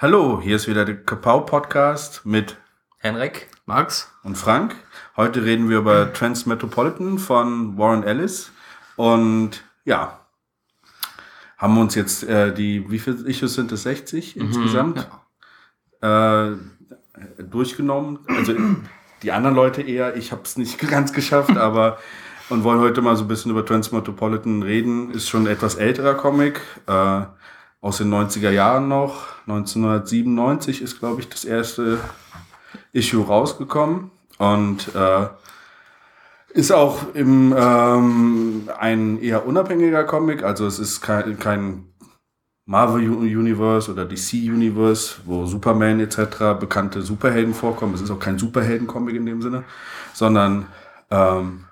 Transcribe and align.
Hallo, 0.00 0.40
hier 0.40 0.54
ist 0.54 0.68
wieder 0.68 0.84
der 0.84 0.94
Kapau 1.02 1.40
Podcast 1.40 2.24
mit 2.24 2.56
Henrik, 2.98 3.48
Max 3.66 4.12
und 4.22 4.38
Frank. 4.38 4.76
Heute 5.16 5.44
reden 5.44 5.68
wir 5.68 5.78
über 5.78 6.12
Transmetropolitan 6.12 7.18
von 7.18 7.76
Warren 7.76 8.04
Ellis 8.04 8.52
und 8.94 9.64
ja, 9.84 10.20
haben 11.56 11.76
uns 11.78 11.96
jetzt 11.96 12.22
äh, 12.22 12.54
die, 12.54 12.88
wie 12.88 13.00
viele 13.00 13.28
Issues 13.28 13.54
sind 13.54 13.72
es? 13.72 13.82
60 13.82 14.36
mhm, 14.36 14.42
insgesamt? 14.42 15.08
Ja. 16.00 16.52
Äh, 16.52 16.56
durchgenommen. 17.42 18.20
Also 18.28 18.54
die 19.24 19.32
anderen 19.32 19.56
Leute 19.56 19.82
eher, 19.82 20.14
ich 20.14 20.30
habe 20.30 20.42
es 20.44 20.56
nicht 20.56 20.78
ganz 20.88 21.12
geschafft, 21.12 21.56
aber 21.56 21.98
und 22.50 22.62
wollen 22.62 22.78
heute 22.78 23.02
mal 23.02 23.16
so 23.16 23.24
ein 23.24 23.28
bisschen 23.28 23.50
über 23.50 23.66
Transmetropolitan 23.66 24.62
reden. 24.62 25.10
Ist 25.10 25.28
schon 25.28 25.48
ein 25.48 25.52
etwas 25.52 25.74
älterer 25.74 26.14
Comic. 26.14 26.60
Äh, 26.86 27.22
aus 27.80 27.98
den 27.98 28.12
90er 28.12 28.50
Jahren 28.50 28.88
noch. 28.88 29.26
1997 29.46 30.82
ist, 30.82 30.98
glaube 30.98 31.20
ich, 31.20 31.28
das 31.28 31.44
erste 31.44 32.00
Issue 32.92 33.24
rausgekommen 33.24 34.10
und 34.38 34.94
äh, 34.94 35.26
ist 36.50 36.72
auch 36.72 37.14
im, 37.14 37.54
ähm, 37.56 38.68
ein 38.78 39.20
eher 39.20 39.46
unabhängiger 39.46 40.04
Comic. 40.04 40.42
Also 40.42 40.66
es 40.66 40.78
ist 40.78 41.00
kein, 41.00 41.38
kein 41.38 41.84
Marvel 42.64 43.08
Universe 43.08 43.90
oder 43.90 44.04
DC 44.04 44.34
Universe, 44.34 45.16
wo 45.24 45.46
Superman 45.46 46.00
etc. 46.00 46.58
bekannte 46.58 47.02
Superhelden 47.02 47.54
vorkommen. 47.54 47.94
Es 47.94 48.00
ist 48.00 48.10
auch 48.10 48.18
kein 48.18 48.38
Superhelden-Comic 48.38 49.16
in 49.16 49.26
dem 49.26 49.40
Sinne, 49.40 49.64
sondern 50.12 50.66
ähm, 51.10 51.64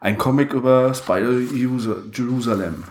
ein 0.00 0.18
Comic 0.18 0.52
über 0.52 0.92
Spider 0.92 1.32
Jerusalem. 1.40 2.84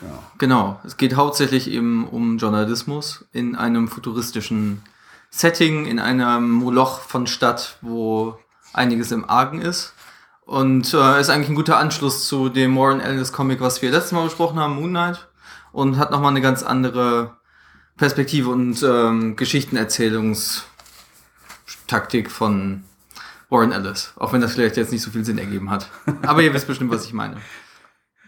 Genau. 0.00 0.22
genau. 0.38 0.80
Es 0.84 0.96
geht 0.96 1.16
hauptsächlich 1.16 1.70
eben 1.70 2.08
um 2.08 2.38
Journalismus 2.38 3.24
in 3.32 3.56
einem 3.56 3.88
futuristischen 3.88 4.82
Setting, 5.30 5.86
in 5.86 5.98
einem 5.98 6.50
Moloch 6.50 7.00
von 7.00 7.26
Stadt, 7.26 7.78
wo 7.80 8.38
einiges 8.72 9.12
im 9.12 9.28
Argen 9.28 9.60
ist. 9.60 9.94
Und 10.46 10.92
äh, 10.92 11.20
ist 11.20 11.30
eigentlich 11.30 11.48
ein 11.48 11.54
guter 11.54 11.78
Anschluss 11.78 12.28
zu 12.28 12.50
dem 12.50 12.76
Warren 12.76 13.00
Ellis 13.00 13.32
Comic, 13.32 13.60
was 13.60 13.82
wir 13.82 13.90
letztes 13.90 14.12
Mal 14.12 14.24
besprochen 14.24 14.60
haben, 14.60 14.76
Moon 14.76 14.90
Knight. 14.90 15.26
Und 15.72 15.96
hat 15.96 16.10
nochmal 16.10 16.30
eine 16.30 16.40
ganz 16.40 16.62
andere 16.62 17.36
Perspektive 17.96 18.50
und 18.50 18.82
ähm, 18.82 19.36
Geschichtenerzählungstaktik 19.36 22.30
von 22.30 22.84
Warren 23.48 23.72
Ellis. 23.72 24.12
Auch 24.16 24.32
wenn 24.32 24.40
das 24.40 24.52
vielleicht 24.52 24.76
jetzt 24.76 24.92
nicht 24.92 25.02
so 25.02 25.10
viel 25.10 25.24
Sinn 25.24 25.38
ergeben 25.38 25.70
hat. 25.70 25.88
Aber 26.22 26.42
ihr 26.42 26.52
wisst 26.52 26.66
bestimmt, 26.66 26.90
was 26.90 27.06
ich 27.06 27.12
meine. 27.12 27.36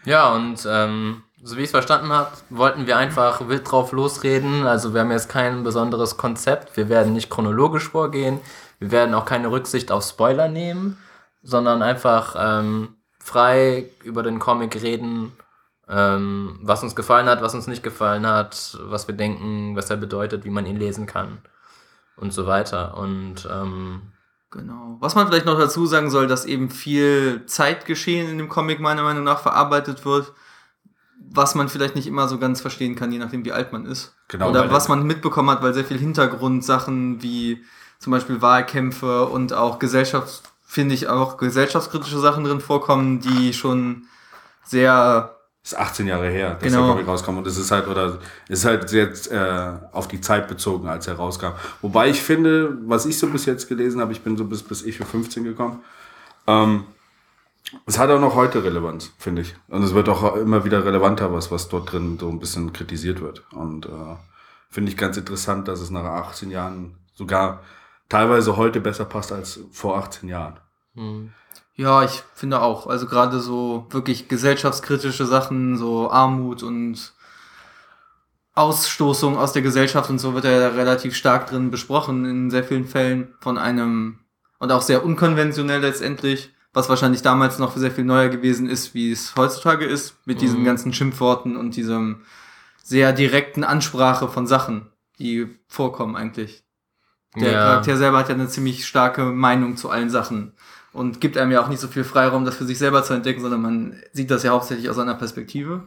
Ja, 0.05 0.33
und 0.33 0.65
ähm, 0.67 1.23
so 1.41 1.55
wie 1.55 1.61
ich 1.61 1.65
es 1.65 1.71
verstanden 1.71 2.09
habe, 2.09 2.31
wollten 2.49 2.87
wir 2.87 2.97
einfach 2.97 3.47
wild 3.47 3.69
drauf 3.69 3.91
losreden. 3.91 4.65
Also 4.65 4.93
wir 4.93 5.01
haben 5.01 5.11
jetzt 5.11 5.29
kein 5.29 5.63
besonderes 5.63 6.17
Konzept. 6.17 6.75
Wir 6.77 6.89
werden 6.89 7.13
nicht 7.13 7.29
chronologisch 7.29 7.89
vorgehen. 7.89 8.39
Wir 8.79 8.91
werden 8.91 9.13
auch 9.13 9.25
keine 9.25 9.51
Rücksicht 9.51 9.91
auf 9.91 10.03
Spoiler 10.03 10.47
nehmen, 10.47 10.97
sondern 11.43 11.81
einfach 11.81 12.35
ähm, 12.37 12.95
frei 13.19 13.89
über 14.03 14.23
den 14.23 14.39
Comic 14.39 14.81
reden, 14.81 15.33
ähm, 15.87 16.59
was 16.63 16.83
uns 16.83 16.95
gefallen 16.95 17.27
hat, 17.27 17.41
was 17.41 17.55
uns 17.55 17.67
nicht 17.67 17.83
gefallen 17.83 18.25
hat, 18.25 18.77
was 18.81 19.07
wir 19.07 19.15
denken, 19.15 19.75
was 19.75 19.89
er 19.89 19.97
bedeutet, 19.97 20.43
wie 20.43 20.49
man 20.49 20.65
ihn 20.65 20.77
lesen 20.77 21.05
kann 21.05 21.39
und 22.17 22.33
so 22.33 22.47
weiter. 22.47 22.97
Und 22.97 23.47
ähm, 23.51 24.01
Genau. 24.49 24.95
Was 25.01 25.13
man 25.13 25.27
vielleicht 25.27 25.45
noch 25.45 25.59
dazu 25.59 25.85
sagen 25.85 26.09
soll, 26.09 26.27
dass 26.27 26.45
eben 26.45 26.69
viel 26.69 27.45
Zeitgeschehen 27.47 28.29
in 28.29 28.37
dem 28.37 28.47
Comic 28.47 28.79
meiner 28.79 29.03
Meinung 29.03 29.25
nach 29.25 29.39
verarbeitet 29.39 30.05
wird 30.05 30.31
was 31.29 31.55
man 31.55 31.69
vielleicht 31.69 31.95
nicht 31.95 32.07
immer 32.07 32.27
so 32.27 32.37
ganz 32.37 32.61
verstehen 32.61 32.95
kann, 32.95 33.11
je 33.11 33.19
nachdem 33.19 33.45
wie 33.45 33.51
alt 33.51 33.71
man 33.71 33.85
ist. 33.85 34.15
Genau. 34.27 34.49
Oder 34.49 34.71
was 34.71 34.87
man 34.87 35.05
mitbekommen 35.05 35.49
hat, 35.49 35.61
weil 35.61 35.73
sehr 35.73 35.85
viel 35.85 35.97
Hintergrundsachen 35.97 37.21
wie 37.21 37.63
zum 37.99 38.11
Beispiel 38.11 38.41
Wahlkämpfe 38.41 39.25
und 39.25 39.53
auch 39.53 39.79
Gesellschafts, 39.79 40.43
finde 40.65 40.95
ich 40.95 41.07
auch 41.07 41.37
gesellschaftskritische 41.37 42.19
Sachen 42.19 42.43
drin 42.43 42.59
vorkommen, 42.59 43.19
die 43.19 43.53
schon 43.53 44.03
sehr 44.63 45.37
ist 45.67 45.77
18 45.77 46.07
Jahre 46.07 46.29
her, 46.29 46.53
dass 46.53 46.63
genau. 46.63 46.85
der 46.85 46.93
Comic 46.93 47.07
rauskam. 47.07 47.37
Und 47.37 47.45
es 47.45 47.57
ist 47.57 47.71
halt, 47.71 47.87
oder 47.87 48.19
ist 48.47 48.63
halt 48.63 48.87
sehr 48.87 49.09
äh, 49.31 49.95
auf 49.95 50.07
die 50.07 50.21
Zeit 50.21 50.47
bezogen, 50.47 50.87
als 50.87 51.07
er 51.07 51.15
rauskam. 51.15 51.51
Wobei 51.81 52.09
ich 52.09 52.21
finde, 52.21 52.77
was 52.85 53.05
ich 53.05 53.19
so 53.19 53.27
bis 53.27 53.45
jetzt 53.45 53.67
gelesen 53.67 53.99
habe, 53.99 54.13
ich 54.13 54.21
bin 54.21 54.37
so 54.37 54.45
bis, 54.45 54.63
bis 54.63 54.83
ich 54.83 54.95
für 54.95 55.03
15 55.03 55.43
gekommen, 55.43 55.83
ähm, 56.47 56.85
es 57.85 57.99
hat 57.99 58.09
auch 58.09 58.19
noch 58.19 58.35
heute 58.35 58.63
Relevanz, 58.63 59.11
finde 59.17 59.41
ich. 59.41 59.55
Und 59.67 59.83
es 59.83 59.93
wird 59.93 60.09
auch 60.09 60.35
immer 60.35 60.63
wieder 60.63 60.85
relevanter, 60.85 61.33
was, 61.33 61.51
was 61.51 61.67
dort 61.67 61.91
drin 61.91 62.17
so 62.19 62.29
ein 62.29 62.39
bisschen 62.39 62.73
kritisiert 62.73 63.21
wird. 63.21 63.43
Und 63.51 63.85
äh, 63.85 64.15
finde 64.69 64.91
ich 64.91 64.97
ganz 64.97 65.17
interessant, 65.17 65.67
dass 65.67 65.81
es 65.81 65.89
nach 65.89 66.03
18 66.03 66.51
Jahren 66.51 66.97
sogar 67.13 67.61
teilweise 68.09 68.57
heute 68.57 68.79
besser 68.79 69.05
passt 69.05 69.31
als 69.31 69.59
vor 69.71 69.97
18 69.97 70.29
Jahren. 70.29 70.59
Hm. 70.95 71.31
Ja, 71.75 72.03
ich 72.03 72.23
finde 72.33 72.61
auch. 72.61 72.87
Also 72.87 73.05
gerade 73.05 73.39
so 73.39 73.85
wirklich 73.89 74.27
gesellschaftskritische 74.27 75.25
Sachen, 75.25 75.77
so 75.77 76.09
Armut 76.09 76.63
und 76.63 77.13
Ausstoßung 78.55 79.37
aus 79.37 79.53
der 79.53 79.61
Gesellschaft 79.61 80.09
und 80.09 80.17
so 80.17 80.33
wird 80.33 80.45
ja 80.45 80.69
relativ 80.69 81.15
stark 81.15 81.47
drin 81.47 81.69
besprochen 81.69 82.25
in 82.25 82.49
sehr 82.49 82.63
vielen 82.63 82.85
Fällen 82.85 83.35
von 83.39 83.59
einem 83.59 84.19
und 84.57 84.71
auch 84.71 84.81
sehr 84.81 85.05
unkonventionell 85.05 85.81
letztendlich 85.81 86.51
was 86.77 86.89
wahrscheinlich 86.89 87.23
damals 87.23 87.57
noch 87.57 87.75
sehr 87.75 87.89
viel 87.89 88.03
neuer 88.03 88.29
gewesen 88.29 88.69
ist, 88.69 88.93
wie 88.93 89.11
es 89.11 89.35
heutzutage 89.35 89.83
ist, 89.83 90.15
mit 90.25 90.37
mhm. 90.37 90.41
diesen 90.41 90.63
ganzen 90.63 90.93
Schimpfworten 90.93 91.57
und 91.57 91.75
diesem 91.75 92.21
sehr 92.83 93.13
direkten 93.13 93.63
Ansprache 93.63 94.29
von 94.29 94.45
Sachen, 94.45 94.91
die 95.17 95.57
vorkommen 95.67 96.15
eigentlich. 96.15 96.63
Der 97.35 97.51
ja. 97.51 97.63
Charakter 97.63 97.97
selber 97.97 98.19
hat 98.19 98.29
ja 98.29 98.35
eine 98.35 98.47
ziemlich 98.47 98.85
starke 98.85 99.25
Meinung 99.25 99.75
zu 99.75 99.89
allen 99.89 100.11
Sachen 100.11 100.53
und 100.93 101.19
gibt 101.19 101.35
einem 101.37 101.51
ja 101.51 101.61
auch 101.61 101.67
nicht 101.67 101.81
so 101.81 101.87
viel 101.87 102.03
Freiraum, 102.03 102.45
das 102.45 102.55
für 102.55 102.65
sich 102.65 102.77
selber 102.77 103.03
zu 103.03 103.13
entdecken, 103.13 103.41
sondern 103.41 103.61
man 103.61 104.03
sieht 104.13 104.29
das 104.29 104.43
ja 104.43 104.51
hauptsächlich 104.51 104.89
aus 104.89 104.99
einer 104.99 105.15
Perspektive. 105.15 105.83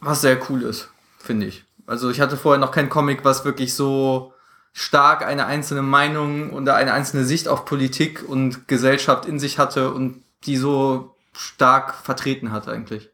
Was 0.00 0.22
sehr 0.22 0.38
cool 0.50 0.62
ist, 0.62 0.90
finde 1.18 1.46
ich. 1.46 1.64
Also 1.86 2.10
ich 2.10 2.20
hatte 2.20 2.36
vorher 2.36 2.60
noch 2.60 2.72
kein 2.72 2.88
Comic, 2.88 3.24
was 3.24 3.44
wirklich 3.44 3.74
so 3.74 4.34
stark 4.78 5.24
eine 5.24 5.46
einzelne 5.46 5.80
Meinung 5.80 6.50
oder 6.50 6.76
eine 6.76 6.92
einzelne 6.92 7.24
Sicht 7.24 7.48
auf 7.48 7.64
Politik 7.64 8.22
und 8.28 8.68
Gesellschaft 8.68 9.24
in 9.24 9.38
sich 9.38 9.58
hatte 9.58 9.90
und 9.90 10.22
die 10.44 10.58
so 10.58 11.16
stark 11.32 11.94
vertreten 11.94 12.52
hat 12.52 12.68
eigentlich. 12.68 13.08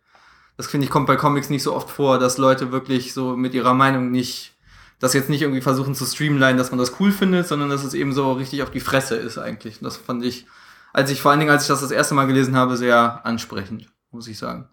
Das 0.56 0.66
finde 0.66 0.86
ich 0.86 0.90
kommt 0.90 1.06
bei 1.06 1.14
Comics 1.14 1.50
nicht 1.50 1.62
so 1.62 1.72
oft 1.72 1.88
vor, 1.88 2.18
dass 2.18 2.36
Leute 2.36 2.72
wirklich 2.72 3.14
so 3.14 3.36
mit 3.36 3.54
ihrer 3.54 3.74
Meinung 3.74 4.10
nicht, 4.10 4.56
das 4.98 5.14
jetzt 5.14 5.30
nicht 5.30 5.42
irgendwie 5.42 5.60
versuchen 5.60 5.94
zu 5.94 6.04
streamline, 6.04 6.58
dass 6.58 6.72
man 6.72 6.80
das 6.80 6.98
cool 6.98 7.12
findet, 7.12 7.46
sondern 7.46 7.70
dass 7.70 7.84
es 7.84 7.94
eben 7.94 8.12
so 8.12 8.32
richtig 8.32 8.64
auf 8.64 8.72
die 8.72 8.80
Fresse 8.80 9.14
ist 9.14 9.38
eigentlich. 9.38 9.78
das 9.80 9.96
fand 9.96 10.24
ich, 10.24 10.46
als 10.92 11.12
ich 11.12 11.22
vor 11.22 11.30
allen 11.30 11.38
Dingen, 11.38 11.52
als 11.52 11.62
ich 11.62 11.68
das 11.68 11.80
das 11.80 11.92
erste 11.92 12.14
Mal 12.14 12.26
gelesen 12.26 12.56
habe, 12.56 12.76
sehr 12.76 13.24
ansprechend, 13.24 13.88
muss 14.10 14.26
ich 14.26 14.36
sagen. 14.36 14.68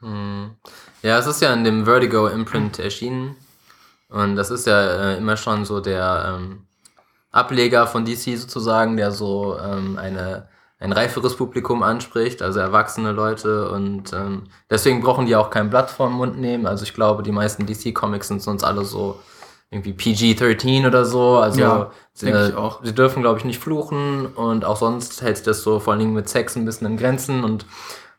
Hm. 0.00 0.52
Ja, 1.02 1.18
es 1.18 1.26
ist 1.26 1.42
ja 1.42 1.52
in 1.52 1.64
dem 1.64 1.84
Vertigo 1.84 2.28
Imprint 2.28 2.78
erschienen. 2.78 3.36
Und 4.12 4.36
das 4.36 4.50
ist 4.50 4.66
ja 4.66 5.12
äh, 5.12 5.16
immer 5.16 5.36
schon 5.36 5.64
so 5.64 5.80
der 5.80 6.36
ähm, 6.36 6.66
Ableger 7.30 7.86
von 7.86 8.04
DC 8.04 8.36
sozusagen, 8.38 8.96
der 8.98 9.10
so 9.10 9.58
ähm, 9.58 9.98
eine, 9.98 10.48
ein 10.78 10.92
reiferes 10.92 11.36
Publikum 11.36 11.82
anspricht, 11.82 12.42
also 12.42 12.60
erwachsene 12.60 13.12
Leute. 13.12 13.70
Und 13.70 14.12
ähm, 14.12 14.44
deswegen 14.68 15.00
brauchen 15.00 15.24
die 15.24 15.34
auch 15.34 15.48
kein 15.48 15.70
Blatt 15.70 15.90
vorm 15.90 16.12
Mund 16.12 16.38
nehmen. 16.38 16.66
Also 16.66 16.84
ich 16.84 16.92
glaube, 16.92 17.22
die 17.22 17.32
meisten 17.32 17.66
DC-Comics 17.66 18.28
sind 18.28 18.42
sonst 18.42 18.64
alle 18.64 18.84
so 18.84 19.18
irgendwie 19.70 19.94
PG-13 19.94 20.86
oder 20.86 21.06
so. 21.06 21.38
Also 21.38 21.60
ja, 21.60 21.90
sie, 22.12 22.28
äh, 22.28 22.52
sie 22.82 22.94
dürfen, 22.94 23.22
glaube 23.22 23.38
ich, 23.38 23.46
nicht 23.46 23.58
fluchen 23.60 24.26
und 24.26 24.66
auch 24.66 24.76
sonst 24.76 25.22
hält 25.22 25.38
sich 25.38 25.46
das 25.46 25.62
so 25.62 25.80
vor 25.80 25.94
allen 25.94 26.00
Dingen 26.00 26.12
mit 26.12 26.28
Sex 26.28 26.54
ein 26.54 26.66
bisschen 26.66 26.86
in 26.86 26.98
Grenzen. 26.98 27.42
Und 27.42 27.64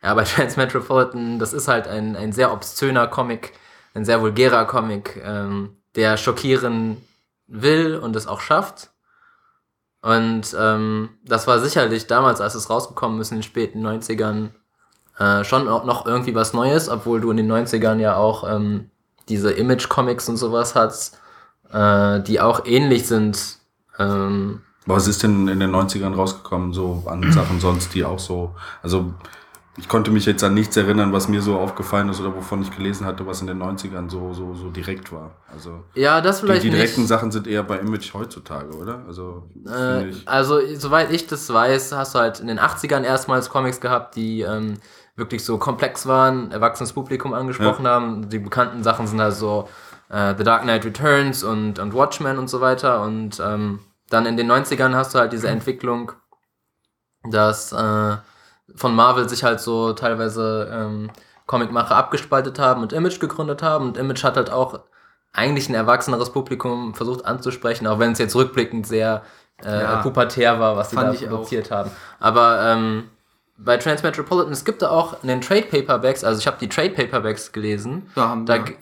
ja, 0.01 0.15
bei 0.15 0.23
Transmetropolitan, 0.23 1.37
das 1.37 1.53
ist 1.53 1.67
halt 1.67 1.87
ein, 1.87 2.15
ein 2.15 2.31
sehr 2.31 2.51
obszöner 2.51 3.05
Comic, 3.05 3.53
ein 3.93 4.05
sehr 4.05 4.21
vulgärer 4.21 4.65
Comic. 4.65 5.21
Ähm, 5.23 5.77
der 5.95 6.17
schockieren 6.17 6.97
will 7.47 7.95
und 7.95 8.15
es 8.15 8.27
auch 8.27 8.41
schafft. 8.41 8.89
Und 10.01 10.55
ähm, 10.59 11.09
das 11.23 11.47
war 11.47 11.59
sicherlich 11.59 12.07
damals, 12.07 12.41
als 12.41 12.55
es 12.55 12.69
rausgekommen 12.69 13.21
ist 13.21 13.31
in 13.31 13.37
den 13.37 13.43
späten 13.43 13.85
90ern, 13.85 14.49
äh, 15.17 15.43
schon 15.43 15.65
noch 15.65 16.05
irgendwie 16.05 16.35
was 16.35 16.53
Neues, 16.53 16.89
obwohl 16.89 17.21
du 17.21 17.31
in 17.31 17.37
den 17.37 17.51
90ern 17.51 17.99
ja 17.99 18.15
auch 18.17 18.43
ähm, 18.49 18.89
diese 19.29 19.51
Image-Comics 19.51 20.27
und 20.27 20.37
sowas 20.37 20.75
hast, 20.75 21.19
äh, 21.71 22.19
die 22.21 22.41
auch 22.41 22.65
ähnlich 22.65 23.07
sind. 23.07 23.57
Ähm, 23.97 24.61
was 24.85 25.07
ist 25.07 25.23
denn 25.23 25.47
in 25.47 25.59
den 25.61 25.71
90ern 25.71 26.13
rausgekommen, 26.15 26.73
so 26.73 27.03
an 27.05 27.31
Sachen 27.31 27.61
sonst, 27.61 27.93
die 27.93 28.03
auch 28.03 28.19
so, 28.19 28.53
also 28.81 29.13
ich 29.75 29.89
konnte 29.89 30.11
mich 30.11 30.25
jetzt 30.25 30.43
an 30.43 30.53
nichts 30.53 30.77
erinnern, 30.77 31.13
was 31.13 31.27
mir 31.27 31.41
so 31.41 31.57
aufgefallen 31.57 32.07
ist 32.09 32.19
oder 32.19 32.35
wovon 32.35 32.61
ich 32.61 32.75
gelesen 32.75 33.07
hatte, 33.07 33.25
was 33.25 33.41
in 33.41 33.47
den 33.47 33.61
90ern 33.61 34.07
so, 34.07 34.31
so, 34.31 34.53
so 34.53 34.69
direkt 34.69 35.11
war. 35.11 35.31
Also, 35.51 35.83
ja, 35.95 36.21
das 36.21 36.41
vielleicht 36.41 36.63
Die, 36.63 36.69
die 36.69 36.75
direkten 36.75 37.01
nicht. 37.01 37.07
Sachen 37.09 37.31
sind 37.31 37.47
eher 37.47 37.63
bei 37.63 37.79
Image 37.79 38.13
heutzutage, 38.13 38.75
oder? 38.75 39.03
Also, 39.07 39.49
äh, 39.67 40.11
also, 40.25 40.59
soweit 40.75 41.11
ich 41.11 41.25
das 41.25 41.51
weiß, 41.51 41.91
hast 41.93 42.13
du 42.13 42.19
halt 42.19 42.39
in 42.39 42.47
den 42.47 42.59
80ern 42.59 43.03
erstmals 43.03 43.49
Comics 43.49 43.81
gehabt, 43.81 44.15
die 44.15 44.41
ähm, 44.41 44.75
wirklich 45.15 45.43
so 45.43 45.57
komplex 45.57 46.05
waren, 46.05 46.51
erwachsenes 46.51 46.93
Publikum 46.93 47.33
angesprochen 47.33 47.85
ja. 47.85 47.91
haben. 47.91 48.29
Die 48.29 48.39
bekannten 48.39 48.83
Sachen 48.83 49.07
sind 49.07 49.21
halt 49.21 49.33
so 49.33 49.67
äh, 50.09 50.35
The 50.37 50.43
Dark 50.43 50.63
Knight 50.63 50.85
Returns 50.85 51.43
und, 51.43 51.79
und 51.79 51.93
Watchmen 51.95 52.37
und 52.37 52.47
so 52.47 52.61
weiter. 52.61 53.01
Und 53.01 53.41
ähm, 53.43 53.79
dann 54.09 54.27
in 54.27 54.37
den 54.37 54.51
90ern 54.51 54.93
hast 54.93 55.15
du 55.15 55.19
halt 55.19 55.33
diese 55.33 55.47
Entwicklung, 55.47 56.11
dass 57.27 57.71
äh, 57.71 58.17
von 58.75 58.95
Marvel 58.95 59.27
sich 59.29 59.43
halt 59.43 59.59
so 59.59 59.93
teilweise 59.93 60.69
ähm, 60.71 61.09
Comicmacher 61.45 61.95
abgespaltet 61.95 62.59
haben 62.59 62.81
und 62.81 62.93
Image 62.93 63.19
gegründet 63.19 63.61
haben. 63.61 63.85
Und 63.85 63.97
Image 63.97 64.23
hat 64.23 64.37
halt 64.37 64.49
auch 64.51 64.79
eigentlich 65.33 65.67
ein 65.69 65.75
erwachseneres 65.75 66.29
Publikum 66.31 66.93
versucht 66.93 67.25
anzusprechen, 67.25 67.87
auch 67.87 67.99
wenn 67.99 68.11
es 68.13 68.19
jetzt 68.19 68.35
rückblickend 68.35 68.85
sehr 68.87 69.23
äh, 69.63 69.81
Ja. 69.81 69.97
pubertär 69.97 70.59
war, 70.59 70.77
was 70.77 70.91
sie 70.91 70.95
da 70.95 71.11
ich 71.11 71.25
auch. 71.25 71.29
produziert 71.31 71.71
haben. 71.71 71.91
Aber 72.19 72.61
ähm, 72.63 73.09
bei 73.57 73.77
Transmetropolitan, 73.77 74.51
es 74.51 74.65
gibt 74.65 74.81
da 74.81 74.89
auch 74.89 75.21
in 75.21 75.27
den 75.29 75.41
Trade 75.41 75.63
Paperbacks, 75.63 76.23
also 76.23 76.39
ich 76.39 76.47
habe 76.47 76.57
die 76.59 76.69
Trade 76.69 76.89
Paperbacks 76.91 77.51
gelesen. 77.51 78.09
Da 78.15 78.29
haben 78.29 78.45
Da, 78.45 78.55
wir. 78.65 78.73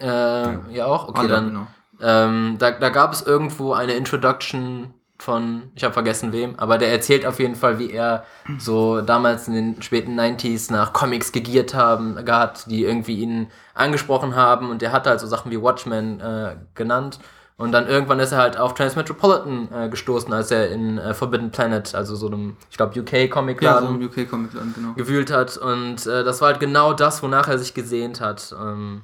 äh, 0.70 0.76
ja. 0.78 0.86
auch, 0.86 1.08
okay, 1.10 1.20
Alle, 1.22 1.30
dann. 1.30 1.48
genau. 1.50 1.68
Ähm, 2.02 2.56
da, 2.58 2.72
da 2.72 2.90
gab 2.90 3.14
es 3.14 3.22
irgendwo 3.22 3.74
eine 3.74 3.94
Introduction 3.94 4.94
von, 5.22 5.72
ich 5.76 5.84
habe 5.84 5.94
vergessen 5.94 6.32
wem, 6.34 6.56
aber 6.58 6.78
der 6.78 6.92
erzählt 6.92 7.26
auf 7.26 7.40
jeden 7.40 7.56
Fall, 7.56 7.78
wie 7.78 7.92
er 7.92 8.26
so 8.58 9.02
damals 9.02 9.48
in 9.48 9.54
den 9.54 9.82
späten 9.82 10.20
90s 10.20 10.72
nach 10.72 10.94
Comics 10.94 11.32
gegiert 11.32 11.76
haben, 11.76 12.26
gehabt, 12.26 12.66
die 12.70 12.84
irgendwie 12.84 13.20
ihn 13.20 13.48
angesprochen 13.76 14.36
haben 14.36 14.70
und 14.70 14.82
der 14.82 14.92
hat 14.92 15.06
halt 15.06 15.20
so 15.20 15.28
Sachen 15.28 15.52
wie 15.52 15.62
Watchmen 15.62 16.20
äh, 16.20 16.56
genannt. 16.74 17.20
Und 17.62 17.74
dann 17.74 17.88
irgendwann 17.88 18.20
ist 18.20 18.32
er 18.32 18.40
halt 18.40 18.58
auf 18.58 18.74
Transmetropolitan 18.74 19.70
äh, 19.72 19.90
gestoßen, 19.90 20.34
als 20.34 20.50
er 20.50 20.72
in 20.72 20.98
äh, 20.98 21.14
Forbidden 21.14 21.52
Planet, 21.52 21.94
also 21.94 22.16
so 22.16 22.26
einem, 22.26 22.58
ich 22.72 22.78
glaube, 22.78 22.96
Ja, 22.96 23.04
UK-Comic-Laden, 23.04 23.88
so 23.88 23.94
im 23.94 24.04
UK-Comic-Land, 24.04 24.74
genau. 24.74 24.94
gewühlt 24.94 25.32
hat. 25.32 25.58
Und 25.58 26.08
äh, 26.08 26.24
das 26.24 26.42
war 26.42 26.48
halt 26.48 26.60
genau 26.60 26.94
das, 26.94 27.22
wonach 27.22 27.48
er 27.48 27.60
sich 27.60 27.76
gesehnt 27.76 28.20
hat. 28.20 28.56
Ähm, 28.60 29.04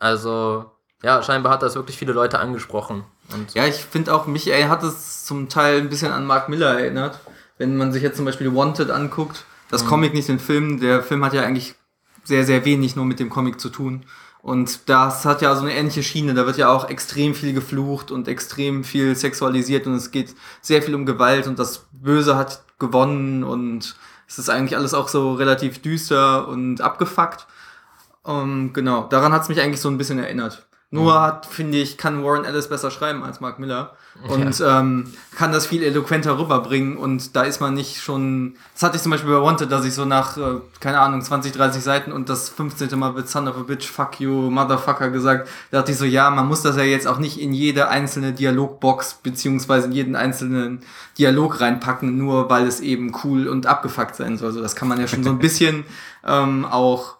also, 0.00 0.72
ja, 1.04 1.22
scheinbar 1.22 1.52
hat 1.52 1.62
das 1.62 1.76
wirklich 1.76 1.96
viele 1.96 2.12
Leute 2.12 2.40
angesprochen. 2.40 3.04
Und 3.34 3.54
Ja, 3.54 3.66
ich 3.66 3.76
finde 3.76 4.14
auch, 4.14 4.26
mich 4.26 4.50
ey, 4.52 4.64
hat 4.64 4.82
es 4.82 5.24
zum 5.24 5.48
Teil 5.48 5.78
ein 5.78 5.88
bisschen 5.88 6.12
an 6.12 6.26
Mark 6.26 6.48
Miller 6.48 6.78
erinnert. 6.78 7.20
Wenn 7.58 7.76
man 7.76 7.92
sich 7.92 8.02
jetzt 8.02 8.16
zum 8.16 8.24
Beispiel 8.24 8.54
Wanted 8.54 8.90
anguckt, 8.90 9.44
das 9.70 9.86
Comic 9.86 10.12
nicht 10.12 10.28
den 10.28 10.38
Film, 10.38 10.80
der 10.80 11.02
Film 11.02 11.24
hat 11.24 11.32
ja 11.32 11.42
eigentlich 11.42 11.74
sehr, 12.24 12.44
sehr 12.44 12.64
wenig 12.66 12.94
nur 12.94 13.06
mit 13.06 13.18
dem 13.18 13.30
Comic 13.30 13.58
zu 13.58 13.70
tun. 13.70 14.04
Und 14.42 14.88
das 14.88 15.24
hat 15.24 15.40
ja 15.40 15.54
so 15.54 15.62
eine 15.62 15.74
ähnliche 15.74 16.02
Schiene, 16.02 16.34
da 16.34 16.46
wird 16.46 16.58
ja 16.58 16.68
auch 16.68 16.90
extrem 16.90 17.34
viel 17.34 17.54
geflucht 17.54 18.10
und 18.10 18.26
extrem 18.28 18.82
viel 18.82 19.14
sexualisiert 19.14 19.86
und 19.86 19.94
es 19.94 20.10
geht 20.10 20.34
sehr 20.60 20.82
viel 20.82 20.96
um 20.96 21.06
Gewalt 21.06 21.46
und 21.46 21.58
das 21.58 21.86
Böse 21.92 22.36
hat 22.36 22.64
gewonnen 22.80 23.44
und 23.44 23.96
es 24.26 24.38
ist 24.38 24.50
eigentlich 24.50 24.76
alles 24.76 24.94
auch 24.94 25.08
so 25.08 25.34
relativ 25.34 25.80
düster 25.80 26.48
und 26.48 26.80
abgefuckt. 26.80 27.46
Ähm, 28.26 28.72
genau, 28.72 29.04
daran 29.04 29.32
hat 29.32 29.42
es 29.42 29.48
mich 29.48 29.60
eigentlich 29.60 29.80
so 29.80 29.88
ein 29.88 29.98
bisschen 29.98 30.18
erinnert. 30.18 30.66
Nur 30.94 31.22
hat, 31.22 31.46
finde 31.46 31.78
ich, 31.78 31.96
kann 31.96 32.22
Warren 32.22 32.44
Ellis 32.44 32.68
besser 32.68 32.90
schreiben 32.90 33.24
als 33.24 33.40
Mark 33.40 33.58
Miller 33.58 33.96
und 34.28 34.62
ähm, 34.64 35.10
kann 35.34 35.50
das 35.50 35.66
viel 35.66 35.82
eloquenter 35.82 36.38
rüberbringen 36.38 36.98
und 36.98 37.34
da 37.34 37.44
ist 37.44 37.62
man 37.62 37.72
nicht 37.72 38.02
schon, 38.02 38.56
das 38.74 38.82
hatte 38.82 38.96
ich 38.96 39.02
zum 39.02 39.10
Beispiel 39.10 39.30
bei 39.30 39.40
Wanted, 39.40 39.72
dass 39.72 39.86
ich 39.86 39.94
so 39.94 40.04
nach, 40.04 40.36
äh, 40.36 40.60
keine 40.80 41.00
Ahnung, 41.00 41.22
20, 41.22 41.52
30 41.52 41.82
Seiten 41.82 42.12
und 42.12 42.28
das 42.28 42.50
15. 42.50 42.98
Mal 42.98 43.14
wird 43.14 43.30
Son 43.30 43.48
of 43.48 43.56
a 43.56 43.62
Bitch, 43.62 43.88
fuck 43.88 44.20
you, 44.20 44.50
Motherfucker 44.50 45.08
gesagt, 45.08 45.48
da 45.70 45.78
dachte 45.78 45.92
ich 45.92 45.98
so, 45.98 46.04
ja, 46.04 46.28
man 46.28 46.46
muss 46.46 46.60
das 46.60 46.76
ja 46.76 46.82
jetzt 46.82 47.06
auch 47.06 47.18
nicht 47.18 47.40
in 47.40 47.54
jede 47.54 47.88
einzelne 47.88 48.34
Dialogbox 48.34 49.14
beziehungsweise 49.22 49.86
in 49.86 49.92
jeden 49.92 50.14
einzelnen 50.14 50.82
Dialog 51.16 51.62
reinpacken, 51.62 52.18
nur 52.18 52.50
weil 52.50 52.66
es 52.66 52.80
eben 52.80 53.16
cool 53.24 53.48
und 53.48 53.64
abgefuckt 53.64 54.14
sein 54.14 54.36
soll. 54.36 54.48
Also 54.48 54.60
das 54.60 54.76
kann 54.76 54.88
man 54.88 55.00
ja 55.00 55.08
schon 55.08 55.24
so 55.24 55.30
ein 55.30 55.38
bisschen 55.40 55.84
ähm, 56.22 56.66
auch 56.66 57.16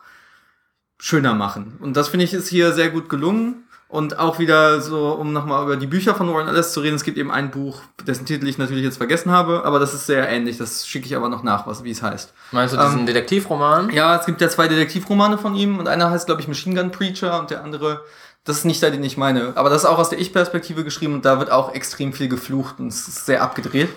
schöner 1.02 1.34
machen. 1.34 1.76
Und 1.80 1.96
das 1.96 2.08
finde 2.08 2.24
ich 2.24 2.32
ist 2.32 2.46
hier 2.46 2.72
sehr 2.72 2.88
gut 2.88 3.08
gelungen. 3.08 3.64
Und 3.88 4.18
auch 4.18 4.38
wieder 4.38 4.80
so, 4.80 5.10
um 5.10 5.34
nochmal 5.34 5.64
über 5.64 5.76
die 5.76 5.88
Bücher 5.88 6.14
von 6.14 6.32
Warren 6.32 6.48
Ellis 6.48 6.72
zu 6.72 6.80
reden, 6.80 6.94
es 6.96 7.04
gibt 7.04 7.18
eben 7.18 7.30
ein 7.30 7.50
Buch, 7.50 7.82
dessen 8.06 8.24
Titel 8.24 8.46
ich 8.46 8.56
natürlich 8.56 8.84
jetzt 8.84 8.96
vergessen 8.96 9.30
habe, 9.32 9.66
aber 9.66 9.78
das 9.78 9.92
ist 9.92 10.06
sehr 10.06 10.26
ähnlich. 10.30 10.56
Das 10.56 10.86
schicke 10.86 11.04
ich 11.04 11.14
aber 11.14 11.28
noch 11.28 11.42
nach, 11.42 11.66
was, 11.66 11.84
wie 11.84 11.90
es 11.90 12.02
heißt. 12.02 12.32
meinst 12.52 12.72
du 12.72 12.78
diesen 12.78 13.00
Ähm, 13.00 13.06
Detektivroman? 13.06 13.90
Ja, 13.90 14.16
es 14.16 14.24
gibt 14.24 14.40
ja 14.40 14.48
zwei 14.48 14.66
Detektivromane 14.68 15.36
von 15.36 15.54
ihm 15.56 15.78
und 15.78 15.88
einer 15.88 16.08
heißt, 16.08 16.24
glaube 16.24 16.40
ich, 16.40 16.48
Machine 16.48 16.80
Gun 16.80 16.90
Preacher 16.90 17.38
und 17.38 17.50
der 17.50 17.62
andere, 17.64 18.00
das 18.44 18.58
ist 18.58 18.64
nicht 18.64 18.80
der, 18.80 18.92
den 18.92 19.04
ich 19.04 19.18
meine. 19.18 19.52
Aber 19.56 19.68
das 19.68 19.82
ist 19.82 19.88
auch 19.88 19.98
aus 19.98 20.08
der 20.08 20.20
Ich-Perspektive 20.20 20.84
geschrieben 20.84 21.12
und 21.14 21.26
da 21.26 21.38
wird 21.38 21.50
auch 21.50 21.74
extrem 21.74 22.14
viel 22.14 22.28
geflucht 22.28 22.76
und 22.78 22.86
es 22.86 23.08
ist 23.08 23.26
sehr 23.26 23.42
abgedreht. 23.42 23.90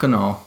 Genau. 0.00 0.44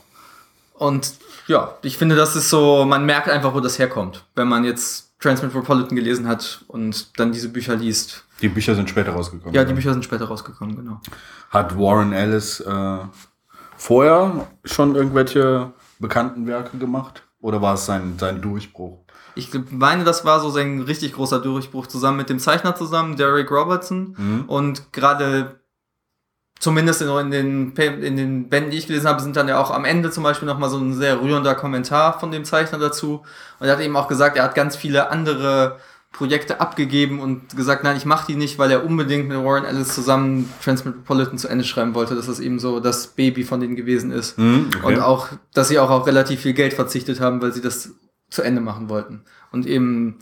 Und 0.73 1.13
ja, 1.47 1.75
ich 1.83 1.97
finde, 1.97 2.17
das 2.17 2.35
ist 2.35 2.49
so, 2.49 2.83
man 2.83 3.05
merkt 3.05 3.29
einfach, 3.29 3.53
wo 3.53 3.61
das 3.61 3.79
herkommt, 3.79 4.25
wenn 4.35 4.49
man 4.49 4.65
jetzt 4.65 5.10
Transmetropolitan 5.21 5.95
gelesen 5.95 6.27
hat 6.27 6.65
und 6.68 7.19
dann 7.19 7.31
diese 7.31 7.50
Bücher 7.50 7.75
liest. 7.75 8.25
Die 8.41 8.50
Bücher 8.50 8.75
sind 8.75 8.89
später 8.89 9.12
rausgekommen. 9.12 9.53
Ja, 9.53 9.63
die 9.63 9.73
Bücher 9.73 9.94
sind 9.94 10.03
später 10.03 10.25
rausgekommen, 10.25 10.75
genau. 10.75 11.00
Hat 11.51 11.77
Warren 11.77 12.12
Ellis 12.12 12.59
äh, 12.59 12.97
vorher 13.77 14.47
schon 14.65 14.95
irgendwelche 14.95 15.73
bekannten 16.00 16.47
Werke 16.47 16.77
gemacht? 16.77 17.23
Oder 17.39 17.62
war 17.62 17.75
es 17.75 17.85
sein, 17.85 18.15
sein 18.18 18.41
Durchbruch? 18.41 19.00
Ich 19.35 19.50
meine, 19.69 20.03
das 20.03 20.25
war 20.25 20.39
so 20.39 20.50
sein 20.50 20.81
richtig 20.81 21.13
großer 21.13 21.39
Durchbruch 21.39 21.88
zusammen 21.88 22.18
mit 22.18 22.29
dem 22.29 22.39
Zeichner 22.39 22.75
zusammen, 22.75 23.15
Derek 23.15 23.50
Robertson. 23.50 24.15
Mhm. 24.18 24.44
Und 24.47 24.91
gerade 24.91 25.60
zumindest 26.61 27.01
in, 27.01 27.31
den, 27.31 27.73
in 27.75 28.15
den 28.15 28.47
Bänden, 28.47 28.69
die 28.69 28.77
ich 28.77 28.87
gelesen 28.87 29.07
habe, 29.07 29.21
sind 29.21 29.35
dann 29.35 29.47
ja 29.47 29.59
auch 29.59 29.71
am 29.71 29.83
Ende 29.83 30.11
zum 30.11 30.23
Beispiel 30.23 30.47
nochmal 30.47 30.69
so 30.69 30.77
ein 30.77 30.93
sehr 30.93 31.19
rührender 31.19 31.55
Kommentar 31.55 32.19
von 32.19 32.31
dem 32.31 32.45
Zeichner 32.45 32.77
dazu. 32.77 33.23
Und 33.59 33.67
er 33.67 33.73
hat 33.73 33.81
eben 33.81 33.97
auch 33.97 34.07
gesagt, 34.07 34.37
er 34.37 34.43
hat 34.43 34.53
ganz 34.53 34.75
viele 34.75 35.09
andere 35.09 35.79
Projekte 36.11 36.61
abgegeben 36.61 37.19
und 37.19 37.55
gesagt, 37.55 37.83
nein, 37.83 37.97
ich 37.97 38.05
mache 38.05 38.27
die 38.27 38.35
nicht, 38.35 38.59
weil 38.59 38.69
er 38.69 38.85
unbedingt 38.85 39.27
mit 39.27 39.37
Warren 39.43 39.65
Ellis 39.65 39.95
zusammen 39.95 40.53
Transmetropolitan 40.63 41.39
zu 41.39 41.47
Ende 41.47 41.63
schreiben 41.63 41.95
wollte, 41.95 42.15
dass 42.15 42.27
das 42.27 42.39
eben 42.39 42.59
so 42.59 42.79
das 42.79 43.07
Baby 43.07 43.43
von 43.43 43.59
denen 43.59 43.75
gewesen 43.75 44.11
ist. 44.11 44.37
Mhm, 44.37 44.69
okay. 44.83 44.85
Und 44.85 44.99
auch, 45.01 45.29
dass 45.53 45.69
sie 45.69 45.79
auch 45.79 45.89
auf 45.89 46.05
relativ 46.05 46.41
viel 46.41 46.53
Geld 46.53 46.73
verzichtet 46.73 47.19
haben, 47.21 47.41
weil 47.41 47.53
sie 47.53 47.61
das 47.61 47.95
zu 48.29 48.43
Ende 48.43 48.61
machen 48.61 48.87
wollten. 48.87 49.23
Und 49.51 49.65
eben 49.65 50.19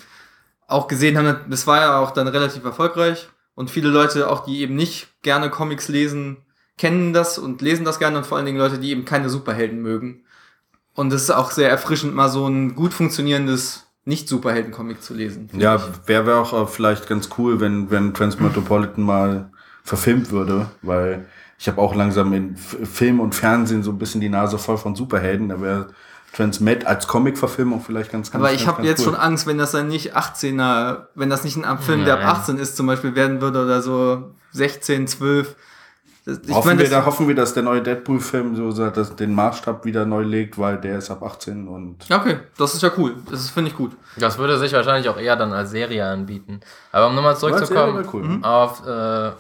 auch 0.68 0.88
gesehen 0.88 1.18
haben, 1.18 1.36
das 1.50 1.68
war 1.68 1.82
ja 1.82 2.00
auch 2.00 2.12
dann 2.12 2.30
relativ 2.30 2.64
erfolgreich. 2.64 3.28
Und 3.60 3.70
viele 3.70 3.90
Leute, 3.90 4.30
auch 4.30 4.46
die 4.46 4.62
eben 4.62 4.78
nicht 4.78 5.10
gerne 5.22 5.50
Comics 5.50 5.90
lesen, 5.90 6.38
kennen 6.78 7.12
das 7.12 7.38
und 7.38 7.62
lesen 7.62 7.84
das 7.84 8.00
gerne 8.00 8.18
und 8.18 8.26
vor 8.26 8.38
allen 8.38 8.46
Dingen 8.46 8.58
Leute, 8.58 8.80
die 8.80 8.90
eben 8.90 9.04
keine 9.04 9.30
Superhelden 9.30 9.82
mögen. 9.82 10.24
Und 10.96 11.12
es 11.12 11.24
ist 11.24 11.32
auch 11.32 11.52
sehr 11.52 11.70
erfrischend, 11.70 12.16
mal 12.16 12.30
so 12.30 12.48
ein 12.48 12.74
gut 12.74 12.94
funktionierendes 12.94 13.86
Nicht-Superhelden-Comic 14.06 15.04
zu 15.04 15.14
lesen. 15.14 15.50
Ja, 15.52 15.84
wäre 16.06 16.26
wär 16.26 16.38
auch 16.38 16.54
äh, 16.54 16.68
vielleicht 16.68 17.10
ganz 17.10 17.32
cool, 17.38 17.60
wenn, 17.60 17.92
wenn 17.92 18.14
Transmetropolitan 18.14 19.04
mal 19.04 19.52
verfilmt 19.84 20.32
würde, 20.32 20.72
weil 20.82 21.26
ich 21.58 21.68
habe 21.68 21.82
auch 21.82 21.94
langsam 21.94 22.32
in 22.32 22.54
F 22.54 22.78
Film 22.90 23.20
und 23.20 23.36
Fernsehen 23.36 23.84
so 23.84 23.92
ein 23.92 24.00
bisschen 24.00 24.22
die 24.22 24.30
Nase 24.30 24.58
voll 24.58 24.78
von 24.78 24.96
Superhelden. 24.96 25.50
Da 25.50 25.60
wäre 25.60 25.90
Transmet 26.34 26.86
als 26.86 27.08
Comic-Verfilmung 27.08 27.82
vielleicht 27.82 28.12
ganz, 28.12 28.32
ganz 28.32 28.44
Aber 28.44 28.54
ich 28.54 28.68
habe 28.68 28.84
jetzt 28.84 29.00
cool. 29.00 29.14
schon 29.14 29.16
Angst, 29.16 29.48
wenn 29.48 29.58
das 29.58 29.72
dann 29.72 29.88
nicht 29.88 30.16
18er, 30.16 31.08
wenn 31.16 31.30
das 31.30 31.44
nicht 31.44 31.64
ein 31.64 31.80
Film, 31.80 32.06
der 32.06 32.16
ab 32.16 32.20
Nein. 32.22 32.30
18 32.30 32.58
ist, 32.58 32.78
zum 32.78 32.88
Beispiel 32.88 33.16
werden 33.16 33.42
würde 33.42 33.64
oder 33.64 33.82
so 33.82 34.32
16, 34.52 35.08
12. 35.08 35.56
Das, 36.26 36.40
ich 36.46 36.54
Hoffen, 36.54 36.68
meine, 36.68 36.82
wir, 36.82 36.90
da 36.90 37.06
hoffen 37.06 37.28
wir, 37.28 37.34
dass 37.34 37.54
der 37.54 37.64
neue 37.64 37.82
Deadpool-Film 37.82 38.56
so 38.56 38.70
so 38.72 38.90
das, 38.90 39.16
den 39.16 39.34
Maßstab 39.34 39.86
wieder 39.86 40.06
neu 40.06 40.22
legt, 40.22 40.60
weil 40.60 40.78
der 40.78 41.00
ist 41.00 41.10
ab 41.10 41.24
18 41.24 41.68
und 41.68 42.08
Ja, 42.08 42.18
Okay, 42.18 42.38
das 42.58 42.76
ist 42.76 42.84
ja 42.84 42.92
cool. 42.98 43.16
Das 43.32 43.50
finde 43.50 43.72
ich 43.72 43.78
gut. 43.78 43.94
Das 44.18 44.38
würde 44.38 44.60
sich 44.60 44.74
wahrscheinlich 44.74 45.10
auch 45.10 45.18
eher 45.18 45.36
dann 45.36 45.54
als 45.54 45.72
Serie 45.72 46.06
anbieten. 46.06 46.60
Aber 46.92 47.08
um 47.08 47.16
nochmal 47.16 47.38
zurückzukommen 47.38 48.08
cool. 48.14 48.40
auf 48.44 48.86
äh, 48.86 48.88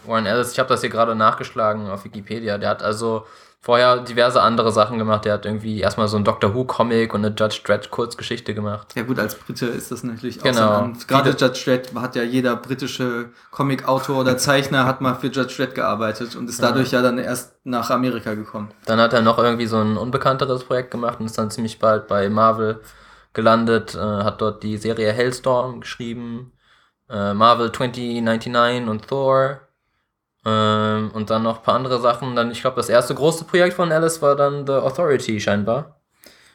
Warren 0.07 0.25
Ellis, 0.25 0.53
ich 0.53 0.59
habe 0.59 0.69
das 0.69 0.81
hier 0.81 0.89
gerade 0.89 1.15
nachgeschlagen 1.15 1.89
auf 1.89 2.05
Wikipedia. 2.05 2.57
Der 2.57 2.69
hat 2.69 2.81
also 2.81 3.25
vorher 3.61 3.97
diverse 3.97 4.41
andere 4.41 4.71
Sachen 4.71 4.97
gemacht. 4.97 5.25
Der 5.25 5.33
hat 5.33 5.45
irgendwie 5.45 5.81
erstmal 5.81 6.07
so 6.07 6.15
einen 6.15 6.23
Doctor 6.23 6.53
Who 6.55 6.63
Comic 6.63 7.13
und 7.13 7.25
eine 7.25 7.35
Judge 7.35 7.59
Dredd 7.65 7.91
Kurzgeschichte 7.91 8.53
gemacht. 8.53 8.93
Ja 8.95 9.03
gut, 9.03 9.19
als 9.19 9.35
Brite 9.35 9.65
ist 9.65 9.91
das 9.91 10.03
natürlich 10.03 10.39
auch 10.39 10.43
Genau. 10.43 10.57
so 10.77 10.83
ein, 10.85 10.97
Gerade 11.07 11.31
Judge 11.31 11.61
Dredd 11.65 11.93
hat 11.95 12.15
ja 12.15 12.23
jeder 12.23 12.55
britische 12.55 13.29
Comic-Autor 13.51 14.21
oder 14.21 14.37
Zeichner 14.37 14.85
hat 14.85 15.01
mal 15.01 15.15
für 15.15 15.27
Judge 15.27 15.55
Dredd 15.57 15.75
gearbeitet 15.75 16.35
und 16.35 16.49
ist 16.49 16.63
dadurch 16.63 16.91
ja 16.91 17.01
dann 17.01 17.17
erst 17.17 17.53
nach 17.65 17.89
Amerika 17.89 18.33
gekommen. 18.33 18.71
Dann 18.85 18.99
hat 18.99 19.11
er 19.13 19.21
noch 19.21 19.37
irgendwie 19.37 19.65
so 19.67 19.77
ein 19.77 19.97
unbekannteres 19.97 20.63
Projekt 20.63 20.91
gemacht 20.91 21.19
und 21.19 21.25
ist 21.25 21.37
dann 21.37 21.51
ziemlich 21.51 21.79
bald 21.79 22.07
bei 22.07 22.29
Marvel 22.29 22.79
gelandet. 23.33 23.93
Äh, 23.93 23.99
hat 23.99 24.41
dort 24.41 24.63
die 24.63 24.77
Serie 24.77 25.11
Hellstorm 25.11 25.81
geschrieben, 25.81 26.53
äh, 27.09 27.33
Marvel 27.33 27.71
2099 27.71 28.87
und 28.87 29.07
Thor. 29.07 29.59
Ähm, 30.45 31.11
und 31.13 31.29
dann 31.29 31.43
noch 31.43 31.57
ein 31.57 31.63
paar 31.63 31.75
andere 31.75 31.99
Sachen. 31.99 32.35
Dann, 32.35 32.51
ich 32.51 32.61
glaube, 32.61 32.77
das 32.77 32.89
erste 32.89 33.13
große 33.13 33.45
Projekt 33.45 33.73
von 33.73 33.91
Alice 33.91 34.21
war 34.21 34.35
dann 34.35 34.65
The 34.65 34.73
Authority 34.73 35.39
scheinbar. 35.39 35.99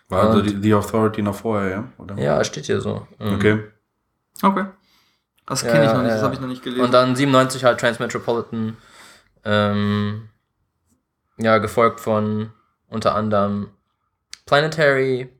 war 0.08 0.28
also 0.28 0.42
die, 0.42 0.60
die 0.60 0.74
Authority 0.74 1.22
noch 1.22 1.34
vorher, 1.34 1.70
ja? 1.70 1.84
Oder? 1.98 2.16
Ja, 2.18 2.42
steht 2.44 2.66
hier 2.66 2.80
so. 2.80 3.06
Ähm, 3.20 3.34
Okay. 3.34 3.64
Okay. 4.42 4.64
Das 5.46 5.62
Ja, 5.62 5.70
kenne 5.72 5.84
ich 5.84 5.90
noch 5.90 5.96
ja, 5.98 6.02
nicht, 6.02 6.12
das 6.12 6.20
ja. 6.20 6.24
habe 6.24 6.34
ich 6.34 6.40
noch 6.40 6.48
nicht 6.48 6.62
gelesen. 6.62 6.84
Und 6.84 6.92
dann 6.94 7.14
97 7.14 7.64
halt 7.64 7.78
Transmetropolitan. 7.78 8.76
Ähm, 9.44 10.28
ja, 11.36 11.58
gefolgt 11.58 12.00
von 12.00 12.50
unter 12.88 13.14
anderem 13.14 13.68
Planetary. 14.46 15.30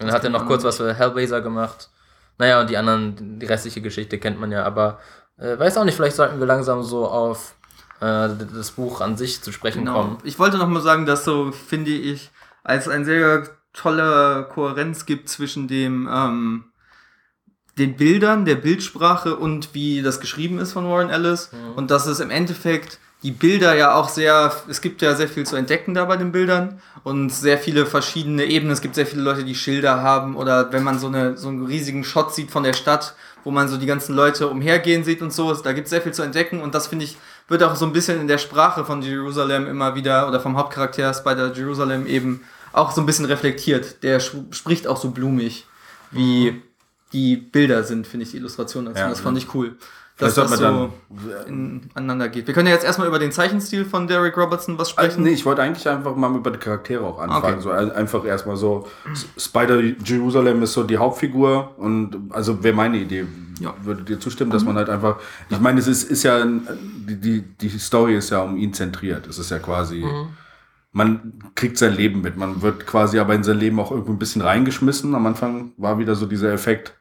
Und 0.00 0.06
dann 0.08 0.12
hat 0.12 0.24
er 0.24 0.30
noch 0.30 0.46
kurz 0.46 0.64
was 0.64 0.78
für 0.78 0.94
Hellblazer 0.94 1.40
gemacht. 1.40 1.90
Naja, 2.38 2.60
und 2.60 2.70
die 2.70 2.76
anderen, 2.76 3.38
die 3.38 3.46
restliche 3.46 3.80
Geschichte 3.80 4.18
kennt 4.18 4.40
man 4.40 4.50
ja, 4.50 4.64
aber 4.64 4.98
Äh, 5.38 5.58
weiß 5.58 5.76
auch 5.78 5.84
nicht, 5.84 5.94
vielleicht 5.96 6.16
sollten 6.16 6.38
wir 6.38 6.46
langsam 6.46 6.82
so 6.82 7.06
auf 7.08 7.54
äh, 8.00 8.28
das 8.54 8.72
Buch 8.72 9.00
an 9.00 9.16
sich 9.16 9.42
zu 9.42 9.52
sprechen 9.52 9.80
Genau. 9.84 9.94
kommen. 9.94 10.18
Ich 10.24 10.38
wollte 10.38 10.58
noch 10.58 10.68
mal 10.68 10.82
sagen, 10.82 11.06
dass 11.06 11.24
so, 11.24 11.52
finde 11.52 11.90
ich, 11.90 12.30
als 12.64 12.88
ein 12.88 13.04
sehr 13.04 13.48
tolle 13.72 14.48
Kohärenz 14.52 15.06
gibt 15.06 15.28
zwischen 15.28 15.66
dem, 15.68 16.08
ähm, 16.12 16.64
den 17.78 17.96
Bildern, 17.96 18.44
der 18.44 18.56
Bildsprache 18.56 19.36
und 19.36 19.72
wie 19.74 20.02
das 20.02 20.20
geschrieben 20.20 20.58
ist 20.58 20.72
von 20.74 20.84
Warren 20.88 21.08
Ellis. 21.08 21.50
Und 21.74 21.90
dass 21.90 22.06
es 22.06 22.20
im 22.20 22.28
Endeffekt 22.30 22.98
die 23.22 23.30
Bilder 23.30 23.74
ja 23.74 23.94
auch 23.94 24.10
sehr, 24.10 24.52
es 24.68 24.82
gibt 24.82 25.00
ja 25.00 25.14
sehr 25.14 25.28
viel 25.28 25.46
zu 25.46 25.56
entdecken 25.56 25.94
da 25.94 26.04
bei 26.04 26.18
den 26.18 26.32
Bildern 26.32 26.82
und 27.02 27.30
sehr 27.30 27.56
viele 27.56 27.86
verschiedene 27.86 28.44
Ebenen. 28.44 28.72
Es 28.72 28.82
gibt 28.82 28.94
sehr 28.94 29.06
viele 29.06 29.22
Leute, 29.22 29.44
die 29.44 29.54
Schilder 29.54 30.02
haben 30.02 30.36
oder 30.36 30.70
wenn 30.72 30.82
man 30.82 30.98
so, 30.98 31.06
eine, 31.06 31.38
so 31.38 31.48
einen 31.48 31.64
riesigen 31.64 32.04
Shot 32.04 32.34
sieht 32.34 32.50
von 32.50 32.62
der 32.64 32.74
Stadt, 32.74 33.14
wo 33.44 33.50
man 33.50 33.68
so 33.68 33.76
die 33.76 33.86
ganzen 33.86 34.14
Leute 34.14 34.48
umhergehen 34.48 35.04
sieht 35.04 35.22
und 35.22 35.32
so, 35.32 35.52
da 35.54 35.72
gibt 35.72 35.86
es 35.86 35.90
sehr 35.90 36.02
viel 36.02 36.12
zu 36.12 36.22
entdecken 36.22 36.60
und 36.60 36.74
das 36.74 36.86
finde 36.86 37.04
ich, 37.04 37.16
wird 37.48 37.62
auch 37.62 37.74
so 37.74 37.86
ein 37.86 37.92
bisschen 37.92 38.20
in 38.20 38.28
der 38.28 38.38
Sprache 38.38 38.84
von 38.84 39.02
Jerusalem 39.02 39.66
immer 39.66 39.94
wieder 39.94 40.28
oder 40.28 40.40
vom 40.40 40.56
Hauptcharakter 40.56 41.12
Spider 41.12 41.52
Jerusalem 41.52 42.06
eben 42.06 42.42
auch 42.72 42.92
so 42.92 43.00
ein 43.00 43.06
bisschen 43.06 43.26
reflektiert. 43.26 44.02
Der 44.02 44.20
spricht 44.20 44.86
auch 44.86 44.96
so 44.96 45.10
blumig, 45.10 45.66
wie 46.10 46.62
die 47.12 47.36
Bilder 47.36 47.84
sind, 47.84 48.06
finde 48.06 48.24
ich, 48.24 48.30
die 48.30 48.38
Illustration 48.38 48.86
dazu. 48.86 49.00
Ja. 49.00 49.08
das 49.08 49.20
fand 49.20 49.36
ich 49.38 49.54
cool. 49.54 49.76
Dass 50.26 50.34
das 50.34 50.60
man 50.60 50.90
so 50.90 50.92
ineinander 51.46 52.28
geht. 52.28 52.46
Wir 52.46 52.54
können 52.54 52.68
ja 52.68 52.74
jetzt 52.74 52.84
erstmal 52.84 53.08
über 53.08 53.18
den 53.18 53.32
Zeichenstil 53.32 53.84
von 53.84 54.06
Derek 54.06 54.36
Robertson 54.36 54.78
was 54.78 54.96
Also, 54.96 55.10
sprechen. 55.10 55.22
nee, 55.24 55.30
ich 55.30 55.44
wollte 55.44 55.62
eigentlich 55.62 55.88
einfach 55.88 56.14
mal 56.16 56.34
über 56.34 56.50
die 56.50 56.58
Charaktere 56.58 57.04
auch 57.04 57.18
anfangen. 57.20 57.54
Okay. 57.54 57.62
So 57.62 57.70
ein- 57.70 57.92
einfach 57.92 58.24
erstmal 58.24 58.56
so, 58.56 58.86
Spider 59.36 59.80
Jerusalem 59.80 60.62
ist 60.62 60.72
so 60.72 60.82
die 60.84 60.98
Hauptfigur 60.98 61.72
und 61.78 62.16
also 62.30 62.62
wäre 62.62 62.74
meine 62.74 62.98
Idee. 62.98 63.26
Ja. 63.60 63.72
Mhm. 63.80 63.84
Würde 63.84 64.02
dir 64.02 64.18
zustimmen, 64.20 64.50
dass 64.50 64.64
man 64.64 64.76
halt 64.76 64.88
einfach, 64.88 65.16
ich 65.50 65.60
meine, 65.60 65.78
es 65.80 65.86
ist, 65.86 66.04
ist 66.10 66.22
ja, 66.22 66.44
die, 66.44 67.16
die, 67.20 67.42
die 67.42 67.68
Story 67.78 68.16
ist 68.16 68.30
ja 68.30 68.42
um 68.42 68.56
ihn 68.56 68.72
zentriert. 68.72 69.26
Es 69.26 69.38
ist 69.38 69.50
ja 69.50 69.58
quasi, 69.58 70.04
man 70.92 71.34
kriegt 71.54 71.78
sein 71.78 71.94
Leben 71.94 72.20
mit. 72.22 72.36
Man 72.36 72.60
wird 72.62 72.86
quasi 72.86 73.18
aber 73.18 73.34
in 73.34 73.42
sein 73.44 73.58
Leben 73.58 73.78
auch 73.80 73.90
irgendwie 73.90 74.12
ein 74.12 74.18
bisschen 74.18 74.42
reingeschmissen. 74.42 75.14
Am 75.14 75.26
Anfang 75.26 75.72
war 75.76 75.98
wieder 75.98 76.14
so 76.14 76.26
dieser 76.26 76.52
Effekt, 76.52 76.94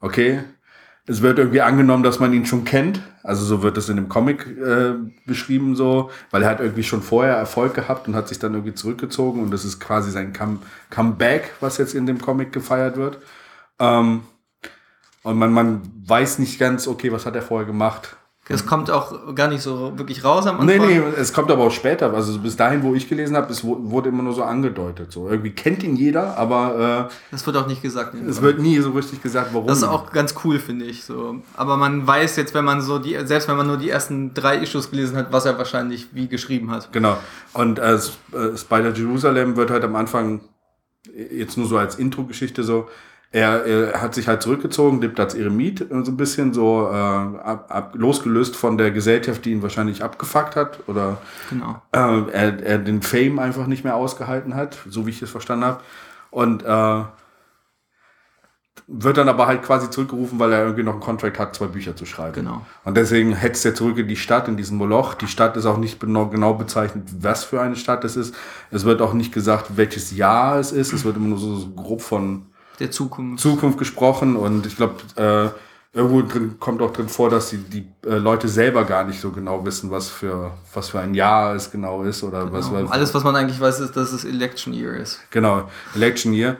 okay, 0.00 0.40
es 1.06 1.20
wird 1.20 1.38
irgendwie 1.38 1.60
angenommen, 1.60 2.02
dass 2.02 2.18
man 2.18 2.32
ihn 2.32 2.46
schon 2.46 2.64
kennt. 2.64 3.00
Also 3.22 3.44
so 3.44 3.62
wird 3.62 3.76
es 3.76 3.88
in 3.88 3.96
dem 3.96 4.08
Comic 4.08 4.46
äh, 4.46 4.94
beschrieben 5.26 5.76
so, 5.76 6.10
weil 6.30 6.42
er 6.42 6.48
hat 6.48 6.60
irgendwie 6.60 6.82
schon 6.82 7.02
vorher 7.02 7.36
Erfolg 7.36 7.74
gehabt 7.74 8.08
und 8.08 8.14
hat 8.14 8.28
sich 8.28 8.38
dann 8.38 8.54
irgendwie 8.54 8.74
zurückgezogen 8.74 9.42
und 9.42 9.50
das 9.50 9.64
ist 9.64 9.80
quasi 9.80 10.10
sein 10.10 10.32
Come 10.32 10.58
Comeback, 10.90 11.52
was 11.60 11.78
jetzt 11.78 11.94
in 11.94 12.06
dem 12.06 12.20
Comic 12.20 12.52
gefeiert 12.52 12.96
wird. 12.96 13.18
Ähm, 13.78 14.22
und 15.22 15.38
man, 15.38 15.52
man 15.52 15.82
weiß 16.06 16.38
nicht 16.38 16.58
ganz, 16.58 16.86
okay, 16.86 17.12
was 17.12 17.26
hat 17.26 17.34
er 17.34 17.42
vorher 17.42 17.66
gemacht. 17.66 18.16
Das 18.46 18.66
kommt 18.66 18.90
auch 18.90 19.34
gar 19.34 19.48
nicht 19.48 19.62
so 19.62 19.96
wirklich 19.96 20.22
raus 20.22 20.46
am 20.46 20.66
Nee, 20.66 20.74
Anfang. 20.74 20.88
nee, 20.90 21.00
es 21.18 21.32
kommt 21.32 21.50
aber 21.50 21.62
auch 21.64 21.70
später. 21.70 22.12
Also 22.12 22.38
bis 22.38 22.56
dahin, 22.56 22.82
wo 22.82 22.94
ich 22.94 23.08
gelesen 23.08 23.36
habe, 23.36 23.50
es 23.50 23.64
wu- 23.64 23.78
wurde 23.90 24.10
immer 24.10 24.22
nur 24.22 24.34
so 24.34 24.42
angedeutet. 24.42 25.10
So 25.12 25.30
irgendwie 25.30 25.52
kennt 25.52 25.82
ihn 25.82 25.96
jeder, 25.96 26.36
aber 26.36 27.08
Das 27.30 27.46
wird 27.46 27.56
auch 27.56 27.66
nicht 27.66 27.80
gesagt. 27.80 28.14
äh, 28.14 28.18
es 28.28 28.42
wird 28.42 28.58
nie 28.58 28.78
so 28.80 28.90
richtig 28.90 29.22
gesagt, 29.22 29.54
warum. 29.54 29.66
Das 29.66 29.78
ist 29.78 29.84
auch 29.84 30.12
ganz 30.12 30.34
cool, 30.44 30.58
finde 30.58 30.84
ich. 30.84 31.04
So. 31.04 31.36
Aber 31.56 31.78
man 31.78 32.06
weiß 32.06 32.36
jetzt, 32.36 32.52
wenn 32.52 32.66
man 32.66 32.82
so 32.82 32.98
die, 32.98 33.16
selbst 33.24 33.48
wenn 33.48 33.56
man 33.56 33.66
nur 33.66 33.78
die 33.78 33.88
ersten 33.88 34.34
drei 34.34 34.58
Issues 34.58 34.90
gelesen 34.90 35.16
hat, 35.16 35.32
was 35.32 35.46
er 35.46 35.56
wahrscheinlich 35.56 36.08
wie 36.12 36.28
geschrieben 36.28 36.70
hat. 36.70 36.92
Genau. 36.92 37.16
Und 37.54 37.78
äh, 37.78 37.94
äh, 37.94 37.98
Spider 38.58 38.92
Jerusalem 38.92 39.56
wird 39.56 39.70
halt 39.70 39.84
am 39.84 39.96
Anfang 39.96 40.40
äh, 41.16 41.38
jetzt 41.38 41.56
nur 41.56 41.66
so 41.66 41.78
als 41.78 41.94
Intro-Geschichte 41.96 42.62
so. 42.62 42.88
Er, 43.34 43.66
er 43.66 44.00
hat 44.00 44.14
sich 44.14 44.28
halt 44.28 44.42
zurückgezogen, 44.42 45.00
lebt 45.00 45.18
als 45.18 45.34
Eremit, 45.34 45.84
so 45.90 46.12
ein 46.12 46.16
bisschen 46.16 46.54
so 46.54 46.88
äh, 46.88 46.94
ab, 46.94 47.66
ab, 47.68 47.94
losgelöst 47.96 48.54
von 48.54 48.78
der 48.78 48.92
Gesellschaft, 48.92 49.44
die 49.44 49.50
ihn 49.50 49.60
wahrscheinlich 49.60 50.04
abgefuckt 50.04 50.54
hat 50.54 50.78
oder 50.86 51.18
Genau. 51.50 51.82
äh, 51.90 52.30
er, 52.30 52.62
er 52.64 52.78
den 52.78 53.02
Fame 53.02 53.40
einfach 53.40 53.66
nicht 53.66 53.82
mehr 53.82 53.96
ausgehalten 53.96 54.54
hat, 54.54 54.78
so 54.88 55.04
wie 55.06 55.10
ich 55.10 55.20
es 55.20 55.30
verstanden 55.30 55.64
habe. 55.64 55.80
Und 56.30 56.62
äh, 56.62 57.02
wird 58.86 59.16
dann 59.16 59.28
aber 59.28 59.48
halt 59.48 59.62
quasi 59.62 59.90
zurückgerufen, 59.90 60.38
weil 60.38 60.52
er 60.52 60.62
irgendwie 60.62 60.84
noch 60.84 60.92
einen 60.92 61.00
Contract 61.00 61.38
hat, 61.40 61.56
zwei 61.56 61.66
Bücher 61.66 61.96
zu 61.96 62.06
schreiben. 62.06 62.34
Genau. 62.34 62.64
Und 62.84 62.96
deswegen 62.96 63.32
hetzt 63.32 63.64
er 63.64 63.74
zurück 63.74 63.98
in 63.98 64.06
die 64.06 64.16
Stadt, 64.16 64.46
in 64.46 64.56
diesen 64.56 64.76
Moloch. 64.76 65.14
Die 65.14 65.26
Stadt 65.26 65.56
ist 65.56 65.66
auch 65.66 65.78
nicht 65.78 65.98
genau, 65.98 66.54
bezeichnet, 66.54 67.08
was 67.18 67.42
für 67.42 67.60
eine 67.60 67.74
Stadt 67.74 68.04
es 68.04 68.14
ist. 68.16 68.34
Es 68.70 68.84
wird 68.84 69.02
auch 69.02 69.14
nicht 69.14 69.32
gesagt, 69.32 69.76
welches 69.76 70.14
Jahr 70.14 70.60
es 70.60 70.70
ist. 70.70 70.92
Es 70.92 71.04
wird 71.04 71.16
immer 71.16 71.28
nur 71.28 71.38
so, 71.38 71.56
so 71.56 71.70
grob 71.70 72.02
von 72.02 72.46
Der 72.80 72.90
Zukunft. 72.90 73.42
Zukunft 73.42 73.78
gesprochen. 73.78 74.36
Und 74.36 74.66
ich 74.66 74.76
glaube, 74.76 74.96
äh, 75.16 75.50
irgendwo 75.96 76.22
drin 76.22 76.56
kommt 76.58 76.82
auch 76.82 76.92
drin 76.92 77.08
vor, 77.08 77.30
dass 77.30 77.50
die, 77.50 77.58
die 77.58 77.86
äh, 78.06 78.16
Leute 78.16 78.48
selber 78.48 78.84
gar 78.84 79.04
nicht 79.04 79.20
so 79.20 79.30
genau 79.30 79.64
wissen, 79.64 79.90
was 79.90 80.08
für, 80.08 80.52
was 80.72 80.90
für 80.90 81.00
ein 81.00 81.14
Jahr 81.14 81.54
es 81.54 81.70
genau 81.70 82.02
ist 82.02 82.22
oder. 82.22 82.46
Genau. 82.46 82.52
was 82.52 82.90
Alles, 82.90 83.14
was 83.14 83.24
man 83.24 83.36
eigentlich 83.36 83.60
weiß, 83.60 83.80
ist, 83.80 83.96
dass 83.96 84.12
es 84.12 84.24
Election 84.24 84.72
Year 84.74 84.94
ist. 84.94 85.20
Genau, 85.30 85.68
Election 85.94 86.32
Year. 86.32 86.56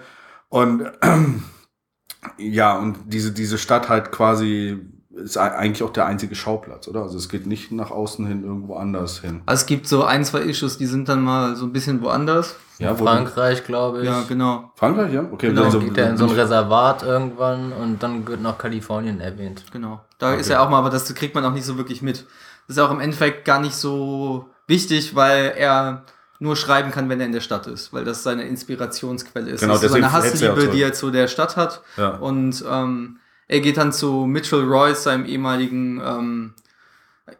Und 0.48 0.88
ja, 2.38 2.78
und 2.78 2.96
diese, 3.06 3.32
diese 3.32 3.58
Stadt 3.58 3.88
halt 3.88 4.12
quasi 4.12 4.80
ist 5.16 5.36
ei- 5.36 5.54
eigentlich 5.54 5.82
auch 5.82 5.90
der 5.92 6.06
einzige 6.06 6.34
Schauplatz, 6.34 6.88
oder? 6.88 7.02
Also 7.02 7.16
es 7.18 7.28
geht 7.28 7.46
nicht 7.46 7.72
nach 7.72 7.90
außen 7.90 8.26
hin 8.26 8.44
irgendwo 8.44 8.74
anders 8.76 9.20
hin. 9.20 9.42
Also 9.46 9.60
es 9.62 9.66
gibt 9.66 9.86
so 9.88 10.04
ein, 10.04 10.24
zwei 10.24 10.40
Issues, 10.40 10.78
die 10.78 10.86
sind 10.86 11.08
dann 11.08 11.22
mal 11.22 11.56
so 11.56 11.64
ein 11.66 11.72
bisschen 11.72 12.02
woanders. 12.02 12.56
Ja, 12.78 12.98
wo 12.98 13.04
Frankreich, 13.04 13.64
glaube 13.64 14.00
ich. 14.00 14.06
Ja, 14.06 14.22
genau. 14.26 14.72
Frankreich, 14.74 15.12
ja? 15.12 15.24
Okay, 15.30 15.48
Genau, 15.48 15.64
also, 15.64 15.78
Geht 15.78 15.96
er 15.96 16.10
in 16.10 16.16
so 16.16 16.24
ein 16.24 16.30
Reservat 16.30 17.04
irgendwann 17.04 17.72
und 17.72 18.02
dann 18.02 18.26
wird 18.26 18.40
noch 18.42 18.58
Kalifornien 18.58 19.20
erwähnt. 19.20 19.64
Genau. 19.72 20.00
Da 20.18 20.34
ist 20.34 20.50
er 20.50 20.60
auch 20.60 20.68
mal, 20.68 20.78
aber 20.78 20.90
das 20.90 21.12
kriegt 21.14 21.34
man 21.36 21.44
auch 21.44 21.52
nicht 21.52 21.64
so 21.64 21.76
wirklich 21.76 22.02
mit. 22.02 22.26
Das 22.66 22.76
ist 22.76 22.82
auch 22.82 22.90
im 22.90 22.98
Endeffekt 23.00 23.44
gar 23.44 23.60
nicht 23.60 23.76
so 23.76 24.46
wichtig, 24.66 25.14
weil 25.14 25.52
er 25.56 26.02
nur 26.40 26.56
schreiben 26.56 26.90
kann, 26.90 27.08
wenn 27.08 27.20
er 27.20 27.26
in 27.26 27.32
der 27.32 27.40
Stadt 27.40 27.68
ist, 27.68 27.92
weil 27.92 28.04
das 28.04 28.24
seine 28.24 28.42
Inspirationsquelle 28.42 29.50
ist. 29.50 29.60
Genau, 29.60 29.74
das 29.74 29.84
ist 29.84 29.90
so 29.90 29.94
deswegen 29.96 30.12
eine 30.12 30.24
hetzt 30.24 30.42
auch 30.42 30.48
Hassliebe, 30.50 30.72
die 30.72 30.82
er 30.82 30.92
zu 30.92 31.10
der 31.12 31.28
Stadt 31.28 31.56
hat. 31.56 31.80
Ja. 31.96 32.16
Und 32.16 32.64
ähm, 32.68 33.18
er 33.48 33.60
geht 33.60 33.76
dann 33.76 33.92
zu 33.92 34.26
Mitchell 34.26 34.62
Royce, 34.64 35.02
seinem 35.04 35.24
ehemaligen 35.26 36.00
ähm, 36.04 36.54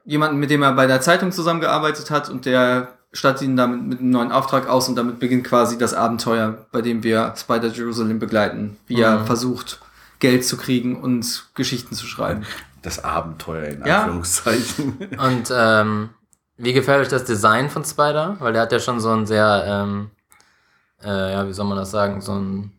jemanden, 0.04 0.38
mit 0.38 0.50
dem 0.50 0.62
er 0.62 0.72
bei 0.72 0.86
der 0.86 1.00
Zeitung 1.00 1.32
zusammengearbeitet 1.32 2.10
hat 2.10 2.28
und 2.30 2.46
der 2.46 2.88
stattet 3.12 3.42
ihn 3.42 3.56
damit 3.56 3.82
mit 3.82 4.00
einem 4.00 4.10
neuen 4.10 4.32
Auftrag 4.32 4.68
aus 4.68 4.88
und 4.88 4.96
damit 4.96 5.20
beginnt 5.20 5.44
quasi 5.44 5.78
das 5.78 5.94
Abenteuer, 5.94 6.66
bei 6.72 6.80
dem 6.82 7.02
wir 7.02 7.32
Spider 7.36 7.68
Jerusalem 7.68 8.18
begleiten, 8.18 8.76
wie 8.86 9.00
er 9.00 9.20
Mhm. 9.20 9.26
versucht, 9.26 9.80
Geld 10.18 10.44
zu 10.44 10.56
kriegen 10.56 11.00
und 11.00 11.46
Geschichten 11.54 11.94
zu 11.94 12.06
schreiben. 12.06 12.44
das 12.82 13.02
Abenteuer 13.02 13.64
in 13.68 13.86
Ja. 13.86 14.00
Anführungszeichen. 14.02 14.98
Und 15.18 15.50
ähm, 15.50 16.10
wie 16.58 16.74
gefällt 16.74 17.00
euch 17.00 17.08
das 17.08 17.24
Design 17.24 17.70
von 17.70 17.82
Spider? 17.82 18.36
Weil 18.40 18.52
der 18.52 18.60
hat 18.60 18.72
ja 18.72 18.78
schon 18.78 19.00
so 19.00 19.08
einen 19.10 19.24
sehr, 19.26 19.64
ähm, 19.66 20.10
äh, 21.02 21.32
ja, 21.32 21.48
wie 21.48 21.52
soll 21.54 21.64
man 21.66 21.78
das 21.78 21.90
sagen, 21.90 22.20
so 22.20 22.32
einen 22.32 22.72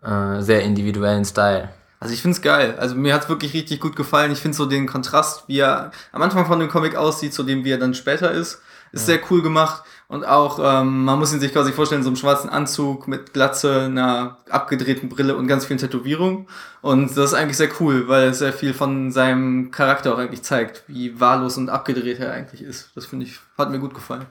äh, 0.00 0.40
sehr 0.42 0.62
individuellen 0.62 1.24
Style. 1.24 1.70
Also 2.02 2.14
ich 2.14 2.22
find's 2.22 2.42
geil. 2.42 2.74
Also 2.80 2.96
mir 2.96 3.14
hat's 3.14 3.28
wirklich 3.28 3.54
richtig 3.54 3.78
gut 3.78 3.94
gefallen. 3.94 4.32
Ich 4.32 4.40
find 4.40 4.56
so 4.56 4.66
den 4.66 4.88
Kontrast, 4.88 5.44
wie 5.46 5.60
er 5.60 5.92
am 6.10 6.20
Anfang 6.20 6.46
von 6.46 6.58
dem 6.58 6.68
Comic 6.68 6.96
aussieht, 6.96 7.32
zu 7.32 7.44
dem, 7.44 7.64
wie 7.64 7.70
er 7.70 7.78
dann 7.78 7.94
später 7.94 8.32
ist, 8.32 8.60
ist 8.90 9.06
sehr 9.06 9.20
cool 9.30 9.40
gemacht. 9.40 9.84
Und 10.08 10.24
auch, 10.24 10.58
ähm, 10.58 11.04
man 11.04 11.20
muss 11.20 11.32
ihn 11.32 11.38
sich 11.38 11.52
quasi 11.52 11.70
vorstellen, 11.70 12.02
so 12.02 12.08
einem 12.08 12.16
schwarzen 12.16 12.50
Anzug 12.50 13.06
mit 13.06 13.32
Glatze, 13.32 13.82
einer 13.82 14.38
abgedrehten 14.50 15.10
Brille 15.10 15.36
und 15.36 15.46
ganz 15.46 15.64
vielen 15.64 15.78
Tätowierungen. 15.78 16.48
Und 16.80 17.16
das 17.16 17.26
ist 17.26 17.34
eigentlich 17.34 17.56
sehr 17.56 17.70
cool, 17.78 18.08
weil 18.08 18.30
es 18.30 18.40
sehr 18.40 18.52
viel 18.52 18.74
von 18.74 19.12
seinem 19.12 19.70
Charakter 19.70 20.12
auch 20.12 20.18
eigentlich 20.18 20.42
zeigt, 20.42 20.82
wie 20.88 21.20
wahllos 21.20 21.56
und 21.56 21.70
abgedreht 21.70 22.18
er 22.18 22.32
eigentlich 22.32 22.62
ist. 22.62 22.90
Das 22.96 23.06
finde 23.06 23.26
ich, 23.26 23.38
hat 23.56 23.70
mir 23.70 23.78
gut 23.78 23.94
gefallen. 23.94 24.26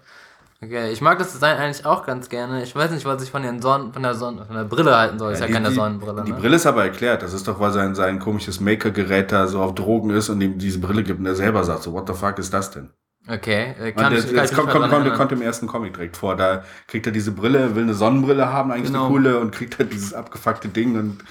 Okay, 0.63 0.91
ich 0.91 1.01
mag 1.01 1.17
das 1.17 1.31
Design 1.31 1.57
eigentlich 1.57 1.87
auch 1.87 2.05
ganz 2.05 2.29
gerne. 2.29 2.61
Ich 2.61 2.75
weiß 2.75 2.91
nicht, 2.91 3.03
was 3.03 3.23
ich 3.23 3.31
von, 3.31 3.41
den 3.41 3.63
Sonnen, 3.63 3.93
von, 3.93 4.03
der, 4.03 4.13
Sonne, 4.13 4.45
von 4.45 4.55
der 4.55 4.63
Brille 4.65 4.95
halten 4.95 5.17
soll. 5.17 5.33
Ist 5.33 5.39
ja, 5.39 5.47
die, 5.47 5.53
keine 5.53 5.69
die, 5.69 5.75
Sonnenbrille. 5.75 6.23
Die 6.23 6.33
ne? 6.33 6.37
Brille 6.37 6.55
ist 6.55 6.67
aber 6.67 6.83
erklärt. 6.83 7.23
Das 7.23 7.33
ist 7.33 7.47
doch, 7.47 7.59
weil 7.59 7.71
sein, 7.71 7.95
sein 7.95 8.19
komisches 8.19 8.59
Maker-Gerät 8.59 9.31
da 9.31 9.47
so 9.47 9.59
auf 9.59 9.73
Drogen 9.73 10.11
ist 10.11 10.29
und 10.29 10.39
ihm 10.39 10.59
diese 10.59 10.77
Brille 10.77 11.01
gibt 11.01 11.19
und 11.19 11.25
er 11.25 11.33
selber 11.33 11.63
sagt 11.63 11.81
so, 11.81 11.93
what 11.93 12.07
the 12.07 12.13
fuck 12.13 12.37
ist 12.37 12.53
das 12.53 12.69
denn? 12.69 12.91
Okay, 13.27 13.75
äh, 13.79 13.87
Und 13.87 13.95
kann 13.95 14.13
das, 14.13 14.25
ich, 14.25 14.33
das 14.33 14.53
kommt, 14.53 14.69
kommt, 14.69 15.31
im 15.31 15.41
ersten 15.41 15.65
Comic 15.65 15.93
direkt 15.95 16.17
vor. 16.17 16.35
Da 16.35 16.63
kriegt 16.87 17.07
er 17.07 17.11
diese 17.11 17.31
Brille, 17.31 17.75
will 17.75 17.83
eine 17.83 17.95
Sonnenbrille 17.95 18.53
haben, 18.53 18.71
eigentlich 18.71 18.87
Genau. 18.87 19.05
eine 19.05 19.13
coole, 19.13 19.39
und 19.39 19.51
kriegt 19.51 19.79
halt 19.79 19.91
dieses 19.91 20.13
abgefuckte 20.13 20.67
Ding 20.69 20.95
und 20.95 21.23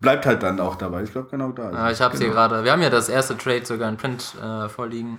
bleibt 0.00 0.26
halt 0.26 0.42
dann 0.42 0.58
auch 0.58 0.74
dabei. 0.74 1.04
Ich 1.04 1.12
glaube, 1.12 1.28
genau 1.30 1.52
da. 1.52 1.70
ist 1.70 1.76
Ah, 1.76 1.90
ich 1.92 2.00
hab's 2.00 2.18
hier 2.18 2.28
Genau. 2.28 2.40
gerade. 2.40 2.64
Wir 2.64 2.72
haben 2.72 2.82
ja 2.82 2.90
das 2.90 3.08
erste 3.08 3.36
Trade 3.36 3.64
sogar 3.64 3.88
in 3.88 3.96
Print 3.96 4.34
äh, 4.42 4.68
vorliegen. 4.68 5.18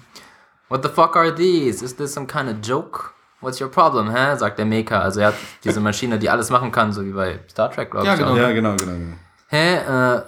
What 0.67 0.83
the 0.83 0.89
fuck 0.89 1.15
are 1.15 1.33
these? 1.33 1.83
Is 1.83 1.95
this 1.95 2.13
some 2.13 2.27
kind 2.27 2.49
of 2.49 2.57
joke? 2.61 3.13
What's 3.41 3.61
your 3.61 3.69
problem, 3.69 4.09
hä? 4.09 4.35
Sagt 4.35 4.57
der 4.57 4.65
Maker. 4.65 5.01
Also 5.01 5.19
er 5.19 5.27
hat 5.27 5.35
diese 5.63 5.79
Maschine, 5.79 6.17
die 6.17 6.29
alles 6.29 6.49
machen 6.49 6.71
kann, 6.71 6.91
so 6.91 7.03
wie 7.05 7.11
bei 7.11 7.39
Star 7.49 7.71
Trek, 7.71 7.91
glaube 7.91 8.07
Ja, 8.07 8.13
ich. 8.13 8.19
genau. 8.19 8.31
auch. 8.31 8.37
ja, 8.37 8.51
genau, 8.51 8.75
genau. 8.75 8.91
genau. 8.93 9.15
Hä? 9.49 9.75
Äh, 9.77 10.21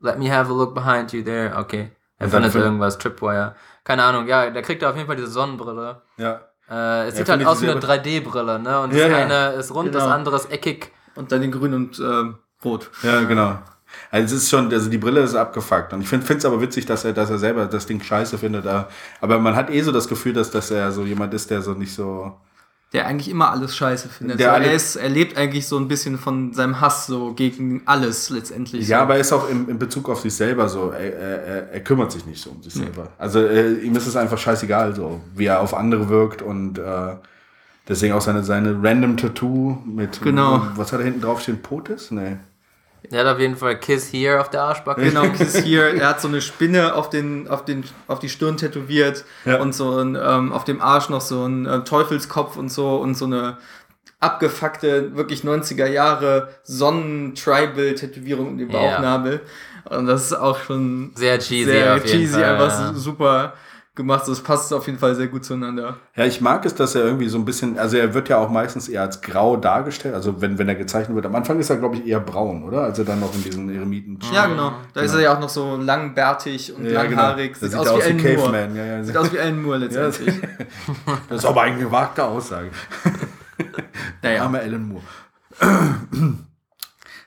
let 0.00 0.18
me 0.18 0.30
have 0.34 0.50
a 0.50 0.54
look 0.56 0.74
behind 0.74 1.12
you 1.12 1.22
there. 1.22 1.54
Okay. 1.58 1.90
Er 2.18 2.28
findet 2.28 2.52
find- 2.52 2.64
irgendwas, 2.64 2.98
Tripwire. 2.98 3.54
Keine 3.84 4.04
Ahnung, 4.04 4.26
ja, 4.28 4.48
da 4.50 4.62
kriegt 4.62 4.82
er 4.82 4.90
auf 4.90 4.96
jeden 4.96 5.06
Fall 5.08 5.16
diese 5.16 5.28
Sonnenbrille. 5.28 6.02
Ja. 6.16 6.40
Äh, 6.70 7.08
es 7.08 7.14
Ja, 7.14 7.18
sieht 7.18 7.28
halt 7.28 7.44
aus 7.46 7.60
wie 7.60 7.68
eine 7.70 7.80
selber- 7.80 7.94
3D-Brille, 7.94 8.58
ne? 8.60 8.80
Und 8.80 8.92
das 8.94 9.00
ja. 9.00 9.16
eine 9.16 9.48
ist 9.54 9.74
rund, 9.74 9.94
das 9.94 10.04
Genau. 10.04 10.14
andere 10.14 10.36
ist 10.36 10.50
eckig. 10.50 10.92
Und 11.16 11.30
dann 11.32 11.42
in 11.42 11.50
grün 11.52 11.74
und 11.74 11.98
ähm, 11.98 12.38
rot. 12.64 12.90
Ja, 13.02 13.20
genau. 13.24 13.58
Also 14.10 14.36
es 14.36 14.42
ist 14.42 14.50
schon, 14.50 14.72
also 14.72 14.90
die 14.90 14.98
Brille 14.98 15.20
ist 15.20 15.34
abgefuckt. 15.34 15.92
Und 15.92 16.02
ich 16.02 16.08
finde 16.08 16.26
es 16.34 16.44
aber 16.44 16.60
witzig, 16.60 16.86
dass 16.86 17.04
er, 17.04 17.12
dass 17.12 17.30
er 17.30 17.38
selber 17.38 17.66
das 17.66 17.86
Ding 17.86 18.02
scheiße 18.02 18.36
findet. 18.38 18.66
Aber 19.20 19.38
man 19.38 19.56
hat 19.56 19.70
eh 19.70 19.80
so 19.82 19.92
das 19.92 20.08
Gefühl, 20.08 20.32
dass, 20.32 20.50
dass 20.50 20.70
er 20.70 20.92
so 20.92 21.04
jemand 21.04 21.32
ist, 21.34 21.50
der 21.50 21.62
so 21.62 21.72
nicht 21.72 21.94
so. 21.94 22.32
Der 22.92 23.06
eigentlich 23.06 23.30
immer 23.30 23.50
alles 23.50 23.74
scheiße 23.74 24.10
findet. 24.10 24.38
Der 24.38 24.48
so, 24.50 24.54
alle- 24.54 24.66
er, 24.66 24.74
ist, 24.74 24.96
er 24.96 25.08
lebt 25.08 25.38
eigentlich 25.38 25.66
so 25.66 25.78
ein 25.78 25.88
bisschen 25.88 26.18
von 26.18 26.52
seinem 26.52 26.78
Hass 26.82 27.06
so 27.06 27.32
gegen 27.32 27.80
alles 27.86 28.28
letztendlich. 28.28 28.86
Ja, 28.86 28.98
so. 28.98 29.02
aber 29.04 29.14
er 29.14 29.20
ist 29.22 29.32
auch 29.32 29.48
in, 29.48 29.66
in 29.66 29.78
Bezug 29.78 30.10
auf 30.10 30.20
sich 30.20 30.34
selber 30.34 30.68
so, 30.68 30.90
er, 30.90 31.00
er, 31.00 31.42
er, 31.42 31.70
er 31.72 31.80
kümmert 31.80 32.12
sich 32.12 32.26
nicht 32.26 32.42
so 32.42 32.50
um 32.50 32.62
sich 32.62 32.74
selber. 32.74 33.08
Also 33.16 33.38
äh, 33.40 33.72
ihm 33.78 33.96
ist 33.96 34.06
es 34.06 34.14
einfach 34.14 34.36
scheißegal, 34.36 34.94
so 34.94 35.22
wie 35.34 35.46
er 35.46 35.60
auf 35.60 35.72
andere 35.72 36.10
wirkt 36.10 36.42
und 36.42 36.78
äh, 36.78 37.14
deswegen 37.88 38.12
auch 38.12 38.20
seine, 38.20 38.44
seine 38.44 38.76
random 38.82 39.16
Tattoo 39.16 39.78
mit, 39.86 40.20
Genau. 40.20 40.60
was 40.76 40.92
hat 40.92 41.00
er 41.00 41.06
hinten 41.06 41.22
drauf 41.22 41.40
stehen, 41.40 41.62
Potis? 41.62 42.10
Nee. 42.10 42.36
Der 43.10 43.20
hat 43.26 43.34
auf 43.34 43.40
jeden 43.40 43.56
Fall 43.56 43.78
Kiss 43.78 44.06
hier 44.08 44.40
auf 44.40 44.48
der 44.50 44.62
Arschbacke. 44.62 45.02
Genau, 45.02 45.22
Kiss 45.30 45.56
hier, 45.56 45.94
er 45.94 46.08
hat 46.10 46.20
so 46.20 46.28
eine 46.28 46.40
Spinne 46.40 46.94
auf, 46.94 47.10
den, 47.10 47.48
auf, 47.48 47.64
den, 47.64 47.84
auf 48.06 48.20
die 48.20 48.28
Stirn 48.28 48.56
tätowiert 48.56 49.24
Ja. 49.44 49.60
und 49.60 49.74
so 49.74 49.98
ein, 49.98 50.16
ähm, 50.20 50.52
auf 50.52 50.64
dem 50.64 50.80
Arsch 50.80 51.08
noch 51.08 51.20
so 51.20 51.44
ein 51.44 51.66
äh, 51.66 51.80
Teufelskopf 51.84 52.56
und 52.56 52.70
so 52.70 52.96
und 52.96 53.14
so 53.16 53.24
eine 53.26 53.58
abgefuckte, 54.20 55.16
wirklich 55.16 55.42
90er 55.42 55.86
Jahre 55.86 56.48
Sonnen-Tribal-Tätowierung 56.62 58.58
den 58.58 58.70
Ja. 58.70 58.78
Bauchnabel. 58.78 59.40
Und 59.90 60.06
das 60.06 60.26
ist 60.26 60.32
auch 60.34 60.58
schon 60.60 61.10
Sehr 61.16 61.38
cheesy 61.38 61.64
sehr 61.70 61.96
auf 61.96 62.04
jeden 62.06 62.18
cheesy, 62.20 62.34
Fall. 62.34 62.44
einfach 62.44 62.68
ja. 62.80 62.92
su- 62.92 62.98
super 63.00 63.54
gemacht. 63.94 64.26
Das 64.26 64.40
passt 64.40 64.72
auf 64.72 64.86
jeden 64.86 64.98
Fall 64.98 65.14
sehr 65.14 65.26
gut 65.28 65.44
zueinander. 65.44 65.96
Ja, 66.16 66.24
ich 66.24 66.40
mag 66.40 66.64
es, 66.64 66.74
dass 66.74 66.94
er 66.94 67.04
irgendwie 67.04 67.28
so 67.28 67.38
ein 67.38 67.44
bisschen, 67.44 67.78
also 67.78 67.96
er 67.96 68.14
wird 68.14 68.28
ja 68.28 68.38
auch 68.38 68.48
meistens 68.48 68.88
eher 68.88 69.02
als 69.02 69.20
grau 69.20 69.56
dargestellt, 69.56 70.14
also 70.14 70.40
wenn, 70.40 70.58
wenn 70.58 70.68
er 70.68 70.74
gezeichnet 70.74 71.14
wird. 71.14 71.26
Am 71.26 71.34
Anfang 71.34 71.58
ist 71.58 71.70
er, 71.70 71.76
glaube 71.76 71.96
ich, 71.96 72.06
eher 72.06 72.20
braun, 72.20 72.64
oder? 72.64 72.82
Als 72.82 72.98
er 72.98 73.04
dann 73.04 73.20
noch 73.20 73.34
in 73.34 73.42
diesen 73.42 73.68
Eremiten. 73.74 74.18
Ja, 74.32 74.46
genau. 74.46 74.72
Da 74.94 75.02
ist 75.02 75.14
er 75.14 75.20
ja 75.20 75.34
auch 75.34 75.40
noch 75.40 75.48
so 75.50 75.76
langbärtig 75.76 76.74
und 76.74 76.84
Ja, 76.86 77.02
genau. 77.04 77.20
langhaarig. 77.22 77.58
Das 77.60 77.70
Sieht, 77.70 77.78
aus, 77.78 77.86
wie 77.86 77.90
aus 77.90 78.08
wie 78.08 78.12
Moore. 78.14 78.34
Caveman. 78.36 78.76
Ja, 78.76 78.84
ja. 78.84 79.04
Sieht 79.04 79.16
aus 79.16 79.32
wie 79.32 79.38
Alan 79.38 79.62
Moore 79.62 79.78
letztendlich. 79.78 80.34
Das 81.28 81.38
ist 81.38 81.44
aber 81.44 81.62
eine 81.62 81.78
gewagte 81.78 82.24
Aussage. 82.24 82.70
naja. 84.22 84.42
Armer 84.42 84.60
Alan 84.60 84.88
Moore. 84.88 85.02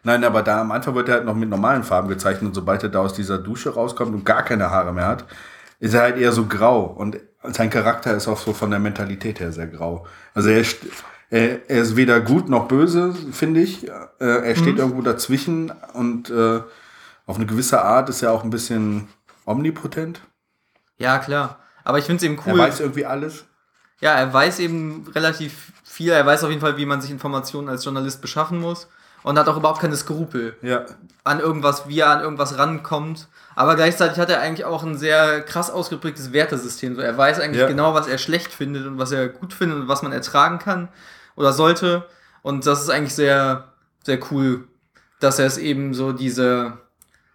Nein, 0.04 0.24
aber 0.24 0.44
da 0.44 0.62
am 0.62 0.72
Anfang 0.72 0.94
wird 0.96 1.10
er 1.10 1.16
halt 1.16 1.26
noch 1.26 1.36
mit 1.36 1.50
normalen 1.50 1.84
Farben 1.84 2.08
gezeichnet 2.08 2.50
und 2.50 2.54
sobald 2.54 2.84
er 2.84 2.90
da 2.90 3.00
aus 3.00 3.14
dieser 3.14 3.38
Dusche 3.38 3.74
rauskommt 3.74 4.14
und 4.14 4.26
gar 4.26 4.44
keine 4.44 4.70
Haare 4.70 4.94
mehr 4.94 5.08
hat, 5.08 5.26
ist 5.80 5.94
er 5.94 6.02
halt 6.02 6.18
eher 6.18 6.32
so 6.32 6.46
grau 6.46 6.84
und 6.86 7.18
sein 7.44 7.70
Charakter 7.70 8.16
ist 8.16 8.28
auch 8.28 8.40
so 8.40 8.54
von 8.54 8.72
der 8.72 8.80
Mentalität 8.80 9.40
her 9.40 9.52
sehr 9.52 9.68
grau. 9.68 10.06
Also 10.34 10.50
er 10.50 10.60
ist, 10.60 10.78
er, 11.30 11.70
er 11.70 11.82
ist 11.82 11.96
weder 11.96 12.20
gut 12.22 12.50
noch 12.50 12.68
böse, 12.68 13.14
finde 13.32 13.62
ich. 13.62 13.88
Äh, 13.88 13.92
Er 14.20 14.56
steht 14.56 14.78
irgendwo 14.80 15.02
dazwischen 15.02 15.72
und 15.94 16.30
äh, 16.30 16.62
auf 17.28 17.36
eine 17.38 17.46
gewisse 17.46 17.82
Art 17.84 18.10
ist 18.10 18.22
er 18.24 18.32
auch 18.32 18.44
ein 18.44 18.50
bisschen 18.50 19.08
omnipotent. 19.46 20.22
ja, 20.98 21.20
klar. 21.20 21.60
Aber 21.84 22.00
ich 22.00 22.06
finde 22.06 22.18
es 22.18 22.24
eben 22.24 22.40
Er 22.46 22.54
cool. 22.54 22.60
weiß 22.60 22.80
irgendwie 22.80 23.06
alles. 23.06 23.46
Ja, 24.02 24.14
er 24.16 24.34
weiß 24.34 24.58
eben 24.60 25.06
relativ 25.14 25.72
viel. 25.84 26.10
Er 26.12 26.26
weiß 26.26 26.44
auf 26.44 26.50
jeden 26.50 26.62
Fall, 26.62 26.78
wie 26.78 26.86
man 26.88 27.00
sich 27.00 27.12
Informationen 27.12 27.70
als 27.70 27.86
Journalist 27.86 28.22
beschaffen 28.22 28.60
muss. 28.60 28.88
Und 29.26 29.40
hat 29.40 29.48
auch 29.48 29.58
überhaupt 29.58 29.82
keine 29.82 29.96
Skrupel 29.96 30.56
Ja, 30.62 30.86
an 31.24 31.40
irgendwas, 31.40 31.88
wie 31.88 32.00
er 32.00 32.10
an 32.12 32.22
irgendwas 32.22 32.60
rankommt. 32.60 33.28
Aber 33.56 33.76
gleichzeitig 33.76 34.20
hat 34.20 34.30
er 34.30 34.40
eigentlich 34.40 34.66
auch 34.66 34.84
ein 34.84 34.96
sehr 34.98 35.42
krass 35.42 35.72
ausgeprägtes 35.72 36.32
Wertesystem. 36.32 36.96
So, 36.96 37.02
er 37.02 37.18
weiß 37.18 37.40
eigentlich 37.40 37.62
Ja. 37.62 37.68
genau, 37.68 37.96
was 37.96 38.06
er 38.08 38.20
schlecht 38.20 38.54
findet 38.54 38.86
und 38.86 39.00
was 39.00 39.12
er 39.12 39.28
gut 39.30 39.52
findet 39.52 39.80
und 39.80 39.88
was 39.88 40.04
man 40.04 40.12
ertragen 40.12 40.60
kann 40.60 40.90
oder 41.36 41.54
sollte. 41.54 42.06
Und 42.44 42.68
das 42.68 42.84
ist 42.84 42.90
eigentlich 42.92 43.16
sehr, 43.16 43.64
sehr 44.04 44.20
cool, 44.30 44.68
dass 45.20 45.40
er 45.40 45.48
es 45.48 45.58
eben 45.58 45.96
so 45.96 46.12
diese. 46.14 46.74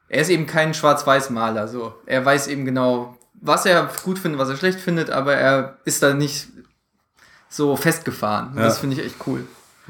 Er 0.08 0.22
ist 0.22 0.30
eben 0.30 0.46
kein 0.46 0.74
Schwarz-Weiß-Maler. 0.74 1.66
So. 1.66 1.94
Er 2.06 2.24
weiß 2.24 2.46
eben 2.46 2.64
genau, 2.64 3.18
was 3.34 3.66
er 3.66 3.88
gut 4.04 4.20
findet, 4.20 4.38
was 4.40 4.48
er 4.48 4.56
schlecht 4.56 4.78
findet, 4.78 5.10
aber 5.10 5.34
er 5.34 5.78
ist 5.84 6.04
da 6.04 6.14
nicht 6.14 6.46
so 7.48 7.74
festgefahren. 7.74 8.52
Ja. 8.54 8.62
Das 8.62 8.78
finde 8.78 8.94
ich 8.94 9.04
echt 9.04 9.16
cool. 9.26 9.44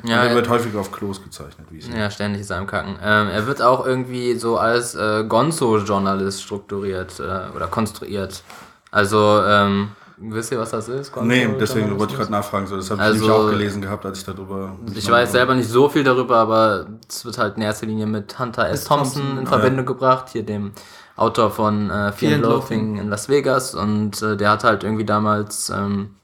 Ja, 0.05 0.25
er 0.25 0.35
wird 0.35 0.49
häufig 0.49 0.75
auf 0.77 0.91
Klos 0.93 1.23
gezeichnet, 1.23 1.67
wie 1.71 1.79
es 1.79 1.89
Ja, 1.89 2.11
ständig 2.11 2.41
ist 2.43 2.51
er 2.51 2.59
am 2.59 2.67
Kacken. 2.67 2.97
Ähm, 3.03 3.29
er 3.29 3.47
wird 3.47 3.61
auch 3.63 3.85
irgendwie 3.87 4.35
so 4.35 4.59
als 4.59 4.95
äh, 4.95 5.25
Gonzo-Journalist 5.25 6.43
strukturiert 6.43 7.21
äh, 7.21 7.55
oder 7.57 7.67
konstruiert. 7.69 8.43
Also, 8.91 9.43
ähm, 9.47 9.91
wisst 10.19 10.53
ihr, 10.53 10.59
was 10.59 10.71
das 10.71 10.89
ist? 10.89 11.17
Nee, 11.23 11.49
deswegen 11.61 11.99
wollte 11.99 12.13
ich 12.15 12.19
gerade 12.19 12.33
nachfragen. 12.33 12.67
So, 12.67 12.77
das 12.77 12.91
habe 12.91 13.01
ich 13.01 13.07
Also- 13.07 13.21
nämlich 13.27 13.31
auch 13.41 13.51
gelesen 13.51 13.83
gehabt, 13.83 14.05
als 14.07 14.19
ich 14.19 14.25
darüber. 14.25 14.77
Ich 14.95 15.11
weiß 15.11 15.33
selber 15.33 15.55
nicht 15.55 15.69
so 15.69 15.89
viel 15.89 16.05
darüber, 16.05 16.37
aber 16.37 16.87
es 17.09 17.25
wird 17.25 17.39
halt 17.39 17.57
in 17.57 17.63
erster 17.63 17.87
Linie 17.87 18.07
mit 18.07 18.39
Hunter 18.39 18.69
S. 18.69 18.85
Thompson, 18.85 19.23
Thompson, 19.23 19.39
in 19.39 19.45
ja. 19.45 19.49
Verbindung 19.51 19.87
gebracht, 19.87 20.29
hier 20.31 20.45
dem 20.45 20.73
Autor 21.17 21.51
von 21.51 21.91
äh, 21.91 22.13
Fear 22.13 22.35
and 22.37 22.45
Loathing 22.45 22.97
in 22.99 23.09
Las 23.09 23.29
Vegas. 23.29 23.75
Und 23.75 24.21
äh, 24.23 24.37
der 24.37 24.51
hat 24.51 24.65
halt 24.65 24.85
irgendwie 24.85 25.05
damals, 25.05 25.71
ähm, 25.71 26.17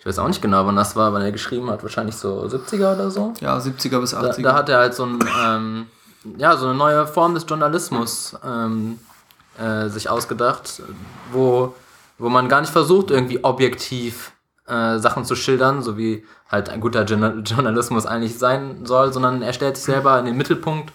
ich 0.00 0.06
weiß 0.06 0.18
auch 0.18 0.26
nicht 0.28 0.42
genau, 0.42 0.66
wann 0.66 0.76
das 0.76 0.96
war, 0.96 1.12
wann 1.12 1.22
er 1.22 1.30
geschrieben 1.30 1.70
hat, 1.70 1.82
wahrscheinlich 1.82 2.16
so 2.16 2.42
70er 2.44 2.94
oder 2.94 3.10
so. 3.10 3.34
Ja, 3.40 3.56
70er 3.58 4.00
bis 4.00 4.10
Da, 4.10 4.22
80er. 4.22 4.42
da 4.42 4.54
hat 4.54 4.68
er 4.68 4.78
halt 4.78 4.94
so, 4.94 5.04
ein, 5.04 5.18
ähm, 5.44 5.86
ja, 6.38 6.56
so 6.56 6.66
eine 6.66 6.74
neue 6.74 7.06
Form 7.06 7.34
des 7.34 7.44
Journalismus 7.48 8.34
ähm, 8.44 8.98
äh, 9.58 9.88
sich 9.88 10.08
ausgedacht, 10.10 10.82
wo, 11.32 11.74
wo 12.18 12.28
man 12.30 12.48
gar 12.48 12.60
nicht 12.62 12.72
versucht, 12.72 13.10
irgendwie 13.10 13.44
objektiv 13.44 14.32
äh, 14.66 14.98
Sachen 14.98 15.24
zu 15.24 15.34
schildern, 15.36 15.82
so 15.82 15.96
wie 15.98 16.24
halt 16.50 16.68
ein 16.70 16.80
guter 16.80 17.04
Journa- 17.04 17.34
Journalismus 17.44 18.06
eigentlich 18.06 18.38
sein 18.38 18.86
soll, 18.86 19.12
sondern 19.12 19.42
er 19.42 19.52
stellt 19.52 19.76
sich 19.76 19.84
selber 19.84 20.18
in 20.18 20.24
den 20.24 20.36
Mittelpunkt 20.36 20.92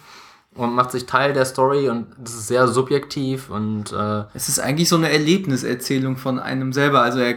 und 0.56 0.74
macht 0.74 0.91
sich 0.91 1.06
Teil 1.06 1.34
der 1.34 1.46
Story 1.46 1.89
und 1.89 2.08
das 2.18 2.34
ist 2.34 2.48
sehr 2.48 2.68
subjektiv 2.68 3.50
und 3.50 3.91
äh, 3.91 4.24
Es 4.34 4.50
ist 4.50 4.60
eigentlich 4.60 4.89
so 4.89 4.96
eine 4.96 5.12
Erlebniserzählung 5.12 6.18
von 6.18 6.39
einem 6.39 6.74
selber. 6.74 7.02
Also 7.02 7.20
er, 7.20 7.36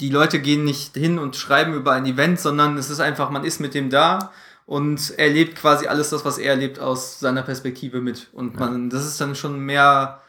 die 0.00 0.10
Leute 0.10 0.40
gehen 0.40 0.64
nicht 0.64 0.94
hin 0.94 1.18
und 1.18 1.36
schreiben 1.36 1.74
über 1.74 1.92
ein 1.92 2.04
Event, 2.06 2.38
sondern 2.40 2.76
es 2.76 2.90
ist 2.90 3.00
einfach, 3.00 3.30
man 3.30 3.44
ist 3.44 3.60
mit 3.60 3.74
dem 3.74 3.88
da 3.90 4.30
und 4.66 5.18
erlebt 5.18 5.56
quasi 5.56 5.86
alles 5.86 6.10
das, 6.10 6.24
was 6.24 6.38
er 6.38 6.50
erlebt, 6.50 6.78
aus 6.80 7.18
seiner 7.20 7.42
Perspektive 7.42 8.00
mit. 8.00 8.28
Und 8.32 8.58
man, 8.58 8.90
das 8.90 9.06
ist 9.06 9.20
dann 9.20 9.34
schon 9.34 9.60
mehr 9.60 10.20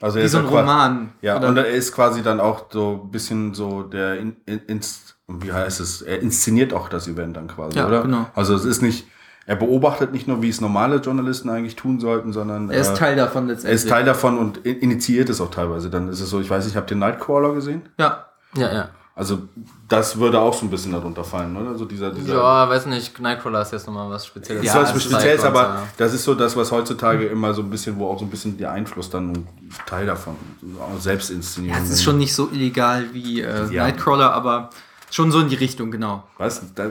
Also 0.00 0.18
er 0.18 0.22
wie 0.22 0.26
ist 0.26 0.32
so 0.32 0.38
ein 0.38 0.44
ja 0.44 0.50
Roman. 0.50 1.12
Ja, 1.22 1.36
Oder- 1.38 1.48
und 1.48 1.56
er 1.56 1.68
ist 1.68 1.92
quasi 1.92 2.22
dann 2.22 2.38
auch 2.38 2.66
so 2.70 3.02
ein 3.04 3.10
bisschen 3.10 3.54
so 3.54 3.82
der, 3.82 4.18
in, 4.18 4.36
in, 4.46 4.58
ins, 4.66 5.16
wie 5.26 5.52
heißt 5.52 5.80
es, 5.80 6.02
er 6.02 6.20
inszeniert 6.20 6.72
auch 6.72 6.88
das 6.88 7.08
Event 7.08 7.36
dann 7.36 7.48
quasi, 7.48 7.78
Ja, 7.78 7.86
oder? 7.88 8.02
genau. 8.02 8.26
Also 8.34 8.54
es 8.54 8.64
ist 8.64 8.82
nicht, 8.82 9.06
er 9.46 9.56
beobachtet 9.56 10.12
nicht 10.12 10.28
nur, 10.28 10.42
wie 10.42 10.50
es 10.50 10.60
normale 10.60 10.96
Journalisten 10.96 11.48
eigentlich 11.48 11.74
tun 11.74 11.98
sollten, 11.98 12.32
sondern 12.32 12.70
er 12.70 12.80
ist 12.82 12.90
äh, 12.90 12.94
Teil 12.94 13.16
davon 13.16 13.44
er 13.48 13.54
letztendlich. 13.54 13.82
ist 13.82 13.88
Teil 13.88 14.04
davon 14.04 14.38
und 14.38 14.58
in- 14.58 14.78
initiiert 14.80 15.28
es 15.30 15.40
auch 15.40 15.50
teilweise. 15.50 15.88
Dann 15.90 16.08
ist 16.08 16.20
es 16.20 16.28
so, 16.30 16.40
ich 16.40 16.50
weiß 16.50 16.66
nicht, 16.66 16.76
habt 16.76 16.90
ihr 16.90 16.96
Nightcrawler 16.98 17.54
gesehen? 17.54 17.88
Ja. 17.98 18.26
ja, 18.54 18.72
ja. 18.72 18.88
Also 19.18 19.40
das 19.88 20.16
würde 20.20 20.38
auch 20.38 20.54
so 20.54 20.64
ein 20.64 20.70
bisschen 20.70 20.92
darunter 20.92 21.24
fallen, 21.24 21.56
oder? 21.56 21.70
Also 21.70 21.86
dieser, 21.86 22.12
dieser 22.12 22.34
Ja, 22.36 22.68
weiß 22.68 22.86
nicht, 22.86 23.18
Nightcrawler 23.18 23.62
ist 23.62 23.72
jetzt 23.72 23.88
nochmal 23.88 24.08
was 24.08 24.24
Spezielles. 24.24 24.64
Ja, 24.64 24.80
ist 24.80 24.94
was 24.94 25.02
Spezielles, 25.02 25.42
aber 25.42 25.60
ja. 25.62 25.86
das 25.96 26.14
ist 26.14 26.22
so 26.22 26.36
das, 26.36 26.56
was 26.56 26.70
heutzutage 26.70 27.26
immer 27.26 27.52
so 27.52 27.62
ein 27.62 27.68
bisschen, 27.68 27.98
wo 27.98 28.08
auch 28.08 28.18
so 28.20 28.24
ein 28.24 28.30
bisschen 28.30 28.56
der 28.56 28.70
Einfluss 28.70 29.10
dann 29.10 29.48
Teil 29.86 30.06
davon, 30.06 30.36
auch 30.80 31.00
Selbstinszenierung. 31.00 31.76
ja, 31.76 31.84
es 31.84 31.90
ist 31.90 32.04
schon 32.04 32.16
nicht 32.18 32.32
so 32.32 32.48
illegal 32.52 33.12
wie 33.12 33.40
äh, 33.40 33.72
Ja. 33.72 33.82
Nightcrawler, 33.88 34.32
aber 34.32 34.70
schon 35.10 35.32
so 35.32 35.40
in 35.40 35.48
die 35.48 35.56
Richtung, 35.56 35.90
genau. 35.90 36.22
Was? 36.36 36.62
Da, 36.76 36.90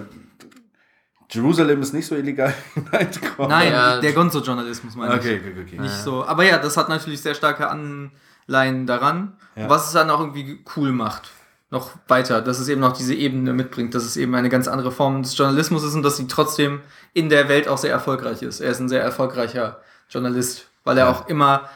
Jerusalem 1.31 1.81
ist 1.81 1.93
nicht 1.93 2.07
so 2.07 2.15
illegal 2.15 2.53
wie 2.75 2.81
Nightcrawler. 2.91 3.47
Nein, 3.47 3.71
Ja. 3.71 4.01
der 4.01 4.11
Gonzo-Journalismus 4.11 4.97
meine 4.97 5.13
ich. 5.13 5.19
Okay, 5.21 5.39
okay, 5.41 5.61
okay. 5.65 5.79
Nicht 5.79 5.95
so. 6.03 6.25
Aber 6.25 6.43
ja, 6.43 6.57
das 6.57 6.75
hat 6.75 6.89
natürlich 6.89 7.21
sehr 7.21 7.35
starke 7.35 7.69
Anleihen 7.69 8.85
daran, 8.85 9.37
was 9.55 9.87
es 9.87 9.93
dann 9.93 10.09
auch 10.09 10.19
irgendwie 10.19 10.59
cool 10.75 10.91
macht. 10.91 11.31
Noch 11.69 11.91
weiter, 12.07 12.41
dass 12.41 12.59
es 12.59 12.69
eben 12.69 12.79
noch 12.79 12.95
diese 12.95 13.13
Ebene 13.13 13.51
mitbringt, 13.51 13.93
dass 13.93 14.03
es 14.05 14.15
eben 14.15 14.33
eine 14.35 14.47
ganz 14.49 14.69
andere 14.69 14.91
Form 14.91 15.21
des 15.21 15.37
Journalismus 15.37 15.83
ist 15.83 15.95
und 15.95 16.03
dass 16.03 16.15
sie 16.15 16.27
trotzdem 16.27 16.79
in 17.13 17.27
der 17.27 17.49
Welt 17.49 17.67
auch 17.67 17.77
sehr 17.77 17.91
erfolgreich 17.91 18.41
ist. 18.41 18.61
Er 18.61 18.71
ist 18.71 18.79
ein 18.79 18.87
sehr 18.87 19.01
erfolgreicher 19.01 19.81
Journalist, 20.09 20.67
weil 20.85 20.97
er 20.97 21.05
Ja. 21.05 21.11
auch 21.11 21.27
immer 21.27 21.69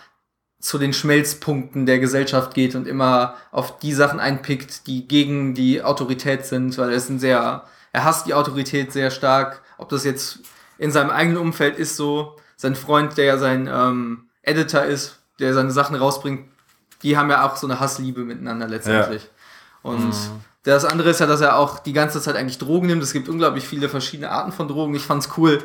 zu 0.61 0.77
den 0.77 0.93
Schmelzpunkten 0.93 1.85
der 1.85 1.99
Gesellschaft 1.99 2.53
geht 2.53 2.75
und 2.75 2.87
immer 2.87 3.33
auf 3.51 3.79
die 3.79 3.91
Sachen 3.93 4.19
einpickt, 4.21 4.87
die 4.87 5.07
gegen 5.07 5.55
die 5.55 5.81
Autorität 5.83 6.45
sind, 6.45 6.77
weil 6.77 6.91
er 6.91 6.95
ist 6.95 7.09
ein 7.09 7.19
sehr, 7.19 7.63
er 7.91 8.03
hasst 8.05 8.27
die 8.27 8.33
Autorität 8.33 8.93
sehr 8.93 9.11
stark. 9.11 9.61
Ob 9.77 9.89
das 9.89 10.05
jetzt 10.05 10.39
in 10.77 10.91
seinem 10.91 11.09
eigenen 11.09 11.37
Umfeld 11.37 11.77
ist 11.77 11.97
so, 11.97 12.37
sein 12.55 12.75
Freund, 12.75 13.17
der 13.17 13.25
ja 13.25 13.37
sein 13.37 13.67
ähm, 13.69 14.29
Editor 14.43 14.83
ist, 14.83 15.19
der 15.39 15.53
seine 15.53 15.71
Sachen 15.71 15.95
rausbringt, 15.95 16.47
die 17.03 17.17
haben 17.17 17.29
ja 17.31 17.43
auch 17.45 17.55
so 17.57 17.67
eine 17.67 17.79
Hassliebe 17.79 18.21
miteinander 18.21 18.67
letztendlich. 18.67 19.27
Und 19.83 20.13
das 20.63 20.85
andere 20.85 21.09
ist 21.09 21.19
ja, 21.19 21.25
dass 21.25 21.41
er 21.41 21.57
auch 21.57 21.79
die 21.79 21.93
ganze 21.93 22.21
Zeit 22.21 22.35
eigentlich 22.35 22.59
Drogen 22.59 22.87
nimmt. 22.87 23.01
Es 23.01 23.13
gibt 23.13 23.29
unglaublich 23.29 23.67
viele 23.67 23.89
verschiedene 23.89 24.29
Arten 24.29 24.51
von 24.51 24.67
Drogen. 24.67 24.93
Ich 24.93 25.03
fand's 25.03 25.29
cool, 25.37 25.63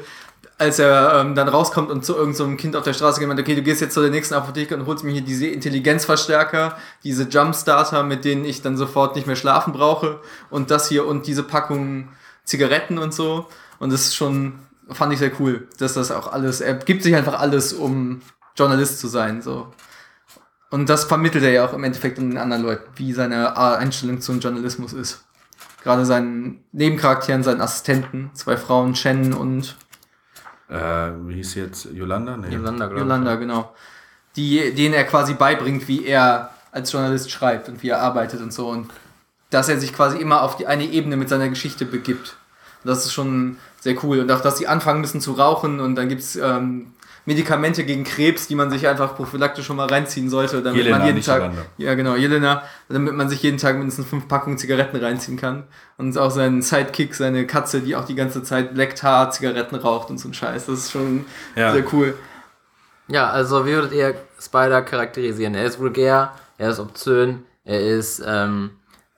als 0.59 0.79
er 0.79 1.21
ähm, 1.21 1.35
dann 1.35 1.49
rauskommt 1.49 1.91
und 1.91 2.05
zu 2.05 2.15
irgendeinem 2.15 2.37
so 2.37 2.45
einem 2.45 2.57
Kind 2.57 2.77
auf 2.77 2.85
der 2.85 2.95
Straße 2.95 3.21
gemeint, 3.21 3.39
okay, 3.39 3.55
du 3.55 3.63
gehst 3.63 3.83
jetzt 3.83 3.93
zu 3.93 4.01
der 4.01 4.11
nächsten 4.11 4.35
Apotheke 4.35 4.75
und 4.75 4.87
holst 4.87 5.05
mir 5.05 5.13
hier 5.13 5.21
diese 5.21 5.49
Intelligenzverstärker, 5.49 6.77
diese 7.05 7.25
Jumpstarter, 7.25 8.03
mit 8.03 8.25
denen 8.25 8.47
ich 8.47 8.63
dann 8.63 8.79
sofort 8.79 9.17
nicht 9.17 9.27
mehr 9.27 9.37
schlafen 9.37 9.75
brauche 9.75 10.21
und 10.49 10.71
das 10.71 10.89
hier 10.89 11.07
und 11.07 11.27
diese 11.27 11.43
Packung 11.43 12.09
Zigaretten 12.45 12.97
und 12.99 13.13
so. 13.13 13.47
Und 13.79 13.93
das 13.93 14.03
ist 14.03 14.17
schon, 14.17 14.55
fand 14.91 15.13
ich 15.13 15.19
sehr 15.19 15.33
cool, 15.41 15.69
dass 15.79 15.93
das 15.93 16.11
auch 16.11 16.33
alles, 16.33 16.63
er 16.63 16.75
gibt 16.75 17.03
sich 17.03 17.15
einfach 17.15 17.39
alles, 17.39 17.75
um 17.75 18.23
Journalist 18.57 18.99
zu 18.99 19.09
sein, 19.09 19.43
so. 19.43 19.67
Und 20.77 20.91
das 20.91 21.05
vermittelt 21.05 21.43
er 21.43 21.53
ja 21.53 21.65
auch 21.65 21.73
im 21.73 21.85
Endeffekt 21.85 22.19
den 22.19 22.37
anderen 22.37 22.63
Leuten, 22.63 22.85
wie 22.97 23.15
seine 23.15 23.57
Einstellung 23.57 24.21
zum 24.21 24.41
Journalismus 24.41 24.93
ist. 24.93 25.25
Gerade 25.83 26.05
seinen 26.05 26.65
Nebencharakteren, 26.73 27.43
seinen 27.43 27.63
Assistenten, 27.63 28.31
zwei 28.35 28.59
Frauen, 28.59 28.95
Shannon 28.95 29.33
und 29.33 29.75
Äh, 30.69 31.13
wie 31.29 31.37
hieß 31.37 31.53
sie 31.53 31.61
jetzt? 31.61 31.87
Yolanda? 31.87 32.37
Nee. 32.37 32.55
Yolanda, 32.55 32.89
glaube 32.89 32.95
ich. 32.95 33.01
Yolanda, 33.01 33.37
genau. 33.37 33.75
Die, 34.37 34.75
denen 34.75 34.93
er 34.93 35.05
quasi 35.05 35.33
beibringt, 35.33 35.89
wie 35.89 36.05
er 36.05 36.51
als 36.73 36.93
Journalist 36.93 37.31
schreibt 37.31 37.71
und 37.71 37.83
wie 37.83 37.89
er 37.89 38.03
arbeitet 38.03 38.43
und 38.43 38.53
so. 38.53 38.69
Und 38.69 38.91
dass 39.49 39.71
er 39.71 39.81
sich 39.81 39.95
quasi 39.95 40.19
immer 40.19 40.43
auf 40.43 40.59
die 40.59 40.67
eine 40.67 40.85
Ebene 40.85 41.17
mit 41.17 41.31
seiner 41.31 41.49
Geschichte 41.49 41.87
begibt. 41.87 42.37
Das 42.85 43.07
ist 43.07 43.15
schon 43.15 43.57
sehr 43.81 43.97
cool. 44.05 44.21
Und 44.21 44.31
auch, 44.31 44.43
dass 44.43 44.59
sie 44.59 44.69
anfangen 44.69 45.01
müssen 45.01 45.23
zu 45.23 45.33
rauchen 45.33 45.81
und 45.81 45.95
dann 45.95 46.11
gibt's 46.11 46.37
ähm, 46.37 46.93
Medikamente 47.27 47.85
gegen 47.85 48.05
Krebs, 48.05 48.47
die 48.47 48.55
man 48.55 48.71
sich 48.71 48.87
einfach 48.87 49.17
prophylaktisch 49.17 49.67
schon 49.67 49.77
mal 49.77 49.89
reinziehen 49.89 50.31
sollte, 50.31 50.63
damit 50.63 50.79
Jelena, 50.79 50.99
man 50.99 51.07
jeden 51.09 51.21
Tag. 51.23 51.51
Ja, 51.77 51.95
genau, 51.95 52.15
Jelena, 52.15 52.63
damit 52.89 53.15
man 53.15 53.29
sich 53.29 53.43
jeden 53.43 53.59
Tag 53.59 53.77
mindestens 53.77 54.07
fünf 54.07 54.29
Packungen 54.29 54.59
Zigaretten 54.59 54.97
reinziehen 54.97 55.37
kann. 55.37 55.65
Und 55.99 56.17
auch 56.17 56.31
sein 56.31 56.63
Sidekick, 56.63 57.15
seine 57.17 57.47
Katze, 57.47 57.81
die 57.81 57.97
auch 57.97 58.05
die 58.05 58.15
ganze 58.15 58.45
Zeit 58.45 58.75
Black 58.75 58.95
Tar 58.95 59.31
Zigaretten 59.33 59.75
raucht 59.75 60.09
und 60.09 60.19
so 60.19 60.29
ein 60.29 60.35
Scheiß. 60.35 60.67
Das 60.67 60.79
ist 60.79 60.93
schon 60.93 61.27
Ja. 61.57 61.73
sehr 61.73 61.85
cool. 61.93 62.15
Ja, 63.09 63.29
also 63.31 63.67
wie 63.67 63.71
würdet 63.73 63.93
ihr 63.93 64.15
Spider 64.41 64.83
charakterisieren? 64.83 65.55
Er 65.55 65.65
ist 65.65 65.79
vulgär, 65.81 66.33
er 66.59 66.71
ist 66.71 66.79
obszön, 66.81 67.43
er 67.65 67.81
ist 67.81 68.23
ähm, 68.25 68.71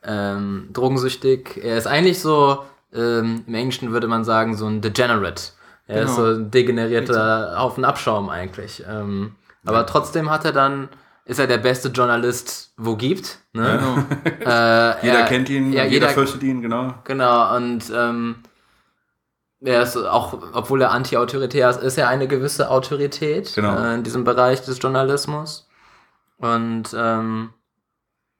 ähm, 0.02 0.68
drogensüchtig, 0.72 1.60
er 1.62 1.76
ist 1.76 1.86
eigentlich 1.86 2.20
so, 2.20 2.64
ähm, 2.94 3.44
im 3.46 3.54
Englischen 3.54 3.92
würde 3.92 4.06
man 4.08 4.24
sagen, 4.24 4.56
so 4.56 4.66
ein 4.66 4.80
Degenerate. 4.80 5.52
Er 5.88 6.02
ist 6.04 6.14
Genau. 6.16 6.28
so 6.34 6.38
ein 6.40 6.50
degenerierter 6.50 7.56
Haufen 7.58 7.84
Abschaum 7.84 8.28
eigentlich. 8.28 8.84
Ähm, 8.88 9.34
aber 9.64 9.84
trotzdem 9.86 10.30
hat 10.30 10.44
er 10.44 10.52
dann, 10.52 10.88
ist 11.24 11.38
er 11.40 11.46
der 11.46 11.58
beste 11.58 11.88
Journalist, 11.88 12.72
wo 12.76 12.94
gibt. 12.96 13.38
Ne? 13.52 13.78
Genau. 13.78 13.98
Äh, 14.50 15.04
Jeder 15.06 15.18
er- 15.20 15.26
kennt 15.26 15.48
ihn, 15.50 15.72
ja, 15.72 15.84
jeder, 15.84 15.92
jeder 15.94 16.08
fürchtet 16.10 16.42
ihn, 16.42 16.62
genau. 16.62 16.94
Genau, 17.04 17.56
und 17.56 17.84
ähm, 17.94 18.36
er 19.60 19.82
ist 19.82 19.96
auch, 19.96 20.38
obwohl 20.52 20.80
er 20.82 20.92
anti-autoritär 20.92 21.68
ist, 21.70 21.82
ist 21.82 21.98
er 21.98 22.08
eine 22.08 22.28
gewisse 22.28 22.70
Autorität 22.70 23.54
Genau. 23.54 23.76
äh, 23.76 23.94
in 23.94 24.04
diesem 24.04 24.24
Bereich 24.24 24.62
des 24.62 24.78
Journalismus. 24.80 25.68
Und 26.38 26.84
ähm, 26.96 27.50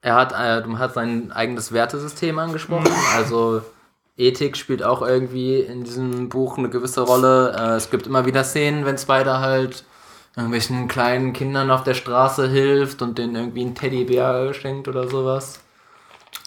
er 0.01 0.15
hat, 0.15 0.31
äh, 0.33 0.61
du 0.63 0.77
hast 0.79 0.93
sein 0.93 1.31
eigenes 1.33 1.71
Wertesystem 1.73 2.39
angesprochen. 2.39 2.87
Also 3.17 3.61
Ethik 4.19 4.57
spielt 4.57 4.83
auch 4.83 5.01
irgendwie 5.01 5.59
in 5.61 5.83
diesem 5.83 6.29
Buch 6.29 6.57
eine 6.57 6.69
gewisse 6.69 7.01
Rolle. 7.01 7.55
Äh, 7.57 7.75
es 7.75 7.89
gibt 7.89 8.05
immer 8.05 8.25
wieder 8.25 8.43
Szenen, 8.43 8.85
wenn 8.85 8.97
Spider 8.97 9.39
halt 9.39 9.85
irgendwelchen 10.35 10.87
kleinen 10.87 11.33
Kindern 11.33 11.71
auf 11.71 11.83
der 11.83 11.93
Straße 11.93 12.47
hilft 12.49 13.01
und 13.01 13.17
denen 13.17 13.35
irgendwie 13.35 13.61
einen 13.61 13.75
Teddybär 13.75 14.53
schenkt 14.53 14.87
oder 14.87 15.07
sowas. 15.07 15.59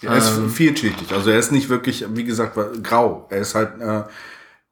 Er 0.03 0.17
ist 0.17 0.37
Ähm. 0.37 0.51
vielschichtig. 0.51 1.13
Also 1.13 1.31
er 1.31 1.39
ist 1.39 1.53
nicht 1.53 1.69
wirklich, 1.69 2.05
wie 2.11 2.25
gesagt, 2.25 2.59
grau. 2.83 3.27
Er 3.31 3.39
ist 3.39 3.55
halt, 3.55 3.81
äh, 3.81 4.03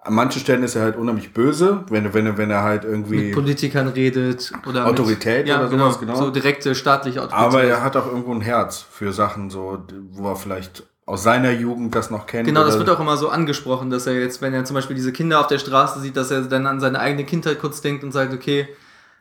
an 0.03 0.15
manchen 0.15 0.41
Stellen 0.41 0.63
ist 0.63 0.75
er 0.77 0.83
halt 0.83 0.97
unheimlich 0.97 1.33
böse, 1.33 1.85
wenn, 1.89 2.13
wenn, 2.15 2.37
wenn 2.37 2.51
er 2.51 2.63
halt 2.63 2.85
irgendwie. 2.85 3.17
mit 3.17 3.35
Politikern 3.35 3.89
redet 3.89 4.53
oder 4.67 4.87
Autorität 4.87 5.41
mit, 5.41 5.49
ja, 5.49 5.61
oder 5.61 5.69
genau, 5.69 5.85
sowas, 5.87 6.01
genau. 6.01 6.17
so 6.17 6.31
direkte 6.31 6.75
staatliche 6.75 7.23
Autorität. 7.23 7.47
aber 7.47 7.65
er 7.65 7.83
hat 7.83 7.97
auch 7.97 8.07
irgendwo 8.07 8.33
ein 8.33 8.41
Herz 8.41 8.85
für 8.91 9.13
Sachen, 9.13 9.51
so, 9.51 9.79
wo 10.11 10.29
er 10.29 10.37
vielleicht 10.37 10.85
aus 11.11 11.25
seiner 11.25 11.51
Jugend 11.51 11.95
das 11.95 12.11
noch 12.11 12.27
kennt. 12.27 12.47
Genau, 12.47 12.65
das 12.65 12.79
wird 12.79 12.89
auch 12.89 13.01
immer 13.01 13.17
so 13.17 13.31
angesprochen, 13.31 13.91
dass 13.91 14.07
er 14.07 14.15
jetzt, 14.15 14.41
wenn 14.43 14.55
er 14.55 14.65
zum 14.65 14.75
Beispiel 14.75 14.95
diese 14.95 15.13
Kinder 15.13 15.41
auf 15.41 15.49
der 15.49 15.59
Straße 15.59 15.99
sieht, 16.01 16.17
dass 16.17 16.31
er 16.31 16.43
dann 16.43 16.69
an 16.69 16.79
seine 16.79 17.01
eigene 17.01 17.25
Kindheit 17.25 17.59
kurz 17.59 17.81
denkt 17.81 18.05
und 18.05 18.13
sagt, 18.13 18.33
okay, 18.33 18.69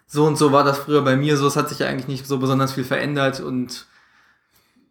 so 0.05 0.25
und 0.25 0.37
so 0.37 0.51
war 0.51 0.63
das 0.63 0.77
früher 0.77 1.01
bei 1.01 1.15
mir, 1.15 1.35
so 1.35 1.47
es 1.47 1.55
hat 1.55 1.67
sich 1.67 1.79
ja 1.79 1.87
eigentlich 1.87 2.07
nicht 2.07 2.27
so 2.27 2.37
besonders 2.37 2.73
viel 2.73 2.83
verändert 2.83 3.39
und 3.39 3.87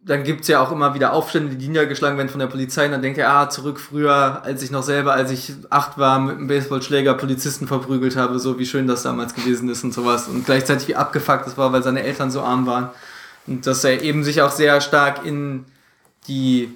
dann 0.01 0.23
gibt's 0.23 0.49
ja 0.49 0.61
auch 0.61 0.73
immer 0.73 0.93
wieder 0.93 1.13
Aufstände, 1.13 1.55
die 1.55 1.67
niedergeschlagen 1.69 2.17
werden 2.17 2.29
von 2.29 2.39
der 2.39 2.47
Polizei 2.47 2.85
und 2.85 2.91
dann 2.91 3.01
denkt 3.01 3.17
er, 3.17 3.29
ah, 3.31 3.49
zurück 3.49 3.79
früher, 3.79 4.41
als 4.43 4.61
ich 4.61 4.71
noch 4.71 4.83
selber, 4.83 5.13
als 5.13 5.31
ich 5.31 5.53
acht 5.69 5.97
war, 5.97 6.19
mit 6.19 6.35
einem 6.35 6.47
Baseballschläger 6.47 7.13
Polizisten 7.13 7.67
verprügelt 7.67 8.17
habe, 8.17 8.39
so 8.39 8.59
wie 8.59 8.65
schön 8.65 8.87
das 8.87 9.03
damals 9.03 9.33
gewesen 9.35 9.69
ist 9.69 9.85
und 9.85 9.93
sowas 9.93 10.27
und 10.27 10.45
gleichzeitig 10.45 10.89
wie 10.89 10.95
abgefuckt 10.95 11.47
das 11.47 11.57
war, 11.57 11.71
weil 11.71 11.83
seine 11.83 12.03
Eltern 12.03 12.29
so 12.29 12.41
arm 12.41 12.65
waren 12.65 12.89
und 13.47 13.65
dass 13.67 13.85
er 13.85 14.01
eben 14.01 14.25
sich 14.25 14.41
auch 14.41 14.51
sehr 14.51 14.81
stark 14.81 15.25
in 15.25 15.65
die 16.27 16.73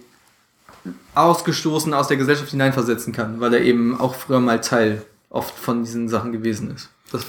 ausgestoßen 1.15 1.93
aus 1.93 2.07
der 2.07 2.17
Gesellschaft 2.17 2.49
hineinversetzen 2.51 3.13
kann, 3.13 3.39
weil 3.39 3.53
er 3.53 3.61
eben 3.61 3.99
auch 3.99 4.15
früher 4.15 4.39
mal 4.39 4.59
Teil 4.61 5.01
oft 5.29 5.53
von 5.57 5.83
diesen 5.83 6.09
Sachen 6.09 6.31
gewesen 6.31 6.71
ist. 6.75 6.89
Das, 7.11 7.25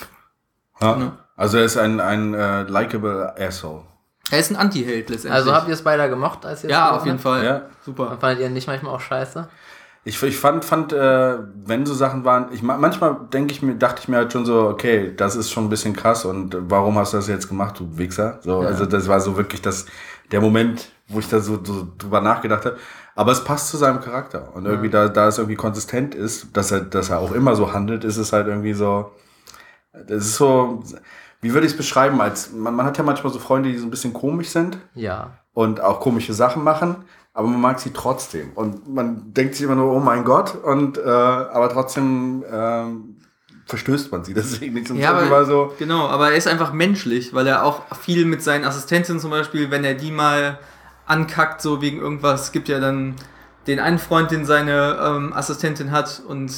Ja. 0.80 0.96
ne? 0.96 1.12
Also 1.36 1.58
er 1.58 1.64
ist 1.64 1.76
ein, 1.76 2.00
ein 2.00 2.34
äh, 2.34 2.62
likable 2.62 3.34
Asshole. 3.38 3.82
er 4.30 4.38
ist 4.38 4.50
ein 4.50 4.56
Anti-Held 4.56 5.10
letztendlich. 5.10 5.32
Also 5.32 5.52
habt 5.54 5.68
ihr 5.68 5.76
Spider 5.76 6.08
gemocht, 6.08 6.44
als 6.46 6.64
ihr 6.64 6.70
ja, 6.70 6.96
auf 6.96 7.04
jeden 7.06 7.18
Fall. 7.18 7.44
Ja. 7.44 7.62
Super. 7.84 8.10
habt? 8.10 8.20
Fandet 8.20 8.40
ihr 8.40 8.46
ihn 8.46 8.52
nicht 8.52 8.66
manchmal 8.68 8.94
auch 8.94 9.00
scheiße? 9.00 9.48
Ich, 10.06 10.22
ich 10.22 10.36
fand, 10.36 10.64
fand 10.66 10.92
äh, 10.92 11.38
wenn 11.64 11.86
so 11.86 11.94
Sachen 11.94 12.24
waren, 12.24 12.52
ich 12.52 12.62
ma- 12.62 12.76
manchmal 12.76 13.16
denke 13.32 13.52
ich 13.52 13.62
mir, 13.62 13.74
dachte 13.74 14.00
ich 14.02 14.08
mir 14.08 14.18
halt 14.18 14.32
schon 14.32 14.44
so, 14.44 14.68
okay, 14.68 15.14
das 15.16 15.34
ist 15.34 15.50
schon 15.50 15.64
ein 15.64 15.70
bisschen 15.70 15.94
krass 15.96 16.26
und 16.26 16.54
warum 16.70 16.98
hast 16.98 17.14
du 17.14 17.16
das 17.16 17.26
jetzt 17.26 17.48
gemacht, 17.48 17.78
du 17.78 17.96
Wichser? 17.96 18.38
So, 18.42 18.62
Ja. 18.62 18.68
also 18.68 18.84
das 18.84 19.08
war 19.08 19.18
so 19.20 19.36
wirklich 19.38 19.62
das, 19.62 19.86
der 20.30 20.42
Moment, 20.42 20.90
wo 21.08 21.20
ich 21.20 21.28
da 21.28 21.40
so, 21.40 21.58
so 21.64 21.88
drüber 21.96 22.20
nachgedacht 22.20 22.66
habe. 22.66 22.76
Aber 23.16 23.32
es 23.32 23.44
passt 23.44 23.68
zu 23.68 23.76
seinem 23.76 24.00
Charakter. 24.00 24.48
Und 24.54 24.66
irgendwie, 24.66 24.90
da, 24.90 25.08
da 25.08 25.28
es 25.28 25.38
irgendwie 25.38 25.56
konsistent 25.56 26.14
ist, 26.14 26.56
dass 26.56 26.70
er, 26.72 26.80
dass 26.80 27.10
er 27.10 27.20
auch 27.20 27.32
immer 27.32 27.54
so 27.54 27.72
handelt, 27.72 28.02
ist 28.04 28.16
es 28.16 28.32
halt 28.32 28.46
irgendwie 28.48 28.74
so, 28.74 29.12
das 29.92 30.24
ist 30.24 30.36
so, 30.36 30.82
wie 31.40 31.52
würde 31.54 31.66
ich 31.66 31.72
es 31.72 31.76
beschreiben, 31.76 32.20
als, 32.20 32.52
man, 32.52 32.74
man 32.74 32.86
hat 32.86 32.98
ja 32.98 33.04
manchmal 33.04 33.32
so 33.32 33.38
Freunde, 33.38 33.70
die 33.70 33.78
so 33.78 33.86
ein 33.86 33.90
bisschen 33.90 34.12
komisch 34.12 34.48
sind 34.48 34.78
Ja. 34.94 35.38
und 35.52 35.80
auch 35.80 36.00
komische 36.00 36.32
Sachen 36.34 36.64
machen, 36.64 37.04
aber 37.32 37.46
man 37.48 37.60
mag 37.60 37.78
sie 37.80 37.90
trotzdem. 37.92 38.50
Und 38.54 38.92
man 38.92 39.32
denkt 39.32 39.54
sich 39.54 39.64
immer 39.64 39.74
nur, 39.76 39.92
oh 39.92 40.00
mein 40.00 40.24
Gott, 40.24 40.56
und 40.56 40.98
äh, 40.98 41.02
aber 41.08 41.68
trotzdem 41.68 42.44
ähm, 42.50 43.16
verstößt 43.66 44.10
man 44.10 44.24
sie 44.24 44.34
deswegen 44.34 44.74
nicht. 44.74 44.90
Und 44.90 44.96
Ja, 44.96 45.12
irgendwie 45.12 45.34
aber, 45.34 45.44
so, 45.44 45.72
genau, 45.78 46.08
aber 46.08 46.30
er 46.32 46.36
ist 46.36 46.48
einfach 46.48 46.72
menschlich, 46.72 47.32
weil 47.34 47.46
er 47.46 47.64
auch 47.64 47.82
viel 47.96 48.24
mit 48.24 48.42
seinen 48.42 48.64
Assistentinnen 48.64 49.20
zum 49.20 49.30
Beispiel, 49.30 49.70
wenn 49.70 49.84
er 49.84 49.94
die 49.94 50.10
mal 50.10 50.58
ankackt, 51.06 51.60
so 51.62 51.80
wegen 51.80 51.98
irgendwas, 51.98 52.52
gibt 52.52 52.68
ja 52.68 52.80
dann 52.80 53.14
den 53.66 53.80
einen 53.80 53.98
Freund, 53.98 54.30
den 54.30 54.44
seine 54.44 54.98
ähm, 55.02 55.32
Assistentin 55.32 55.90
hat 55.90 56.22
und 56.26 56.52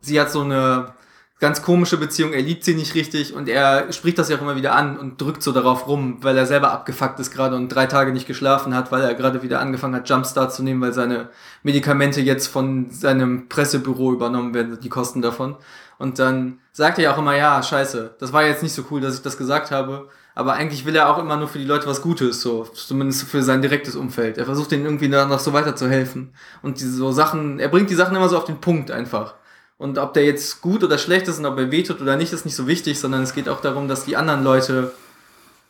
sie 0.00 0.20
hat 0.20 0.30
so 0.30 0.40
eine 0.40 0.94
ganz 1.40 1.62
komische 1.62 1.96
Beziehung, 1.96 2.34
er 2.34 2.42
liebt 2.42 2.64
sie 2.64 2.74
nicht 2.74 2.94
richtig 2.94 3.34
und 3.34 3.48
er 3.48 3.90
spricht 3.92 4.18
das 4.18 4.28
ja 4.28 4.36
auch 4.36 4.42
immer 4.42 4.56
wieder 4.56 4.74
an 4.74 4.98
und 4.98 5.20
drückt 5.20 5.42
so 5.42 5.52
darauf 5.52 5.88
rum, 5.88 6.18
weil 6.20 6.36
er 6.36 6.44
selber 6.44 6.70
abgefuckt 6.70 7.18
ist 7.18 7.30
gerade 7.30 7.56
und 7.56 7.70
drei 7.70 7.86
Tage 7.86 8.12
nicht 8.12 8.26
geschlafen 8.26 8.74
hat, 8.74 8.92
weil 8.92 9.02
er 9.02 9.14
gerade 9.14 9.42
wieder 9.42 9.58
angefangen 9.58 9.94
hat, 9.94 10.08
Jumpstart 10.08 10.52
zu 10.52 10.62
nehmen, 10.62 10.82
weil 10.82 10.92
seine 10.92 11.30
Medikamente 11.62 12.20
jetzt 12.20 12.48
von 12.48 12.90
seinem 12.90 13.48
Pressebüro 13.48 14.12
übernommen 14.12 14.52
werden, 14.52 14.78
die 14.80 14.88
Kosten 14.90 15.22
davon. 15.22 15.56
Und 15.98 16.18
dann 16.18 16.60
sagt 16.72 16.98
er 16.98 17.04
ja 17.04 17.14
auch 17.14 17.18
immer, 17.18 17.36
ja, 17.36 17.62
scheiße, 17.62 18.16
das 18.18 18.32
war 18.34 18.44
jetzt 18.44 18.62
nicht 18.62 18.74
so 18.74 18.84
cool, 18.90 19.00
dass 19.00 19.14
ich 19.14 19.22
das 19.22 19.38
gesagt 19.38 19.70
habe. 19.70 20.08
Aber 20.40 20.54
eigentlich 20.54 20.86
will 20.86 20.96
er 20.96 21.10
auch 21.10 21.18
immer 21.18 21.36
nur 21.36 21.48
für 21.48 21.58
die 21.58 21.66
Leute 21.66 21.86
was 21.86 22.00
Gutes, 22.00 22.40
so 22.40 22.64
zumindest 22.64 23.24
für 23.24 23.42
sein 23.42 23.60
direktes 23.60 23.94
Umfeld. 23.94 24.38
Er 24.38 24.46
versucht 24.46 24.70
denen 24.70 24.86
irgendwie 24.86 25.10
da 25.10 25.26
noch 25.26 25.38
so 25.38 25.52
weiterzuhelfen. 25.52 26.32
Und 26.62 26.80
diese 26.80 26.94
so 26.94 27.12
Sachen, 27.12 27.58
er 27.58 27.68
bringt 27.68 27.90
die 27.90 27.94
Sachen 27.94 28.16
immer 28.16 28.30
so 28.30 28.38
auf 28.38 28.46
den 28.46 28.58
Punkt 28.58 28.90
einfach. 28.90 29.34
Und 29.76 29.98
ob 29.98 30.14
der 30.14 30.24
jetzt 30.24 30.62
gut 30.62 30.82
oder 30.82 30.96
schlecht 30.96 31.28
ist 31.28 31.40
und 31.40 31.44
ob 31.44 31.58
er 31.58 31.70
wehtut 31.70 32.00
oder 32.00 32.16
nicht, 32.16 32.32
ist 32.32 32.46
nicht 32.46 32.56
so 32.56 32.66
wichtig, 32.66 32.98
sondern 32.98 33.22
es 33.22 33.34
geht 33.34 33.50
auch 33.50 33.60
darum, 33.60 33.86
dass 33.86 34.06
die 34.06 34.16
anderen 34.16 34.42
Leute 34.42 34.92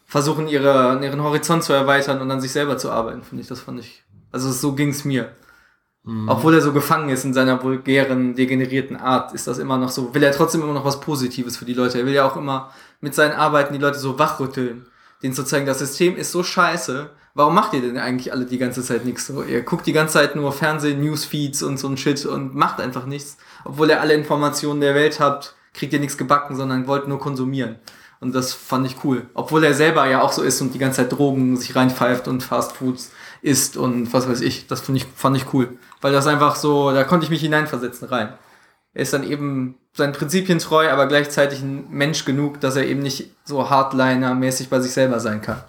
versuchen, 0.06 0.46
ihre, 0.46 1.00
ihren 1.02 1.20
Horizont 1.20 1.64
zu 1.64 1.72
erweitern 1.72 2.20
und 2.20 2.30
an 2.30 2.40
sich 2.40 2.52
selber 2.52 2.78
zu 2.78 2.92
arbeiten, 2.92 3.24
finde 3.24 3.42
ich. 3.42 3.48
Das 3.48 3.58
fand 3.58 3.80
ich. 3.80 4.04
Also 4.30 4.52
so 4.52 4.74
ging's 4.74 5.04
mir. 5.04 5.32
Obwohl 6.28 6.54
er 6.54 6.60
so 6.62 6.72
gefangen 6.72 7.10
ist 7.10 7.24
in 7.24 7.34
seiner 7.34 7.62
vulgären, 7.62 8.34
degenerierten 8.34 8.96
Art, 8.96 9.34
ist 9.34 9.46
das 9.46 9.58
immer 9.58 9.76
noch 9.76 9.90
so, 9.90 10.14
will 10.14 10.22
er 10.22 10.32
trotzdem 10.32 10.62
immer 10.62 10.72
noch 10.72 10.84
was 10.84 11.00
Positives 11.00 11.56
für 11.58 11.66
die 11.66 11.74
Leute. 11.74 11.98
Er 11.98 12.06
will 12.06 12.14
ja 12.14 12.24
auch 12.24 12.36
immer 12.36 12.70
mit 13.00 13.14
seinen 13.14 13.32
Arbeiten 13.32 13.72
die 13.72 13.78
Leute 13.80 13.98
so 13.98 14.18
wachrütteln, 14.18 14.86
denen 15.22 15.34
zu 15.34 15.44
zeigen, 15.44 15.66
das 15.66 15.78
System 15.78 16.16
ist 16.16 16.32
so 16.32 16.42
scheiße. 16.42 17.10
Warum 17.34 17.54
macht 17.54 17.74
ihr 17.74 17.80
denn 17.80 17.98
eigentlich 17.98 18.32
alle 18.32 18.44
die 18.44 18.58
ganze 18.58 18.82
Zeit 18.82 19.04
nichts 19.04 19.26
so? 19.26 19.42
Ihr 19.42 19.62
guckt 19.62 19.86
die 19.86 19.92
ganze 19.92 20.14
Zeit 20.14 20.34
nur 20.36 20.52
Fernsehen, 20.52 21.00
Newsfeeds 21.00 21.62
und 21.62 21.78
so 21.78 21.88
ein 21.88 21.96
Shit 21.96 22.26
und 22.26 22.54
macht 22.54 22.80
einfach 22.80 23.06
nichts. 23.06 23.36
Obwohl 23.64 23.90
ihr 23.90 24.00
alle 24.00 24.14
Informationen 24.14 24.80
der 24.80 24.94
Welt 24.94 25.20
habt, 25.20 25.54
kriegt 25.72 25.92
ihr 25.92 26.00
nichts 26.00 26.18
gebacken, 26.18 26.56
sondern 26.56 26.86
wollt 26.86 27.06
nur 27.06 27.20
konsumieren. 27.20 27.76
Und 28.20 28.34
das 28.34 28.52
fand 28.52 28.86
ich 28.86 28.96
cool. 29.04 29.26
Obwohl 29.32 29.64
er 29.64 29.74
selber 29.74 30.06
ja 30.06 30.20
auch 30.20 30.32
so 30.32 30.42
ist 30.42 30.60
und 30.60 30.74
die 30.74 30.78
ganze 30.78 30.98
Zeit 30.98 31.12
Drogen 31.12 31.56
sich 31.56 31.74
reinpfeift 31.74 32.28
und 32.28 32.42
Fastfoods 32.42 33.12
isst 33.40 33.76
und 33.76 34.12
was 34.12 34.28
weiß 34.28 34.42
ich. 34.42 34.66
Das 34.66 34.82
find 34.82 34.98
ich, 34.98 35.06
fand 35.14 35.36
ich 35.36 35.54
cool. 35.54 35.78
Weil 36.00 36.12
das 36.12 36.26
einfach 36.26 36.56
so, 36.56 36.90
da 36.92 37.04
konnte 37.04 37.24
ich 37.24 37.30
mich 37.30 37.40
hineinversetzen 37.40 38.08
rein. 38.08 38.34
Er 38.92 39.02
ist 39.02 39.12
dann 39.12 39.24
eben 39.24 39.76
seinen 39.92 40.12
Prinzipien 40.12 40.58
treu, 40.58 40.90
aber 40.90 41.06
gleichzeitig 41.06 41.62
ein 41.62 41.88
Mensch 41.90 42.24
genug, 42.24 42.60
dass 42.60 42.76
er 42.76 42.86
eben 42.86 43.00
nicht 43.00 43.30
so 43.44 43.70
Hardliner-mäßig 43.70 44.68
bei 44.68 44.80
sich 44.80 44.92
selber 44.92 45.20
sein 45.20 45.42
kann. 45.42 45.62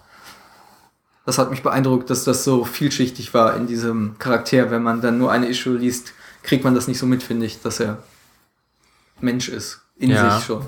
Das 1.24 1.38
hat 1.38 1.50
mich 1.50 1.62
beeindruckt, 1.62 2.10
dass 2.10 2.24
das 2.24 2.42
so 2.42 2.64
vielschichtig 2.64 3.32
war 3.32 3.56
in 3.56 3.66
diesem 3.66 4.18
Charakter. 4.18 4.70
Wenn 4.70 4.82
man 4.82 5.00
dann 5.00 5.18
nur 5.18 5.30
eine 5.30 5.46
Issue 5.46 5.76
liest, 5.76 6.14
kriegt 6.42 6.64
man 6.64 6.74
das 6.74 6.88
nicht 6.88 6.98
so 6.98 7.06
mit, 7.06 7.22
finde 7.22 7.46
ich, 7.46 7.62
dass 7.62 7.78
er 7.78 8.02
Mensch 9.20 9.48
ist. 9.48 9.82
In 9.96 10.10
Ja. 10.10 10.30
sich 10.30 10.44
schon. 10.44 10.66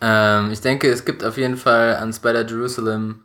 Ähm, 0.00 0.50
ich 0.50 0.60
denke, 0.60 0.90
es 0.90 1.04
gibt 1.04 1.22
auf 1.24 1.36
jeden 1.36 1.56
Fall 1.56 1.96
an 1.96 2.12
Spider 2.12 2.46
Jerusalem, 2.46 3.24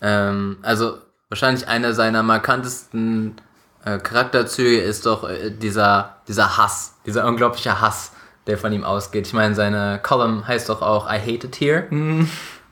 ähm, 0.00 0.58
also 0.62 0.98
wahrscheinlich 1.28 1.68
einer 1.68 1.92
seiner 1.92 2.22
markantesten 2.22 3.40
äh, 3.84 3.98
Charakterzüge 3.98 4.80
ist 4.80 5.06
doch 5.06 5.28
äh, 5.28 5.50
dieser, 5.50 6.16
dieser 6.28 6.56
Hass, 6.56 6.94
dieser 7.06 7.26
unglaubliche 7.26 7.80
Hass, 7.80 8.12
der 8.46 8.58
von 8.58 8.72
ihm 8.72 8.84
ausgeht. 8.84 9.26
Ich 9.26 9.32
meine, 9.32 9.54
seine 9.54 10.00
Column 10.02 10.46
heißt 10.46 10.68
doch 10.68 10.82
auch 10.82 11.06
I 11.06 11.18
Hate 11.18 11.46
It 11.46 11.60
Here. 11.60 11.86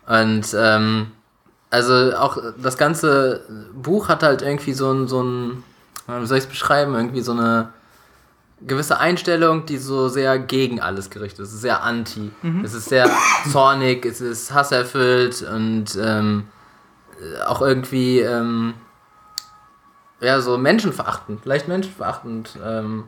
Und 0.07 0.57
ähm, 0.59 1.13
also 1.71 2.17
auch 2.17 2.39
das 2.63 2.79
ganze 2.79 3.43
Buch 3.75 4.09
hat 4.09 4.23
halt 4.23 4.43
irgendwie 4.43 4.73
so 4.73 4.93
ein, 4.93 5.09
so 5.09 5.23
ein, 5.23 5.65
wie 6.07 6.27
soll 6.27 6.39
ich 6.39 6.45
es 6.45 6.51
beschreiben, 6.51 6.95
irgendwie 6.95 7.21
so 7.21 7.33
eine 7.33 7.71
gewisse 8.61 8.99
Einstellung, 8.99 9.67
die 9.67 9.77
so 9.77 10.09
sehr 10.09 10.39
gegen 10.39 10.81
alles 10.81 11.11
gerichtet 11.11 11.41
ist. 11.41 11.49
Es 11.49 11.55
ist 11.57 11.61
sehr 11.63 11.83
anti. 11.83 12.31
Es 12.65 12.73
ist 12.73 12.89
sehr 12.89 13.11
zornig, 13.53 14.07
es 14.07 14.21
ist 14.21 14.55
hasserfüllt 14.55 15.43
und 15.43 15.99
ähm, 16.01 16.49
auch 17.47 17.61
irgendwie 17.61 18.21
ähm, 18.21 18.75
ja 20.21 20.41
so 20.41 20.57
menschenverachtend, 20.57 21.45
leicht 21.45 21.69
menschenverachtend. 21.69 22.59
Ähm, 22.65 23.05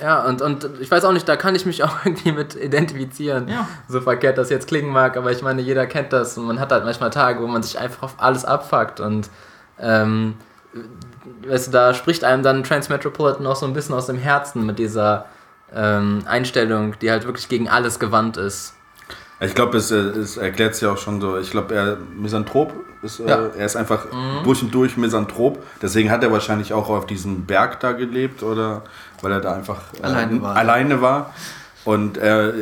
ja, 0.00 0.24
und, 0.26 0.42
und 0.42 0.68
ich 0.80 0.90
weiß 0.90 1.04
auch 1.04 1.12
nicht, 1.12 1.28
da 1.28 1.36
kann 1.36 1.54
ich 1.54 1.64
mich 1.66 1.82
auch 1.84 2.04
irgendwie 2.04 2.32
mit 2.32 2.54
identifizieren. 2.54 3.48
Ja. 3.48 3.68
So 3.88 4.00
verkehrt 4.00 4.38
das 4.38 4.50
jetzt 4.50 4.68
klingen 4.68 4.90
mag, 4.92 5.16
aber 5.16 5.32
ich 5.32 5.42
meine, 5.42 5.62
jeder 5.62 5.86
kennt 5.86 6.12
das 6.12 6.36
und 6.38 6.46
man 6.46 6.60
hat 6.60 6.72
halt 6.72 6.84
manchmal 6.84 7.10
Tage, 7.10 7.40
wo 7.42 7.46
man 7.46 7.62
sich 7.62 7.78
einfach 7.78 8.02
auf 8.02 8.14
alles 8.18 8.44
abfuckt 8.44 9.00
und 9.00 9.30
ähm, 9.80 10.34
weißt 11.46 11.68
du, 11.68 11.70
da 11.72 11.94
spricht 11.94 12.24
einem 12.24 12.42
dann 12.42 12.62
Transmetropolitan 12.64 13.46
auch 13.46 13.56
so 13.56 13.66
ein 13.66 13.72
bisschen 13.72 13.94
aus 13.94 14.06
dem 14.06 14.18
Herzen 14.18 14.64
mit 14.66 14.78
dieser 14.78 15.26
ähm, 15.74 16.22
Einstellung, 16.26 16.98
die 17.00 17.10
halt 17.10 17.24
wirklich 17.26 17.48
gegen 17.48 17.68
alles 17.68 17.98
gewandt 17.98 18.36
ist. 18.36 18.74
Ich 19.40 19.54
glaube, 19.54 19.76
es, 19.76 19.90
äh, 19.90 19.96
es 19.96 20.36
erklärt 20.38 20.74
sich 20.74 20.88
auch 20.88 20.96
schon 20.96 21.20
so. 21.20 21.36
Ich 21.38 21.50
glaube, 21.50 21.74
er 21.74 21.96
Misanthrop 22.16 22.72
ist, 23.02 23.20
äh, 23.20 23.28
Ja. 23.28 23.50
er 23.56 23.66
ist 23.66 23.76
einfach 23.76 24.06
durch 24.44 24.62
und 24.62 24.72
durch 24.74 24.96
Misanthrop. 24.96 25.62
Deswegen 25.82 26.10
hat 26.10 26.22
er 26.22 26.32
wahrscheinlich 26.32 26.72
auch 26.72 26.88
auf 26.88 27.06
diesem 27.06 27.44
Berg 27.44 27.80
da 27.80 27.92
gelebt 27.92 28.42
oder 28.42 28.82
weil 29.22 29.32
er 29.32 29.40
da 29.40 29.54
einfach 29.54 29.80
äh, 30.00 30.04
Alleine 30.04 30.42
war. 30.42 30.56
alleine 30.56 31.00
war. 31.00 31.30
Und 31.86 32.18
er, 32.18 32.52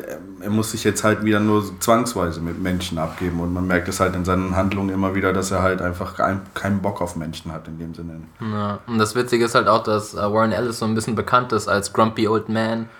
er 0.43 0.51
muss 0.51 0.73
sich 0.73 0.85
jetzt 0.85 1.03
halt 1.03 1.25
wieder 1.25 1.41
nur 1.41 1.81
zwangsweise 1.81 2.43
mit 2.43 2.61
Menschen 2.61 2.99
abgeben. 2.99 3.41
Und 3.41 3.55
man 3.55 3.67
merkt 3.67 3.89
es 3.89 3.99
halt 3.99 4.15
in 4.15 4.27
seinen 4.27 4.55
Handlungen 4.55 4.91
immer 4.91 5.15
wieder, 5.15 5.33
dass 5.33 5.51
er 5.51 5.63
halt 5.63 5.81
einfach 5.81 6.17
kein, 6.17 6.43
keinen 6.53 6.83
Bock 6.83 7.01
auf 7.01 7.17
Menschen 7.17 7.51
hat 7.51 7.67
in 7.67 7.79
dem 7.79 7.95
Sinne. 7.95 8.21
Ja. 8.41 8.81
Und 8.87 8.99
das 8.99 9.15
Witzige 9.15 9.47
ist 9.47 9.55
halt 9.55 9.67
auch, 9.67 9.83
dass 9.83 10.13
äh, 10.13 10.19
Warren 10.19 10.53
Ellis 10.53 10.79
so 10.79 10.85
ein 10.85 10.95
bisschen 10.95 11.15
bekannt 11.15 11.53
ist 11.55 11.69
als 11.69 11.95
Grumpy 11.95 12.29
Old 12.29 12.51
Man, 12.51 12.91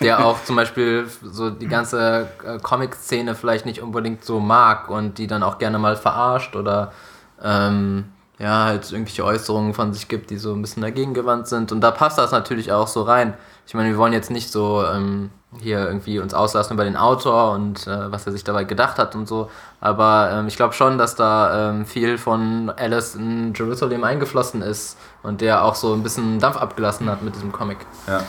der 0.00 0.24
auch 0.24 0.42
zum 0.42 0.56
Beispiel 0.56 1.06
so 1.22 1.50
die 1.50 1.68
ganze 1.68 2.26
äh, 2.44 2.58
Comic-Szene 2.58 3.36
vielleicht 3.36 3.64
nicht 3.64 3.80
unbedingt 3.80 4.24
so 4.24 4.40
mag 4.40 4.90
und 4.90 5.18
die 5.18 5.28
dann 5.28 5.44
auch 5.44 5.58
gerne 5.58 5.78
mal 5.78 5.94
verarscht 5.94 6.56
oder 6.56 6.92
ähm, 7.40 8.06
ja, 8.40 8.64
halt 8.64 8.90
irgendwelche 8.90 9.24
Äußerungen 9.24 9.74
von 9.74 9.92
sich 9.92 10.08
gibt, 10.08 10.30
die 10.30 10.38
so 10.38 10.54
ein 10.54 10.62
bisschen 10.62 10.82
dagegen 10.82 11.12
gewandt 11.12 11.46
sind. 11.46 11.72
Und 11.72 11.82
da 11.82 11.90
passt 11.90 12.16
das 12.16 12.32
natürlich 12.32 12.72
auch 12.72 12.88
so 12.88 13.02
rein. 13.02 13.34
Ich 13.66 13.74
meine, 13.74 13.90
wir 13.90 13.98
wollen 13.98 14.14
jetzt 14.14 14.30
nicht 14.30 14.50
so 14.50 14.82
ähm, 14.84 15.30
hier 15.60 15.86
irgendwie 15.86 16.18
uns 16.20 16.32
auslassen 16.32 16.74
über 16.74 16.84
den 16.84 16.96
Autor 16.96 17.52
und 17.52 17.86
äh, 17.86 18.10
was 18.10 18.24
er 18.24 18.32
sich 18.32 18.42
dabei 18.42 18.64
gedacht 18.64 18.98
hat 18.98 19.14
und 19.14 19.28
so. 19.28 19.50
Aber 19.80 20.30
ähm, 20.32 20.48
ich 20.48 20.56
glaube 20.56 20.72
schon, 20.72 20.96
dass 20.96 21.16
da 21.16 21.70
ähm, 21.70 21.84
viel 21.84 22.16
von 22.16 22.70
Alice 22.70 23.14
in 23.14 23.52
Jerusalem 23.52 24.04
eingeflossen 24.04 24.62
ist 24.62 24.96
und 25.22 25.42
der 25.42 25.62
auch 25.62 25.74
so 25.74 25.92
ein 25.92 26.02
bisschen 26.02 26.38
Dampf 26.38 26.56
abgelassen 26.56 27.10
hat 27.10 27.22
mit 27.22 27.34
diesem 27.34 27.52
Comic. 27.52 27.78
Ja. 28.06 28.22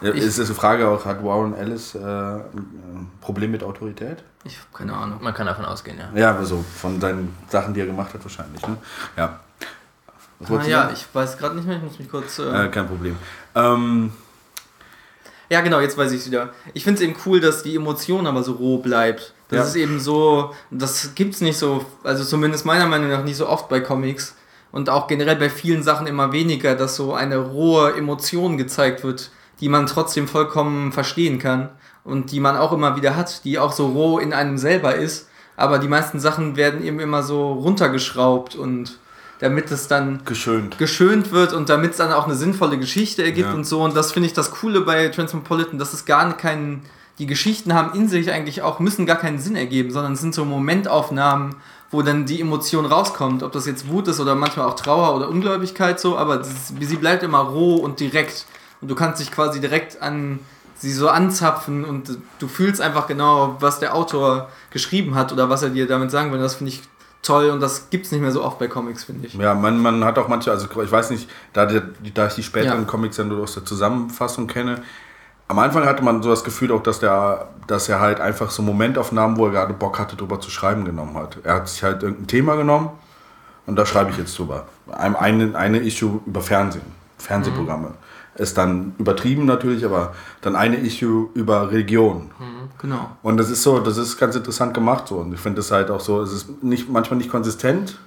Es 0.00 0.38
ist 0.38 0.46
eine 0.46 0.54
Frage 0.54 0.88
auch, 0.88 1.04
hat 1.04 1.24
Warren 1.24 1.54
Ellis 1.54 1.94
äh, 1.94 1.98
ein 1.98 3.10
Problem 3.20 3.50
mit 3.50 3.64
Autorität? 3.64 4.22
Ich 4.44 4.56
habe 4.56 4.68
keine 4.72 4.96
Ahnung. 4.96 5.18
Man 5.20 5.34
kann 5.34 5.46
davon 5.46 5.64
ausgehen, 5.64 5.98
ja. 5.98 6.08
Ja, 6.18 6.36
also 6.36 6.64
von 6.76 7.00
seinen 7.00 7.36
Sachen, 7.48 7.74
die 7.74 7.80
er 7.80 7.86
gemacht 7.86 8.14
hat, 8.14 8.22
wahrscheinlich. 8.22 8.66
Ne? 8.66 8.76
Ja. 9.16 9.40
Was 10.40 10.50
Ah, 10.50 10.68
ja, 10.68 10.82
sagen? 10.82 10.94
ich 10.94 11.06
weiß 11.12 11.36
gerade 11.38 11.56
nicht 11.56 11.66
mehr, 11.66 11.76
ich 11.78 11.82
muss 11.82 11.98
mich 11.98 12.08
kurz. 12.10 12.38
Äh, 12.38 12.66
Äh, 12.66 12.68
kein 12.68 12.86
Problem. 12.86 13.16
Ähm, 13.54 14.12
Ja, 15.50 15.62
genau, 15.62 15.80
jetzt 15.80 15.96
weiß 15.96 16.12
ich 16.12 16.20
es 16.20 16.26
wieder. 16.26 16.50
Ich 16.74 16.84
finde 16.84 17.02
es 17.02 17.08
eben 17.08 17.16
cool, 17.24 17.40
dass 17.40 17.62
die 17.62 17.74
Emotion 17.74 18.26
aber 18.26 18.42
so 18.42 18.52
roh 18.52 18.78
bleibt. 18.78 19.32
Das 19.48 19.58
Ja. 19.58 19.64
ist 19.64 19.76
eben 19.76 19.98
so, 19.98 20.54
das 20.70 21.14
gibt's 21.14 21.40
nicht 21.40 21.56
so, 21.58 21.86
also 22.04 22.22
zumindest 22.22 22.66
meiner 22.66 22.86
Meinung 22.86 23.08
nach 23.08 23.24
nicht 23.24 23.36
so 23.38 23.48
oft 23.48 23.66
bei 23.70 23.80
Comics 23.80 24.36
und 24.72 24.90
auch 24.90 25.06
generell 25.06 25.36
bei 25.36 25.48
vielen 25.48 25.82
Sachen 25.82 26.06
immer 26.06 26.32
weniger, 26.32 26.74
dass 26.74 26.96
so 26.96 27.14
eine 27.14 27.38
rohe 27.38 27.94
Emotion 27.96 28.58
gezeigt 28.58 29.04
wird, 29.04 29.30
die 29.60 29.70
man 29.70 29.86
trotzdem 29.86 30.28
vollkommen 30.28 30.92
verstehen 30.92 31.38
kann 31.38 31.70
und 32.04 32.30
die 32.30 32.40
man 32.40 32.58
auch 32.58 32.72
immer 32.72 32.94
wieder 32.96 33.16
hat, 33.16 33.42
die 33.44 33.58
auch 33.58 33.72
so 33.72 33.86
roh 33.86 34.18
in 34.18 34.34
einem 34.34 34.58
selber 34.58 34.96
ist. 34.96 35.28
Aber 35.56 35.78
die 35.78 35.88
meisten 35.88 36.20
Sachen 36.20 36.56
werden 36.56 36.84
eben 36.84 37.00
immer 37.00 37.22
so 37.22 37.52
runtergeschraubt 37.54 38.54
und 38.54 38.98
damit 39.40 39.70
es 39.70 39.88
dann 39.88 40.20
geschönt. 40.24 40.78
geschönt 40.78 41.30
wird 41.32 41.52
und 41.52 41.68
damit 41.68 41.92
es 41.92 41.96
dann 41.98 42.12
auch 42.12 42.24
eine 42.26 42.34
sinnvolle 42.34 42.78
Geschichte 42.78 43.22
ergibt 43.22 43.48
Ja. 43.48 43.54
und 43.54 43.64
so. 43.64 43.82
Und 43.82 43.96
das 43.96 44.12
finde 44.12 44.26
ich 44.26 44.32
das 44.32 44.50
Coole 44.50 44.80
bei 44.80 45.08
Transmetropolitan, 45.08 45.78
dass 45.78 45.92
es 45.92 46.04
gar 46.04 46.36
keinen, 46.36 46.82
die 47.18 47.26
Geschichten 47.26 47.74
haben 47.74 47.96
in 47.98 48.08
sich 48.08 48.30
eigentlich 48.32 48.62
auch, 48.62 48.80
müssen 48.80 49.06
gar 49.06 49.16
keinen 49.16 49.38
Sinn 49.38 49.56
ergeben, 49.56 49.90
sondern 49.90 50.12
es 50.14 50.20
sind 50.20 50.34
so 50.34 50.44
Momentaufnahmen, 50.44 51.54
wo 51.90 52.02
dann 52.02 52.26
die 52.26 52.40
Emotion 52.40 52.84
rauskommt. 52.86 53.42
Ob 53.42 53.52
das 53.52 53.66
jetzt 53.66 53.88
Wut 53.88 54.08
ist 54.08 54.20
oder 54.20 54.34
manchmal 54.34 54.66
auch 54.66 54.74
Trauer 54.74 55.14
oder 55.16 55.28
Ungläubigkeit 55.28 55.98
so, 55.98 56.18
aber 56.18 56.36
das, 56.38 56.72
sie 56.80 56.96
bleibt 56.96 57.22
immer 57.22 57.38
roh 57.38 57.76
und 57.76 58.00
direkt. 58.00 58.44
Und 58.80 58.88
du 58.88 58.94
kannst 58.94 59.20
dich 59.20 59.30
quasi 59.32 59.60
direkt 59.60 60.00
an 60.02 60.38
sie 60.76 60.92
so 60.92 61.08
anzapfen 61.08 61.84
und 61.84 62.18
du 62.38 62.46
fühlst 62.46 62.80
einfach 62.80 63.08
genau, 63.08 63.56
was 63.58 63.80
der 63.80 63.96
Autor 63.96 64.48
geschrieben 64.70 65.16
hat 65.16 65.32
oder 65.32 65.50
was 65.50 65.62
er 65.64 65.70
dir 65.70 65.88
damit 65.88 66.12
sagen 66.12 66.30
will. 66.30 66.38
Das 66.38 66.54
finde 66.54 66.72
ich 66.72 66.82
toll 67.22 67.50
und 67.50 67.60
das 67.60 67.90
gibt 67.90 68.06
es 68.06 68.12
nicht 68.12 68.20
mehr 68.20 68.32
so 68.32 68.44
oft 68.44 68.58
bei 68.58 68.68
Comics, 68.68 69.04
finde 69.04 69.26
ich. 69.26 69.34
Ja, 69.34 69.54
man, 69.54 69.78
man 69.80 70.04
hat 70.04 70.18
auch 70.18 70.28
manche, 70.28 70.50
also 70.50 70.66
ich 70.82 70.90
weiß 70.92 71.10
nicht, 71.10 71.28
da, 71.52 71.66
die, 71.66 71.80
da 72.14 72.26
ich 72.26 72.34
die 72.34 72.42
späteren 72.42 72.80
Ja. 72.80 72.84
Comics 72.86 73.16
ja 73.16 73.24
nur 73.24 73.42
aus 73.42 73.54
der 73.54 73.64
Zusammenfassung 73.64 74.46
kenne, 74.46 74.82
am 75.48 75.58
Anfang 75.58 75.86
hatte 75.86 76.04
man 76.04 76.22
so 76.22 76.28
das 76.28 76.44
Gefühl 76.44 76.70
auch, 76.72 76.82
dass, 76.82 77.00
der, 77.00 77.48
dass 77.66 77.88
er 77.88 78.00
halt 78.00 78.20
einfach 78.20 78.50
so 78.50 78.62
Momentaufnahmen, 78.62 79.38
wo 79.38 79.46
er 79.46 79.52
gerade 79.52 79.72
Bock 79.72 79.98
hatte, 79.98 80.14
drüber 80.14 80.40
zu 80.40 80.50
schreiben, 80.50 80.84
genommen 80.84 81.16
hat. 81.16 81.38
Er 81.42 81.54
hat 81.54 81.68
sich 81.68 81.82
halt 81.82 82.02
irgendein 82.02 82.26
Thema 82.26 82.56
genommen 82.56 82.90
und 83.66 83.76
da 83.76 83.86
schreibe 83.86 84.10
ich 84.10 84.18
jetzt 84.18 84.38
drüber. 84.38 84.66
Ein, 84.92 85.16
eine, 85.16 85.56
eine 85.56 85.78
Issue 85.78 86.20
über 86.26 86.42
Fernsehen, 86.42 86.84
Fernsehprogramme. 87.16 87.94
Ist 88.38 88.56
dann 88.56 88.94
übertrieben 88.98 89.46
natürlich, 89.46 89.84
aber 89.84 90.14
dann 90.40 90.54
eine 90.54 90.76
Issue 90.76 91.28
über 91.34 91.70
Religion. 91.70 92.30
Genau. 92.80 93.10
Und 93.22 93.36
das 93.36 93.50
ist 93.50 93.64
so, 93.64 93.80
das 93.80 93.96
ist 93.96 94.16
ganz 94.16 94.36
interessant 94.36 94.74
gemacht 94.74 95.08
so. 95.08 95.16
Und 95.16 95.34
ich 95.34 95.40
finde 95.40 95.60
es 95.60 95.72
halt 95.72 95.90
auch 95.90 96.00
so, 96.00 96.22
es 96.22 96.32
ist 96.32 96.62
nicht, 96.62 96.88
manchmal 96.88 97.18
nicht 97.18 97.30
konsistent. 97.30 97.98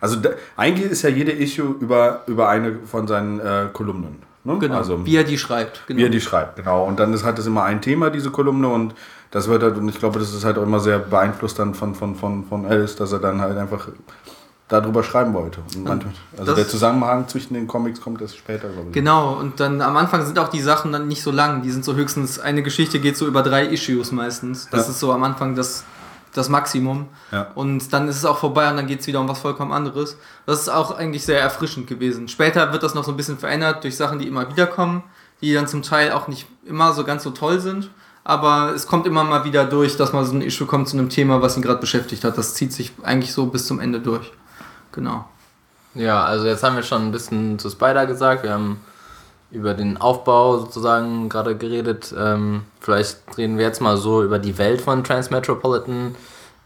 Also 0.00 0.16
da, 0.16 0.30
eigentlich 0.56 0.90
ist 0.90 1.02
ja 1.02 1.10
jede 1.10 1.32
Issue 1.32 1.74
über, 1.80 2.22
über 2.26 2.48
eine 2.48 2.78
von 2.86 3.06
seinen 3.06 3.38
äh, 3.38 3.68
Kolumnen. 3.72 4.22
Ne? 4.44 4.58
Genau. 4.58 4.76
Also 4.76 5.04
wie 5.04 5.16
er 5.16 5.24
die 5.24 5.36
schreibt. 5.36 5.82
Genau. 5.86 5.98
wie 5.98 6.04
er 6.04 6.10
die 6.10 6.20
schreibt, 6.20 6.56
genau. 6.56 6.84
Und 6.84 7.00
dann 7.00 7.12
ist, 7.12 7.24
hat 7.24 7.38
es 7.38 7.46
immer 7.46 7.64
ein 7.64 7.80
Thema, 7.80 8.10
diese 8.10 8.30
Kolumne, 8.30 8.68
und 8.68 8.94
das 9.30 9.48
wird 9.48 9.62
halt, 9.62 9.76
und 9.76 9.88
ich 9.88 9.98
glaube, 9.98 10.18
das 10.18 10.32
ist 10.32 10.44
halt 10.44 10.56
auch 10.56 10.62
immer 10.62 10.80
sehr 10.80 11.00
beeinflusst 11.00 11.58
dann 11.58 11.74
von, 11.74 11.94
von, 11.94 12.14
von, 12.14 12.44
von 12.44 12.64
Alice, 12.64 12.96
dass 12.96 13.12
er 13.12 13.18
dann 13.18 13.40
halt 13.40 13.58
einfach 13.58 13.88
darüber 14.68 15.02
schreiben 15.04 15.32
wollte. 15.32 15.60
Manchmal, 15.78 16.12
also 16.36 16.54
der 16.54 16.66
Zusammenhang 16.68 17.28
zwischen 17.28 17.54
den 17.54 17.68
Comics 17.68 18.00
kommt 18.00 18.20
erst 18.20 18.36
später, 18.36 18.68
glaube 18.68 18.88
ich. 18.88 18.92
Genau, 18.94 19.34
und 19.34 19.60
dann 19.60 19.80
am 19.80 19.96
Anfang 19.96 20.24
sind 20.26 20.38
auch 20.38 20.48
die 20.48 20.60
Sachen 20.60 20.90
dann 20.92 21.06
nicht 21.06 21.22
so 21.22 21.30
lang. 21.30 21.62
Die 21.62 21.70
sind 21.70 21.84
so 21.84 21.94
höchstens, 21.94 22.40
eine 22.40 22.62
Geschichte 22.62 22.98
geht 22.98 23.16
so 23.16 23.26
über 23.26 23.42
drei 23.42 23.66
Issues 23.66 24.10
meistens. 24.10 24.68
Das 24.70 24.86
Ja. 24.86 24.90
ist 24.92 24.98
so 25.00 25.12
am 25.12 25.22
Anfang 25.22 25.54
das, 25.54 25.84
das 26.34 26.48
Maximum. 26.48 27.06
Ja. 27.30 27.52
Und 27.54 27.92
dann 27.92 28.08
ist 28.08 28.16
es 28.16 28.24
auch 28.24 28.38
vorbei 28.38 28.68
und 28.68 28.76
dann 28.76 28.88
geht 28.88 29.00
es 29.00 29.06
wieder 29.06 29.20
um 29.20 29.28
was 29.28 29.38
vollkommen 29.38 29.72
anderes. 29.72 30.16
Das 30.46 30.60
ist 30.62 30.68
auch 30.68 30.98
eigentlich 30.98 31.24
sehr 31.24 31.40
erfrischend 31.40 31.86
gewesen. 31.86 32.26
Später 32.26 32.72
wird 32.72 32.82
das 32.82 32.94
noch 32.94 33.04
so 33.04 33.12
ein 33.12 33.16
bisschen 33.16 33.38
verändert 33.38 33.84
durch 33.84 33.96
Sachen, 33.96 34.18
die 34.18 34.26
immer 34.26 34.50
wieder 34.50 34.66
kommen, 34.66 35.04
die 35.42 35.54
dann 35.54 35.68
zum 35.68 35.82
Teil 35.82 36.10
auch 36.10 36.26
nicht 36.26 36.46
immer 36.66 36.92
so 36.92 37.04
ganz 37.04 37.22
so 37.22 37.30
toll 37.30 37.60
sind. 37.60 37.88
Aber 38.24 38.72
es 38.74 38.88
kommt 38.88 39.06
immer 39.06 39.22
mal 39.22 39.44
wieder 39.44 39.64
durch, 39.64 39.96
dass 39.96 40.12
mal 40.12 40.24
so 40.24 40.34
ein 40.34 40.42
Issue 40.42 40.66
kommt 40.66 40.88
zu 40.88 40.98
einem 40.98 41.08
Thema, 41.08 41.40
was 41.40 41.56
ihn 41.56 41.62
gerade 41.62 41.78
beschäftigt 41.80 42.24
hat. 42.24 42.36
Das 42.36 42.54
zieht 42.54 42.72
sich 42.72 42.90
eigentlich 43.04 43.32
so 43.32 43.46
bis 43.46 43.68
zum 43.68 43.78
Ende 43.78 44.00
durch. 44.00 44.32
Genau. 44.96 45.26
Ja, 45.94 46.24
also 46.24 46.46
jetzt 46.46 46.64
haben 46.64 46.74
wir 46.74 46.82
schon 46.82 47.02
ein 47.02 47.12
bisschen 47.12 47.58
zu 47.58 47.70
Spider 47.70 48.06
gesagt. 48.06 48.42
Wir 48.42 48.52
haben 48.52 48.80
über 49.50 49.74
den 49.74 49.98
Aufbau 49.98 50.58
sozusagen 50.58 51.28
gerade 51.28 51.56
geredet. 51.56 52.12
Ähm, 52.18 52.62
vielleicht 52.80 53.18
reden 53.38 53.58
wir 53.58 53.66
jetzt 53.66 53.80
mal 53.80 53.96
so 53.96 54.24
über 54.24 54.38
die 54.38 54.58
Welt 54.58 54.80
von 54.80 55.04
Transmetropolitan. 55.04 56.16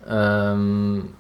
Ähm, 0.09 1.11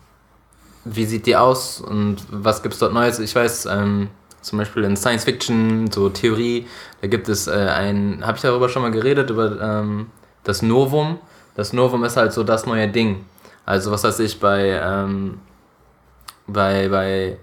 wie 0.84 1.04
sieht 1.04 1.26
die 1.26 1.36
aus 1.36 1.80
und 1.80 2.18
was 2.30 2.62
gibt 2.62 2.74
es 2.74 2.80
dort 2.80 2.94
Neues? 2.94 3.18
Ich 3.18 3.34
weiß, 3.34 3.66
ähm, 3.66 4.08
zum 4.40 4.58
Beispiel 4.58 4.84
in 4.84 4.96
Science 4.96 5.24
Fiction, 5.24 5.90
so 5.90 6.08
Theorie, 6.08 6.66
da 7.02 7.08
gibt 7.08 7.28
es 7.28 7.46
äh, 7.48 7.50
ein, 7.50 8.24
habe 8.24 8.36
ich 8.36 8.42
darüber 8.42 8.68
schon 8.68 8.82
mal 8.82 8.90
geredet, 8.90 9.30
über 9.30 9.60
ähm, 9.60 10.06
das 10.44 10.62
Novum. 10.62 11.18
Das 11.56 11.72
Novum 11.72 12.04
ist 12.04 12.16
halt 12.16 12.32
so 12.32 12.44
das 12.44 12.66
neue 12.66 12.88
Ding. 12.88 13.26
Also 13.66 13.90
was 13.90 14.04
weiß 14.04 14.20
ich, 14.20 14.40
bei, 14.40 14.80
ähm, 14.82 15.40
bei, 16.52 16.88
bei 16.88 17.36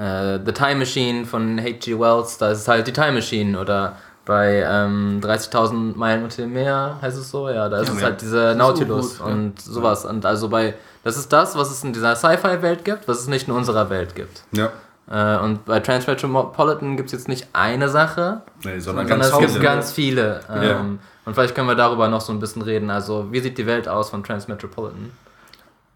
äh, 0.00 0.38
The 0.44 0.52
Time 0.52 0.76
Machine 0.76 1.24
von 1.26 1.58
H.G. 1.60 1.98
Wells, 1.98 2.38
da 2.38 2.50
ist 2.50 2.58
es 2.60 2.68
halt 2.68 2.86
die 2.86 2.92
Time 2.92 3.12
Machine 3.12 3.58
oder 3.58 3.96
bei 4.24 4.64
ähm, 4.66 5.20
30.000 5.22 5.96
Meilen 5.96 6.24
unter 6.24 6.42
dem 6.42 6.52
Meer, 6.54 6.96
heißt 7.02 7.18
es 7.18 7.30
so, 7.30 7.48
ja, 7.50 7.68
da 7.68 7.80
ist 7.80 7.88
Ja, 7.88 7.94
es 7.94 8.00
ja. 8.00 8.06
halt 8.06 8.20
diese 8.22 8.54
Nautilus 8.56 9.18
ja. 9.18 9.26
und 9.26 9.60
sowas. 9.60 10.04
Und 10.06 10.24
also 10.24 10.48
bei, 10.48 10.74
das 11.02 11.16
ist 11.18 11.30
das, 11.32 11.56
was 11.56 11.70
es 11.70 11.84
in 11.84 11.92
dieser 11.92 12.16
Sci-Fi-Welt 12.16 12.84
gibt, 12.84 13.06
was 13.06 13.20
es 13.20 13.26
nicht 13.28 13.48
in 13.48 13.54
unserer 13.54 13.90
Welt 13.90 14.14
gibt. 14.14 14.44
Ja. 14.52 14.70
Äh, 15.10 15.38
und 15.44 15.66
bei 15.66 15.78
Transmetropolitan 15.80 16.96
gibt 16.96 17.08
es 17.08 17.12
jetzt 17.12 17.28
nicht 17.28 17.48
eine 17.52 17.90
Sache, 17.90 18.40
Nee, 18.64 18.78
sondern 18.78 19.06
sondern 19.06 19.20
ganz 19.20 19.26
es 19.26 19.38
gibt 19.38 19.50
viele. 19.52 19.62
ganz 19.62 19.92
viele. 19.92 20.40
Ähm, 20.50 20.62
Ja. 20.62 20.80
Und 21.26 21.32
vielleicht 21.34 21.54
können 21.54 21.68
wir 21.68 21.74
darüber 21.74 22.08
noch 22.08 22.20
so 22.22 22.32
ein 22.32 22.38
bisschen 22.40 22.62
reden. 22.62 22.90
Also, 22.90 23.30
wie 23.30 23.40
sieht 23.40 23.56
die 23.58 23.66
Welt 23.66 23.88
aus 23.88 24.10
von 24.10 24.22
Transmetropolitan? 24.24 25.10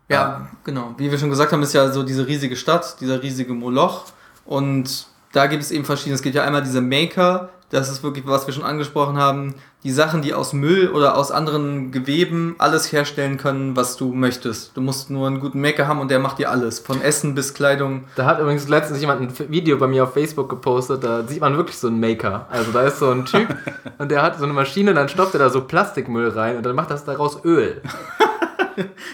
Ja, 0.09 0.49
genau. 0.65 0.95
Wie 0.97 1.11
wir 1.11 1.19
schon 1.19 1.31
gesagt 1.31 1.53
haben, 1.53 1.63
ist 1.63 1.75
ja 1.75 1.91
so 1.91 2.03
diese 2.03 2.27
riesige 2.27 2.57
Stadt, 2.57 3.01
dieser 3.01 3.23
riesige 3.23 3.53
Moloch. 3.53 4.07
Und 4.47 5.07
da 5.33 5.47
gibt 5.47 5.63
es 5.63 5.71
eben 5.71 5.85
verschiedene. 5.85 6.15
Es 6.15 6.23
gibt 6.23 6.35
ja 6.35 6.45
einmal 6.45 6.63
diese 6.63 6.81
Maker, 6.81 7.51
das 7.71 7.91
ist 7.91 8.03
wirklich, 8.03 8.27
was 8.27 8.47
wir 8.47 8.55
schon 8.55 8.65
angesprochen 8.65 9.19
haben, 9.19 9.55
die 9.85 9.91
Sachen, 9.91 10.23
die 10.23 10.33
aus 10.33 10.55
Müll 10.55 10.89
oder 10.89 11.17
aus 11.17 11.31
anderen 11.31 11.93
Geweben 11.93 12.57
alles 12.59 12.91
herstellen 12.91 13.37
können, 13.37 13.77
was 13.77 13.99
du 13.99 14.15
möchtest. 14.15 14.75
Du 14.75 14.81
musst 14.81 15.11
nur 15.11 15.27
einen 15.27 15.39
guten 15.39 15.61
Maker 15.61 15.87
haben 15.87 16.01
und 16.01 16.11
der 16.11 16.19
macht 16.19 16.39
dir 16.39 16.51
alles. 16.51 16.79
Von 16.79 17.03
Essen 17.03 17.35
bis 17.35 17.53
Kleidung. 17.53 18.05
Da 18.17 18.25
hat 18.25 18.41
übrigens 18.41 18.69
letztens 18.69 19.01
jemand 19.01 19.21
ein 19.21 19.51
Video 19.51 19.77
bei 19.77 19.87
mir 19.87 20.05
auf 20.05 20.15
Facebook 20.15 20.49
gepostet, 20.49 21.05
da 21.05 21.25
sieht 21.25 21.43
man 21.43 21.59
wirklich 21.59 21.79
so 21.79 21.89
einen 21.89 22.01
Maker. 22.01 22.47
Also 22.51 22.73
da 22.73 22.83
ist 22.83 22.99
so 22.99 23.11
ein 23.11 23.27
Typ 23.27 23.49
und 23.99 24.11
der 24.11 24.23
hat 24.23 24.39
so 24.39 24.45
eine 24.45 24.55
Maschine, 24.55 24.95
dann 24.95 25.11
stopft 25.11 25.35
er 25.35 25.41
da 25.41 25.51
so 25.51 25.61
Plastikmüll 25.61 26.31
rein 26.31 26.57
und 26.57 26.65
dann 26.65 26.75
macht 26.75 26.91
das 26.91 27.05
daraus 27.05 27.45
Öl. 27.45 27.83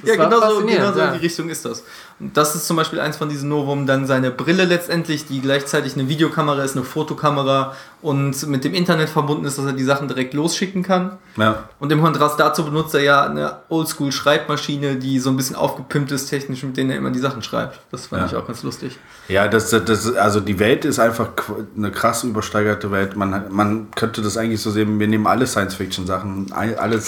Ja, 0.04 0.16
genau 0.16 0.40
so, 0.40 0.66
genau 0.66 0.92
so 0.92 0.98
ja. 0.98 1.06
in 1.08 1.14
die 1.14 1.24
Richtung 1.26 1.48
ist 1.48 1.64
das. 1.64 1.82
Und 2.20 2.36
das 2.36 2.54
ist 2.54 2.66
zum 2.66 2.76
Beispiel 2.76 3.00
eins 3.00 3.16
von 3.16 3.28
diesen 3.28 3.48
Novum. 3.48 3.86
Dann 3.86 4.06
seine 4.06 4.30
Brille 4.30 4.64
letztendlich, 4.64 5.26
die 5.26 5.40
gleichzeitig 5.40 5.94
eine 5.94 6.08
Videokamera 6.08 6.62
ist, 6.62 6.76
eine 6.76 6.84
Fotokamera 6.84 7.74
und 8.02 8.46
mit 8.46 8.64
dem 8.64 8.74
Internet 8.74 9.08
verbunden 9.08 9.44
ist, 9.46 9.58
dass 9.58 9.64
er 9.64 9.72
die 9.72 9.82
Sachen 9.82 10.06
direkt 10.08 10.34
losschicken 10.34 10.82
kann. 10.82 11.18
Ja. 11.36 11.68
Und 11.80 11.90
im 11.90 12.00
Kontrast 12.02 12.38
dazu 12.38 12.64
benutzt 12.64 12.94
er 12.94 13.00
ja 13.02 13.24
eine 13.24 13.56
Oldschool-Schreibmaschine, 13.68 14.96
die 14.96 15.18
so 15.18 15.30
ein 15.30 15.36
bisschen 15.36 15.56
aufgepimpt 15.56 16.12
ist 16.12 16.26
technisch, 16.26 16.62
mit 16.62 16.76
denen 16.76 16.90
er 16.90 16.96
immer 16.98 17.10
die 17.10 17.18
Sachen 17.18 17.42
schreibt. 17.42 17.80
Das 17.90 18.06
fand 18.06 18.22
Ja. 18.22 18.26
ich 18.28 18.36
auch 18.36 18.46
ganz 18.46 18.62
lustig. 18.62 18.98
Ja, 19.28 19.48
das, 19.48 19.70
das, 19.70 20.14
also 20.16 20.40
die 20.40 20.58
Welt 20.58 20.84
ist 20.84 20.98
einfach 20.98 21.30
eine 21.76 21.90
krass 21.90 22.24
übersteigerte 22.24 22.90
Welt. 22.90 23.16
Man, 23.16 23.44
man 23.50 23.90
könnte 23.94 24.22
das 24.22 24.36
eigentlich 24.36 24.60
so 24.60 24.70
sehen, 24.70 25.00
wir 25.00 25.08
nehmen 25.08 25.26
alle 25.26 25.46
Science-Fiction-Sachen, 25.46 26.52
alle 26.52 27.00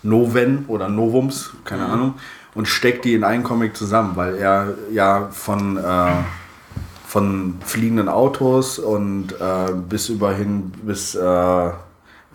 Science-Fiction-Noven 0.00 0.64
oder 0.68 0.88
Novums, 0.88 1.50
keine 1.64 1.86
Ahnung, 1.86 2.14
und 2.54 2.66
steckt 2.66 3.04
die 3.04 3.14
in 3.14 3.24
einen 3.24 3.44
Comic 3.44 3.76
zusammen, 3.76 4.12
weil 4.16 4.36
er 4.36 4.74
ja 4.92 5.28
von, 5.30 5.76
äh, 5.76 6.12
von 7.06 7.56
fliegenden 7.64 8.08
Autos 8.08 8.78
und 8.78 9.32
äh, 9.32 9.72
bis 9.88 10.08
überhin 10.08 10.70
bis 10.82 11.14
äh, 11.14 11.70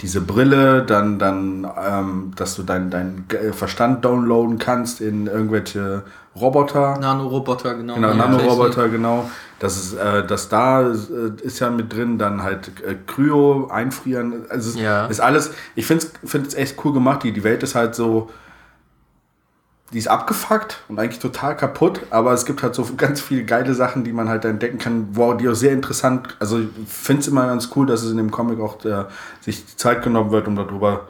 diese 0.02 0.22
Brille, 0.22 0.84
dann, 0.84 1.20
dann 1.20 1.68
ähm, 1.82 2.32
dass 2.36 2.56
du 2.56 2.64
deinen 2.64 2.90
dein 2.90 3.26
Verstand 3.54 4.04
downloaden 4.04 4.58
kannst 4.58 5.00
in 5.02 5.28
irgendwelche 5.28 6.04
Roboter. 6.36 6.98
Nanoroboter, 7.00 7.76
genau. 7.76 7.96
Genau, 7.96 8.10
Ja, 8.10 8.14
Nanoroboter, 8.14 8.90
genau. 8.90 9.30
Das 9.60 9.78
ist, 9.78 9.94
äh, 9.94 10.26
das 10.28 10.50
da 10.50 10.82
äh, 10.82 10.94
ist 11.42 11.60
ja 11.60 11.70
mit 11.70 11.94
drin, 11.94 12.18
dann 12.18 12.44
halt 12.44 12.72
äh, 12.86 12.96
Kryo, 13.08 13.70
einfrieren. 13.72 14.46
Also 14.50 14.72
es 14.72 14.76
Ja. 14.76 15.06
ist 15.06 15.22
alles, 15.22 15.52
ich 15.76 15.86
finde 15.86 16.06
es 16.46 16.54
echt 16.56 16.84
cool 16.84 16.92
gemacht. 16.92 17.24
Die, 17.24 17.32
die 17.32 17.44
Welt 17.46 17.64
ist 17.64 17.74
halt 17.76 17.96
so, 17.96 18.30
die 19.94 20.00
ist 20.00 20.08
abgefuckt 20.08 20.80
und 20.88 21.00
eigentlich 21.00 21.20
total 21.20 21.56
kaputt, 21.56 22.02
aber 22.10 22.34
es 22.34 22.46
gibt 22.46 22.64
halt 22.64 22.74
so 22.74 22.88
ganz 22.98 23.22
viele 23.22 23.46
geile 23.46 23.74
Sachen, 23.76 24.04
die 24.04 24.12
man 24.14 24.28
halt 24.28 24.44
entdecken 24.44 24.78
kann, 24.78 25.10
wow, 25.12 25.38
die 25.38 25.48
auch 25.48 25.54
sehr 25.54 25.74
interessant, 25.74 26.36
also 26.40 26.60
ich 26.60 26.68
finde 26.88 27.22
es 27.22 27.28
immer 27.28 27.46
ganz 27.46 27.70
cool, 27.76 27.86
dass 27.86 28.02
es 28.04 28.12
in 28.12 28.18
dem 28.18 28.32
Comic 28.32 28.60
auch 28.60 28.84
äh, 28.84 29.06
sich 29.42 29.66
die 29.66 29.76
Zeit 29.76 30.02
genommen 30.04 30.32
wird, 30.32 30.48
um 30.48 30.56
darüber 30.56 31.08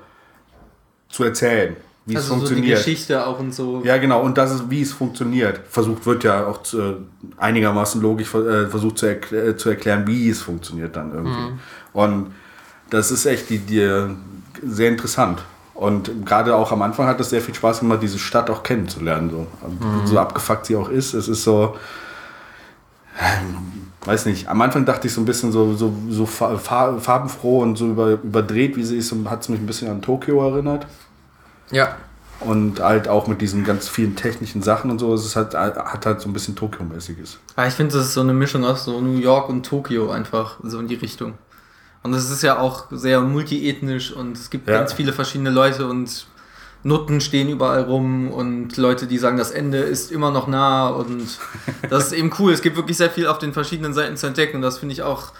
zu 1.09 1.23
erzählen, 1.23 1.77
wie 2.05 2.15
es 2.15 2.17
Also 2.17 2.33
so 2.33 2.35
die 2.35 2.39
funktioniert. 2.47 2.77
Geschichte 2.77 3.25
auch 3.25 3.39
und 3.39 3.53
so. 3.53 3.81
Ja, 3.85 3.97
genau, 3.97 4.21
und 4.21 4.37
das 4.37 4.53
ist, 4.53 4.69
wie 4.69 4.81
es 4.81 4.91
funktioniert. 4.91 5.61
Versucht 5.69 6.05
wird 6.05 6.25
ja 6.25 6.45
auch 6.45 6.61
zu, 6.61 6.81
äh, 6.81 6.95
einigermaßen 7.37 8.01
logisch 8.01 8.35
äh, 8.35 8.67
versucht 8.67 8.97
zu, 8.97 9.05
erkl 9.05 9.35
äh, 9.35 9.57
zu 9.57 9.69
erklären, 9.69 10.05
wie 10.05 10.29
es 10.29 10.41
funktioniert 10.41 10.97
dann 10.97 11.13
irgendwie. 11.13 11.59
Und 11.93 12.33
das 12.89 13.09
ist 13.09 13.25
echt 13.25 13.49
die, 13.49 13.59
die, 13.59 14.15
sehr 14.61 14.89
interessant. 14.89 15.41
Und 15.75 16.25
gerade 16.25 16.55
auch 16.55 16.71
am 16.71 16.81
Anfang 16.81 17.05
hat 17.05 17.19
es 17.19 17.29
sehr 17.29 17.41
viel 17.41 17.53
Spaß 17.53 17.81
gemacht, 17.81 18.01
diese 18.01 18.17
Stadt 18.17 18.49
auch 18.49 18.63
kennenzulernen. 18.63 19.29
So, 19.29 19.47
Und 19.61 20.07
so 20.07 20.17
abgefuckt 20.17 20.65
sie 20.65 20.77
auch 20.77 20.87
ist. 20.89 21.13
Es 21.13 21.27
ist 21.27 21.43
so, 21.43 21.75
ähm, 23.19 23.91
weiß 24.05 24.25
nicht, 24.25 24.47
am 24.47 24.61
Anfang 24.61 24.85
dachte 24.85 25.07
ich 25.07 25.13
so 25.13 25.19
ein 25.19 25.25
bisschen 25.25 25.51
so, 25.51 25.75
so, 25.75 25.93
so 26.09 26.25
fa 26.25 26.57
fa 26.57 26.97
farbenfroh 26.97 27.61
und 27.61 27.77
so 27.77 27.89
über, 27.89 28.11
überdreht, 28.11 28.77
wie 28.77 28.83
sie 28.83 28.97
ist, 28.97 29.13
hat 29.25 29.41
es 29.41 29.49
mich 29.49 29.59
ein 29.59 29.65
bisschen 29.65 29.89
an 29.89 30.01
Tokio 30.01 30.47
erinnert. 30.47 30.87
Ja. 31.71 31.97
Und 32.39 32.79
halt 32.79 33.09
auch 33.09 33.27
mit 33.27 33.41
diesen 33.41 33.65
ganz 33.65 33.89
vielen 33.89 34.15
technischen 34.15 34.61
Sachen 34.61 34.91
und 34.91 34.99
so. 34.99 35.13
Es 35.13 35.25
ist 35.25 35.35
halt, 35.35 35.55
hat 35.55 36.05
halt 36.05 36.21
so 36.21 36.29
ein 36.29 36.33
bisschen 36.33 36.55
Tokio-mäßiges. 36.55 37.39
Ja, 37.57 37.67
ich 37.67 37.73
finde, 37.73 37.95
das 37.95 38.07
ist 38.07 38.13
so 38.13 38.21
eine 38.21 38.33
Mischung 38.33 38.63
aus 38.63 38.85
so 38.85 39.01
New 39.01 39.17
York 39.17 39.49
und 39.49 39.65
Tokio 39.65 40.09
einfach, 40.11 40.57
so 40.63 40.79
in 40.79 40.87
die 40.87 40.95
Richtung. 40.95 41.33
Und 42.05 42.13
es 42.13 42.29
ist 42.29 42.43
ja 42.43 42.59
auch 42.59 42.85
sehr 42.91 43.19
multiethnisch 43.21 44.11
und 44.11 44.37
es 44.37 44.51
gibt 44.51 44.67
Ja. 44.67 44.75
ganz 44.77 44.93
viele 44.93 45.11
verschiedene 45.11 45.49
Leute 45.49 45.87
und 45.87 46.27
Nutten 46.83 47.19
stehen 47.19 47.49
überall 47.49 47.81
rum 47.81 48.29
und 48.31 48.77
Leute, 48.77 49.07
die 49.07 49.17
sagen, 49.17 49.37
das 49.37 49.49
Ende 49.49 49.79
ist 49.79 50.11
immer 50.11 50.29
noch 50.29 50.45
nah 50.45 50.87
und 50.89 51.39
das 51.89 52.05
ist 52.05 52.11
eben 52.13 52.31
cool. 52.37 52.53
Es 52.53 52.61
gibt 52.61 52.75
wirklich 52.75 52.95
sehr 52.95 53.09
viel 53.09 53.25
auf 53.25 53.39
den 53.39 53.53
verschiedenen 53.53 53.95
Seiten 53.95 54.17
zu 54.17 54.27
entdecken 54.27 54.57
und 54.57 54.61
das 54.61 54.77
finde 54.77 54.93
ich 54.93 55.01
auch 55.01 55.31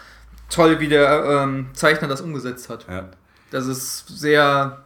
toll, 0.50 0.80
wie 0.80 0.88
der 0.88 1.44
ähm, 1.44 1.68
Zeichner 1.74 2.08
das 2.08 2.22
umgesetzt 2.22 2.68
hat. 2.68 2.88
Ja. 2.90 3.10
Das 3.52 3.68
ist 3.68 4.08
sehr 4.08 4.82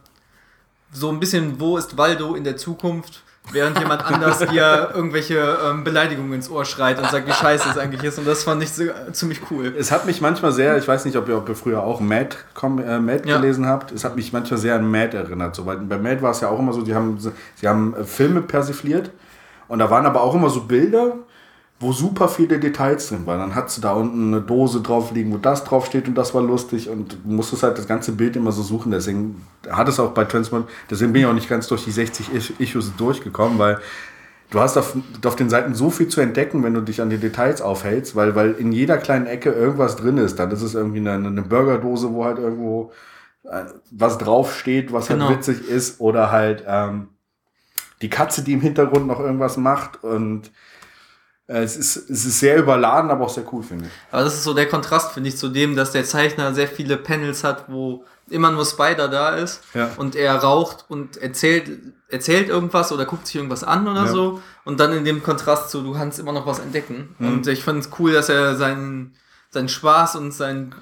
so 0.92 1.08
ein 1.08 1.18
bisschen, 1.18 1.60
wo 1.60 1.78
ist 1.78 1.96
Waldo 1.96 2.34
in 2.34 2.44
der 2.44 2.58
Zukunft, 2.58 3.22
während 3.52 3.78
jemand 3.78 4.04
anders 4.04 4.38
dir 4.50 4.90
irgendwelche 4.94 5.58
ähm, 5.64 5.84
Beleidigungen 5.84 6.32
ins 6.34 6.50
Ohr 6.50 6.64
schreit 6.64 6.98
und 6.98 7.10
sagt, 7.10 7.26
wie 7.26 7.32
scheiße 7.32 7.68
es 7.70 7.78
eigentlich 7.78 8.02
ist. 8.04 8.18
Und 8.18 8.26
das 8.26 8.44
fand 8.44 8.62
ich 8.62 8.72
so, 8.72 8.84
äh, 8.84 9.12
ziemlich 9.12 9.40
cool. 9.50 9.74
Es 9.78 9.90
hat 9.92 10.06
mich 10.06 10.20
manchmal 10.20 10.52
sehr, 10.52 10.76
ich 10.78 10.86
weiß 10.86 11.04
nicht, 11.04 11.16
ob 11.16 11.28
ihr, 11.28 11.36
ob 11.36 11.48
ihr 11.48 11.54
früher 11.54 11.82
auch 11.82 12.00
Mad, 12.00 12.36
äh, 12.62 12.98
Mad 12.98 13.28
Ja. 13.28 13.36
gelesen 13.36 13.66
habt, 13.66 13.92
es 13.92 14.04
hat 14.04 14.16
mich 14.16 14.32
manchmal 14.32 14.58
sehr 14.58 14.74
an 14.74 14.90
Mad 14.90 15.16
erinnert. 15.16 15.54
So, 15.54 15.64
bei 15.64 15.76
Mad 15.76 16.22
war 16.22 16.30
es 16.32 16.40
ja 16.40 16.48
auch 16.48 16.58
immer 16.58 16.72
so, 16.72 16.82
die 16.82 16.94
haben, 16.94 17.18
sie 17.56 17.68
haben 17.68 17.94
äh, 17.96 18.04
Filme 18.04 18.42
persifliert 18.42 19.10
und 19.68 19.78
da 19.78 19.90
waren 19.90 20.06
aber 20.06 20.22
auch 20.22 20.34
immer 20.34 20.50
so 20.50 20.62
Bilder, 20.62 21.14
wo 21.82 21.92
super 21.92 22.28
viele 22.28 22.60
Details 22.60 23.08
drin 23.08 23.24
waren. 23.26 23.38
Dann 23.40 23.54
hattest 23.54 23.78
du 23.78 23.80
da 23.80 23.92
unten 23.94 24.34
eine 24.34 24.42
Dose 24.42 24.82
drauf 24.82 25.12
liegen, 25.12 25.32
wo 25.32 25.38
das 25.38 25.64
drauf 25.64 25.86
steht 25.86 26.06
und 26.08 26.14
das 26.14 26.34
war 26.34 26.42
lustig 26.42 26.90
und 26.90 27.14
du 27.24 27.30
musstest 27.32 27.62
halt 27.62 27.78
das 27.78 27.88
ganze 27.88 28.12
Bild 28.12 28.36
immer 28.36 28.52
so 28.52 28.62
suchen. 28.62 28.92
Deswegen 28.92 29.42
hat 29.70 29.88
es 29.88 29.98
auch 29.98 30.10
bei 30.12 30.26
Transmod, 30.26 30.68
deswegen 30.90 31.12
bin 31.14 31.22
ich 31.22 31.26
auch 31.28 31.32
nicht 31.32 31.48
ganz 31.48 31.66
durch 31.68 31.82
die 31.84 31.90
60 31.90 32.34
Is- 32.34 32.52
Issues 32.58 32.94
durchgekommen, 32.96 33.58
weil 33.58 33.78
du 34.50 34.60
hast 34.60 34.76
auf, 34.76 34.94
auf 35.24 35.36
den 35.36 35.48
Seiten 35.48 35.74
so 35.74 35.88
viel 35.88 36.08
zu 36.08 36.20
entdecken, 36.20 36.62
wenn 36.62 36.74
du 36.74 36.82
dich 36.82 37.00
an 37.00 37.08
die 37.08 37.16
Details 37.16 37.62
aufhältst, 37.62 38.14
weil, 38.14 38.34
weil 38.34 38.52
in 38.52 38.72
jeder 38.72 38.98
kleinen 38.98 39.26
Ecke 39.26 39.50
irgendwas 39.50 39.96
drin 39.96 40.18
ist. 40.18 40.38
Dann 40.38 40.50
ist 40.50 40.60
es 40.62 40.74
irgendwie 40.74 40.98
eine, 40.98 41.12
eine 41.12 41.42
Burgerdose, 41.42 42.12
wo 42.12 42.26
halt 42.26 42.38
irgendwo 42.38 42.92
äh, 43.44 43.64
was 43.90 44.18
draufsteht, 44.18 44.92
was 44.92 45.06
Genau. 45.08 45.28
halt 45.28 45.38
witzig 45.38 45.66
ist, 45.66 45.98
oder 46.00 46.30
halt 46.30 46.62
ähm, 46.66 47.08
die 48.02 48.10
Katze, 48.10 48.42
die 48.44 48.52
im 48.52 48.60
Hintergrund 48.60 49.06
noch 49.06 49.20
irgendwas 49.20 49.56
macht 49.56 50.04
und 50.04 50.50
es 51.58 51.76
ist, 51.76 51.96
es 52.10 52.24
ist 52.24 52.38
sehr 52.40 52.58
überladen, 52.58 53.10
aber 53.10 53.24
auch 53.26 53.30
sehr 53.30 53.44
cool, 53.52 53.62
finde 53.62 53.86
ich. 53.86 53.90
Aber 54.12 54.22
das 54.24 54.34
ist 54.34 54.44
so 54.44 54.54
der 54.54 54.68
Kontrast, 54.68 55.12
finde 55.12 55.28
ich, 55.28 55.36
zu 55.36 55.48
dem, 55.48 55.74
dass 55.76 55.92
der 55.92 56.04
Zeichner 56.04 56.54
sehr 56.54 56.68
viele 56.68 56.96
Panels 56.96 57.42
hat, 57.44 57.64
wo 57.68 58.04
immer 58.28 58.50
nur 58.52 58.64
Spider 58.64 59.08
da 59.08 59.30
ist 59.30 59.60
Ja. 59.74 59.90
und 59.96 60.14
er 60.14 60.36
raucht 60.36 60.84
und 60.88 61.16
erzählt, 61.16 61.68
erzählt 62.08 62.48
irgendwas 62.48 62.92
oder 62.92 63.04
guckt 63.04 63.26
sich 63.26 63.36
irgendwas 63.36 63.64
an 63.64 63.88
oder 63.88 64.04
Ja. 64.04 64.12
so. 64.12 64.40
Und 64.64 64.78
dann 64.78 64.92
in 64.92 65.04
dem 65.04 65.22
Kontrast 65.22 65.70
zu, 65.70 65.82
du 65.82 65.92
kannst 65.92 66.18
immer 66.20 66.32
noch 66.32 66.46
was 66.46 66.60
entdecken. 66.60 67.14
Mhm. 67.18 67.28
Und 67.32 67.46
ich 67.48 67.64
finde 67.64 67.80
es 67.80 67.90
cool, 67.98 68.12
dass 68.12 68.28
er 68.28 68.54
seinen, 68.54 69.14
seinen 69.50 69.68
Spaß 69.68 70.14
und 70.16 70.32
seinen, 70.32 70.74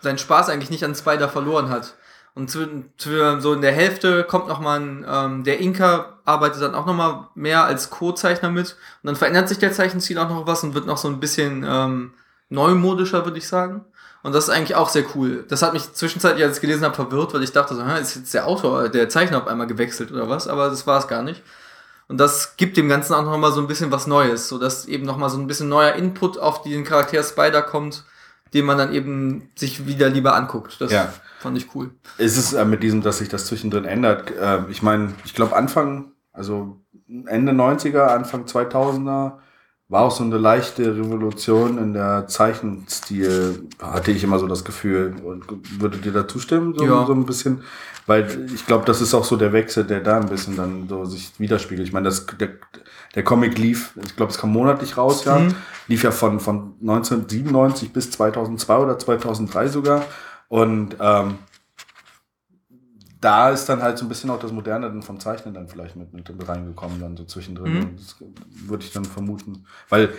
seinen 0.00 0.18
Spaß 0.18 0.48
eigentlich 0.50 0.70
nicht 0.70 0.84
an 0.84 0.94
Spider 0.94 1.28
verloren 1.28 1.70
hat. 1.70 1.94
Und 2.38 2.48
zu, 2.48 2.84
zu, 2.98 3.40
so 3.40 3.52
in 3.52 3.62
der 3.62 3.72
Hälfte 3.72 4.22
kommt 4.22 4.46
noch 4.46 4.60
mal 4.60 4.78
ein, 4.78 5.04
ähm, 5.08 5.42
der 5.42 5.58
Inka 5.58 6.20
arbeitet 6.24 6.62
dann 6.62 6.76
auch 6.76 6.86
noch 6.86 6.94
mal 6.94 7.28
mehr 7.34 7.64
als 7.64 7.90
Co-Zeichner 7.90 8.48
mit. 8.50 8.76
Und 9.02 9.08
dann 9.08 9.16
verändert 9.16 9.48
sich 9.48 9.58
der 9.58 9.72
Zeichenstil 9.72 10.18
auch 10.18 10.28
noch 10.28 10.46
was 10.46 10.62
und 10.62 10.72
wird 10.74 10.86
noch 10.86 10.98
so 10.98 11.08
ein 11.08 11.18
bisschen 11.18 11.66
ähm, 11.68 12.14
neumodischer, 12.48 13.24
würde 13.24 13.38
ich 13.38 13.48
sagen. 13.48 13.84
Und 14.22 14.36
das 14.36 14.44
ist 14.44 14.50
eigentlich 14.50 14.76
auch 14.76 14.88
sehr 14.88 15.04
cool. 15.16 15.44
Das 15.48 15.62
hat 15.62 15.72
mich 15.72 15.92
zwischenzeitlich, 15.92 16.44
als 16.44 16.52
ich 16.52 16.56
es 16.58 16.60
gelesen 16.60 16.84
habe, 16.84 16.94
verwirrt, 16.94 17.34
weil 17.34 17.42
ich 17.42 17.50
dachte 17.50 17.74
so, 17.74 17.82
ist 17.82 18.14
jetzt 18.14 18.34
der 18.34 18.46
Autor, 18.46 18.88
der 18.88 19.08
Zeichner 19.08 19.38
auf 19.38 19.48
einmal 19.48 19.66
gewechselt 19.66 20.12
oder 20.12 20.28
was? 20.28 20.46
Aber 20.46 20.70
das 20.70 20.86
war 20.86 21.00
es 21.00 21.08
gar 21.08 21.24
nicht. 21.24 21.42
Und 22.06 22.18
das 22.18 22.56
gibt 22.56 22.76
dem 22.76 22.88
Ganzen 22.88 23.14
auch 23.14 23.24
noch 23.24 23.36
mal 23.36 23.50
so 23.50 23.60
ein 23.60 23.66
bisschen 23.66 23.90
was 23.90 24.06
Neues, 24.06 24.48
so 24.48 24.58
dass 24.58 24.86
eben 24.86 25.06
noch 25.06 25.16
mal 25.16 25.28
so 25.28 25.38
ein 25.38 25.48
bisschen 25.48 25.68
neuer 25.68 25.94
Input 25.94 26.38
auf 26.38 26.62
den 26.62 26.84
Charakter 26.84 27.22
Spider 27.24 27.62
kommt, 27.62 28.04
den 28.54 28.64
man 28.64 28.78
dann 28.78 28.92
eben 28.92 29.50
sich 29.56 29.86
wieder 29.86 30.08
lieber 30.08 30.36
anguckt. 30.36 30.80
Das 30.80 30.92
Ja. 30.92 31.12
Fand 31.40 31.56
ich 31.58 31.74
cool. 31.74 31.90
Ist 32.18 32.36
es 32.36 32.52
äh, 32.52 32.64
mit 32.64 32.82
diesem, 32.82 33.02
dass 33.02 33.18
sich 33.18 33.28
das 33.28 33.46
zwischendrin 33.46 33.84
ändert? 33.84 34.30
Äh, 34.30 34.60
ich 34.70 34.82
meine, 34.82 35.14
ich 35.24 35.34
glaube 35.34 35.56
Anfang, 35.56 36.12
also 36.32 36.80
Ende 37.26 37.52
90er, 37.52 38.06
Anfang 38.08 38.44
2000er 38.44 39.38
war 39.90 40.02
auch 40.02 40.10
so 40.10 40.22
eine 40.22 40.36
leichte 40.36 40.96
Revolution 40.96 41.78
in 41.78 41.94
der 41.94 42.26
Zeichenstil, 42.26 43.68
hatte 43.80 44.10
ich 44.10 44.22
immer 44.22 44.38
so 44.38 44.46
das 44.46 44.64
Gefühl. 44.64 45.14
Und 45.24 45.44
würdet 45.80 46.04
ihr 46.04 46.12
da 46.12 46.28
zustimmen? 46.28 46.74
So, 46.76 46.84
Ja. 46.84 47.06
so 47.06 47.14
ein 47.14 47.24
bisschen? 47.24 47.62
Weil 48.06 48.48
ich 48.54 48.66
glaube, 48.66 48.84
das 48.84 49.00
ist 49.00 49.14
auch 49.14 49.24
so 49.24 49.36
der 49.36 49.52
Wechsel, 49.54 49.84
der 49.84 50.00
da 50.00 50.18
ein 50.20 50.28
bisschen 50.28 50.56
dann 50.56 50.88
so 50.88 51.04
sich 51.06 51.32
widerspiegelt. 51.38 51.86
Ich 51.88 51.92
meine, 51.94 52.04
das, 52.04 52.26
der, 52.38 52.50
der 53.14 53.22
Comic 53.24 53.56
lief, 53.58 53.92
ich 54.04 54.14
glaube, 54.16 54.30
es 54.30 54.38
kam 54.38 54.50
monatlich 54.52 54.96
raus, 54.98 55.24
ja. 55.24 55.38
Mhm. 55.38 55.54
Lief 55.88 56.02
ja 56.04 56.10
von, 56.10 56.38
von 56.38 56.74
1997 56.82 57.92
bis 57.92 58.10
2002 58.10 58.76
oder 58.76 58.98
2003 58.98 59.68
sogar. 59.68 60.04
Und 60.48 60.96
ähm, 61.00 61.38
da 63.20 63.50
ist 63.50 63.66
dann 63.66 63.82
halt 63.82 63.98
so 63.98 64.04
ein 64.04 64.08
bisschen 64.08 64.30
auch 64.30 64.38
das 64.38 64.52
Moderne 64.52 64.86
dann 64.86 65.02
vom 65.02 65.20
Zeichnen 65.20 65.54
dann 65.54 65.68
vielleicht 65.68 65.96
mit, 65.96 66.12
mit 66.12 66.48
reingekommen, 66.48 67.00
dann 67.00 67.16
so 67.16 67.24
zwischendrin. 67.24 67.72
Mhm. 67.72 67.96
Das 67.96 68.16
würde 68.66 68.84
ich 68.84 68.92
dann 68.92 69.04
vermuten. 69.04 69.66
Weil 69.88 70.14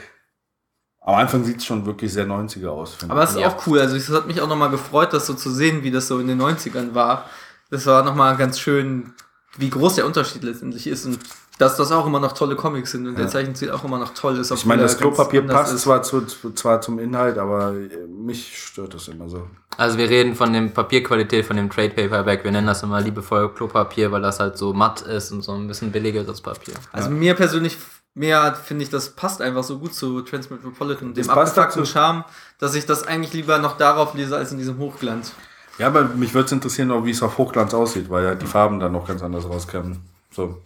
am 1.01 1.15
Anfang 1.15 1.43
sieht 1.43 1.57
es 1.57 1.65
schon 1.65 1.85
wirklich 1.85 2.11
sehr 2.11 2.27
90er 2.27 2.67
aus. 2.67 2.95
finde 2.95 3.13
Aber 3.13 3.23
es 3.23 3.31
ist 3.31 3.37
auch 3.37 3.65
cool. 3.67 3.79
Also 3.79 3.95
es 3.95 4.09
hat 4.09 4.27
mich 4.27 4.41
auch 4.41 4.49
nochmal 4.49 4.69
gefreut, 4.69 5.13
das 5.13 5.25
so 5.25 5.33
zu 5.33 5.49
sehen, 5.49 5.83
wie 5.83 5.91
das 5.91 6.07
so 6.07 6.19
in 6.19 6.27
den 6.27 6.41
90ern 6.41 6.93
war. 6.93 7.25
Das 7.69 7.85
war 7.85 8.03
nochmal 8.03 8.35
ganz 8.35 8.59
schön, 8.59 9.13
wie 9.57 9.69
groß 9.69 9.95
der 9.95 10.05
Unterschied 10.05 10.43
letztendlich 10.43 10.87
ist 10.87 11.05
und 11.05 11.19
dass 11.59 11.75
das 11.75 11.91
auch 11.91 12.07
immer 12.07 12.21
noch 12.21 12.31
tolle 12.31 12.55
Comics 12.55 12.91
sind 12.91 13.05
und 13.05 13.15
der 13.15 13.25
Ja. 13.25 13.31
Zeichenstil 13.31 13.69
auch 13.71 13.83
immer 13.83 13.99
noch 13.99 14.13
toll 14.13 14.37
ist. 14.37 14.49
Ich 14.49 14.65
meine, 14.65 14.81
das 14.81 14.93
er 14.95 15.01
Klopapier 15.01 15.45
passt 15.45 15.73
ist. 15.73 15.81
zwar, 15.81 16.01
zu, 16.01 16.21
zwar 16.21 16.79
zum 16.81 16.97
Inhalt, 16.99 17.37
aber 17.37 17.73
mich 18.07 18.57
stört 18.67 18.93
das 18.93 19.09
immer 19.09 19.29
so. 19.29 19.45
Also 19.77 19.97
wir 19.97 20.09
reden 20.09 20.35
von 20.35 20.53
dem 20.53 20.71
Papierqualität, 20.71 21.45
von 21.45 21.57
dem 21.57 21.69
Trade 21.69 21.89
Paperback. 21.89 22.45
Wir 22.45 22.51
nennen 22.51 22.65
das 22.67 22.81
immer 22.81 23.01
liebevoll 23.01 23.53
Klopapier, 23.53 24.09
weil 24.11 24.21
das 24.21 24.39
halt 24.39 24.57
so 24.57 24.73
matt 24.73 25.01
ist 25.01 25.31
und 25.33 25.41
so 25.41 25.51
ein 25.51 25.67
bisschen 25.67 25.91
billigeres 25.91 26.39
Papier. 26.39 26.75
Also 26.93 27.09
mir 27.09 27.33
persönlich 27.35 27.77
mehr 28.15 28.55
finde 28.55 28.83
ich, 28.85 28.89
das 28.89 29.09
passt 29.09 29.41
einfach 29.41 29.63
so 29.65 29.79
gut 29.79 29.93
zu 29.93 30.21
Transmetropolitan, 30.21 31.13
dem 31.13 31.25
Das 31.25 31.27
passt 31.27 31.59
abgefuckten. 31.59 31.85
Charme, 31.91 32.23
dass 32.57 32.73
ich 32.73 32.85
das 32.85 33.05
eigentlich 33.05 33.33
lieber 33.33 33.57
noch 33.59 33.75
darauf 33.77 34.13
lese 34.13 34.37
als 34.37 34.53
in 34.53 34.57
diesem 34.59 34.77
Hochglanz. 34.77 35.33
Ja, 35.77 35.87
aber 35.87 36.05
mich 36.05 36.33
würde 36.33 36.45
es 36.45 36.51
interessieren, 36.53 36.89
auch 36.91 37.03
wie 37.03 37.11
es 37.11 37.21
auf 37.21 37.37
Hochglanz 37.37 37.73
aussieht, 37.73 38.09
weil 38.09 38.23
ja 38.23 38.35
die 38.35 38.45
Farben 38.45 38.79
dann 38.79 38.93
noch 38.93 39.05
ganz 39.07 39.21
anders 39.21 39.43
rauskämen. 39.45 39.99
So. 40.31 40.57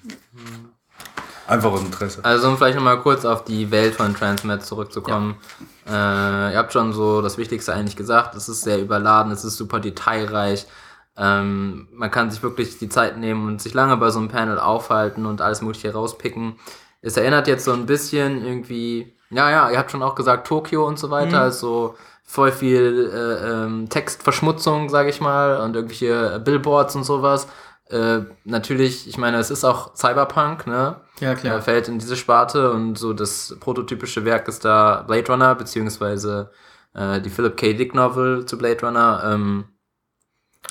Einfach 1.47 1.71
aus 1.71 1.81
Interesse. 1.81 2.19
Also 2.23 2.47
um 2.47 2.57
vielleicht 2.57 2.75
nochmal 2.75 2.99
kurz 3.01 3.25
auf 3.25 3.43
die 3.43 3.69
Welt 3.71 3.95
von 3.95 4.15
Transmet 4.15 4.63
zurückzukommen. 4.63 5.35
Äh, 5.87 5.91
ihr 5.91 6.57
habt 6.57 6.71
schon 6.71 6.93
so 6.93 7.21
das 7.21 7.37
Wichtigste 7.37 7.73
eigentlich 7.73 7.95
gesagt. 7.97 8.35
Es 8.35 8.47
ist 8.47 8.61
sehr 8.61 8.79
überladen, 8.81 9.31
es 9.31 9.43
ist 9.43 9.57
super 9.57 9.79
detailreich. 9.79 10.65
Ähm, 11.17 11.87
man 11.91 12.09
kann 12.09 12.31
sich 12.31 12.41
wirklich 12.41 12.77
die 12.79 12.89
Zeit 12.89 13.17
nehmen 13.17 13.45
und 13.47 13.61
sich 13.61 13.73
lange 13.73 13.97
bei 13.97 14.09
so 14.09 14.19
einem 14.19 14.29
Panel 14.29 14.57
aufhalten 14.57 15.25
und 15.25 15.41
alles 15.41 15.61
Mögliche 15.61 15.93
rauspicken. 15.93 16.55
Es 17.01 17.17
erinnert 17.17 17.47
jetzt 17.47 17.65
so 17.65 17.73
ein 17.73 17.85
bisschen 17.85 18.43
irgendwie, 18.43 19.13
ja, 19.29 19.51
ja, 19.51 19.69
ihr 19.69 19.77
habt 19.77 19.91
schon 19.91 20.01
auch 20.01 20.15
gesagt, 20.15 20.47
Tokio 20.47 20.87
und 20.87 20.97
so 20.97 21.09
weiter, 21.11 21.37
Mhm. 21.37 21.43
also 21.43 21.95
voll 22.23 22.51
viel 22.53 23.11
äh, 23.13 23.49
ähm, 23.65 23.89
Textverschmutzung, 23.89 24.87
sage 24.89 25.09
ich 25.09 25.19
mal, 25.19 25.57
und 25.59 25.75
irgendwelche 25.75 26.39
Billboards 26.43 26.95
und 26.95 27.03
sowas. 27.03 27.47
Äh, 27.89 28.21
natürlich, 28.45 29.07
ich 29.07 29.17
meine, 29.17 29.37
es 29.37 29.51
ist 29.51 29.63
auch 29.63 29.95
Cyberpunk, 29.95 30.67
ne? 30.67 30.95
Ja, 31.19 31.33
Er 31.33 31.61
fällt 31.61 31.87
in 31.87 31.99
diese 31.99 32.15
Sparte 32.15 32.71
und 32.71 32.97
so 32.97 33.13
das 33.13 33.55
prototypische 33.59 34.25
Werk 34.25 34.47
ist 34.47 34.65
da 34.65 35.03
Blade 35.05 35.31
Runner, 35.31 35.53
beziehungsweise 35.55 36.49
äh, 36.93 37.21
die 37.21 37.29
Philip 37.29 37.55
K. 37.57 37.73
Dick 37.73 37.93
Novel 37.93 38.45
zu 38.45 38.57
Blade 38.57 38.85
Runner. 38.85 39.23
Ähm, 39.25 39.65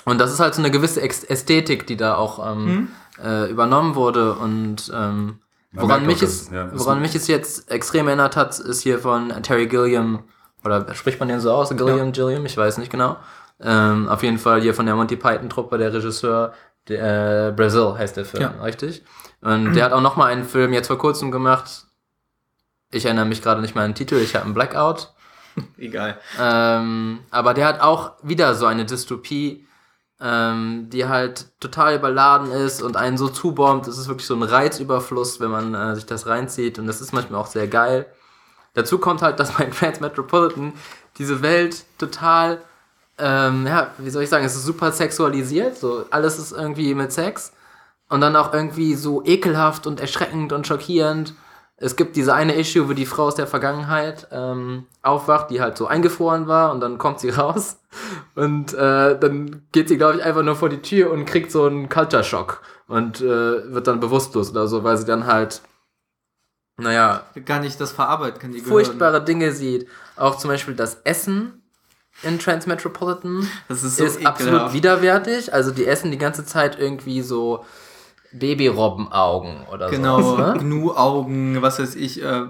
und 0.05 0.19
das 0.19 0.33
ist 0.33 0.39
halt 0.39 0.55
so 0.55 0.61
eine 0.61 0.71
gewisse 0.71 1.01
Ästhetik, 1.01 1.87
die 1.87 1.97
da 1.97 2.15
auch 2.15 2.51
ähm, 2.51 2.89
äh, 3.23 3.49
übernommen 3.49 3.95
wurde. 3.95 4.33
Und 4.33 4.91
ähm, 4.93 5.39
woran, 5.71 6.05
mich 6.05 6.21
es, 6.21 6.49
ja, 6.49 6.69
woran 6.73 7.01
mich 7.01 7.15
es 7.15 7.27
jetzt 7.27 7.71
extrem 7.71 8.07
erinnert 8.07 8.35
hat, 8.35 8.59
ist 8.59 8.81
hier 8.81 8.99
von 8.99 9.29
Terry 9.43 9.67
Gilliam, 9.67 10.23
oder 10.65 10.93
spricht 10.93 11.19
man 11.19 11.29
den 11.29 11.39
so 11.39 11.51
aus? 11.51 11.69
Gilliam, 11.69 12.11
Gilliam, 12.11 12.45
ich 12.45 12.57
weiß 12.57 12.79
nicht 12.79 12.91
genau. 12.91 13.17
Ähm, 13.61 14.09
auf 14.09 14.23
jeden 14.23 14.39
Fall 14.39 14.61
hier 14.61 14.73
von 14.73 14.85
der 14.85 14.95
Monty 14.95 15.15
Python-Truppe, 15.15 15.77
der 15.77 15.93
Regisseur, 15.93 16.53
der, 16.87 17.47
äh, 17.49 17.51
Brazil 17.51 17.95
heißt 17.97 18.17
der 18.17 18.25
Film, 18.25 18.43
Ja. 18.43 18.61
richtig? 18.63 19.03
Und 19.41 19.73
der 19.73 19.85
hat 19.85 19.91
auch 19.93 20.01
noch 20.01 20.15
mal 20.15 20.27
einen 20.31 20.45
Film 20.45 20.73
jetzt 20.73 20.87
vor 20.87 20.97
kurzem 20.97 21.31
gemacht. 21.31 21.85
Ich 22.91 23.05
erinnere 23.05 23.25
mich 23.25 23.41
gerade 23.41 23.61
nicht 23.61 23.75
mal 23.75 23.83
an 23.83 23.91
den 23.91 23.95
Titel, 23.95 24.15
ich 24.15 24.35
habe 24.35 24.45
einen 24.45 24.53
Blackout. 24.53 25.13
Egal. 25.77 26.17
Ähm, 26.39 27.19
aber 27.31 27.53
der 27.53 27.67
hat 27.67 27.81
auch 27.81 28.13
wieder 28.23 28.55
so 28.55 28.65
eine 28.65 28.85
Dystopie, 28.85 29.67
ähm, 30.21 30.87
die 30.89 31.07
halt 31.07 31.47
total 31.59 31.95
überladen 31.95 32.51
ist 32.51 32.81
und 32.81 32.95
einen 32.95 33.17
so 33.17 33.27
zubombt. 33.27 33.87
Es 33.87 33.97
ist 33.97 34.07
wirklich 34.07 34.27
so 34.27 34.35
ein 34.35 34.43
Reizüberfluss, 34.43 35.39
wenn 35.39 35.51
man 35.51 35.73
äh, 35.75 35.95
sich 35.95 36.05
das 36.05 36.27
reinzieht. 36.27 36.79
Und 36.79 36.87
das 36.87 37.01
ist 37.01 37.13
manchmal 37.13 37.41
auch 37.41 37.47
sehr 37.47 37.67
geil. 37.67 38.05
Dazu 38.73 38.97
kommt 38.97 39.21
halt, 39.21 39.39
dass 39.39 39.51
bei 39.57 39.65
Transmetropolitan 39.65 40.73
diese 41.17 41.41
Welt 41.41 41.83
total, 41.97 42.61
ähm, 43.17 43.67
ja, 43.67 43.91
wie 43.97 44.09
soll 44.09 44.23
ich 44.23 44.29
sagen, 44.29 44.45
es 44.45 44.55
ist 44.55 44.65
super 44.65 44.91
sexualisiert. 44.91 45.77
So, 45.77 46.05
alles 46.09 46.39
ist 46.39 46.51
irgendwie 46.51 46.93
mit 46.95 47.11
Sex. 47.11 47.53
Und 48.09 48.21
dann 48.21 48.35
auch 48.35 48.53
irgendwie 48.53 48.95
so 48.95 49.23
ekelhaft 49.25 49.87
und 49.87 49.99
erschreckend 49.99 50.53
und 50.53 50.67
schockierend. 50.67 51.33
Es 51.77 51.95
gibt 51.95 52.15
diese 52.15 52.33
eine 52.33 52.55
Issue, 52.55 52.87
wo 52.87 52.93
die 52.93 53.05
Frau 53.05 53.23
aus 53.23 53.35
der 53.35 53.47
Vergangenheit 53.47 54.27
ähm, 54.31 54.85
aufwacht, 55.01 55.49
die 55.49 55.59
halt 55.59 55.77
so 55.77 55.87
eingefroren 55.87 56.47
war 56.47 56.71
und 56.71 56.79
dann 56.79 56.97
kommt 56.97 57.19
sie 57.19 57.29
raus 57.31 57.77
und 58.35 58.73
äh, 58.73 59.17
dann 59.17 59.63
geht 59.71 59.89
sie, 59.89 59.97
glaube 59.97 60.17
ich, 60.17 60.23
einfach 60.23 60.43
nur 60.43 60.55
vor 60.55 60.69
die 60.69 60.81
Tür 60.81 61.11
und 61.11 61.25
kriegt 61.25 61.51
so 61.51 61.65
einen 61.65 61.89
Culture 61.89 62.23
Shock 62.23 62.61
und 62.87 63.21
äh, 63.21 63.73
wird 63.73 63.87
dann 63.87 63.99
bewusstlos 63.99 64.51
oder 64.51 64.67
so, 64.67 64.83
weil 64.83 64.97
sie 64.97 65.05
dann 65.05 65.25
halt, 65.25 65.61
naja, 66.77 67.23
Gar 67.45 67.59
nicht 67.59 67.81
das 67.81 67.91
verarbeiten 67.91 68.39
kann, 68.39 68.51
die 68.51 68.61
furchtbare 68.61 69.23
Dinge 69.23 69.51
sieht. 69.51 69.87
Auch 70.15 70.37
zum 70.37 70.51
Beispiel 70.51 70.75
das 70.75 71.01
Essen 71.03 71.62
in 72.21 72.37
Transmetropolitan 72.39 73.47
Das 73.67 73.83
ist 73.83 73.97
so 73.97 74.05
ist 74.05 74.25
absolut 74.25 74.71
widerwärtig. 74.73 75.53
Also 75.53 75.71
die 75.71 75.85
essen 75.85 76.11
die 76.11 76.17
ganze 76.17 76.45
Zeit 76.45 76.77
irgendwie 76.79 77.21
so 77.21 77.65
Babyrobbenaugen 78.31 79.65
oder 79.71 79.89
Genau, 79.89 80.21
so. 80.21 80.37
Ne? 80.37 80.55
Gnu-Augen, 80.59 81.61
was 81.61 81.79
weiß 81.79 81.95
ich, 81.95 82.21
äh, 82.23 82.45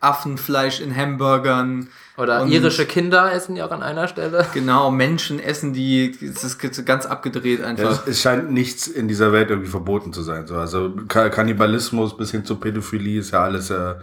Affenfleisch 0.00 0.80
in 0.80 0.94
Hamburgern. 0.94 1.88
Oder 2.18 2.42
Und- 2.42 2.50
irische 2.52 2.84
Kinder 2.84 3.32
essen 3.32 3.54
die 3.54 3.62
auch 3.62 3.70
an 3.70 3.82
einer 3.82 4.06
Stelle. 4.08 4.46
Genau, 4.52 4.90
Menschen 4.90 5.40
essen 5.40 5.72
die, 5.72 6.10
es 6.22 6.44
ist 6.44 6.58
ganz 6.84 7.06
abgedreht 7.06 7.60
Ja, 7.60 7.66
einfach. 7.66 8.02
es, 8.06 8.06
es 8.08 8.20
scheint 8.22 8.50
nichts 8.52 8.86
in 8.86 9.08
dieser 9.08 9.32
Welt 9.32 9.50
irgendwie 9.50 9.70
verboten 9.70 10.12
zu 10.12 10.22
sein. 10.22 10.46
So. 10.46 10.56
Also 10.56 10.92
Ka- 11.08 11.30
Kannibalismus 11.30 12.16
bis 12.16 12.30
hin 12.32 12.44
zu 12.44 12.56
Pädophilie 12.56 13.20
ist 13.20 13.30
ja 13.32 13.42
alles 13.42 13.70
äh, 13.70 13.94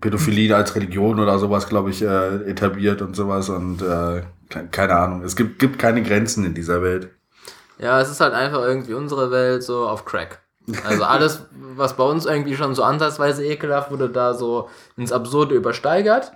Pädophilie 0.00 0.54
als 0.56 0.74
Religion 0.74 1.20
oder 1.20 1.38
sowas, 1.38 1.68
glaube 1.68 1.90
ich, 1.90 2.02
äh, 2.02 2.36
etabliert 2.50 3.02
und 3.02 3.14
sowas. 3.14 3.48
Und 3.48 3.82
äh, 3.82 4.22
ke- 4.48 4.68
keine 4.70 4.94
Ahnung. 4.96 5.22
Es 5.22 5.36
gibt, 5.36 5.58
gibt 5.58 5.78
keine 5.78 6.02
Grenzen 6.02 6.44
in 6.44 6.54
dieser 6.54 6.82
Welt. 6.82 7.10
Ja, 7.78 8.00
es 8.00 8.10
ist 8.10 8.20
halt 8.20 8.32
einfach 8.34 8.60
irgendwie 8.62 8.94
unsere 8.94 9.30
Welt 9.30 9.62
so 9.62 9.86
auf 9.88 10.04
Crack. 10.04 10.40
Also 10.86 11.04
alles, 11.04 11.44
was 11.76 11.96
bei 11.96 12.04
uns 12.04 12.26
irgendwie 12.26 12.56
schon 12.56 12.74
so 12.74 12.82
ansatzweise 12.84 13.44
ekelhaft 13.44 13.90
wurde, 13.90 14.08
da 14.08 14.34
so 14.34 14.68
ins 14.96 15.12
Absurde 15.12 15.54
übersteigert. 15.54 16.32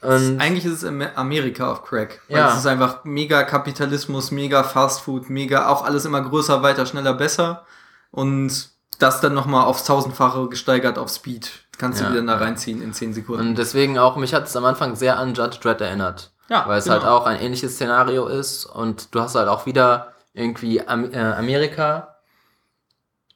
Und 0.00 0.40
Eigentlich 0.40 0.64
ist 0.64 0.74
es 0.74 0.84
Amer- 0.84 1.16
Amerika 1.16 1.72
auf 1.72 1.82
Crack. 1.82 2.20
Weil 2.28 2.38
Ja. 2.38 2.52
Es 2.52 2.58
ist 2.60 2.66
einfach 2.66 3.04
mega 3.04 3.42
Kapitalismus, 3.42 4.30
mega 4.30 4.62
Fastfood, 4.62 5.28
mega 5.28 5.68
auch 5.68 5.84
alles 5.84 6.04
immer 6.04 6.22
größer, 6.22 6.62
weiter, 6.62 6.86
schneller, 6.86 7.14
besser. 7.14 7.66
Und 8.12 8.70
das 9.00 9.20
dann 9.20 9.34
nochmal 9.34 9.64
aufs 9.64 9.84
tausendfache 9.84 10.48
gesteigert 10.48 10.98
auf 10.98 11.10
Speed. 11.10 11.50
Kannst 11.78 12.00
Ja. 12.00 12.08
du 12.08 12.14
wieder 12.14 12.26
da 12.26 12.36
reinziehen 12.36 12.82
in 12.82 12.92
10 12.92 13.14
Sekunden. 13.14 13.48
Und 13.48 13.58
deswegen 13.58 13.98
auch, 13.98 14.16
mich 14.16 14.34
hat 14.34 14.46
es 14.46 14.56
am 14.56 14.64
Anfang 14.64 14.96
sehr 14.96 15.18
an 15.18 15.34
Judge 15.34 15.58
Dredd 15.62 15.80
erinnert. 15.80 16.32
Ja, 16.48 16.64
Weil 16.66 16.78
es 16.78 16.84
genau. 16.84 16.96
halt 16.96 17.06
auch 17.06 17.26
ein 17.26 17.38
ähnliches 17.40 17.74
Szenario 17.74 18.26
ist 18.26 18.64
und 18.64 19.14
du 19.14 19.20
hast 19.20 19.34
halt 19.34 19.48
auch 19.48 19.66
wieder 19.66 20.12
irgendwie 20.32 20.86
Am 20.86 21.12
äh, 21.12 21.18
Amerika. 21.18 22.16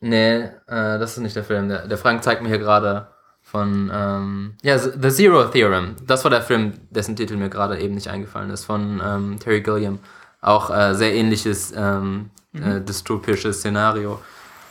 Nee, 0.00 0.42
äh, 0.42 0.50
das 0.66 1.12
ist 1.12 1.18
nicht 1.18 1.36
der 1.36 1.44
Film. 1.44 1.68
Der, 1.68 1.86
der 1.86 1.98
Frank 1.98 2.24
zeigt 2.24 2.42
mir 2.42 2.48
hier 2.48 2.58
gerade 2.58 3.08
von, 3.42 3.90
ähm, 3.94 4.54
ja, 4.62 4.78
The 4.78 5.10
Zero 5.10 5.44
Theorem. 5.44 5.96
Das 6.06 6.24
war 6.24 6.30
der 6.30 6.42
Film, 6.42 6.72
dessen 6.90 7.14
Titel 7.16 7.36
mir 7.36 7.50
gerade 7.50 7.78
eben 7.80 7.94
nicht 7.94 8.08
eingefallen 8.08 8.50
ist, 8.50 8.64
von 8.64 9.00
ähm, 9.04 9.38
Terry 9.38 9.60
Gilliam. 9.60 9.98
Auch 10.40 10.70
äh, 10.70 10.94
sehr 10.94 11.14
ähnliches 11.14 11.72
ähm, 11.76 12.30
äh, 12.54 12.80
dystopisches 12.80 13.58
Szenario. 13.58 14.20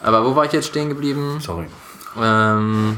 Aber 0.02 0.26
wo 0.26 0.36
war 0.36 0.46
ich 0.46 0.52
jetzt 0.52 0.68
stehen 0.68 0.90
geblieben? 0.90 1.40
Sorry. 1.40 1.68
Ähm, 2.20 2.98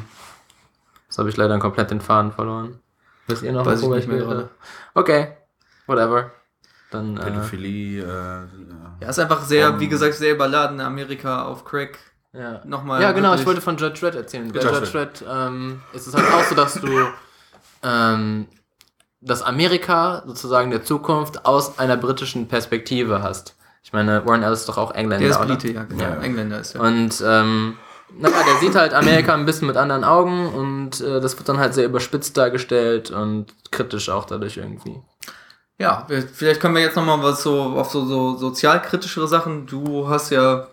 jetzt 1.13 1.19
habe 1.19 1.29
ich 1.29 1.37
leider 1.37 1.59
komplett 1.59 1.91
den 1.91 2.01
Faden 2.01 2.31
verloren. 2.31 2.79
Wisst 3.27 3.43
ihr 3.43 3.51
noch, 3.51 3.67
Weiß 3.67 3.77
ich 3.77 3.83
worüber 3.83 3.97
nicht 3.97 4.07
mehr 4.07 4.17
rede? 4.17 4.25
gerade. 4.27 4.49
Okay, 4.95 5.37
whatever. 5.85 6.31
Dann, 6.89 7.17
äh, 7.17 7.21
Pädophilie, 7.21 8.01
äh, 8.03 8.07
ja. 8.07 8.47
Ja, 8.99 9.09
ist 9.09 9.19
einfach 9.19 9.43
sehr, 9.43 9.69
Um, 9.73 9.79
wie 9.79 9.87
gesagt, 9.87 10.15
sehr 10.15 10.33
überladen. 10.33 10.81
Amerika 10.81 11.43
auf 11.43 11.65
Crack. 11.65 11.99
ja. 12.33 12.61
Nochmal. 12.65 12.99
ja, 12.99 13.11
genau, 13.11 13.35
ich 13.35 13.45
wollte 13.45 13.61
von 13.61 13.77
Judge 13.77 13.99
Dredd 13.99 14.15
erzählen. 14.15 14.51
Bei 14.51 14.59
Judge 14.59 14.73
Judge 14.75 14.91
Dredd 14.91 15.23
ähm, 15.29 15.81
ist 15.93 16.07
es 16.07 16.15
halt 16.15 16.25
auch 16.33 16.43
so, 16.45 16.55
dass 16.55 16.73
du 16.73 16.89
ähm, 17.83 18.47
das 19.21 19.43
Amerika 19.43 20.23
sozusagen 20.25 20.71
der 20.71 20.83
Zukunft 20.83 21.45
aus 21.45 21.77
einer 21.77 21.95
britischen 21.97 22.47
Perspektive 22.47 23.21
hast. 23.21 23.55
Ich 23.83 23.93
meine, 23.93 24.25
Warren 24.25 24.41
Ellis 24.43 24.61
ist 24.61 24.69
doch 24.69 24.77
auch 24.79 24.91
Engländer, 24.95 25.27
Der 25.27 25.29
ist 25.29 25.37
oder? 25.37 25.55
Brite, 25.55 25.71
ja, 25.73 25.83
genau. 25.83 26.03
Ja. 26.03 26.15
Engländer 26.21 26.59
ist 26.59 26.73
er. 26.75 26.81
Und 26.81 27.23
ähm, 27.25 27.77
naja, 28.17 28.43
der 28.45 28.59
sieht 28.59 28.75
halt 28.75 28.93
Amerika 28.93 29.33
ein 29.33 29.45
bisschen 29.45 29.67
mit 29.67 29.77
anderen 29.77 30.03
Augen 30.03 30.47
und 30.47 31.01
äh, 31.01 31.19
das 31.19 31.37
wird 31.37 31.49
dann 31.49 31.57
halt 31.57 31.73
sehr 31.73 31.85
überspitzt 31.85 32.37
dargestellt 32.37 33.11
und 33.11 33.47
kritisch 33.71 34.09
auch 34.09 34.25
dadurch 34.25 34.57
irgendwie. 34.57 35.01
Ja, 35.79 36.07
vielleicht 36.33 36.61
können 36.61 36.75
wir 36.75 36.81
jetzt 36.81 36.95
nochmal 36.95 37.21
was 37.23 37.43
so 37.43 37.61
auf 37.61 37.89
so, 37.89 38.05
so 38.05 38.37
sozialkritischere 38.37 39.27
Sachen. 39.27 39.65
Du 39.65 40.07
hast 40.07 40.29
ja 40.29 40.67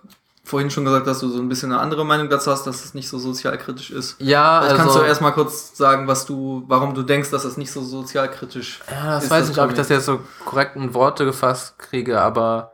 vorhin 0.45 0.71
schon 0.71 0.85
gesagt, 0.85 1.07
dass 1.07 1.21
du 1.21 1.29
so 1.29 1.39
ein 1.39 1.49
bisschen 1.49 1.73
eine 1.73 1.81
andere 1.81 2.05
Meinung 2.05 2.29
dazu 2.29 2.51
hast, 2.51 2.67
dass 2.67 2.85
es 2.85 2.93
nicht 2.93 3.09
so 3.09 3.19
sozialkritisch 3.19 3.91
ist. 3.91 4.17
Ja, 4.19 4.61
also, 4.61 4.77
kannst 4.77 4.97
du 4.97 5.01
erstmal 5.01 5.33
kurz 5.33 5.77
sagen, 5.77 6.07
was 6.07 6.27
du, 6.27 6.65
warum 6.67 6.95
du 6.95 7.03
denkst, 7.03 7.31
dass 7.31 7.45
es 7.45 7.57
nicht 7.57 7.71
so 7.71 7.83
sozialkritisch 7.83 8.81
ja, 8.91 9.15
das 9.15 9.25
ist 9.25 9.31
weiß 9.31 9.41
das 9.41 9.49
nicht, 9.49 9.59
ob 9.59 9.71
ich 9.71 9.77
das 9.77 9.89
jetzt 9.89 10.07
so 10.07 10.21
korrekt 10.45 10.77
in 10.77 10.93
Worte 10.93 11.25
gefasst 11.25 11.79
kriege, 11.79 12.21
aber 12.21 12.73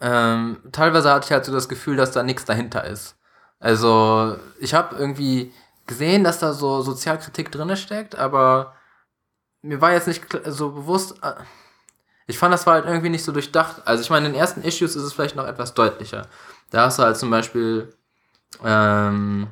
ähm, 0.00 0.58
teilweise 0.70 1.12
hatte 1.12 1.26
ich 1.26 1.32
halt 1.32 1.44
so 1.44 1.52
das 1.52 1.68
Gefühl, 1.68 1.96
dass 1.96 2.12
da 2.12 2.22
nichts 2.22 2.44
dahinter 2.44 2.84
ist. 2.84 3.17
Also, 3.60 4.36
ich 4.60 4.74
habe 4.74 4.96
irgendwie 4.96 5.52
gesehen, 5.86 6.24
dass 6.24 6.38
da 6.38 6.52
so 6.52 6.82
Sozialkritik 6.82 7.50
drinne 7.50 7.76
steckt, 7.76 8.14
aber 8.16 8.74
mir 9.62 9.80
war 9.80 9.92
jetzt 9.92 10.08
nicht 10.08 10.24
so 10.46 10.70
bewusst. 10.72 11.16
äh, 11.22 11.34
Ich 12.26 12.38
fand, 12.38 12.52
das 12.54 12.66
war 12.66 12.74
halt 12.74 12.86
irgendwie 12.86 13.08
nicht 13.10 13.24
so 13.24 13.32
durchdacht. 13.32 13.82
Also, 13.86 14.02
ich 14.02 14.10
meine, 14.10 14.26
in 14.26 14.32
den 14.32 14.40
ersten 14.40 14.62
Issues 14.62 14.96
ist 14.96 15.02
es 15.02 15.12
vielleicht 15.14 15.36
noch 15.36 15.46
etwas 15.46 15.74
deutlicher. 15.74 16.28
Da 16.70 16.86
hast 16.86 16.98
du 16.98 17.02
halt 17.04 17.16
zum 17.16 17.30
Beispiel, 17.30 17.94
ähm, 18.64 19.48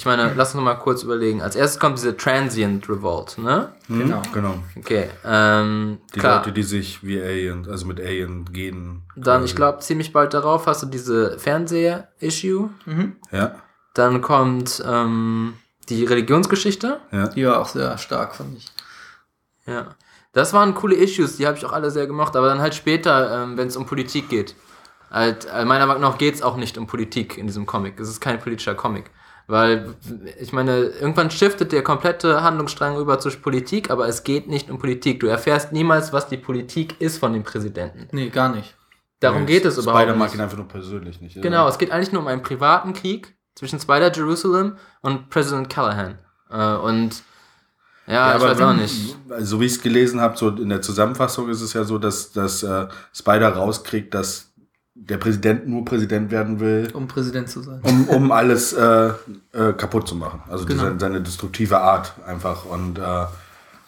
ich 0.00 0.06
meine, 0.06 0.32
lass 0.34 0.48
uns 0.48 0.54
noch 0.54 0.62
mal 0.62 0.76
kurz 0.76 1.02
überlegen. 1.02 1.42
Als 1.42 1.54
erstes 1.56 1.78
kommt 1.78 1.98
diese 1.98 2.16
Transient 2.16 2.88
Revolt, 2.88 3.36
ne? 3.36 3.74
Hm? 3.86 3.98
Genau. 3.98 4.22
genau. 4.32 4.54
Okay, 4.78 5.10
ähm, 5.26 5.98
Die 6.14 6.20
klar. 6.20 6.38
Leute, 6.38 6.52
die 6.52 6.62
sich 6.62 7.04
wie 7.04 7.20
Alien, 7.20 7.68
also 7.68 7.84
mit 7.84 8.00
Alien 8.00 8.46
gehen. 8.46 9.02
Dann, 9.14 9.40
quasi. 9.40 9.44
ich 9.44 9.56
glaube, 9.56 9.80
ziemlich 9.80 10.14
bald 10.14 10.32
darauf 10.32 10.66
hast 10.66 10.82
du 10.82 10.86
diese 10.86 11.38
Fernseh-Issue. 11.38 12.70
Mhm. 12.86 13.16
Ja, 13.30 13.56
Dann 13.92 14.22
kommt 14.22 14.82
ähm, 14.88 15.52
die 15.90 16.06
Religionsgeschichte. 16.06 16.98
ja. 17.12 17.28
Die 17.28 17.44
war 17.44 17.60
auch 17.60 17.68
sehr 17.68 17.98
stark, 17.98 18.34
fand 18.34 18.56
ich. 18.56 18.68
Ja. 19.66 19.88
Das 20.32 20.54
waren 20.54 20.74
coole 20.74 20.94
Issues, 20.94 21.36
die 21.36 21.46
habe 21.46 21.58
ich 21.58 21.66
auch 21.66 21.74
alle 21.74 21.90
sehr 21.90 22.06
gemocht. 22.06 22.36
Aber 22.36 22.48
dann 22.48 22.60
halt 22.62 22.74
später, 22.74 23.42
ähm, 23.42 23.58
wenn 23.58 23.68
es 23.68 23.76
um 23.76 23.84
Politik 23.84 24.30
geht. 24.30 24.54
Halt, 25.10 25.46
äh, 25.52 25.66
meiner 25.66 25.84
Meinung 25.84 26.00
nach 26.00 26.16
geht 26.16 26.36
es 26.36 26.40
auch 26.40 26.56
nicht 26.56 26.78
um 26.78 26.86
Politik 26.86 27.36
in 27.36 27.46
diesem 27.46 27.66
Comic. 27.66 28.00
Es 28.00 28.08
ist 28.08 28.22
kein 28.22 28.38
politischer 28.40 28.74
Comic. 28.74 29.10
Weil, 29.50 29.94
ich 30.38 30.52
meine, 30.52 30.76
irgendwann 30.76 31.28
shiftet 31.28 31.72
der 31.72 31.82
komplette 31.82 32.44
Handlungsstrang 32.44 32.94
rüber 32.94 33.18
zur 33.18 33.32
Politik, 33.32 33.90
aber 33.90 34.06
es 34.06 34.22
geht 34.22 34.46
nicht 34.46 34.70
um 34.70 34.78
Politik. 34.78 35.18
Du 35.18 35.26
erfährst 35.26 35.72
niemals, 35.72 36.12
was 36.12 36.28
die 36.28 36.36
Politik 36.36 37.00
ist 37.00 37.18
von 37.18 37.32
dem 37.32 37.42
Präsidenten. 37.42 38.06
Nee, 38.12 38.28
gar 38.28 38.54
nicht. 38.54 38.76
Darum 39.18 39.46
geht 39.46 39.64
es 39.64 39.76
überhaupt 39.76 40.02
Spider 40.02 40.16
mag 40.16 40.32
ihn 40.32 40.40
einfach 40.40 40.56
nur 40.56 40.68
persönlich 40.68 41.20
nicht. 41.20 41.42
Genau, 41.42 41.66
es 41.66 41.78
geht 41.78 41.90
eigentlich 41.90 42.12
nur 42.12 42.22
um 42.22 42.28
einen 42.28 42.42
privaten 42.42 42.92
Krieg 42.92 43.36
zwischen 43.56 43.80
Spider-Jerusalem 43.80 44.76
und 45.00 45.30
President 45.30 45.68
Callahan. 45.68 46.20
Äh, 46.48 46.74
und 46.76 47.24
ja, 48.06 48.36
ich 48.36 48.42
weiß 48.42 48.60
auch 48.60 48.72
nicht. 48.72 49.16
Also, 49.28 49.56
so 49.56 49.60
wie 49.60 49.66
ich 49.66 49.72
es 49.72 49.82
gelesen 49.82 50.20
habe, 50.20 50.36
so 50.36 50.50
in 50.50 50.68
der 50.68 50.80
Zusammenfassung 50.80 51.48
ist 51.48 51.60
es 51.60 51.72
ja 51.72 51.82
so, 51.82 51.98
dass, 51.98 52.30
dass 52.30 52.62
äh, 52.62 52.86
Spider 53.12 53.48
rauskriegt, 53.48 54.14
dass 54.14 54.49
der 55.08 55.16
Präsident 55.16 55.66
nur 55.66 55.84
Präsident 55.84 56.30
werden 56.30 56.60
will, 56.60 56.90
Um 56.92 57.08
Präsident 57.08 57.48
zu 57.48 57.62
sein. 57.62 57.80
um, 57.82 58.08
um 58.08 58.32
alles 58.32 58.72
äh, 58.72 59.08
äh, 59.52 59.72
kaputt 59.72 60.06
zu 60.06 60.14
machen. 60.14 60.42
Also 60.48 60.66
Genau. 60.66 60.84
seine, 60.84 61.00
seine 61.00 61.20
destruktive 61.20 61.78
Art 61.78 62.14
einfach 62.26 62.64
und 62.64 62.98
äh, 62.98 63.26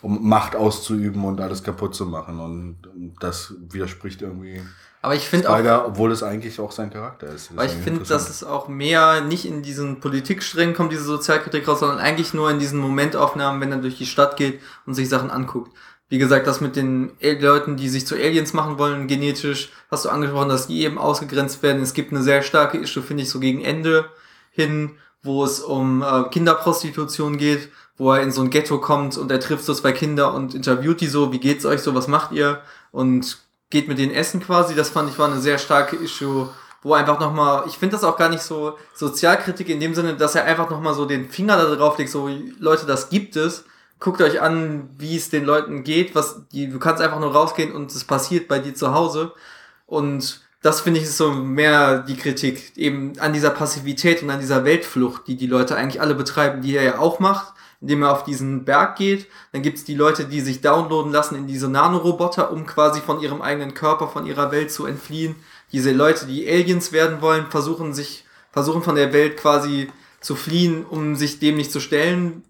um 0.00 0.28
Macht 0.28 0.56
auszuüben 0.56 1.24
und 1.24 1.40
alles 1.40 1.62
kaputt 1.62 1.94
zu 1.94 2.06
machen. 2.06 2.40
Und 2.40 2.76
das 3.20 3.54
widerspricht 3.68 4.20
irgendwie 4.22 4.60
Aber 5.00 5.14
ich 5.14 5.28
finde 5.28 5.48
auch, 5.48 5.86
obwohl 5.86 6.10
es 6.10 6.22
eigentlich 6.22 6.58
auch 6.58 6.72
sein 6.72 6.90
Charakter 6.90 7.28
ist. 7.28 7.54
Weil 7.56 7.68
ich 7.68 7.74
finde, 7.74 8.02
dass 8.04 8.28
es 8.28 8.42
auch 8.42 8.66
mehr 8.68 9.20
nicht 9.20 9.44
in 9.44 9.62
diesen 9.62 10.00
Politiksträngen 10.00 10.74
kommt, 10.74 10.92
diese 10.92 11.04
Sozialkritik 11.04 11.68
raus, 11.68 11.80
sondern 11.80 11.98
eigentlich 11.98 12.34
nur 12.34 12.50
in 12.50 12.58
diesen 12.58 12.80
Momentaufnahmen, 12.80 13.60
wenn 13.60 13.70
er 13.70 13.78
durch 13.78 13.98
die 13.98 14.06
Stadt 14.06 14.36
geht 14.36 14.60
und 14.86 14.94
sich 14.94 15.08
Sachen 15.08 15.30
anguckt. 15.30 15.70
Wie 16.12 16.18
gesagt, 16.18 16.46
das 16.46 16.60
mit 16.60 16.76
den 16.76 17.12
Leuten, 17.22 17.78
die 17.78 17.88
sich 17.88 18.06
zu 18.06 18.16
Aliens 18.16 18.52
machen 18.52 18.76
wollen, 18.76 19.06
genetisch, 19.06 19.70
hast 19.90 20.04
du 20.04 20.10
angesprochen, 20.10 20.50
dass 20.50 20.66
die 20.66 20.82
eben 20.82 20.98
ausgegrenzt 20.98 21.62
werden. 21.62 21.80
Es 21.80 21.94
gibt 21.94 22.12
eine 22.12 22.22
sehr 22.22 22.42
starke 22.42 22.76
Issue, 22.76 23.02
finde 23.02 23.22
ich, 23.22 23.30
so 23.30 23.40
gegen 23.40 23.64
Ende 23.64 24.04
hin, 24.50 24.90
wo 25.22 25.42
es 25.42 25.60
um 25.60 26.02
äh, 26.02 26.24
Kinderprostitution 26.24 27.38
geht, 27.38 27.70
wo 27.96 28.12
er 28.12 28.20
in 28.20 28.30
so 28.30 28.42
ein 28.42 28.50
Ghetto 28.50 28.78
kommt 28.78 29.16
und 29.16 29.30
er 29.30 29.40
trifft 29.40 29.64
so 29.64 29.72
zwei 29.72 29.92
Kinder 29.92 30.34
und 30.34 30.54
interviewt 30.54 31.00
die 31.00 31.06
so, 31.06 31.32
wie 31.32 31.40
geht's 31.40 31.64
euch 31.64 31.80
so, 31.80 31.94
was 31.94 32.08
macht 32.08 32.32
ihr? 32.32 32.60
Und 32.90 33.38
geht 33.70 33.88
mit 33.88 33.96
denen 33.96 34.12
essen 34.12 34.42
quasi. 34.42 34.74
Das 34.74 34.90
fand 34.90 35.08
ich 35.08 35.18
war 35.18 35.30
eine 35.30 35.40
sehr 35.40 35.56
starke 35.56 35.96
Issue, 35.96 36.50
wo 36.82 36.92
einfach 36.92 37.20
nochmal, 37.20 37.64
ich 37.66 37.78
finde 37.78 37.96
das 37.96 38.04
auch 38.04 38.18
gar 38.18 38.28
nicht 38.28 38.42
so 38.42 38.76
Sozialkritik 38.92 39.70
in 39.70 39.80
dem 39.80 39.94
Sinne, 39.94 40.14
dass 40.14 40.34
er 40.34 40.44
einfach 40.44 40.68
nochmal 40.68 40.92
so 40.92 41.06
den 41.06 41.30
Finger 41.30 41.56
da 41.56 41.74
drauf 41.74 41.96
legt, 41.96 42.10
so 42.10 42.28
Leute, 42.58 42.84
das 42.84 43.08
gibt 43.08 43.34
es. 43.36 43.64
Guckt 44.02 44.20
euch 44.20 44.40
an, 44.40 44.90
wie 44.98 45.16
es 45.16 45.30
den 45.30 45.44
Leuten 45.44 45.84
geht, 45.84 46.16
was 46.16 46.48
die, 46.48 46.68
du 46.68 46.80
kannst 46.80 47.00
einfach 47.00 47.20
nur 47.20 47.32
rausgehen 47.32 47.70
und 47.70 47.92
es 47.92 48.02
passiert 48.02 48.48
bei 48.48 48.58
dir 48.58 48.74
zu 48.74 48.92
Hause. 48.92 49.32
Und 49.86 50.40
das 50.60 50.80
finde 50.80 50.98
ich 50.98 51.06
ist 51.06 51.18
so 51.18 51.30
mehr 51.30 52.00
die 52.00 52.16
Kritik 52.16 52.76
eben 52.76 53.12
an 53.20 53.32
dieser 53.32 53.50
Passivität 53.50 54.20
und 54.20 54.30
an 54.30 54.40
dieser 54.40 54.64
Weltflucht, 54.64 55.28
die 55.28 55.36
die 55.36 55.46
Leute 55.46 55.76
eigentlich 55.76 56.00
alle 56.00 56.16
betreiben, 56.16 56.62
die 56.62 56.74
er 56.74 56.82
ja 56.82 56.98
auch 56.98 57.20
macht, 57.20 57.54
indem 57.80 58.02
er 58.02 58.10
auf 58.10 58.24
diesen 58.24 58.64
Berg 58.64 58.96
geht. 58.96 59.28
Dann 59.52 59.62
gibt's 59.62 59.84
die 59.84 59.94
Leute, 59.94 60.24
die 60.24 60.40
sich 60.40 60.62
downloaden 60.62 61.12
lassen 61.12 61.36
in 61.36 61.46
diese 61.46 61.68
Nanoroboter, 61.68 62.50
um 62.50 62.66
quasi 62.66 63.00
von 63.00 63.20
ihrem 63.20 63.40
eigenen 63.40 63.72
Körper, 63.72 64.08
von 64.08 64.26
ihrer 64.26 64.50
Welt 64.50 64.72
zu 64.72 64.84
entfliehen. 64.84 65.36
Diese 65.70 65.92
Leute, 65.92 66.26
die 66.26 66.48
Aliens 66.48 66.90
werden 66.90 67.20
wollen, 67.20 67.46
versuchen 67.50 67.94
sich, 67.94 68.24
versuchen 68.50 68.82
von 68.82 68.96
der 68.96 69.12
Welt 69.12 69.36
quasi 69.36 69.92
zu 70.20 70.34
fliehen, 70.34 70.84
um 70.84 71.14
sich 71.14 71.38
dem 71.38 71.54
nicht 71.54 71.70
zu 71.70 71.78
stellen, 71.78 72.42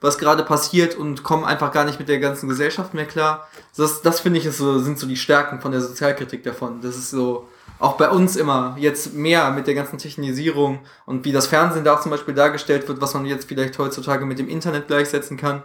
was 0.00 0.18
gerade 0.18 0.44
passiert 0.44 0.96
und 0.96 1.22
kommen 1.22 1.44
einfach 1.44 1.72
gar 1.72 1.84
nicht 1.84 1.98
mit 1.98 2.08
der 2.08 2.18
ganzen 2.18 2.48
Gesellschaft 2.48 2.94
mehr 2.94 3.06
klar. 3.06 3.48
Das, 3.76 4.02
das 4.02 4.20
finde 4.20 4.38
ich 4.38 4.46
ist 4.46 4.58
so, 4.58 4.78
sind 4.78 4.98
so 4.98 5.06
die 5.06 5.16
Stärken 5.16 5.60
von 5.60 5.72
der 5.72 5.80
Sozialkritik 5.80 6.42
davon. 6.42 6.80
Das 6.80 6.96
ist 6.96 7.10
so, 7.10 7.48
auch 7.80 7.96
bei 7.96 8.10
uns 8.10 8.36
immer 8.36 8.76
jetzt 8.78 9.14
mehr 9.14 9.50
mit 9.50 9.66
der 9.66 9.74
ganzen 9.74 9.98
Technisierung 9.98 10.80
und 11.06 11.24
wie 11.24 11.32
das 11.32 11.46
Fernsehen 11.46 11.84
da 11.84 12.00
zum 12.00 12.10
Beispiel 12.10 12.34
dargestellt 12.34 12.86
wird, 12.86 13.00
was 13.00 13.14
man 13.14 13.24
jetzt 13.24 13.48
vielleicht 13.48 13.78
heutzutage 13.78 14.26
mit 14.26 14.38
dem 14.38 14.48
Internet 14.48 14.86
gleichsetzen 14.86 15.38
kann, 15.38 15.62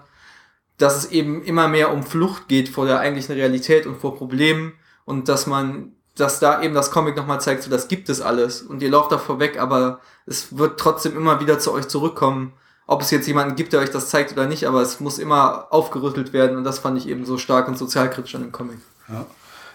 dass 0.77 0.97
es 0.97 1.11
eben 1.11 1.43
immer 1.43 1.67
mehr 1.67 1.91
um 1.91 2.03
Flucht 2.03 2.47
geht 2.47 2.69
vor 2.69 2.85
der 2.85 2.99
eigentlichen 2.99 3.35
Realität 3.35 3.85
und 3.85 3.99
vor 3.99 4.15
Problemen 4.15 4.73
und 5.03 5.27
dass 5.27 5.45
man, 5.45 5.93
dass 6.15 6.39
da 6.39 6.61
eben 6.61 6.73
das 6.73 6.89
Comic 6.89 7.17
nochmal 7.17 7.41
zeigt, 7.41 7.63
so 7.63 7.69
das 7.69 7.89
gibt 7.89 8.07
es 8.07 8.21
alles 8.21 8.61
und 8.61 8.81
ihr 8.81 8.89
lauft 8.89 9.11
davor 9.11 9.39
weg, 9.39 9.59
aber 9.59 9.99
es 10.25 10.57
wird 10.57 10.79
trotzdem 10.79 11.17
immer 11.17 11.41
wieder 11.41 11.59
zu 11.59 11.73
euch 11.73 11.89
zurückkommen, 11.89 12.53
ob 12.87 13.01
es 13.01 13.11
jetzt 13.11 13.27
jemanden 13.27 13.55
gibt, 13.55 13.73
der 13.73 13.79
euch 13.79 13.89
das 13.89 14.09
zeigt 14.09 14.31
oder 14.31 14.47
nicht, 14.47 14.67
aber 14.67 14.81
es 14.81 14.99
muss 14.99 15.17
immer 15.17 15.67
aufgerüttelt 15.71 16.33
werden 16.33 16.57
und 16.57 16.63
das 16.63 16.79
fand 16.79 16.97
ich 16.97 17.07
eben 17.07 17.25
so 17.25 17.37
stark 17.37 17.67
und 17.67 17.77
sozialkritisch 17.77 18.35
an 18.35 18.41
dem 18.41 18.51
Comic. 18.51 18.77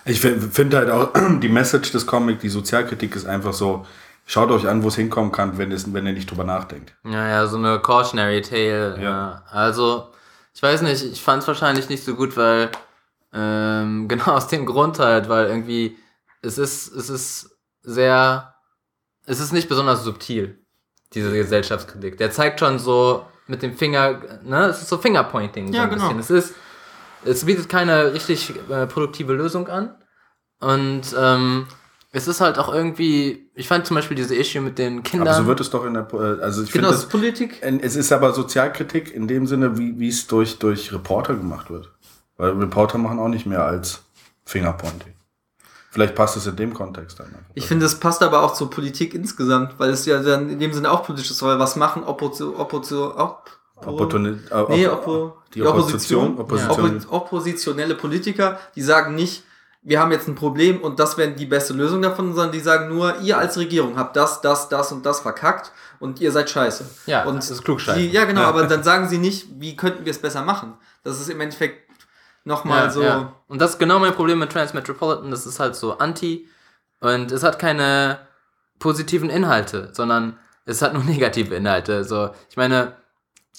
Ich 0.04 0.20
finde 0.20 0.76
halt 0.76 0.90
auch, 0.90 1.12
die 1.40 1.48
Message 1.48 1.90
des 1.92 2.06
Comics, 2.06 2.40
die 2.40 2.48
Sozialkritik 2.48 3.16
ist 3.16 3.26
einfach 3.26 3.52
so, 3.52 3.84
schaut 4.26 4.50
euch 4.50 4.68
an, 4.68 4.82
wo 4.82 4.88
es 4.88 4.96
hinkommen 4.96 5.32
kann, 5.32 5.58
wenn, 5.58 5.72
es, 5.72 5.92
wenn 5.92 6.06
ihr 6.06 6.12
nicht 6.12 6.30
drüber 6.30 6.44
nachdenkt. 6.44 6.94
Ja, 7.04 7.28
ja, 7.28 7.46
so 7.46 7.56
eine 7.56 7.80
Cautionary 7.80 8.42
Tale. 8.42 8.96
Ja. 8.96 9.02
Ja. 9.02 9.42
Also, 9.50 10.10
ich 10.54 10.62
weiß 10.62 10.82
nicht, 10.82 11.04
ich 11.04 11.20
fand 11.20 11.42
es 11.42 11.48
wahrscheinlich 11.48 11.88
nicht 11.88 12.04
so 12.04 12.14
gut, 12.14 12.36
weil, 12.36 12.70
ähm, 13.32 14.08
genau 14.08 14.32
aus 14.32 14.48
dem 14.48 14.66
Grund 14.66 14.98
halt, 14.98 15.28
weil 15.28 15.46
irgendwie, 15.46 15.98
es 16.42 16.58
ist, 16.58 16.94
es 16.94 17.10
ist 17.10 17.58
sehr, 17.82 18.54
es 19.26 19.40
ist 19.40 19.52
nicht 19.52 19.68
besonders 19.68 20.04
subtil, 20.04 20.59
diese 21.14 21.32
Gesellschaftskritik. 21.32 22.18
Der 22.18 22.30
zeigt 22.30 22.60
schon 22.60 22.78
so 22.78 23.26
mit 23.46 23.62
dem 23.62 23.76
Finger, 23.76 24.20
ne, 24.44 24.66
es 24.66 24.82
ist 24.82 24.88
so 24.88 24.98
Fingerpointing. 24.98 25.68
so 25.68 25.74
Ja, 25.74 25.84
ein 25.84 25.90
genau. 25.90 26.12
bisschen. 26.14 26.20
Es 26.20 26.30
ist, 26.30 26.54
es 27.24 27.44
bietet 27.44 27.68
keine 27.68 28.12
richtig 28.14 28.54
äh, 28.70 28.86
produktive 28.86 29.32
Lösung 29.32 29.68
an. 29.68 29.94
Und, 30.60 31.14
ähm, 31.18 31.66
es 32.12 32.26
ist 32.26 32.40
halt 32.40 32.58
auch 32.58 32.72
irgendwie, 32.74 33.50
ich 33.54 33.68
fand 33.68 33.86
zum 33.86 33.94
Beispiel 33.94 34.16
diese 34.16 34.34
Issue 34.34 34.60
mit 34.60 34.78
den 34.78 35.02
Kindern. 35.04 35.28
Aber 35.28 35.36
so 35.36 35.46
wird 35.46 35.60
es 35.60 35.70
doch 35.70 35.84
in 35.84 35.94
der, 35.94 36.08
äh, 36.12 36.42
also 36.42 36.62
ich 36.62 36.72
Genau, 36.72 36.88
finde 36.88 36.88
das 36.88 37.04
ist 37.04 37.08
Politik. 37.08 37.58
Es 37.62 37.94
ist 37.94 38.10
aber 38.10 38.32
Sozialkritik 38.32 39.14
in 39.14 39.28
dem 39.28 39.46
Sinne, 39.46 39.78
wie 39.78 39.96
wie 39.98 40.08
es 40.08 40.26
durch, 40.26 40.58
durch 40.58 40.92
Reporter 40.92 41.34
gemacht 41.36 41.70
wird. 41.70 41.92
Weil 42.36 42.50
Reporter 42.52 42.98
machen 42.98 43.20
auch 43.20 43.28
nicht 43.28 43.46
mehr 43.46 43.64
als 43.64 44.02
Fingerpointing. 44.44 45.14
Vielleicht 45.90 46.14
passt 46.14 46.36
es 46.36 46.46
in 46.46 46.56
dem 46.56 46.72
Kontext 46.72 47.18
dann. 47.18 47.26
einfach. 47.26 47.40
Ich 47.54 47.66
finde, 47.66 47.84
es 47.86 47.98
passt 47.98 48.22
aber 48.22 48.42
auch 48.42 48.54
zur 48.54 48.70
Politik 48.70 49.12
insgesamt, 49.14 49.74
weil 49.78 49.90
es 49.90 50.06
ja 50.06 50.22
dann 50.22 50.48
in 50.48 50.58
dem 50.60 50.72
Sinne 50.72 50.90
auch 50.90 51.04
politisch 51.04 51.30
ist, 51.30 51.42
weil 51.42 51.58
was 51.58 51.74
machen 51.76 52.04
Opposition, 52.04 52.54
Opposition, 52.56 53.12
op, 53.12 53.50
Opportuni 53.76 54.28
äh, 54.50 54.64
nee, 54.68 54.86
op- 54.86 54.98
Oppo, 55.06 55.36
die 55.54 55.62
Opposition, 55.62 56.38
Opposition. 56.38 56.96
Oppo, 57.08 57.16
oppositionelle 57.16 57.94
Politiker, 57.94 58.58
die 58.76 58.82
sagen 58.82 59.14
nicht, 59.14 59.42
wir 59.82 59.98
haben 59.98 60.12
jetzt 60.12 60.28
ein 60.28 60.34
Problem 60.34 60.82
und 60.82 61.00
das 61.00 61.16
wäre 61.16 61.30
die 61.32 61.46
beste 61.46 61.72
Lösung 61.72 62.02
davon, 62.02 62.34
sondern 62.34 62.52
die 62.52 62.60
sagen 62.60 62.94
nur, 62.94 63.18
ihr 63.20 63.38
als 63.38 63.56
Regierung 63.56 63.96
habt 63.96 64.14
das, 64.14 64.42
das, 64.42 64.68
das 64.68 64.92
und 64.92 65.06
das 65.06 65.20
verkackt 65.20 65.72
und 65.98 66.20
ihr 66.20 66.30
seid 66.32 66.50
scheiße. 66.50 66.84
Ja, 67.06 67.24
und 67.24 67.36
das 67.36 67.50
ist 67.50 67.64
klugscheiße. 67.64 67.98
die- 67.98 68.10
Ja, 68.10 68.26
genau, 68.26 68.42
Ja. 68.42 68.48
aber 68.48 68.64
dann 68.66 68.82
sagen 68.82 69.08
sie 69.08 69.16
nicht, 69.18 69.46
wie 69.58 69.74
könnten 69.76 70.04
wir 70.04 70.10
es 70.10 70.18
besser 70.18 70.42
machen. 70.44 70.74
Das 71.02 71.18
ist 71.18 71.30
im 71.30 71.40
Endeffekt 71.40 71.89
nochmal 72.44 72.84
Ja, 72.84 72.90
so. 72.90 73.02
ja. 73.02 73.32
Und 73.48 73.60
das 73.60 73.72
ist 73.72 73.78
genau 73.78 73.98
mein 73.98 74.14
Problem 74.14 74.38
mit 74.38 74.52
Transmetropolitan. 74.52 75.30
Das 75.30 75.46
ist 75.46 75.60
halt 75.60 75.74
so 75.76 75.98
anti 75.98 76.48
und 77.00 77.32
es 77.32 77.42
hat 77.42 77.58
keine 77.58 78.18
positiven 78.78 79.30
Inhalte, 79.30 79.90
sondern 79.92 80.38
es 80.64 80.82
hat 80.82 80.94
nur 80.94 81.04
negative 81.04 81.54
Inhalte. 81.54 82.04
So, 82.04 82.30
ich 82.48 82.56
meine, 82.56 82.94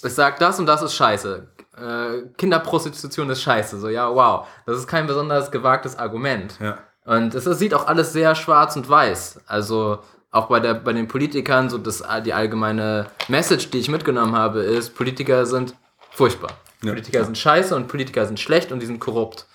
es 0.01 0.15
sagt, 0.15 0.41
das 0.41 0.59
und 0.59 0.65
das 0.65 0.81
ist 0.81 0.95
scheiße. 0.95 1.47
Äh, 1.77 2.27
Kinderprostitution 2.37 3.29
ist 3.29 3.41
scheiße. 3.41 3.79
So, 3.79 3.89
ja, 3.89 4.13
wow. 4.13 4.47
Das 4.65 4.77
ist 4.77 4.87
kein 4.87 5.07
besonders 5.07 5.51
gewagtes 5.51 5.97
Argument. 5.97 6.57
Ja. 6.59 6.77
Und 7.05 7.33
es, 7.33 7.45
es 7.45 7.59
sieht 7.59 7.73
auch 7.73 7.87
alles 7.87 8.13
sehr 8.13 8.35
schwarz 8.35 8.75
und 8.75 8.87
weiß. 8.89 9.41
Also 9.47 9.99
auch 10.31 10.47
bei, 10.47 10.59
der, 10.59 10.75
bei 10.75 10.93
den 10.93 11.07
Politikern, 11.07 11.69
so 11.69 11.77
das, 11.77 12.03
die 12.25 12.33
allgemeine 12.33 13.07
Message, 13.27 13.69
die 13.69 13.79
ich 13.79 13.89
mitgenommen 13.89 14.35
habe, 14.35 14.61
ist, 14.61 14.95
Politiker 14.95 15.45
sind 15.45 15.75
furchtbar. 16.11 16.51
Ja. 16.83 16.91
Politiker 16.91 17.23
sind 17.25 17.37
scheiße 17.37 17.75
und 17.75 17.87
Politiker 17.87 18.25
sind 18.25 18.39
schlecht 18.39 18.71
und 18.71 18.79
die 18.79 18.85
sind 18.85 18.99
korrupt. 18.99 19.47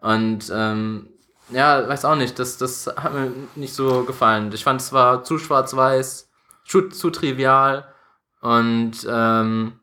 Und 0.00 0.52
ähm, 0.54 1.08
ja, 1.50 1.88
weiß 1.88 2.04
auch 2.04 2.16
nicht, 2.16 2.38
das, 2.38 2.58
das 2.58 2.86
hat 2.86 3.14
mir 3.14 3.32
nicht 3.54 3.74
so 3.74 4.04
gefallen. 4.04 4.50
Ich 4.52 4.64
fand 4.64 4.80
es 4.80 4.88
zwar 4.88 5.24
zu 5.24 5.38
schwarz-weiß, 5.38 6.28
zu, 6.66 6.88
zu 6.88 7.10
trivial 7.10 7.86
und 8.40 8.92
ähm, 9.08 9.80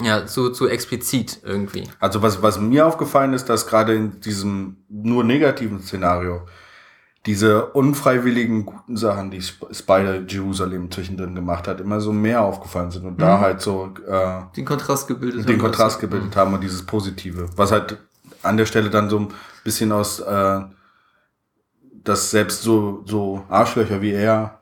ja, 0.00 0.26
zu, 0.26 0.50
zu 0.50 0.68
explizit 0.68 1.40
irgendwie. 1.44 1.88
Also 2.00 2.22
was, 2.22 2.42
was 2.42 2.58
mir 2.58 2.86
aufgefallen 2.86 3.34
ist, 3.34 3.48
dass 3.48 3.66
gerade 3.66 3.94
in 3.94 4.20
diesem 4.20 4.84
nur 4.88 5.24
negativen 5.24 5.80
Szenario 5.80 6.46
diese 7.26 7.66
unfreiwilligen 7.66 8.66
guten 8.66 8.96
Sachen, 8.96 9.30
die 9.30 9.38
Sp- 9.38 9.70
Spider 9.72 10.22
Jerusalem 10.26 10.90
zwischendrin 10.90 11.34
gemacht 11.34 11.68
hat, 11.68 11.80
immer 11.80 12.00
so 12.00 12.12
mehr 12.12 12.42
aufgefallen 12.42 12.90
sind 12.90 13.04
und 13.06 13.20
da 13.20 13.38
halt 13.38 13.60
so 13.60 13.94
äh, 14.08 14.40
Den 14.56 14.64
Kontrast 14.64 15.06
gebildet 15.06 15.48
den 15.48 15.54
haben, 15.54 15.62
Kontrast 15.62 16.00
gebildet 16.00 16.34
haben 16.34 16.52
und 16.54 16.62
dieses 16.62 16.84
Positive. 16.84 17.46
Was 17.56 17.70
halt 17.70 17.98
an 18.42 18.56
der 18.56 18.66
Stelle 18.66 18.90
dann 18.90 19.08
so 19.08 19.20
ein 19.20 19.28
bisschen 19.62 19.92
aus, 19.92 20.18
äh, 20.18 20.60
dass 22.02 22.30
selbst 22.32 22.62
so, 22.62 23.04
so 23.06 23.44
Arschlöcher 23.48 24.02
wie 24.02 24.12
er 24.12 24.61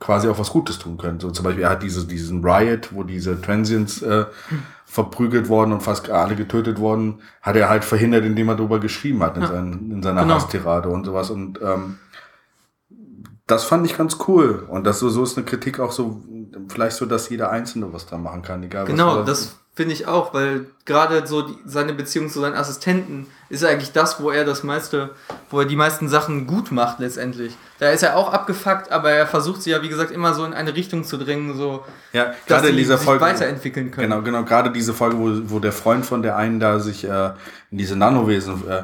quasi 0.00 0.28
auch 0.28 0.38
was 0.38 0.50
Gutes 0.50 0.78
tun 0.78 0.96
können. 0.96 1.18
So 1.20 1.30
zum 1.30 1.44
Beispiel, 1.44 1.64
er 1.64 1.70
hat 1.70 1.82
diese, 1.82 2.06
diesen 2.06 2.44
Riot, 2.44 2.90
wo 2.92 3.02
diese 3.02 3.40
Transients 3.40 4.00
äh, 4.02 4.26
verprügelt 4.86 5.48
worden 5.48 5.72
und 5.72 5.82
fast 5.82 6.08
alle 6.08 6.36
getötet 6.36 6.78
worden, 6.78 7.20
hat 7.42 7.56
er 7.56 7.68
halt 7.68 7.84
verhindert, 7.84 8.24
indem 8.24 8.48
er 8.48 8.54
darüber 8.56 8.78
geschrieben 8.78 9.22
hat 9.22 9.36
in, 9.36 9.42
Ja. 9.42 9.48
seinen, 9.48 9.90
in 9.90 10.02
seiner 10.02 10.22
Genau. 10.22 10.34
Hasstirade 10.34 10.88
und 10.88 11.04
sowas. 11.04 11.30
Und 11.30 11.60
ähm, 11.60 11.98
das 13.46 13.64
fand 13.64 13.86
ich 13.86 13.96
ganz 13.96 14.18
cool. 14.28 14.66
Und 14.68 14.84
das 14.86 14.98
so, 15.00 15.08
so 15.08 15.22
ist 15.22 15.36
eine 15.36 15.44
Kritik 15.46 15.80
auch 15.80 15.92
so, 15.92 16.22
vielleicht 16.68 16.96
so, 16.96 17.06
dass 17.06 17.28
jeder 17.28 17.50
Einzelne 17.50 17.92
was 17.92 18.06
da 18.06 18.18
machen 18.18 18.42
kann, 18.42 18.62
egal 18.62 18.84
was 18.84 18.90
Genau, 18.90 19.22
das 19.22 19.58
finde 19.78 19.94
ich 19.94 20.08
auch, 20.08 20.34
weil 20.34 20.66
gerade 20.86 21.24
so 21.24 21.42
die, 21.42 21.56
seine 21.64 21.92
Beziehung 21.92 22.28
zu 22.28 22.40
seinen 22.40 22.56
Assistenten 22.56 23.28
ist 23.48 23.64
eigentlich 23.64 23.92
das, 23.92 24.20
wo 24.20 24.32
er 24.32 24.44
das 24.44 24.64
meiste, 24.64 25.10
wo 25.50 25.60
er 25.60 25.66
die 25.66 25.76
meisten 25.76 26.08
Sachen 26.08 26.48
gut 26.48 26.72
macht 26.72 26.98
letztendlich. 26.98 27.56
Da 27.78 27.90
ist 27.90 28.02
er 28.02 28.16
auch 28.16 28.32
abgefuckt, 28.32 28.90
aber 28.90 29.12
er 29.12 29.28
versucht 29.28 29.62
sie 29.62 29.70
ja, 29.70 29.80
wie 29.80 29.88
gesagt, 29.88 30.10
immer 30.10 30.34
so 30.34 30.44
in 30.44 30.52
eine 30.52 30.74
Richtung 30.74 31.04
zu 31.04 31.16
drängen, 31.16 31.56
so 31.56 31.84
Ja, 32.12 32.32
dass 32.48 32.62
sie 32.62 32.70
in 32.70 32.76
dieser 32.76 32.96
sich 32.96 33.06
Folge. 33.06 33.20
weiterentwickeln 33.24 33.92
können. 33.92 34.10
Genau, 34.10 34.20
genau, 34.22 34.42
gerade 34.42 34.72
diese 34.72 34.94
Folge, 34.94 35.16
wo, 35.16 35.30
wo 35.44 35.60
der 35.60 35.70
Freund 35.70 36.04
von 36.04 36.22
der 36.22 36.36
einen 36.36 36.58
da 36.58 36.80
sich 36.80 37.04
äh, 37.04 37.26
in 37.70 37.78
diese 37.78 37.94
Nanowesen, 37.94 38.68
äh, 38.68 38.82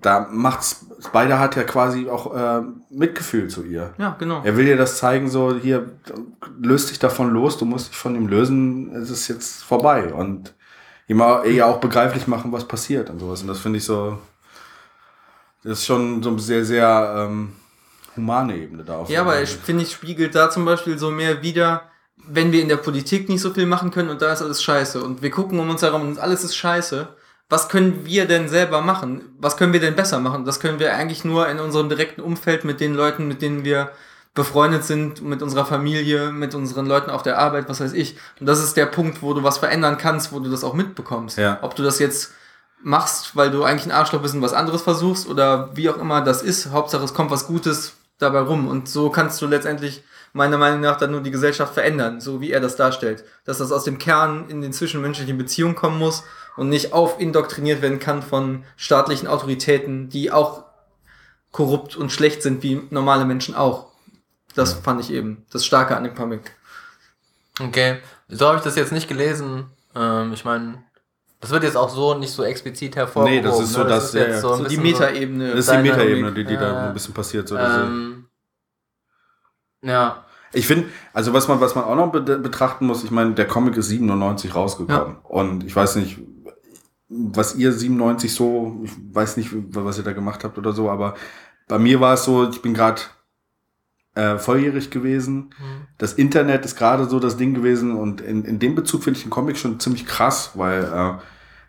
da 0.00 0.28
macht's, 0.30 0.86
Spider 1.04 1.38
hat 1.38 1.56
ja 1.56 1.64
quasi 1.64 2.08
auch 2.08 2.34
äh, 2.34 2.62
Mitgefühl 2.90 3.48
zu 3.48 3.64
ihr. 3.64 3.92
Ja, 3.98 4.16
genau. 4.18 4.42
Er 4.44 4.56
will 4.56 4.66
dir 4.66 4.76
das 4.76 4.98
zeigen, 4.98 5.28
so 5.28 5.54
hier, 5.54 5.90
löst 6.60 6.90
dich 6.90 6.98
davon 6.98 7.30
los, 7.30 7.58
du 7.58 7.64
musst 7.64 7.90
dich 7.90 7.96
von 7.96 8.14
ihm 8.14 8.28
lösen, 8.28 8.94
es 8.94 9.10
ist 9.10 9.28
jetzt 9.28 9.64
vorbei. 9.64 10.12
Und 10.12 10.54
ihm 11.08 11.20
auch, 11.20 11.44
ihr 11.44 11.66
auch 11.66 11.78
begreiflich 11.78 12.26
machen, 12.26 12.52
was 12.52 12.66
passiert 12.66 13.10
und 13.10 13.18
sowas. 13.18 13.42
Und 13.42 13.48
das 13.48 13.58
finde 13.58 13.78
ich 13.78 13.84
so, 13.84 14.18
das 15.62 15.78
ist 15.78 15.86
schon 15.86 16.22
so 16.22 16.30
eine 16.30 16.38
sehr, 16.38 16.64
sehr 16.64 17.14
ähm, 17.28 17.52
humane 18.16 18.56
Ebene 18.56 18.84
da. 18.84 18.98
auf 18.98 19.10
Ja, 19.10 19.22
aber 19.22 19.42
ich 19.42 19.50
finde, 19.50 19.82
ich 19.82 19.92
spiegelt 19.92 20.34
da 20.34 20.50
zum 20.50 20.64
Beispiel 20.64 20.98
so 20.98 21.10
mehr 21.10 21.42
wieder, 21.42 21.82
wenn 22.16 22.52
wir 22.52 22.62
in 22.62 22.68
der 22.68 22.76
Politik 22.76 23.28
nicht 23.28 23.40
so 23.40 23.52
viel 23.52 23.66
machen 23.66 23.90
können 23.90 24.10
und 24.10 24.22
da 24.22 24.32
ist 24.32 24.42
alles 24.42 24.62
scheiße 24.62 25.02
und 25.02 25.22
wir 25.22 25.30
gucken 25.30 25.58
um 25.58 25.70
uns 25.70 25.82
herum 25.82 26.02
und 26.02 26.18
alles 26.18 26.44
ist 26.44 26.56
scheiße. 26.56 27.08
Was 27.50 27.68
können 27.68 28.06
wir 28.06 28.26
denn 28.26 28.48
selber 28.48 28.80
machen? 28.80 29.22
Was 29.38 29.56
können 29.56 29.72
wir 29.72 29.80
denn 29.80 29.96
besser 29.96 30.20
machen? 30.20 30.44
Das 30.44 30.60
können 30.60 30.78
wir 30.78 30.94
eigentlich 30.94 31.24
nur 31.24 31.48
in 31.48 31.58
unserem 31.58 31.88
direkten 31.88 32.20
Umfeld 32.20 32.64
mit 32.64 32.80
den 32.80 32.94
Leuten, 32.94 33.26
mit 33.26 33.42
denen 33.42 33.64
wir 33.64 33.90
befreundet 34.34 34.84
sind, 34.84 35.22
mit 35.22 35.42
unserer 35.42 35.66
Familie, 35.66 36.30
mit 36.30 36.54
unseren 36.54 36.86
Leuten 36.86 37.10
auf 37.10 37.24
der 37.24 37.38
Arbeit, 37.38 37.68
was 37.68 37.80
weiß 37.80 37.92
ich. 37.92 38.16
Und 38.38 38.46
das 38.46 38.62
ist 38.62 38.76
der 38.76 38.86
Punkt, 38.86 39.20
wo 39.20 39.34
du 39.34 39.42
was 39.42 39.58
verändern 39.58 39.98
kannst, 39.98 40.32
wo 40.32 40.38
du 40.38 40.48
das 40.48 40.62
auch 40.62 40.74
mitbekommst. 40.74 41.38
Ja. 41.38 41.58
Ob 41.62 41.74
du 41.74 41.82
das 41.82 41.98
jetzt 41.98 42.32
machst, 42.82 43.34
weil 43.34 43.50
du 43.50 43.64
eigentlich 43.64 43.86
ein 43.86 43.98
Arschloch 43.98 44.22
bist 44.22 44.34
und 44.34 44.42
was 44.42 44.52
anderes 44.52 44.82
versuchst 44.82 45.28
oder 45.28 45.70
wie 45.74 45.90
auch 45.90 45.98
immer 45.98 46.22
das 46.22 46.42
ist. 46.42 46.70
Hauptsache 46.70 47.02
es 47.02 47.14
kommt 47.14 47.32
was 47.32 47.48
Gutes 47.48 47.94
dabei 48.18 48.40
rum. 48.40 48.68
Und 48.68 48.88
so 48.88 49.10
kannst 49.10 49.42
du 49.42 49.48
letztendlich 49.48 50.04
meiner 50.32 50.56
Meinung 50.56 50.80
nach 50.80 50.96
dann 50.96 51.10
nur 51.10 51.20
die 51.20 51.32
Gesellschaft 51.32 51.74
verändern, 51.74 52.20
so 52.20 52.40
wie 52.40 52.52
er 52.52 52.60
das 52.60 52.76
darstellt. 52.76 53.24
Dass 53.44 53.58
das 53.58 53.72
aus 53.72 53.82
dem 53.82 53.98
Kern 53.98 54.48
in 54.48 54.60
den 54.60 54.72
zwischenmenschlichen 54.72 55.36
Beziehungen 55.36 55.74
kommen 55.74 55.98
muss 55.98 56.22
und 56.56 56.68
nicht 56.68 56.92
aufindoktriniert 56.92 57.82
werden 57.82 57.98
kann 57.98 58.22
von 58.22 58.64
staatlichen 58.76 59.28
Autoritäten, 59.28 60.08
die 60.08 60.30
auch 60.30 60.64
korrupt 61.52 61.96
und 61.96 62.12
schlecht 62.12 62.42
sind, 62.42 62.62
wie 62.62 62.82
normale 62.90 63.24
Menschen 63.24 63.54
auch. 63.54 63.86
Das 64.54 64.74
fand 64.74 65.00
ich 65.00 65.12
eben 65.12 65.46
das 65.50 65.64
Starke 65.64 65.96
an 65.96 66.04
dem 66.04 66.14
Comic. 66.14 66.56
Okay, 67.60 67.98
so 68.28 68.46
habe 68.46 68.58
ich 68.58 68.64
das 68.64 68.76
jetzt 68.76 68.92
nicht 68.92 69.08
gelesen. 69.08 69.66
Ähm, 69.94 70.32
ich 70.32 70.44
meine, 70.44 70.82
das 71.40 71.50
wird 71.50 71.62
jetzt 71.62 71.76
auch 71.76 71.88
so 71.90 72.14
nicht 72.14 72.32
so 72.32 72.42
explizit 72.44 72.96
hervorgehoben. 72.96 73.42
Nee, 73.42 73.48
das 73.48 73.60
ist 73.60 73.72
so 73.72 73.82
ne? 73.82 73.88
das, 73.88 74.12
ja, 74.12 74.28
ja. 74.28 74.34
ein 74.34 74.40
So 74.40 74.64
die 74.64 74.76
Metaebene. 74.76 75.50
Das 75.50 75.66
ist 75.66 75.72
die 75.72 75.78
Metaebene, 75.78 76.32
die, 76.32 76.44
die 76.44 76.56
da 76.56 76.72
Ja. 76.72 76.86
ein 76.88 76.92
bisschen 76.92 77.14
passiert. 77.14 77.48
So, 77.48 77.56
Ähm, 77.56 78.26
ja, 79.82 80.24
Ich 80.52 80.66
finde, 80.66 80.88
also 81.12 81.32
was 81.32 81.46
man, 81.48 81.60
was 81.60 81.74
man 81.74 81.84
auch 81.84 81.94
noch 81.94 82.10
be 82.10 82.20
betrachten 82.20 82.86
muss, 82.86 83.04
ich 83.04 83.10
meine, 83.10 83.34
der 83.34 83.46
Comic 83.46 83.76
ist 83.76 83.88
97 83.88 84.54
rausgekommen. 84.54 85.16
Und 85.22 85.64
ich 85.64 85.74
weiß 85.74 85.96
nicht, 85.96 86.18
was 87.12 87.56
ihr 87.56 87.72
97 87.72 88.32
so, 88.32 88.80
ich 88.84 88.92
weiß 89.12 89.36
nicht, 89.36 89.50
was 89.52 89.98
ihr 89.98 90.04
da 90.04 90.12
gemacht 90.12 90.44
habt 90.44 90.56
oder 90.58 90.72
so, 90.72 90.88
aber 90.90 91.14
bei 91.68 91.78
mir 91.78 92.00
war 92.00 92.14
es 92.14 92.24
so, 92.24 92.48
ich 92.48 92.62
bin 92.62 92.72
gerade 92.72 93.02
äh, 94.14 94.38
volljährig 94.38 94.90
gewesen. 94.90 95.50
Das 95.98 96.12
Internet 96.14 96.64
ist 96.64 96.76
gerade 96.76 97.08
so 97.08 97.20
das 97.20 97.36
Ding 97.36 97.54
gewesen 97.54 97.96
und 97.96 98.20
in, 98.20 98.44
in 98.44 98.58
dem 98.58 98.74
Bezug 98.74 99.02
finde 99.04 99.18
ich 99.18 99.24
den 99.24 99.30
Comic 99.30 99.56
schon 99.56 99.78
ziemlich 99.80 100.06
krass, 100.06 100.52
weil 100.54 100.84
äh, 100.84 101.12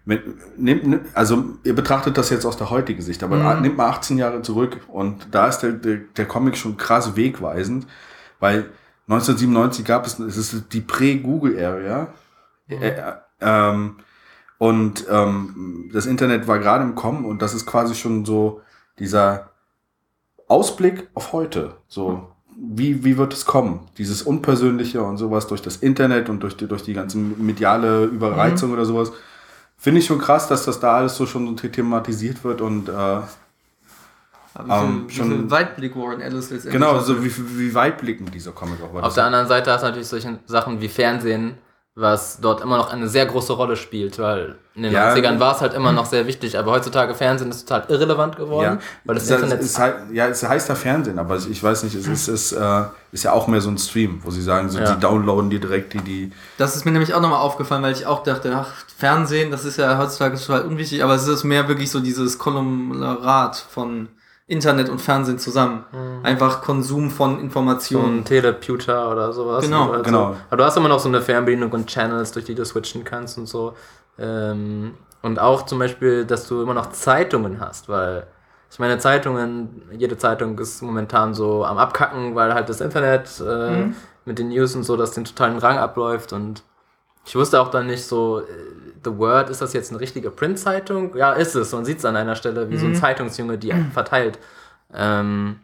mit, 0.05 0.23
nehmt, 0.59 0.85
nehmt- 0.87 1.05
also 1.15 1.43
ihr 1.63 1.75
betrachtet 1.75 2.17
das 2.17 2.29
jetzt 2.31 2.45
aus 2.45 2.57
der 2.57 2.69
heutigen 2.71 3.01
Sicht, 3.01 3.21
aber 3.23 3.37
Mhm. 3.55 3.61
nehmt 3.61 3.77
mal 3.77 3.89
18 3.89 4.17
Jahre 4.17 4.41
zurück 4.41 4.79
und 4.87 5.27
da 5.31 5.47
ist 5.47 5.59
der, 5.59 5.71
der, 5.73 5.97
der 6.17 6.25
Comic 6.27 6.57
schon 6.57 6.77
krass 6.77 7.15
wegweisend, 7.15 7.85
weil 8.39 8.69
1997 9.07 9.85
gab 9.85 10.05
es, 10.07 10.17
es 10.19 10.37
ist 10.37 10.73
die 10.73 10.81
Prä-Google-Area 10.81 12.07
äh, 12.69 12.93
ähm, 13.41 13.97
und 14.61 15.07
ähm, 15.09 15.89
das 15.91 16.05
Internet 16.05 16.47
war 16.47 16.59
gerade 16.59 16.83
im 16.83 16.93
Kommen 16.93 17.25
und 17.25 17.41
das 17.41 17.55
ist 17.55 17.65
quasi 17.65 17.95
schon 17.95 18.25
so 18.25 18.61
dieser 18.99 19.49
Ausblick 20.47 21.09
auf 21.15 21.33
heute. 21.33 21.77
So, 21.87 22.27
wie, 22.55 23.03
wie 23.03 23.17
wird 23.17 23.33
es 23.33 23.45
kommen? 23.47 23.87
Dieses 23.97 24.21
Unpersönliche 24.21 25.01
und 25.01 25.17
sowas 25.17 25.47
durch 25.47 25.63
das 25.63 25.77
Internet 25.77 26.29
und 26.29 26.43
durch 26.43 26.55
die, 26.57 26.67
durch 26.67 26.83
die 26.83 26.93
ganze 26.93 27.17
mediale 27.17 28.03
Überreizung 28.05 28.71
oder 28.71 28.85
sowas. 28.85 29.11
Finde 29.77 29.99
ich 29.99 30.05
schon 30.05 30.19
krass, 30.19 30.47
dass 30.47 30.63
das 30.65 30.79
da 30.79 30.97
alles 30.97 31.15
so 31.15 31.25
schon 31.25 31.57
so 31.57 31.67
thematisiert 31.67 32.43
wird 32.43 32.61
und 32.61 32.87
äh, 32.87 32.91
Aber 32.91 33.25
wie, 34.67 34.71
Ähm, 34.71 34.89
viel, 34.91 35.09
wie 35.09 35.13
schon- 35.15 35.29
viel 35.31 35.49
Weitblick 35.51 35.95
Warren 35.95 36.21
Ellis 36.21 36.51
letztendlich 36.51 36.73
genau, 36.73 36.99
so 36.99 37.23
wie, 37.23 37.31
wie 37.57 37.73
weitblickend 37.73 38.31
dieser 38.35 38.51
Comic 38.51 38.79
auch 38.83 38.93
war. 38.93 39.03
auf 39.05 39.15
der 39.15 39.23
anderen 39.25 39.47
Seite 39.47 39.71
hast 39.71 39.81
du 39.81 39.87
natürlich 39.87 40.07
solche 40.09 40.37
Sachen 40.45 40.81
wie 40.81 40.87
Fernsehen, 40.89 41.55
was 41.93 42.39
dort 42.39 42.61
immer 42.61 42.77
noch 42.77 42.89
eine 42.91 43.09
sehr 43.09 43.25
große 43.25 43.51
Rolle 43.51 43.75
spielt, 43.75 44.17
weil 44.17 44.55
in 44.75 44.83
den 44.83 44.93
Ja. 44.93 45.13
90ern 45.13 45.41
war 45.41 45.53
es 45.53 45.59
halt 45.59 45.73
immer 45.73 45.91
noch 45.91 46.05
sehr 46.05 46.25
wichtig, 46.25 46.57
aber 46.57 46.71
heutzutage 46.71 47.13
Fernsehen 47.13 47.49
ist 47.49 47.67
total 47.67 47.83
irrelevant 47.89 48.37
geworden, 48.37 48.79
weil 49.03 49.15
das 49.15 49.25
es, 49.25 49.31
Internet 49.31 49.59
es, 49.59 49.77
halt, 49.77 49.95
ja, 50.13 50.27
es 50.27 50.41
heißt 50.41 50.69
ja 50.69 50.75
Fernsehen, 50.75 51.19
aber 51.19 51.35
ich, 51.35 51.61
weiß 51.61 51.83
nicht, 51.83 51.93
es 51.95 52.07
ist, 52.07 52.29
es, 52.29 52.53
äh, 52.53 52.83
ist 53.11 53.23
ja 53.23 53.33
auch 53.33 53.47
mehr 53.47 53.59
so 53.59 53.69
ein 53.69 53.77
Stream, 53.77 54.21
wo 54.23 54.31
sie 54.31 54.41
sagen, 54.41 54.69
so, 54.69 54.79
Ja. 54.79 54.87
sie 54.87 54.99
downloaden 55.01 55.49
dir 55.49 55.59
direkt 55.59 55.91
die, 55.93 55.99
die 55.99 56.31
Das 56.57 56.77
ist 56.77 56.85
mir 56.85 56.91
nämlich 56.91 57.13
auch 57.13 57.19
nochmal 57.19 57.41
aufgefallen, 57.41 57.83
weil 57.83 57.91
ich 57.91 58.05
auch 58.05 58.23
dachte, 58.23 58.53
ach, 58.55 58.71
Fernsehen, 58.97 59.51
das 59.51 59.65
ist 59.65 59.75
ja 59.77 59.97
heutzutage 59.97 60.37
total 60.37 60.61
unwichtig, 60.61 61.03
aber 61.03 61.15
es 61.15 61.27
ist 61.27 61.43
mehr 61.43 61.67
wirklich 61.67 61.91
so 61.91 61.99
dieses 61.99 62.37
Konglomerat 62.39 63.57
von 63.57 64.07
Internet 64.51 64.89
und 64.89 64.99
Fernsehen 64.99 65.39
zusammen. 65.39 65.85
Einfach 66.23 66.61
Konsum 66.61 67.09
von 67.09 67.35
so 67.35 67.41
Informationen. 67.41 68.19
ein 68.19 68.25
Teleputer 68.25 69.09
oder 69.09 69.31
sowas. 69.31 69.63
Genau, 69.63 69.91
also, 69.91 70.03
genau. 70.03 70.35
Aber 70.49 70.57
du 70.57 70.63
hast 70.65 70.75
immer 70.75 70.89
noch 70.89 70.99
so 70.99 71.07
eine 71.07 71.21
Fernbedienung 71.21 71.71
und 71.71 71.87
Channels, 71.87 72.33
durch 72.33 72.45
die 72.45 72.53
du 72.53 72.65
switchen 72.65 73.05
kannst 73.05 73.37
und 73.37 73.47
so. 73.47 73.75
Ähm, 74.19 74.95
und 75.21 75.39
auch 75.39 75.65
zum 75.65 75.79
Beispiel, 75.79 76.25
dass 76.25 76.47
du 76.47 76.61
immer 76.61 76.73
noch 76.73 76.91
Zeitungen 76.91 77.61
hast, 77.61 77.87
weil 77.87 78.27
ich 78.69 78.79
meine, 78.79 78.97
Zeitungen, 78.97 79.83
jede 79.97 80.17
Zeitung 80.17 80.57
ist 80.59 80.81
momentan 80.81 81.33
so 81.33 81.63
am 81.63 81.77
Abkacken, 81.77 82.35
weil 82.35 82.53
halt 82.53 82.67
das 82.67 82.81
Internet 82.81 83.41
äh, 83.41 83.87
mit 84.25 84.37
den 84.37 84.49
News 84.49 84.75
und 84.75 84.83
so, 84.83 84.97
dass 84.97 85.11
den 85.11 85.25
totalen 85.25 85.57
Rang 85.59 85.77
abläuft 85.77 86.33
und 86.33 86.63
ich 87.25 87.35
wusste 87.35 87.59
auch 87.61 87.69
dann 87.69 87.87
nicht 87.87 88.03
so, 88.03 88.39
äh, 88.41 88.43
The 89.03 89.17
Word, 89.17 89.49
ist 89.49 89.61
das 89.61 89.73
jetzt 89.73 89.91
eine 89.91 89.99
richtige 89.99 90.29
Print-Zeitung? 90.29 91.15
Ja, 91.15 91.33
ist 91.33 91.55
es. 91.55 91.71
Man 91.71 91.85
sieht 91.85 91.97
es 91.99 92.05
an 92.05 92.15
einer 92.15 92.35
Stelle, 92.35 92.69
wie 92.69 92.77
so 92.77 92.85
ein 92.85 92.93
Zeitungsjunge 92.95 93.57
die 93.57 93.73
verteilt. 93.93 94.37
Ähm, 94.93 95.59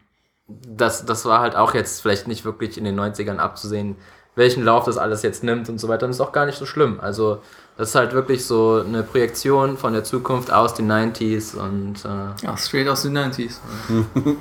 das, 0.48 1.06
das 1.06 1.26
war 1.26 1.40
halt 1.42 1.56
auch 1.56 1.74
jetzt 1.76 2.02
vielleicht 2.02 2.28
nicht 2.28 2.46
wirklich 2.46 2.78
in 2.78 2.84
den 2.84 3.00
90ern 3.00 3.38
abzusehen, 3.38 3.96
welchen 4.36 4.64
Lauf 4.64 4.86
das 4.86 4.98
alles 4.98 5.22
jetzt 5.22 5.44
nimmt 5.44 5.70
und 5.70 5.78
so 5.78 5.88
weiter. 5.88 6.06
Und 6.06 6.12
ist 6.12 6.22
auch 6.22 6.32
gar 6.32 6.46
nicht 6.48 6.58
so 6.58 6.66
schlimm. 6.66 7.00
Also, 7.00 7.42
das 7.78 7.90
ist 7.90 7.96
halt 7.96 8.14
wirklich 8.14 8.46
so 8.46 8.84
eine 8.84 9.04
Projektion 9.04 9.78
von 9.78 9.94
der 9.94 10.04
Zukunft 10.04 10.52
aus 10.52 10.74
den 10.74 10.90
90s 10.92 11.56
und 11.56 12.06
äh, 12.06 12.44
Ja, 12.46 12.58
straight 12.58 12.88
aus 12.88 13.04
den 13.04 13.16
90s. 13.18 13.58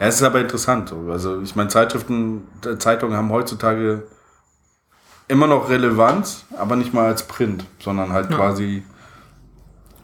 Ja, 0.00 0.08
es 0.08 0.16
ist 0.16 0.22
aber 0.24 0.40
interessant. 0.40 0.88
so. 0.88 0.96
Also 1.12 1.40
ich 1.40 1.54
meine, 1.54 1.68
Zeitschriften, 1.68 2.48
äh, 2.66 2.76
Zeitungen 2.78 3.16
haben 3.16 3.30
heutzutage 3.30 4.02
immer 5.28 5.46
noch 5.46 5.68
Relevanz, 5.68 6.44
aber 6.58 6.76
nicht 6.76 6.92
mal 6.94 7.06
als 7.06 7.22
Print, 7.26 7.64
sondern 7.78 8.12
halt 8.12 8.30
Ja. 8.30 8.36
quasi 8.36 8.82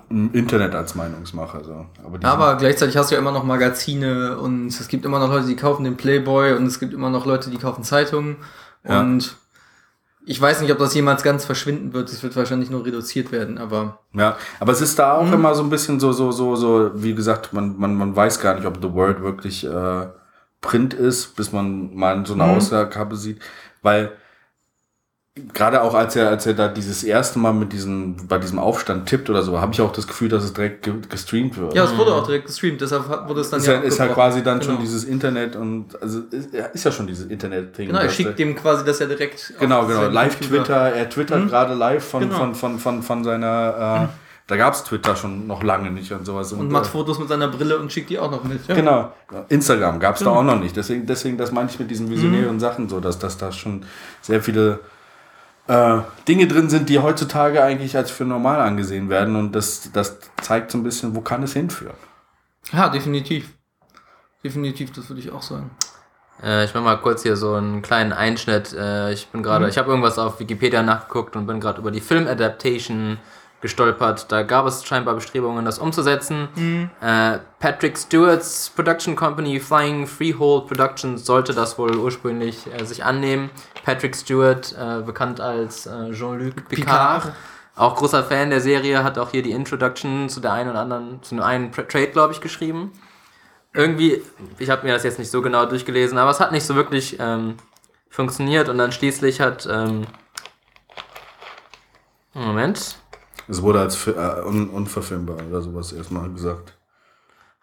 im 0.08 0.32
Internet 0.32 0.74
als 0.74 0.94
Meinungsmacher. 0.96 1.62
So. 1.62 1.86
Aber, 2.04 2.18
Aber 2.26 2.56
gleichzeitig 2.56 2.96
hast 2.96 3.10
du 3.10 3.14
ja 3.14 3.20
immer 3.20 3.30
noch 3.32 3.44
Magazine 3.44 4.38
und 4.38 4.66
es 4.68 4.88
gibt 4.88 5.04
immer 5.04 5.20
noch 5.20 5.28
Leute, 5.28 5.46
die 5.46 5.56
kaufen 5.56 5.84
den 5.84 5.96
Playboy 5.96 6.54
und 6.54 6.66
es 6.66 6.80
gibt 6.80 6.92
immer 6.92 7.10
noch 7.10 7.26
Leute, 7.26 7.48
die 7.50 7.58
kaufen 7.58 7.84
Zeitungen. 7.84 8.36
Ja. 8.82 9.00
Und 9.00 9.36
ich 10.26 10.40
weiß 10.40 10.60
nicht, 10.62 10.72
ob 10.72 10.78
das 10.78 10.94
jemals 10.94 11.22
ganz 11.22 11.44
verschwinden 11.44 11.92
wird. 11.92 12.08
Es 12.10 12.22
wird 12.24 12.34
wahrscheinlich 12.34 12.70
nur 12.70 12.84
reduziert 12.84 13.30
werden, 13.30 13.56
aber 13.58 14.00
Ja, 14.12 14.36
aber 14.58 14.72
es 14.72 14.80
ist 14.80 14.98
da 14.98 15.20
Mhm. 15.22 15.28
auch 15.28 15.32
immer 15.32 15.54
so 15.54 15.62
ein 15.62 15.70
bisschen 15.70 16.00
so, 16.00 16.12
so, 16.12 16.32
so, 16.32 16.56
so, 16.56 16.90
wie 16.94 17.14
gesagt, 17.14 17.52
man, 17.52 17.78
man, 17.78 17.94
man 17.94 18.16
weiß 18.16 18.40
gar 18.40 18.54
nicht, 18.54 18.66
ob 18.66 18.78
The 18.82 18.92
World 18.92 19.22
wirklich 19.22 19.64
äh, 19.64 20.06
Print 20.60 20.92
ist, 20.92 21.36
bis 21.36 21.52
man 21.52 21.94
mal 21.94 22.26
so 22.26 22.34
eine 22.34 22.44
Mhm. 22.44 22.50
Ausgabe 22.50 23.14
sieht. 23.16 23.40
Weil 23.82 24.10
gerade 25.54 25.82
auch 25.82 25.94
als 25.94 26.16
er, 26.16 26.28
als 26.28 26.46
er 26.46 26.54
da 26.54 26.68
dieses 26.68 27.02
erste 27.04 27.38
Mal 27.38 27.52
mit 27.52 27.72
diesem, 27.72 28.16
bei 28.28 28.38
diesem 28.38 28.58
Aufstand 28.58 29.06
tippt 29.08 29.28
oder 29.30 29.42
so, 29.42 29.60
habe 29.60 29.72
ich 29.72 29.80
auch 29.80 29.92
das 29.92 30.06
Gefühl, 30.06 30.28
dass 30.28 30.44
es 30.44 30.52
direkt 30.52 30.82
ge 30.84 30.94
gestreamt 31.08 31.56
wird. 31.58 31.74
ja, 31.74 31.84
es 31.84 31.96
wurde 31.96 32.14
auch 32.14 32.24
direkt 32.26 32.46
gestreamt, 32.46 32.80
deshalb 32.80 33.08
wurde 33.28 33.40
es 33.40 33.50
dann 33.50 33.60
ist, 33.60 33.66
ja, 33.66 33.74
ist 33.74 33.98
halt 34.00 34.10
abgebrochen. 34.10 34.14
quasi 34.14 34.42
dann 34.42 34.60
schon 34.62 34.70
Genau. 34.76 34.80
dieses 34.82 35.04
Internet 35.04 35.56
und 35.56 35.86
also 36.00 36.20
ist, 36.30 36.52
ja, 36.54 36.66
ist 36.66 36.84
ja 36.84 36.92
schon 36.92 37.06
dieses 37.06 37.26
Internet-Ding. 37.26 37.88
Genau, 37.88 38.00
er 38.00 38.10
schickt 38.10 38.38
dem 38.38 38.54
quasi 38.56 38.84
das 38.84 38.98
ja 38.98 39.06
direkt. 39.06 39.54
Genau, 39.58 39.86
genau. 39.86 40.08
Live. 40.08 40.38
Twitter, 40.40 40.74
er 40.92 41.08
twittert 41.08 41.44
Mhm. 41.44 41.48
gerade 41.48 41.74
live 41.74 42.04
von, 42.04 42.20
Genau. 42.22 42.36
von, 42.36 42.54
von, 42.54 42.78
von, 42.78 43.02
von 43.02 43.24
seiner, 43.24 44.08
äh, 44.10 44.16
da 44.46 44.56
gab's 44.56 44.82
Twitter 44.82 45.14
schon 45.14 45.46
noch 45.46 45.62
lange 45.62 45.90
nicht 45.92 46.10
und 46.12 46.26
sowas. 46.26 46.52
Und 46.52 46.72
macht 46.72 46.86
äh, 46.86 46.88
Fotos 46.88 47.18
mit 47.20 47.28
seiner 47.28 47.46
Brille 47.48 47.78
und 47.78 47.92
schickt 47.92 48.10
die 48.10 48.18
auch 48.18 48.30
noch 48.32 48.42
mit. 48.42 48.66
Ja. 48.66 48.74
Genau. 48.74 49.12
Instagram 49.48 50.00
gab's 50.00 50.18
Genau. 50.20 50.32
da 50.34 50.40
auch 50.40 50.42
noch 50.44 50.58
nicht. 50.58 50.76
Deswegen, 50.76 51.06
deswegen, 51.06 51.36
das 51.38 51.52
meine 51.52 51.70
ich 51.70 51.78
mit 51.78 51.88
diesen 51.90 52.10
visionären 52.10 52.58
Sachen 52.58 52.88
so, 52.88 52.98
dass, 52.98 53.18
dass 53.20 53.36
da 53.38 53.52
schon 53.52 53.84
sehr 54.22 54.42
viele 54.42 54.80
äh, 55.70 56.02
Dinge 56.26 56.48
drin 56.48 56.68
sind, 56.68 56.88
die 56.88 56.98
heutzutage 56.98 57.62
eigentlich 57.62 57.96
als 57.96 58.10
für 58.10 58.24
normal 58.24 58.60
angesehen 58.60 59.08
werden. 59.08 59.36
Und 59.36 59.52
das, 59.52 59.92
das 59.92 60.18
zeigt 60.42 60.72
so 60.72 60.78
ein 60.78 60.82
bisschen, 60.82 61.14
wo 61.14 61.20
kann 61.20 61.44
es 61.44 61.52
hinführen. 61.52 61.94
ja, 62.72 62.88
definitiv. 62.88 63.50
Definitiv, 64.42 64.90
das 64.92 65.08
würde 65.08 65.20
ich 65.20 65.30
auch 65.30 65.42
sagen. 65.42 65.70
Äh, 66.42 66.64
ich 66.64 66.74
mache 66.74 66.84
mal 66.84 66.96
kurz 66.96 67.22
hier 67.22 67.36
so 67.36 67.54
einen 67.54 67.82
kleinen 67.82 68.12
Einschnitt. 68.12 68.72
Äh, 68.72 69.12
ich 69.12 69.28
bin 69.28 69.44
gerade, 69.44 69.68
ich 69.68 69.78
habe 69.78 69.90
irgendwas 69.90 70.18
auf 70.18 70.40
Wikipedia 70.40 70.82
nachgeguckt 70.82 71.36
und 71.36 71.46
bin 71.46 71.60
gerade 71.60 71.80
über 71.80 71.92
die 71.92 72.00
Film-Adaptation 72.00 73.18
gestolpert. 73.60 74.30
Da 74.32 74.42
gab 74.42 74.66
es 74.66 74.84
scheinbar 74.84 75.14
Bestrebungen, 75.14 75.64
das 75.64 75.78
umzusetzen. 75.78 76.90
Äh, 77.00 77.38
Patrick 77.58 77.98
Stewart's 77.98 78.70
Production 78.74 79.16
Company 79.16 79.60
Flying 79.60 80.06
Freehold 80.06 80.66
Productions 80.66 81.24
sollte 81.26 81.54
das 81.54 81.78
wohl 81.78 81.96
ursprünglich 81.96 82.66
äh, 82.72 82.84
sich 82.84 83.04
annehmen. 83.04 83.50
Patrick 83.84 84.16
Stewart, 84.16 84.74
äh, 84.78 85.02
bekannt 85.02 85.40
als 85.40 85.86
äh, 85.86 86.12
Jean-Luc 86.12 86.68
Picard. 86.68 87.22
Picard. 87.22 87.32
Auch 87.76 87.96
großer 87.96 88.24
Fan 88.24 88.50
der 88.50 88.60
Serie, 88.60 89.04
hat 89.04 89.18
auch 89.18 89.30
hier 89.30 89.42
die 89.42 89.52
Introduction 89.52 90.28
zu 90.28 90.40
der 90.40 90.52
einen 90.52 90.70
oder 90.70 90.80
anderen, 90.80 91.22
zu 91.22 91.34
dem 91.34 91.44
einen 91.44 91.72
Tra- 91.72 91.88
Trade, 91.88 92.08
glaube 92.08 92.32
ich, 92.32 92.40
geschrieben 92.40 92.92
irgendwie, 93.72 94.22
ich 94.58 94.70
habe 94.70 94.86
mir 94.86 94.92
das 94.92 95.04
jetzt 95.04 95.18
nicht 95.18 95.30
so 95.30 95.42
genau 95.42 95.66
durchgelesen, 95.66 96.18
aber 96.18 96.30
es 96.30 96.40
hat 96.40 96.52
nicht 96.52 96.66
so 96.66 96.74
wirklich 96.74 97.18
ähm, 97.20 97.56
funktioniert 98.08 98.68
und 98.68 98.78
dann 98.78 98.92
schließlich 98.92 99.40
hat, 99.40 99.68
ähm, 99.70 100.06
Moment, 102.34 102.96
Es 103.50 103.62
wurde 103.62 103.80
als 103.80 104.06
äh, 104.06 104.12
un 104.46 104.68
unverfilmbar 104.68 105.38
oder 105.48 105.60
sowas 105.60 105.92
erstmal 105.92 106.30
gesagt. 106.30 106.72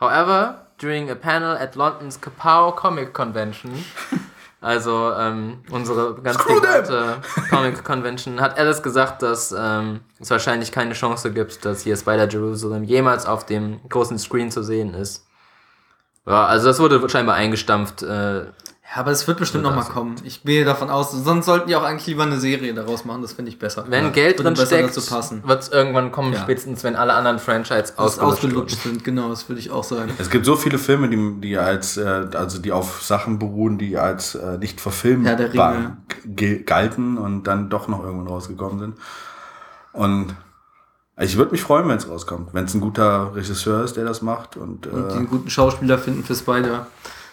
However, 0.02 0.68
during 0.82 1.10
a 1.10 1.16
panel 1.16 1.56
at 1.56 1.76
London's 1.76 2.20
Kapow 2.20 2.76
Comic 2.76 3.14
Convention, 3.14 3.72
also 4.62 5.14
ähm, 5.14 5.60
unsere 5.72 6.16
ganz 6.22 6.38
private 6.38 7.22
Comic 7.50 7.84
Convention, 7.86 8.42
hat 8.42 8.60
Alice 8.60 8.84
gesagt, 8.84 9.22
dass 9.22 9.56
ähm, 9.58 10.02
es 10.20 10.30
wahrscheinlich 10.30 10.74
keine 10.74 10.94
Chance 10.94 11.32
gibt, 11.32 11.64
dass 11.64 11.84
hier 11.84 11.96
Spider 11.96 12.28
Jerusalem 12.28 12.84
jemals 12.84 13.26
auf 13.26 13.46
dem 13.46 13.80
großen 13.88 14.20
Screen 14.20 14.52
zu 14.52 14.64
sehen 14.64 14.94
ist. 14.94 15.26
Ja, 16.26 16.46
also 16.48 16.68
das 16.68 16.80
wurde 16.80 17.08
scheinbar 17.10 17.36
eingestampft. 17.36 18.04
Äh, 18.04 18.48
Ja, 18.90 19.02
aber 19.02 19.12
es 19.12 19.28
wird 19.28 19.38
bestimmt 19.38 19.66
Wird 19.66 19.74
noch 19.74 19.80
mal 19.82 19.86
das. 19.86 19.94
kommen. 19.94 20.16
Ich 20.24 20.44
gehe 20.44 20.64
davon 20.64 20.90
aus, 20.90 21.12
sonst 21.12 21.46
sollten 21.46 21.68
die 21.68 21.76
auch 21.76 21.84
eigentlich 21.84 22.08
lieber 22.08 22.24
eine 22.24 22.40
Serie 22.40 22.74
daraus 22.74 23.04
machen, 23.04 23.22
das 23.22 23.34
finde 23.34 23.52
ich 23.52 23.60
besser. 23.60 23.84
wenn 23.90 24.06
Ja, 24.06 24.10
Geld 24.12 24.40
drin 24.40 24.54
besser 24.54 24.66
steckt, 24.68 24.96
dazu 24.96 25.10
passen. 25.14 25.44
wird 25.46 25.62
es 25.62 25.68
irgendwann 25.70 26.12
kommen, 26.14 26.32
Ja. 26.32 26.40
spätestens 26.40 26.86
wenn 26.86 26.96
alle 26.96 27.14
anderen 27.14 27.38
Franchise 27.40 27.94
Aus, 27.98 28.18
ausgelutscht, 28.18 28.44
ausgelutscht 28.46 28.84
sind, 28.84 29.04
genau, 29.04 29.28
das 29.30 29.50
würde 29.50 29.60
ich 29.60 29.72
auch 29.72 29.84
sagen. 29.84 30.12
Es 30.20 30.30
gibt 30.30 30.46
so 30.46 30.56
viele 30.56 30.78
Filme, 30.78 31.10
die, 31.10 31.42
die 31.42 31.58
als, 31.58 31.98
äh, 31.98 32.28
also 32.34 32.60
die 32.60 32.72
auf 32.72 33.04
Sachen 33.04 33.40
beruhen, 33.40 33.78
die 33.78 33.98
als 33.98 34.36
äh, 34.36 34.58
nicht 34.58 34.80
verfilmbar 34.80 35.98
ge- 36.26 36.64
galten 36.64 37.18
und 37.18 37.44
dann 37.44 37.70
doch 37.70 37.90
noch 37.90 38.02
irgendwann 38.04 38.28
rausgekommen 38.28 38.80
sind. 38.80 38.98
Und 39.92 40.34
ich 41.20 41.36
würde 41.38 41.52
mich 41.52 41.62
freuen, 41.62 41.90
wenn 41.90 41.98
es 41.98 42.08
rauskommt, 42.08 42.54
wenn 42.54 42.66
es 42.66 42.74
ein 42.74 42.80
guter 42.82 43.36
Regisseur 43.36 43.84
ist, 43.84 43.98
der 43.98 44.06
das 44.06 44.22
macht. 44.22 44.56
Und, 44.56 44.88
Und 44.88 45.10
äh, 45.10 45.14
den 45.14 45.28
guten 45.28 45.50
Schauspieler 45.50 45.98
finden 45.98 46.24
für 46.24 46.36
Spider. 46.36 46.88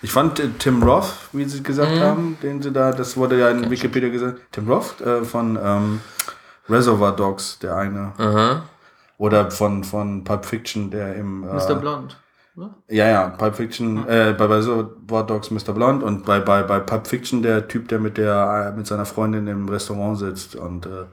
Ich 0.04 0.12
fand 0.12 0.38
äh, 0.38 0.50
Tim 0.58 0.82
Roth, 0.82 1.14
wie 1.32 1.44
sie 1.44 1.62
gesagt 1.62 1.98
haben, 1.98 2.36
den 2.42 2.60
sie 2.60 2.70
da, 2.70 2.92
das 2.92 3.16
wurde 3.16 3.38
ja 3.38 3.48
in 3.48 3.70
Wikipedia 3.70 4.10
gesagt, 4.10 4.38
Tim 4.52 4.68
Roth 4.68 5.00
äh, 5.00 5.24
von 5.24 5.58
ähm, 5.60 6.00
Reservoir 6.68 7.16
Dogs, 7.16 7.58
der 7.58 7.74
eine. 7.76 8.12
Aha. 8.18 8.64
Oder 9.16 9.50
von, 9.50 9.82
von 9.82 10.22
Pulp 10.22 10.44
Fiction, 10.44 10.90
der 10.90 11.16
im... 11.16 11.44
Äh, 11.44 11.54
Mr. 11.54 11.76
Blonde. 11.76 12.14
Oder? 12.54 12.74
Ja, 12.88 13.08
ja, 13.08 13.28
Pulp 13.30 13.56
Fiction, 13.56 14.06
äh, 14.06 14.34
bei, 14.36 14.48
War 14.50 15.26
Dogs 15.26 15.50
Mr. 15.50 15.72
Blonde 15.72 16.04
und 16.04 16.26
bei, 16.26 16.38
bei, 16.38 16.62
bei 16.62 16.80
Pulp 16.80 17.06
Fiction 17.06 17.42
der 17.42 17.66
Typ, 17.66 17.88
der 17.88 17.98
mit 17.98 18.18
der 18.18 18.72
äh, 18.74 18.76
mit 18.76 18.86
seiner 18.86 19.06
Freundin 19.06 19.46
im 19.46 19.70
Restaurant 19.70 20.18
sitzt 20.18 20.54
und 20.54 20.84
äh, 20.84 21.06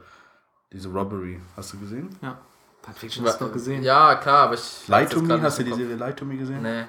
diese 0.73 0.89
Robbery. 0.89 1.39
Hast 1.55 1.71
du 1.71 1.79
gesehen? 1.79 2.09
Ja. 2.21 2.37
Pulp 2.81 2.97
Fiction 2.97 3.25
hast 3.25 3.39
du 3.39 3.45
doch 3.45 3.53
gesehen. 3.53 3.83
Ja, 3.83 4.15
klar, 4.15 4.45
aber 4.45 4.55
ich. 4.55 4.83
Hab's 4.89 5.11
to 5.11 5.21
Me, 5.21 5.39
hast 5.41 5.59
du 5.59 5.63
die 5.63 5.73
Serie 5.73 5.95
Lie 5.95 6.15
to 6.15 6.25
Me 6.25 6.35
gesehen? 6.35 6.61
Nee, 6.63 6.81
nee. 6.81 6.85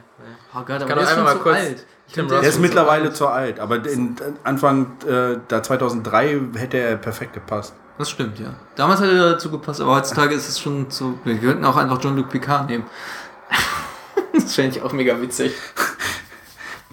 Oh 0.54 0.62
Gott, 0.64 0.82
aber 0.82 0.94
der 0.94 1.02
ist 1.02 1.10
schon 1.10 1.24
mal 1.24 1.36
zu 1.36 1.38
kurz 1.40 1.56
alt. 1.56 1.86
Ich 2.08 2.14
Tim 2.14 2.28
Der 2.28 2.40
ist 2.40 2.54
zu 2.54 2.60
mittlerweile 2.60 3.04
alt. 3.06 3.16
zu 3.16 3.26
alt, 3.28 3.60
aber 3.60 3.86
in 3.86 4.16
Anfang 4.42 4.96
äh, 5.06 5.38
da 5.48 5.62
2003 5.62 6.40
hätte 6.56 6.78
er 6.78 6.96
perfekt 6.96 7.34
gepasst. 7.34 7.74
Das 7.98 8.10
stimmt, 8.10 8.38
ja. 8.38 8.54
Damals 8.74 9.00
hat 9.00 9.08
er 9.08 9.32
dazu 9.32 9.50
gepasst, 9.50 9.80
aber 9.82 9.96
heutzutage 9.96 10.34
ist 10.34 10.48
es 10.48 10.58
schon 10.58 10.90
so. 10.90 11.18
Wir 11.24 11.38
könnten 11.38 11.64
auch 11.64 11.76
einfach 11.76 12.02
John-Luc 12.02 12.30
Picard 12.30 12.68
nehmen. 12.70 12.84
das 14.32 14.54
fände 14.54 14.76
ich 14.76 14.82
auch 14.82 14.92
mega 14.92 15.20
witzig. 15.20 15.52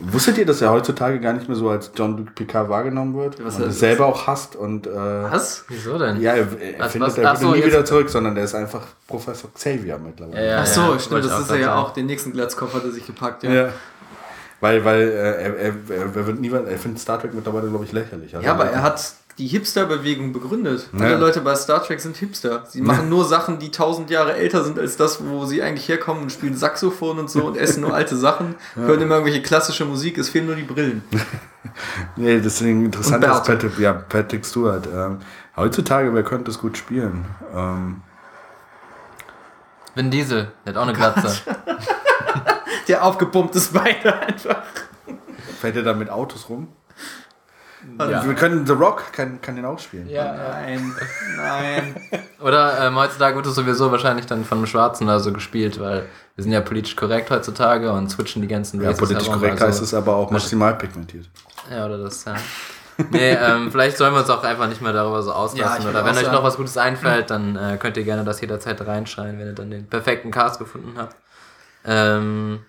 Wusstet 0.02 0.38
ihr, 0.38 0.46
dass 0.46 0.62
er 0.62 0.72
heutzutage 0.72 1.20
gar 1.20 1.34
nicht 1.34 1.48
mehr 1.48 1.58
so 1.58 1.70
als 1.70 1.92
John-Luc 1.96 2.34
Picard 2.36 2.70
wahrgenommen 2.70 3.16
wird? 3.16 3.44
Was 3.44 3.56
und 3.56 3.64
er- 3.64 3.68
es 3.70 3.80
selber 3.80 4.06
auch 4.06 4.28
hasst 4.28 4.56
und 4.56 4.88
äh, 4.88 4.92
Was? 4.96 5.66
Wieso 5.68 5.98
denn? 5.98 6.22
ja, 6.22 6.34
er, 6.34 6.40
er 6.40 6.80
Was- 6.80 6.92
findet, 6.92 7.10
was- 7.10 7.18
er 7.18 7.36
so, 7.36 7.52
nie 7.54 7.66
wieder 7.66 7.84
zurück, 7.86 8.10
sondern 8.10 8.36
der 8.36 8.44
ist 8.46 8.56
einfach 8.56 8.82
Professor 9.08 9.50
Xavier 9.54 9.98
mittlerweile. 9.98 10.38
Ja, 10.46 10.52
ja. 10.52 10.60
Ach 10.62 10.66
so, 10.66 10.82
wollte 10.88 11.04
stimmt, 11.04 11.26
ich 11.26 11.30
das 11.32 11.42
ist 11.42 11.52
er 11.52 11.58
ja 11.58 11.76
auch. 11.76 11.92
Den 11.94 12.06
nächsten 12.06 12.32
Glatzkopf 12.32 12.74
hat 12.74 12.84
er 12.86 12.92
sich 12.92 13.06
gepackt, 13.06 13.44
ja. 13.44 13.52
Ja. 13.52 13.70
Weil, 14.62 14.84
weil 14.84 15.02
äh, 15.02 15.14
er, 15.14 15.56
er, 15.58 15.74
er, 15.90 16.16
er 16.16 16.28
wird 16.28 16.40
niemand, 16.40 16.68
er 16.68 16.78
findet 16.78 17.00
Star 17.02 17.20
Trek 17.20 17.34
mittlerweile, 17.34 17.70
glaube 17.70 17.86
ich, 17.86 17.92
lächerlich. 17.94 18.36
Also 18.36 18.46
Ja, 18.46 18.54
aber 18.54 18.66
er 18.66 18.84
hat 18.84 19.14
die 19.40 19.48
Hipster-Bewegung 19.48 20.34
begründet. 20.34 20.90
Ja. 20.92 21.06
Alle 21.06 21.18
Leute 21.18 21.40
bei 21.40 21.56
Star 21.56 21.82
Trek 21.82 22.02
sind 22.02 22.18
Hipster. 22.18 22.66
Sie 22.68 22.82
machen 22.82 23.08
nur 23.08 23.24
Sachen, 23.24 23.58
die 23.58 23.72
tausend 23.72 24.10
Jahre 24.10 24.36
älter 24.36 24.66
sind 24.66 24.78
als 24.78 24.98
das, 24.98 25.26
wo 25.26 25.46
sie 25.46 25.64
eigentlich 25.64 25.88
herkommen 25.88 26.24
und 26.24 26.32
spielen 26.32 26.56
Saxophon 26.56 27.18
und 27.20 27.30
so 27.30 27.46
und 27.46 27.56
essen 27.56 27.82
nur 27.82 27.94
alte 27.94 28.18
Sachen, 28.18 28.56
hören 28.76 29.02
immer 29.02 29.16
irgendwelche 29.16 29.42
klassische 29.42 29.86
Musik, 29.86 30.18
es 30.18 30.30
fehlen 30.30 30.46
nur 30.46 30.56
die 30.56 30.64
Brillen. 30.64 31.04
Nee, 32.16 32.40
deswegen 32.40 32.86
interessant 32.86 33.20
Bärte. 33.20 33.52
Patrick, 33.52 33.80
ja, 33.80 33.92
Patrick 33.92 34.46
Stewart. 34.46 34.88
Ähm, 34.88 35.20
heutzutage, 35.58 36.14
wer 36.14 36.24
könnte 36.24 36.52
es 36.52 36.58
gut 36.58 36.78
spielen? 36.78 37.26
Ähm, 37.54 38.02
Vin 39.94 40.10
Diesel, 40.10 40.52
der 40.66 40.74
hat 40.74 40.78
auch 40.78 40.84
eine 40.88 40.94
Glatze. 40.94 41.42
Der 42.88 43.04
aufgepumpte 43.04 43.60
Spider 43.60 44.20
einfach. 44.22 44.64
fährt 45.60 45.76
er 45.76 45.84
da 45.84 45.94
mit 45.94 46.10
Autos 46.10 46.48
rum? 46.50 46.70
Ja. 47.98 48.26
Wir 48.26 48.34
können 48.36 48.66
The 48.68 48.74
Rock 48.74 49.14
kann, 49.14 49.40
kann 49.42 49.56
den 49.56 49.66
auch 49.66 49.80
spielen. 49.80 50.10
Nein, 50.12 50.94
nein. 51.38 51.96
Oder 52.42 52.86
ähm, 52.88 52.96
heutzutage 52.96 53.36
wird 53.36 53.46
es 53.46 53.56
sowieso 53.56 53.92
wahrscheinlich 53.92 54.26
dann 54.26 54.44
von 54.46 54.58
einem 54.60 54.68
Schwarzen 54.68 55.06
oder 55.06 55.20
so 55.20 55.32
gespielt, 55.34 55.80
weil 55.80 56.06
wir 56.36 56.44
sind 56.44 56.52
ja 56.54 56.62
politisch 56.62 56.96
korrekt 56.96 57.30
heutzutage 57.32 57.92
und 57.92 58.10
switchen 58.10 58.42
die 58.42 58.48
ganzen 58.48 58.82
Ja, 58.82 58.88
Races 58.90 59.00
politisch 59.00 59.28
herum, 59.28 59.40
korrekt 59.42 59.62
also- 59.62 59.68
heißt 59.68 59.82
es 59.82 59.94
aber 59.94 60.16
auch 60.16 60.32
maximal 60.32 60.76
pigmentiert. 60.78 61.30
Ja, 61.70 61.86
oder 61.86 61.98
das, 61.98 62.24
ja. 62.26 62.36
Nee, 63.12 63.32
ähm, 63.32 63.72
vielleicht 63.72 63.96
sollen 63.98 64.14
wir 64.14 64.20
uns 64.22 64.30
auch 64.30 64.44
einfach 64.44 64.68
nicht 64.68 64.82
mehr 64.82 64.92
darüber 64.94 65.22
so 65.22 65.30
Ja, 65.30 65.36
auslassen. 65.38 65.82
ich 65.84 65.88
oder 65.88 66.04
wenn 66.04 66.12
euch 66.18 66.24
sagen- 66.24 66.36
noch 66.36 66.44
was 66.44 66.58
Gutes 66.58 66.78
einfällt, 66.78 67.30
dann 67.30 67.56
äh, 67.56 67.78
könnt 67.78 67.96
ihr 67.98 68.04
gerne 68.04 68.24
das 68.26 68.42
jederzeit 68.42 68.86
reinschreien, 68.86 69.40
wenn 69.40 69.48
ihr 69.48 69.54
dann 69.54 69.72
den 69.72 69.88
perfekten 69.88 70.32
Cast 70.32 70.60
gefunden 70.60 70.94
habt. 70.98 71.16
Ähm, 71.86 72.60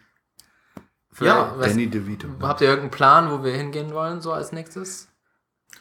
Ja, 1.20 1.54
was, 1.56 1.68
Danny 1.68 1.86
DeVito. 1.88 2.28
Habt 2.40 2.60
ihr 2.60 2.68
irgendeinen 2.68 2.90
Plan, 2.92 3.30
wo 3.30 3.42
wir 3.44 3.52
hingehen 3.52 3.92
wollen, 3.92 4.20
so 4.20 4.32
als 4.32 4.52
nächstes? 4.52 5.08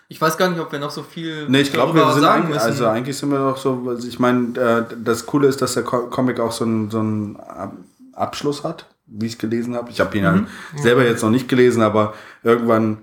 Ich 0.08 0.20
weiß 0.20 0.38
gar 0.38 0.50
nicht, 0.50 0.60
ob 0.60 0.72
wir 0.72 0.80
noch 0.80 0.90
so 0.90 1.04
viel 1.04 1.48
Nee, 1.50 1.62
ich 1.62 1.72
glaube, 1.72 1.94
wir 1.94 2.12
sind 2.14 2.22
sagen 2.24 2.44
eigentlich, 2.44 2.56
müssen. 2.56 2.66
also 2.68 2.88
eigentlich 2.88 3.18
sind 3.18 3.30
wir 3.30 3.38
doch 3.38 3.58
so, 3.58 3.84
also 3.88 4.08
ich 4.08 4.20
meine, 4.20 4.58
äh, 4.60 4.96
das 5.04 5.26
Coole 5.28 5.48
ist, 5.48 5.62
dass 5.62 5.76
der 5.76 5.84
Co- 5.84 6.08
Comic 6.08 6.40
auch 6.40 6.52
so 6.52 6.66
einen, 6.66 6.90
so 6.90 7.00
einen 7.00 7.36
Ab- 7.38 7.74
Abschluss 8.14 8.64
hat, 8.64 8.88
wie 9.06 9.28
ich 9.28 9.34
es 9.34 9.38
gelesen 9.38 9.76
habe. 9.76 9.92
Ich 9.92 10.00
habe 10.00 10.18
ihn 10.18 10.24
Mhm. 10.24 10.48
ja 10.76 10.82
selber 10.82 11.06
jetzt 11.06 11.22
noch 11.22 11.30
nicht 11.30 11.48
gelesen, 11.48 11.84
aber 11.84 12.14
irgendwann 12.44 13.00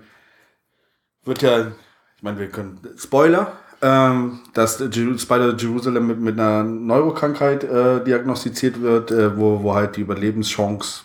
wird 1.25 1.43
ja, 1.43 1.69
ich 2.17 2.23
meine, 2.23 2.39
wir 2.41 2.49
können, 2.49 2.81
Spoiler, 2.97 3.53
ähm, 3.83 4.41
dass 4.55 4.77
Spider 4.79 5.55
Jerusalem 5.57 6.07
mit, 6.09 6.21
mit 6.21 6.39
einer 6.41 6.65
Neurokrankheit 6.65 7.63
äh, 7.65 8.03
diagnostiziert 8.05 8.81
wird, 8.81 9.11
äh, 9.13 9.37
wo, 9.37 9.63
wo 9.63 9.75
halt 9.75 9.97
die 9.97 10.01
Überlebenschance 10.01 11.03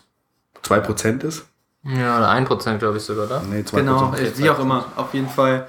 2% 0.66 1.24
ist. 1.24 1.46
Ja, 1.84 2.18
oder 2.18 2.30
1% 2.30 2.78
glaube 2.78 2.98
ich 2.98 3.04
sogar, 3.04 3.26
oder? 3.26 3.42
Nee, 3.50 3.62
2%. 3.62 3.76
Genau, 3.76 4.14
wie 4.36 4.50
auch 4.50 4.60
immer, 4.60 4.86
auf 4.96 5.14
jeden 5.14 5.30
Fall. 5.30 5.68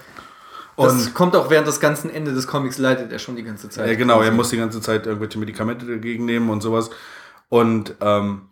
Das 0.76 0.92
Und- 1.06 1.14
kommt 1.14 1.36
auch 1.36 1.50
während 1.50 1.66
des 1.66 1.80
ganzen 1.80 2.10
Ende 2.10 2.32
des 2.32 2.46
Comics 2.46 2.78
leidet 2.78 3.12
er 3.12 3.18
schon 3.18 3.36
die 3.36 3.42
ganze 3.42 3.68
Zeit. 3.68 3.88
Ja, 3.88 3.94
genau, 3.94 4.20
er 4.22 4.30
muss 4.32 4.50
die 4.50 4.56
ganze 4.56 4.80
Zeit 4.80 5.06
irgendwelche 5.06 5.38
Medikamente 5.38 5.86
dagegen 5.86 6.24
nehmen 6.24 6.50
und 6.50 6.62
sowas. 6.62 6.90
Und 7.48 7.94
ähm, 8.00 8.42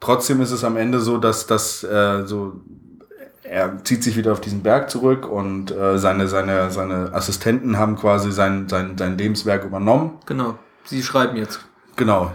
trotzdem 0.00 0.40
ist 0.40 0.50
es 0.50 0.64
am 0.64 0.76
Ende 0.76 1.00
so, 1.00 1.18
dass 1.18 1.46
das 1.46 1.82
äh, 1.84 2.26
so 2.26 2.60
er 3.42 3.82
zieht 3.82 4.04
sich 4.04 4.16
wieder 4.16 4.32
auf 4.32 4.40
diesen 4.42 4.62
Berg 4.62 4.90
zurück 4.90 5.26
und 5.26 5.70
äh, 5.70 5.98
seine, 5.98 6.28
seine, 6.28 6.70
seine 6.70 7.12
Assistenten 7.14 7.78
haben 7.78 7.96
quasi 7.96 8.30
sein, 8.30 8.68
sein, 8.68 8.98
sein 8.98 9.16
Lebenswerk 9.16 9.64
übernommen. 9.64 10.18
Genau, 10.26 10.58
sie 10.84 11.02
schreiben 11.02 11.36
jetzt. 11.36 11.60
Genau. 11.96 12.30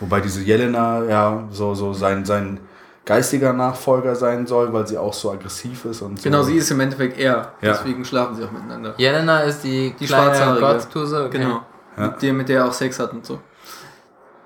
Wobei 0.00 0.20
diese 0.20 0.42
Jelena 0.42 1.04
ja 1.04 1.44
so, 1.50 1.74
so 1.74 1.92
sein, 1.92 2.24
sein 2.24 2.60
geistiger 3.04 3.52
Nachfolger 3.52 4.14
sein 4.14 4.46
soll, 4.46 4.72
weil 4.72 4.86
sie 4.86 4.96
auch 4.98 5.12
so 5.12 5.30
aggressiv 5.30 5.84
ist 5.84 6.02
und 6.02 6.18
so. 6.18 6.24
Genau, 6.24 6.42
sie 6.42 6.56
ist 6.56 6.70
im 6.70 6.80
Endeffekt 6.80 7.18
er. 7.18 7.52
Ja. 7.60 7.72
Deswegen 7.72 8.04
schlafen 8.04 8.34
sie 8.36 8.44
auch 8.44 8.50
miteinander. 8.52 8.94
Jelena 8.96 9.40
ist 9.40 9.62
die, 9.62 9.94
Die 9.98 10.06
kleine 10.06 10.34
Schwarzhaarige. 10.34 10.60
Gottstuse. 10.60 11.24
Okay. 11.26 11.38
Genau. 11.38 11.60
Ja. 11.96 12.06
Mit, 12.08 12.22
der, 12.22 12.32
mit 12.32 12.48
der 12.48 12.58
er 12.60 12.68
auch 12.68 12.72
Sex 12.72 12.98
hat 12.98 13.12
und 13.12 13.24
so. 13.24 13.40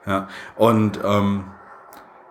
Ja, 0.07 0.29
und 0.57 0.99
ähm, 1.05 1.45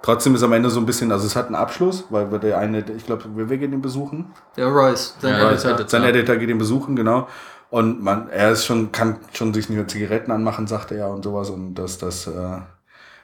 trotzdem 0.01 0.35
ist 0.35 0.43
am 0.43 0.53
Ende 0.53 0.69
so 0.69 0.79
ein 0.79 0.85
bisschen, 0.85 1.11
also 1.11 1.25
es 1.25 1.35
hat 1.35 1.47
einen 1.47 1.55
Abschluss, 1.55 2.05
weil 2.09 2.31
wir 2.31 2.39
der 2.39 2.57
eine, 2.57 2.83
ich 2.95 3.05
glaube, 3.05 3.23
wir, 3.35 3.49
wir 3.49 3.57
gehen 3.57 3.71
ihn 3.71 3.81
besuchen. 3.81 4.31
Der 4.55 4.67
Royce, 4.67 5.15
sein 5.19 5.33
Ja, 5.33 5.51
Editor. 5.51 5.71
Editor. 5.71 5.89
Sein 5.89 6.03
Editor 6.03 6.35
geht 6.37 6.49
ihn 6.49 6.57
besuchen, 6.57 6.95
genau. 6.95 7.27
Und 7.69 8.01
man, 8.01 8.29
er 8.29 8.51
ist 8.51 8.65
schon, 8.65 8.91
kann 8.91 9.17
schon 9.33 9.53
sich 9.53 9.69
nur 9.69 9.87
Zigaretten 9.87 10.31
anmachen, 10.31 10.67
sagt 10.67 10.91
er 10.91 10.97
ja 10.97 11.07
und 11.07 11.23
sowas. 11.23 11.49
Und 11.49 11.75
dass 11.75 11.97
das 11.97 12.27
äh, 12.27 12.31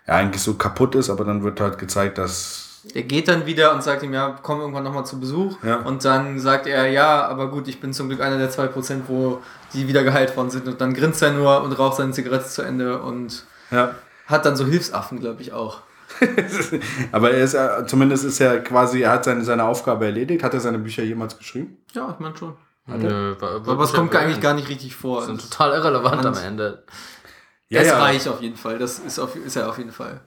ja 0.08 0.16
eigentlich 0.16 0.42
so 0.42 0.56
kaputt 0.56 0.96
ist, 0.96 1.10
aber 1.10 1.24
dann 1.26 1.44
wird 1.44 1.60
halt 1.60 1.78
gezeigt, 1.78 2.18
dass 2.18 2.82
Er 2.94 3.04
geht 3.04 3.28
dann 3.28 3.46
wieder 3.46 3.74
und 3.74 3.82
sagt 3.84 4.04
ihm, 4.04 4.14
ja, 4.14 4.36
komm 4.42 4.60
irgendwann 4.60 4.84
nochmal 4.84 5.06
zu 5.06 5.20
Besuch. 5.20 5.58
Ja. 5.64 5.78
Und 5.78 6.04
dann 6.04 6.40
sagt 6.40 6.68
er, 6.68 6.88
ja, 6.88 7.26
aber 7.28 7.50
gut, 7.50 7.68
ich 7.68 7.80
bin 7.80 7.94
zum 7.94 8.10
Glück 8.10 8.22
einer 8.22 8.38
der 8.38 8.52
2%, 8.52 9.02
wo 9.08 9.42
die 9.74 9.88
wieder 9.88 10.04
geheilt 10.04 10.36
worden 10.36 10.50
sind. 10.50 10.68
Und 10.68 10.82
dann 10.82 10.94
grinst 10.94 11.22
er 11.22 11.32
nur 11.32 11.64
und 11.64 11.72
raucht 11.74 11.98
seine 11.98 12.12
Zigarette 12.12 12.46
zu 12.48 12.62
Ende 12.62 13.02
und 13.02 13.46
ja. 13.72 13.96
hat 14.28 14.46
dann 14.46 14.56
so 14.56 14.66
Hilfsaffen, 14.66 15.20
glaube 15.20 15.42
ich, 15.42 15.54
auch. 15.54 15.82
aber 17.12 17.32
er 17.32 17.44
ist 17.44 17.54
ja, 17.54 17.88
zumindest 17.88 18.24
ist 18.26 18.40
er 18.40 18.60
quasi, 18.60 19.02
er 19.02 19.12
hat 19.12 19.24
seine, 19.24 19.44
seine 19.44 19.64
Aufgabe 19.64 20.06
erledigt. 20.06 20.44
Hat 20.44 20.54
er 20.54 20.60
seine 20.60 20.78
Bücher 20.78 21.04
jemals 21.04 21.38
geschrieben? 21.38 21.78
Ja, 21.94 22.12
ich 22.12 22.20
meine 22.20 22.38
schon. 22.38 22.56
Nö, 22.86 23.36
Aber 23.40 23.84
es 23.84 23.94
kommt 23.94 24.14
eigentlich 24.14 24.42
gar 24.42 24.54
nicht 24.54 24.68
richtig 24.68 24.94
vor. 24.94 25.26
Das 25.26 25.50
total 25.50 25.72
irrelevant 25.72 26.26
am 26.26 26.34
Und- 26.34 26.80
Ende. 27.76 27.90
er 27.90 27.96
ist 27.96 28.02
reich 28.02 28.30
auf 28.30 28.42
jeden 28.42 28.58
Fall. 28.58 28.78
Das 28.78 29.00
ist, 29.00 29.20
auf, 29.20 29.36
ist 29.36 29.56
er 29.56 29.70
auf 29.70 29.78
jeden 29.78 29.92
Fall. 29.92 30.22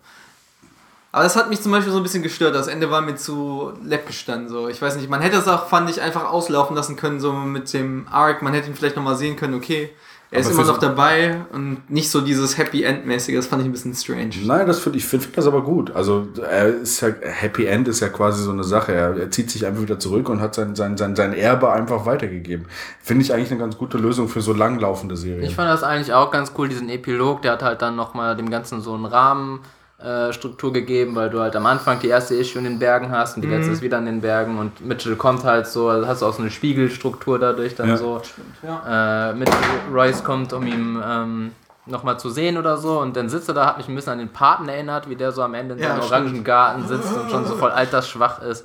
Aber 1.13 1.23
das 1.23 1.35
hat 1.35 1.49
mich 1.49 1.63
zum 1.63 1.73
Beispiel 1.73 1.93
so 1.93 1.99
ein 1.99 2.03
bisschen 2.03 2.23
gestört. 2.23 2.55
Das 2.55 2.67
Ende 2.67 2.91
war 2.91 3.01
mir 3.01 3.17
zu 3.17 3.73
läppisch 3.83 4.27
dann 4.27 4.49
so. 4.51 4.69
Ich 4.69 4.83
weiß 4.83 4.97
nicht, 4.97 5.09
man 5.09 5.23
hätte 5.23 5.39
es 5.39 5.49
auch, 5.49 5.69
fand 5.69 5.89
ich, 5.89 6.03
einfach 6.03 6.31
auslaufen 6.31 6.77
lassen 6.77 6.97
können, 6.97 7.21
so 7.21 7.33
mit 7.33 7.73
dem 7.73 8.07
Arc. 8.11 8.43
Man 8.43 8.53
hätte 8.53 8.69
ihn 8.69 8.75
vielleicht 8.75 8.97
nochmal 8.97 9.17
sehen 9.17 9.37
können, 9.37 9.55
okay, 9.55 9.95
er 10.31 10.41
ist 10.41 10.51
immer 10.51 10.65
noch 10.65 10.75
so- 10.75 10.81
dabei 10.81 11.37
und 11.53 11.89
nicht 11.89 12.11
so 12.11 12.21
dieses 12.21 12.59
Happy 12.59 12.83
End-mäßige. 12.83 13.37
Das 13.37 13.47
fand 13.47 13.63
ich 13.63 13.69
ein 13.69 13.73
bisschen 13.73 13.95
strange. 13.95 14.31
Nein, 14.45 14.67
das 14.67 14.81
finde 14.81 14.99
ich 14.99 15.05
finde 15.07 15.27
das 15.35 15.47
aber 15.47 15.63
gut. 15.63 15.95
Also 15.95 16.27
er 16.49 16.67
ist 16.69 17.01
ja 17.01 17.09
Happy 17.23 17.67
End 17.67 17.87
ist 17.89 18.01
ja 18.01 18.09
quasi 18.09 18.43
so 18.43 18.51
eine 18.51 18.65
Sache. 18.65 18.93
Er, 18.93 19.17
er 19.17 19.31
zieht 19.31 19.51
sich 19.51 19.65
einfach 19.67 19.83
wieder 19.83 19.99
zurück 19.99 20.29
und 20.29 20.41
hat 20.41 20.55
sein, 20.55 20.75
sein, 20.75 20.97
sein, 20.97 21.15
sein 21.15 21.33
Erbe 21.33 21.71
einfach 21.73 22.07
weitergegeben. 22.07 22.67
Finde 23.03 23.25
ich 23.25 23.33
eigentlich 23.33 23.51
eine 23.53 23.61
ganz 23.61 23.79
gute 23.79 23.99
Lösung 23.99 24.29
für 24.29 24.41
so 24.41 24.53
langlaufende 24.53 25.17
Serien. 25.17 25.45
Ich 25.45 25.55
fand 25.55 25.69
das 25.71 25.83
eigentlich 25.85 26.13
auch 26.13 26.31
ganz 26.31 26.53
cool, 26.59 26.69
diesen 26.69 26.89
Epilog, 26.89 27.43
der 27.43 27.53
hat 27.53 27.63
halt 27.63 27.81
dann 27.83 27.95
nochmal 27.97 28.37
dem 28.37 28.51
Ganzen 28.51 28.81
so 28.81 28.95
einen 28.95 29.05
Rahmen 29.07 29.61
äh, 30.07 30.33
Struktur 30.33 30.73
gegeben, 30.73 31.17
weil 31.17 31.31
du 31.31 31.41
halt 31.41 31.57
am 31.57 31.67
Anfang 31.67 31.99
die 31.99 32.09
erste 32.09 32.35
Issue 32.37 32.59
in 32.59 32.65
den 32.65 32.79
Bergen 32.79 33.11
hast 33.11 33.35
und 33.37 33.43
die 33.43 33.49
letzte 33.49 33.73
ist 33.73 33.83
wieder 33.83 33.99
in 33.99 34.07
den 34.07 34.21
Bergen 34.21 34.57
und 34.59 34.81
Mitchell 34.87 35.17
kommt 35.17 35.43
halt 35.43 35.67
so, 35.67 35.89
also 35.89 36.07
hast 36.07 36.23
du 36.23 36.27
auch 36.27 36.33
so 36.33 36.43
eine 36.43 36.51
Spiegelstruktur 36.51 37.39
dadurch 37.39 37.75
dann 37.75 37.89
Ja. 37.89 37.97
so. 37.97 38.23
Ja. 38.63 39.31
Äh, 39.31 39.35
Mitchell 39.35 39.59
Royce 39.93 40.23
kommt, 40.23 40.53
um 40.53 40.65
ihn 40.67 41.03
ähm, 41.05 41.53
nochmal 41.87 42.19
zu 42.21 42.31
sehen 42.31 42.57
oder 42.57 42.77
so 42.77 43.01
und 43.01 43.17
dann 43.17 43.29
sitzt 43.29 43.49
er 43.49 43.55
da, 43.55 43.67
hat 43.67 43.79
mich 43.79 43.89
ein 43.89 43.95
bisschen 43.97 44.13
an 44.13 44.19
den 44.19 44.29
Paten 44.33 44.69
erinnert, 44.69 45.09
wie 45.11 45.17
der 45.17 45.33
so 45.33 45.43
am 45.43 45.55
Ende 45.55 45.75
in 45.75 45.81
Ja, 45.81 45.89
seinem 45.89 46.03
stimmt. 46.03 46.13
orangen 46.13 46.45
Garten 46.45 46.87
sitzt 46.87 47.17
und 47.17 47.31
schon 47.31 47.45
so 47.47 47.55
voll 47.57 47.71
altersschwach 47.73 48.43
ist. 48.43 48.65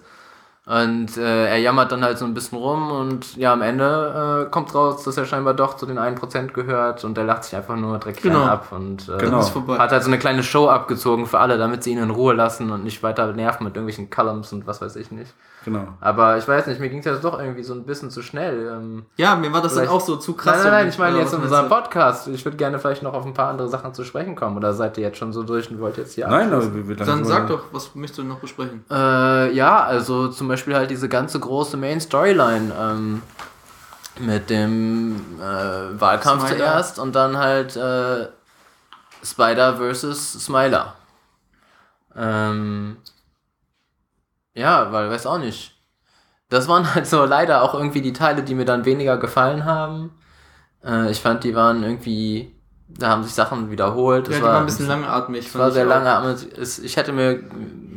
Und 0.68 1.18
äh, 1.18 1.48
er 1.48 1.58
jammert 1.58 1.92
dann 1.92 2.04
halt 2.04 2.20
so 2.20 2.26
ein 2.26 2.36
bisschen 2.36 2.60
rum 2.60 2.92
und 2.92 3.36
ja, 3.36 3.52
am 3.52 3.64
Ende 3.64 4.46
äh, 4.48 4.52
kommt 4.52 4.76
raus, 4.76 5.04
dass 5.04 5.18
er 5.18 5.26
scheinbar 5.26 5.56
doch 5.56 5.76
zu 5.76 5.88
den 5.88 5.98
1% 5.98 6.52
gehört 6.54 7.04
und 7.04 7.18
er 7.18 7.24
lacht 7.24 7.46
sich 7.46 7.56
einfach 7.56 7.76
nur 7.76 7.98
dreckig 7.98 8.22
Genau. 8.22 8.44
ab 8.46 8.68
und 8.72 9.10
äh, 9.10 9.18
Genau. 9.18 9.42
Hat 9.80 9.92
halt 9.92 10.04
so 10.04 10.10
eine 10.10 10.20
kleine 10.20 10.44
Show 10.44 10.68
abgezogen 10.70 11.26
für 11.26 11.40
alle, 11.40 11.58
damit 11.58 11.84
sie 11.84 11.92
ihn 11.92 11.98
in 11.98 12.12
Ruhe 12.12 12.36
lassen 12.36 12.72
und 12.72 12.84
nicht 12.84 13.02
weiter 13.02 13.34
nerven 13.34 13.64
mit 13.64 13.76
irgendwelchen 13.76 14.12
Columns 14.12 14.54
und 14.54 14.68
was 14.68 14.82
weiß 14.82 14.98
ich 14.98 15.10
nicht. 15.10 15.34
Genau. 15.64 15.88
Aber 16.00 16.38
ich 16.38 16.48
weiß 16.48 16.66
nicht, 16.66 16.80
mir 16.80 16.90
ging 16.90 17.00
es 17.00 17.06
jetzt 17.06 17.24
doch 17.24 17.40
irgendwie 17.40 17.62
so 17.62 17.74
ein 17.76 17.86
bisschen 17.86 18.10
zu 18.10 18.24
schnell. 18.24 18.68
Ähm, 18.68 19.06
Ja, 19.18 19.36
mir 19.36 19.54
war 19.54 19.62
das 19.62 19.76
dann 19.76 19.88
auch 19.88 20.02
so 20.02 20.16
zu 20.16 20.34
krass. 20.34 20.56
Nein, 20.56 20.64
nein, 20.64 20.72
nein, 20.74 20.90
ich 20.90 20.98
meine 20.98 21.20
jetzt 21.20 21.34
in 21.34 21.42
unserem? 21.42 21.70
Podcast. 21.70 22.28
Ich 22.30 22.44
würde 22.44 22.58
gerne 22.58 22.80
vielleicht 22.80 23.04
noch 23.04 23.14
auf 23.14 23.26
ein 23.28 23.34
paar 23.36 23.50
andere 23.50 23.70
Sachen 23.70 23.94
zu 23.94 24.04
sprechen 24.04 24.36
kommen. 24.36 24.58
Oder 24.58 24.74
seid 24.74 24.98
ihr 24.98 25.04
jetzt 25.04 25.20
schon 25.20 25.32
so 25.34 25.44
durch 25.44 25.70
und 25.70 25.80
wollt 25.80 25.98
jetzt 25.98 26.14
hier 26.16 26.28
Nein, 26.28 26.52
aber 26.52 26.74
wie 26.74 26.80
lange 26.94 27.06
Dann 27.06 27.20
wir 27.20 27.26
sag 27.26 27.48
doch, 27.48 27.66
was 27.72 27.94
möchtest 27.94 28.18
du 28.20 28.24
noch 28.24 28.40
besprechen? 28.40 28.84
Äh, 28.90 29.54
ja, 29.54 29.84
also 29.84 30.30
zum 30.30 30.48
Beispiel 30.48 30.76
halt 30.76 30.90
diese 30.90 31.08
ganze 31.08 31.40
große 31.40 31.78
Main-Storyline 31.78 32.74
ähm, 32.80 33.22
mit 34.20 34.50
dem 34.50 35.22
äh, 35.40 36.00
Wahlkampf 36.02 36.48
Smiler. 36.48 36.58
zuerst 36.58 36.98
und 36.98 37.14
dann 37.16 37.38
halt 37.38 37.76
äh, 37.76 38.28
Spider 39.24 39.78
versus 39.78 40.34
Smiler. 40.34 40.96
Ähm, 42.16 42.98
ja, 44.54 44.92
weil, 44.92 45.10
weiß 45.10 45.26
auch 45.26 45.38
nicht. 45.38 45.76
Das 46.50 46.68
waren 46.68 46.94
halt 46.94 47.08
so 47.08 47.26
leider 47.26 47.64
auch 47.64 47.74
irgendwie 47.74 48.02
die 48.02 48.14
Teile, 48.14 48.44
die 48.44 48.56
mir 48.56 48.66
dann 48.66 48.86
weniger 48.86 49.18
gefallen 49.18 49.66
haben. 49.66 50.12
Äh, 50.84 51.12
ich 51.12 51.22
fand, 51.22 51.44
die 51.44 51.56
waren 51.56 51.84
irgendwie, 51.84 52.54
da 52.88 53.10
haben 53.10 53.24
sich 53.24 53.34
Sachen 53.34 53.72
wiederholt. 53.72 54.28
Ja, 54.28 54.34
Es 54.34 54.40
die 54.40 54.44
war 54.44 54.60
ein 54.60 54.66
bisschen 54.66 54.88
langatmig. 54.88 55.48
es 55.48 55.56
war 55.58 55.70
ich 55.70 55.74
sehr 55.74 55.86
es, 56.58 56.80
ich 56.80 56.98
hätte 56.98 57.14
mir 57.14 57.42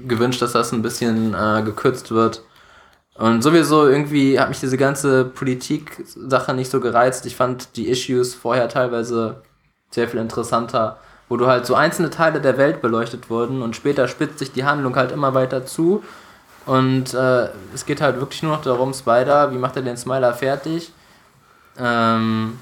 gewünscht, 0.06 0.40
dass 0.42 0.52
das 0.52 0.72
ein 0.72 0.82
bisschen 0.82 1.34
äh, 1.34 1.62
gekürzt 1.64 2.10
wird. 2.10 2.42
Und 3.16 3.42
sowieso 3.42 3.86
irgendwie 3.86 4.38
hat 4.40 4.48
mich 4.48 4.60
diese 4.60 4.76
ganze 4.76 5.24
Politik-Sache 5.24 6.52
nicht 6.52 6.70
so 6.70 6.80
gereizt. 6.80 7.26
Ich 7.26 7.36
fand 7.36 7.76
die 7.76 7.88
Issues 7.88 8.34
vorher 8.34 8.68
teilweise 8.68 9.42
sehr 9.90 10.08
viel 10.08 10.18
interessanter, 10.20 10.98
wo 11.28 11.36
du 11.36 11.46
halt 11.46 11.64
so 11.64 11.74
einzelne 11.74 12.10
Teile 12.10 12.40
der 12.40 12.58
Welt 12.58 12.82
beleuchtet 12.82 13.30
wurden 13.30 13.62
und 13.62 13.76
später 13.76 14.08
spitzt 14.08 14.40
sich 14.40 14.52
die 14.52 14.64
Handlung 14.64 14.96
halt 14.96 15.12
immer 15.12 15.32
weiter 15.34 15.64
zu. 15.64 16.02
Und 16.66 17.12
äh, 17.12 17.48
es 17.74 17.84
geht 17.84 18.00
halt 18.00 18.18
wirklich 18.18 18.42
nur 18.42 18.52
noch 18.52 18.62
darum, 18.62 18.94
Spider, 18.94 19.52
wie 19.52 19.58
macht 19.58 19.76
er 19.76 19.82
den 19.82 19.96
Smiler 19.96 20.32
fertig? 20.32 20.92
Ähm, 21.78 22.58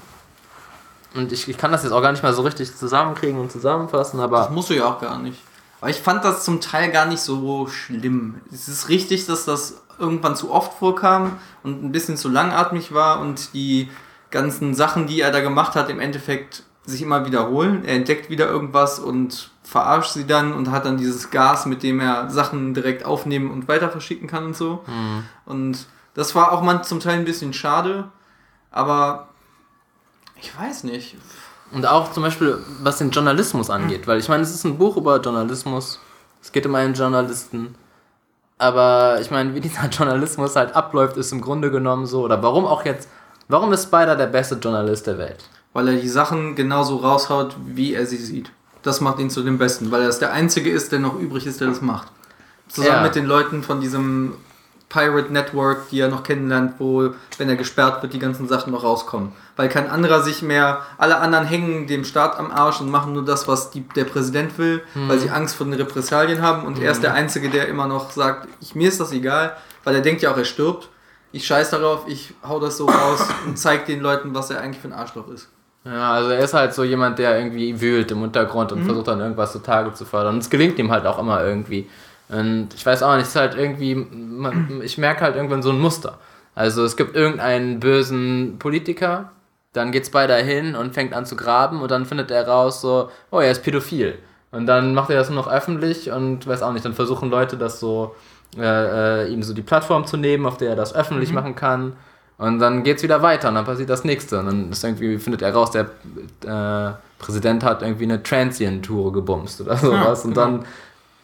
und 1.13 1.31
ich, 1.31 1.47
ich 1.47 1.57
kann 1.57 1.71
das 1.71 1.83
jetzt 1.83 1.91
auch 1.91 2.01
gar 2.01 2.11
nicht 2.11 2.23
mal 2.23 2.33
so 2.33 2.41
richtig 2.41 2.75
zusammenkriegen 2.75 3.39
und 3.39 3.51
zusammenfassen, 3.51 4.19
aber. 4.19 4.39
Das 4.39 4.49
musst 4.49 4.69
du 4.69 4.73
ja 4.73 4.85
auch 4.85 4.99
gar 4.99 5.19
nicht. 5.19 5.39
Aber 5.79 5.89
ich 5.89 5.99
fand 5.99 6.23
das 6.23 6.43
zum 6.43 6.61
Teil 6.61 6.91
gar 6.91 7.05
nicht 7.05 7.21
so 7.21 7.67
schlimm. 7.67 8.41
Es 8.51 8.67
ist 8.67 8.89
richtig, 8.89 9.25
dass 9.25 9.45
das 9.45 9.81
irgendwann 9.99 10.35
zu 10.35 10.51
oft 10.51 10.73
vorkam 10.73 11.37
und 11.61 11.83
ein 11.83 11.91
bisschen 11.91 12.17
zu 12.17 12.29
langatmig 12.29 12.93
war 12.93 13.19
und 13.19 13.53
die 13.53 13.89
ganzen 14.31 14.73
Sachen, 14.73 15.07
die 15.07 15.21
er 15.21 15.31
da 15.31 15.41
gemacht 15.41 15.75
hat, 15.75 15.89
im 15.89 15.99
Endeffekt 15.99 16.63
sich 16.85 17.01
immer 17.01 17.25
wiederholen. 17.25 17.85
Er 17.85 17.95
entdeckt 17.95 18.29
wieder 18.29 18.47
irgendwas 18.47 18.99
und 18.99 19.51
verarscht 19.63 20.11
sie 20.11 20.25
dann 20.27 20.53
und 20.53 20.71
hat 20.71 20.85
dann 20.85 20.97
dieses 20.97 21.29
Gas, 21.31 21.65
mit 21.65 21.83
dem 21.83 21.99
er 21.99 22.29
Sachen 22.29 22.73
direkt 22.73 23.05
aufnehmen 23.05 23.51
und 23.51 23.67
weiter 23.67 23.89
verschicken 23.89 24.27
kann 24.27 24.45
und 24.45 24.55
so. 24.55 24.83
Und 25.45 25.85
das 26.13 26.35
war 26.35 26.51
auch 26.51 26.61
mal 26.61 26.83
zum 26.83 26.99
Teil 26.99 27.19
ein 27.19 27.25
bisschen 27.25 27.53
schade, 27.53 28.09
aber 28.71 29.29
ich 30.41 30.57
weiß 30.57 30.83
nicht. 30.83 31.15
Und 31.71 31.87
auch 31.87 32.11
zum 32.11 32.23
Beispiel, 32.23 32.59
was 32.81 32.99
den 32.99 33.11
Journalismus 33.11 33.69
angeht, 33.69 34.05
weil 34.05 34.19
ich 34.19 34.29
meine, 34.29 34.43
es 34.43 34.53
ist 34.53 34.63
ein 34.63 34.77
Buch 34.77 34.97
über 34.97 35.19
Journalismus. 35.19 35.99
Es 36.41 36.51
geht 36.51 36.65
um 36.65 36.75
einen 36.75 36.93
Journalisten. 36.93 37.75
Aber 38.59 39.19
ich 39.21 39.31
meine, 39.31 39.55
wie 39.55 39.61
dieser 39.61 39.87
Journalismus 39.91 40.55
halt 40.55 40.75
abläuft, 40.75 41.17
ist 41.17 41.31
im 41.31 41.41
Grunde 41.41 41.71
genommen 41.71 42.05
so. 42.05 42.23
Oder 42.23 42.43
warum 42.43 42.65
auch 42.65 42.85
jetzt, 42.85 43.09
warum 43.47 43.73
ist 43.73 43.83
Spider 43.83 44.15
der 44.15 44.27
beste 44.27 44.55
Journalist 44.55 45.07
der 45.07 45.17
Welt? 45.17 45.49
weil 45.73 45.87
er 45.87 45.95
die 45.95 46.07
Sachen 46.07 46.55
genauso 46.55 46.97
raushaut, 46.97 47.55
wie 47.65 47.93
er 47.93 48.05
sie 48.05 48.17
sieht. 48.17 48.51
Das 48.83 49.01
macht 49.01 49.19
ihn 49.19 49.29
zu 49.29 49.41
dem 49.43 49.57
Besten, 49.57 49.91
weil 49.91 50.01
er 50.03 50.09
es 50.09 50.19
der 50.19 50.31
Einzige 50.33 50.69
ist, 50.69 50.91
der 50.91 50.99
noch 50.99 51.17
übrig 51.19 51.45
ist, 51.47 51.59
der 51.61 51.67
das 51.69 51.81
macht. 51.81 52.07
Zusammen 52.67 52.95
Ja. 52.97 53.01
mit 53.03 53.15
den 53.15 53.25
Leuten 53.25 53.63
von 53.63 53.79
diesem 53.81 54.33
Pirate 54.89 55.33
Network, 55.33 55.89
die 55.89 55.99
er 56.01 56.07
noch 56.09 56.21
kennenlernt, 56.23 56.75
wo, 56.77 57.09
wenn 57.39 57.49
er 57.49 57.55
gesperrt 57.55 58.03
wird, 58.03 58.13
die 58.13 58.19
ganzen 58.19 58.47
Sachen 58.47 58.71
noch 58.71 58.83
rauskommen. 58.83 59.31
Weil 59.55 59.67
kein 59.69 59.89
anderer 59.89 60.21
sich 60.21 60.43
mehr, 60.43 60.81
alle 60.99 61.17
anderen 61.17 61.45
hängen 61.47 61.87
dem 61.87 62.03
Staat 62.05 62.37
am 62.37 62.51
Arsch 62.51 62.79
und 62.79 62.91
machen 62.91 63.13
nur 63.13 63.25
das, 63.25 63.47
was 63.47 63.71
die, 63.71 63.81
der 63.95 64.03
Präsident 64.05 64.57
will, 64.59 64.83
weil 65.07 65.17
sie 65.17 65.29
Angst 65.31 65.55
vor 65.55 65.65
den 65.65 65.73
Repressalien 65.73 66.41
haben. 66.43 66.65
Und 66.67 66.77
er 66.79 66.91
ist 66.91 67.01
der 67.01 67.13
Einzige, 67.15 67.49
der 67.49 67.67
immer 67.69 67.87
noch 67.87 68.11
sagt, 68.11 68.47
ich, 68.61 68.75
mir 68.75 68.87
ist 68.89 68.99
das 68.99 69.11
egal, 69.13 69.55
weil 69.83 69.95
er 69.95 70.01
denkt 70.01 70.21
ja 70.21 70.31
auch, 70.31 70.37
er 70.37 70.45
stirbt. 70.45 70.89
Ich 71.31 71.47
scheiß 71.47 71.71
darauf, 71.71 72.03
ich 72.07 72.35
hau 72.47 72.59
das 72.59 72.77
so 72.77 72.85
raus 72.85 73.21
und 73.47 73.57
zeig 73.57 73.87
den 73.87 73.99
Leuten, 74.01 74.35
was 74.35 74.51
er 74.51 74.61
eigentlich 74.61 74.79
für 74.81 74.89
ein 74.89 74.93
Arschloch 74.93 75.27
ist. 75.29 75.47
Ja, 75.85 76.13
also 76.13 76.29
er 76.29 76.39
ist 76.39 76.53
halt 76.53 76.73
so 76.73 76.83
jemand, 76.83 77.19
der 77.19 77.37
irgendwie 77.37 77.79
wühlt 77.81 78.09
im 78.11 78.21
Untergrund 78.21 78.71
und 78.71 78.85
versucht 78.85 79.07
dann 79.07 79.19
irgendwas 79.19 79.51
zutage 79.51 79.93
zu 79.93 80.05
fördern. 80.05 80.35
Und 80.35 80.41
es 80.41 80.49
gelingt 80.49 80.79
ihm 80.79 80.91
halt 80.91 81.05
auch 81.05 81.19
immer 81.19 81.43
irgendwie. 81.43 81.89
Und 82.29 82.69
ich 82.73 82.85
weiß 82.85 83.03
auch 83.03 83.15
nicht, 83.15 83.23
es 83.23 83.29
ist 83.29 83.35
halt 83.35 83.55
irgendwie, 83.55 83.95
man, 83.95 84.81
ich 84.81 84.97
merke 84.97 85.21
halt 85.21 85.35
irgendwann 85.35 85.61
so 85.61 85.71
ein 85.71 85.79
Muster. 85.79 86.19
Also 86.55 86.85
es 86.85 86.95
gibt 86.95 87.15
irgendeinen 87.15 87.79
bösen 87.79 88.57
Politiker, 88.59 89.31
dann 89.73 89.91
geht's 89.91 90.09
bei 90.11 90.27
dahin 90.27 90.75
und 90.75 90.93
fängt 90.93 91.13
an 91.13 91.25
zu 91.25 91.35
graben 91.35 91.81
und 91.81 91.91
dann 91.91 92.05
findet 92.05 92.31
er 92.31 92.47
raus 92.47 92.79
so, 92.79 93.09
oh, 93.31 93.39
er 93.39 93.51
ist 93.51 93.63
pädophil. 93.63 94.19
Und 94.51 94.67
dann 94.67 94.93
macht 94.93 95.09
er 95.09 95.17
das 95.17 95.29
nur 95.29 95.43
noch 95.43 95.51
öffentlich 95.51 96.11
und 96.11 96.45
weiß 96.45 96.61
auch 96.61 96.71
nicht, 96.73 96.85
dann 96.85 96.93
versuchen 96.93 97.29
Leute 97.29 97.57
das 97.57 97.79
so, 97.79 98.15
äh, 98.55 99.23
äh, 99.23 99.33
ihm 99.33 99.41
so 99.41 99.53
die 99.53 99.63
Plattform 99.63 100.05
zu 100.05 100.15
nehmen, 100.15 100.45
auf 100.45 100.57
der 100.57 100.69
er 100.69 100.75
das 100.75 100.93
öffentlich 100.93 101.33
machen 101.33 101.55
kann. 101.55 101.93
Und 102.37 102.59
dann 102.59 102.83
geht's 102.83 103.03
wieder 103.03 103.21
weiter 103.21 103.49
und 103.49 103.55
dann 103.55 103.65
passiert 103.65 103.89
das 103.89 104.03
nächste. 104.03 104.39
Und 104.39 104.45
dann 104.47 104.71
ist 104.71 104.83
irgendwie, 104.83 105.17
findet 105.17 105.41
er 105.41 105.53
raus, 105.53 105.71
der 105.71 105.83
äh, 106.45 106.93
Präsident 107.19 107.63
hat 107.63 107.81
irgendwie 107.81 108.03
eine 108.03 108.21
Transient-Tour 108.21 109.13
gebumst 109.13 109.61
oder 109.61 109.77
sowas. 109.77 110.25
und 110.25 110.35
dann, 110.35 110.65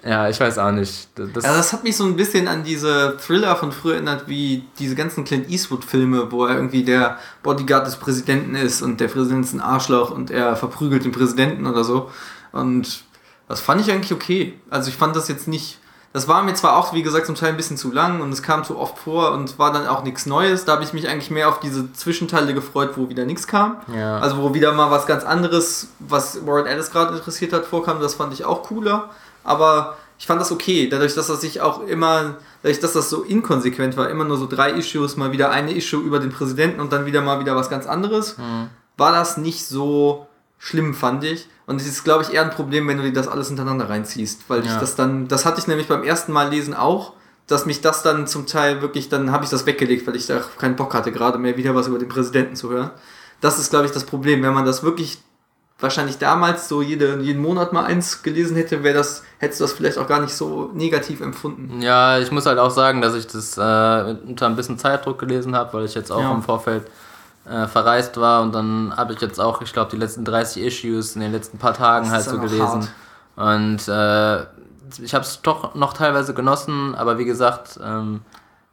ja, 0.05 0.29
ich 0.29 0.39
weiß 0.39 0.57
auch 0.59 0.71
nicht. 0.71 1.09
Das, 1.15 1.43
Ja, 1.43 1.53
das 1.53 1.73
hat 1.73 1.83
mich 1.83 1.97
so 1.97 2.05
ein 2.05 2.15
bisschen 2.15 2.47
an 2.47 2.63
diese 2.63 3.17
Thriller 3.17 3.55
von 3.55 3.71
früher 3.71 3.95
erinnert, 3.95 4.27
wie 4.27 4.63
diese 4.77 4.95
ganzen 4.95 5.25
Clint 5.25 5.49
Eastwood-Filme, 5.49 6.31
wo 6.31 6.45
er 6.45 6.55
irgendwie 6.55 6.83
der 6.83 7.17
Bodyguard 7.43 7.87
des 7.87 7.97
Präsidenten 7.97 8.55
ist 8.55 8.81
und 8.81 9.01
der 9.01 9.07
Präsident 9.07 9.43
ist 9.43 9.53
ein 9.53 9.61
Arschloch 9.61 10.11
und 10.11 10.31
er 10.31 10.55
verprügelt 10.55 11.03
den 11.03 11.11
Präsidenten 11.11 11.67
oder 11.67 11.83
so. 11.83 12.09
Und 12.51 13.03
das 13.49 13.59
fand 13.59 13.81
ich 13.81 13.91
eigentlich 13.91 14.13
okay. 14.13 14.53
Also 14.69 14.89
ich 14.89 14.95
fand 14.95 15.15
das 15.15 15.27
jetzt 15.27 15.47
nicht. 15.47 15.78
Das 16.11 16.27
war 16.27 16.41
mir 16.41 16.55
zwar 16.55 16.75
auch, 16.75 16.93
wie 16.93 17.03
gesagt, 17.03 17.27
zum 17.27 17.35
Teil 17.35 17.49
ein 17.49 17.57
bisschen 17.57 17.77
zu 17.77 17.91
lang 17.91 18.21
und 18.21 18.31
es 18.31 18.41
kam 18.41 18.63
zu 18.63 18.79
oft 18.79 18.97
vor 18.97 19.31
und 19.31 19.59
war 19.59 19.71
dann 19.71 19.85
auch 19.85 20.03
nichts 20.03 20.25
Neues. 20.25 20.65
Da 20.65 20.71
habe 20.73 20.83
ich 20.83 20.91
mich 20.91 21.07
eigentlich 21.07 21.29
mehr 21.29 21.49
auf 21.49 21.59
diese 21.59 21.93
Zwischenteile 21.93 22.55
gefreut, 22.55 22.91
wo 22.95 23.09
wieder 23.09 23.25
nichts 23.25 23.45
kam. 23.45 23.77
Ja. 23.93 24.17
Also 24.17 24.37
wo 24.37 24.55
wieder 24.55 24.71
mal 24.71 24.89
was 24.89 25.05
ganz 25.05 25.23
anderes, 25.23 25.89
was 25.99 26.47
Warren 26.47 26.65
Ellis 26.65 26.89
gerade 26.89 27.15
interessiert 27.15 27.53
hat, 27.53 27.65
vorkam. 27.65 28.01
Das 28.01 28.15
fand 28.15 28.33
ich 28.33 28.43
auch 28.43 28.63
cooler. 28.63 29.11
Aber 29.43 29.97
ich 30.17 30.25
fand 30.25 30.41
das 30.41 30.51
okay, 30.51 30.89
dadurch, 30.89 31.13
dass 31.13 31.27
das 31.27 31.41
sich 31.41 31.61
auch 31.61 31.85
immer, 31.85 32.37
dadurch, 32.63 32.79
dass 32.79 32.93
das 32.93 33.11
so 33.11 33.21
inkonsequent 33.21 33.95
war, 33.95 34.09
immer 34.09 34.25
nur 34.25 34.37
so 34.37 34.47
drei 34.47 34.71
Issues, 34.71 35.15
mal 35.15 35.31
wieder 35.31 35.51
eine 35.51 35.73
Issue 35.73 36.01
über 36.01 36.19
den 36.19 36.31
Präsidenten 36.31 36.81
und 36.81 36.91
dann 36.91 37.05
wieder 37.05 37.21
mal 37.21 37.39
wieder 37.39 37.55
was 37.55 37.69
ganz 37.69 37.85
anderes, 37.85 38.35
war 38.97 39.11
das 39.11 39.37
nicht 39.37 39.65
so 39.65 40.27
schlimm, 40.57 40.93
fand 40.93 41.23
ich. 41.23 41.47
Und 41.69 41.79
es 41.79 41.85
ist, 41.87 42.03
glaube 42.03 42.23
ich, 42.23 42.33
eher 42.33 42.41
ein 42.41 42.49
Problem, 42.49 42.87
wenn 42.87 42.97
du 42.97 43.03
dir 43.03 43.13
das 43.13 43.27
alles 43.27 43.47
hintereinander 43.49 43.87
reinziehst, 43.89 44.41
weil 44.49 44.61
ich 44.61 44.71
Ja. 44.71 44.79
das 44.79 44.95
dann, 44.95 45.27
das 45.27 45.45
hatte 45.45 45.59
ich 45.59 45.67
nämlich 45.67 45.87
beim 45.87 46.03
ersten 46.03 46.31
Mal 46.31 46.49
lesen 46.49 46.73
auch, 46.73 47.13
dass 47.45 47.67
mich 47.67 47.81
das 47.81 48.01
dann 48.01 48.25
zum 48.25 48.47
Teil 48.47 48.81
wirklich, 48.81 49.07
dann 49.07 49.31
habe 49.31 49.43
ich 49.43 49.51
das 49.51 49.67
weggelegt, 49.67 50.07
weil 50.07 50.15
ich 50.15 50.25
da 50.25 50.41
keinen 50.57 50.75
Bock 50.75 50.95
hatte, 50.95 51.11
gerade 51.11 51.37
mehr 51.37 51.57
wieder 51.57 51.75
was 51.75 51.85
über 51.87 51.99
den 51.99 52.09
Präsidenten 52.09 52.55
zu 52.55 52.71
hören. 52.71 52.89
Das 53.39 53.59
ist, 53.59 53.69
glaube 53.69 53.85
ich, 53.85 53.91
das 53.91 54.03
Problem. 54.03 54.41
Wenn 54.41 54.53
man 54.55 54.65
das 54.65 54.81
wirklich 54.81 55.19
wahrscheinlich 55.79 56.17
damals 56.17 56.67
so 56.67 56.81
jede, 56.81 57.19
jeden 57.21 57.41
Monat 57.41 57.71
mal 57.71 57.85
eins 57.85 58.23
gelesen 58.23 58.55
hätte, 58.57 58.83
wäre 58.83 58.95
das, 58.97 59.23
hättest 59.37 59.59
du 59.59 59.63
das 59.65 59.73
vielleicht 59.73 59.97
auch 59.99 60.07
gar 60.07 60.21
nicht 60.21 60.33
so 60.33 60.71
negativ 60.73 61.21
empfunden. 61.21 61.81
Ja, 61.81 62.17
ich 62.19 62.31
muss 62.31 62.47
halt 62.47 62.57
auch 62.57 62.71
sagen, 62.71 62.99
dass 63.01 63.13
ich 63.13 63.27
das 63.27 63.57
äh, 63.59 64.15
unter 64.27 64.47
ein 64.47 64.55
bisschen 64.55 64.79
Zeitdruck 64.79 65.19
gelesen 65.19 65.55
habe, 65.55 65.71
weil 65.73 65.85
ich 65.85 65.93
jetzt 65.93 66.11
auch 66.11 66.21
Ja. 66.21 66.31
im 66.31 66.41
Vorfeld 66.41 66.87
äh, 67.49 67.67
verreist 67.67 68.17
war 68.17 68.41
und 68.41 68.53
dann 68.53 68.93
habe 68.95 69.13
ich 69.13 69.21
jetzt 69.21 69.39
auch, 69.39 69.61
ich 69.61 69.73
glaube, 69.73 69.91
die 69.91 69.97
letzten 69.97 70.23
30 70.23 70.63
Issues 70.63 71.15
in 71.15 71.21
den 71.21 71.31
letzten 71.31 71.57
paar 71.57 71.73
Tagen 71.73 72.09
halt 72.11 72.23
so 72.23 72.39
gelesen. 72.39 72.87
Und 73.35 73.87
äh, 73.87 74.41
ich 75.01 75.13
habe 75.13 75.23
es 75.23 75.41
doch 75.41 75.75
noch 75.75 75.93
teilweise 75.93 76.33
genossen, 76.33 76.95
aber 76.95 77.17
wie 77.17 77.25
gesagt, 77.25 77.79
ähm, 77.83 78.21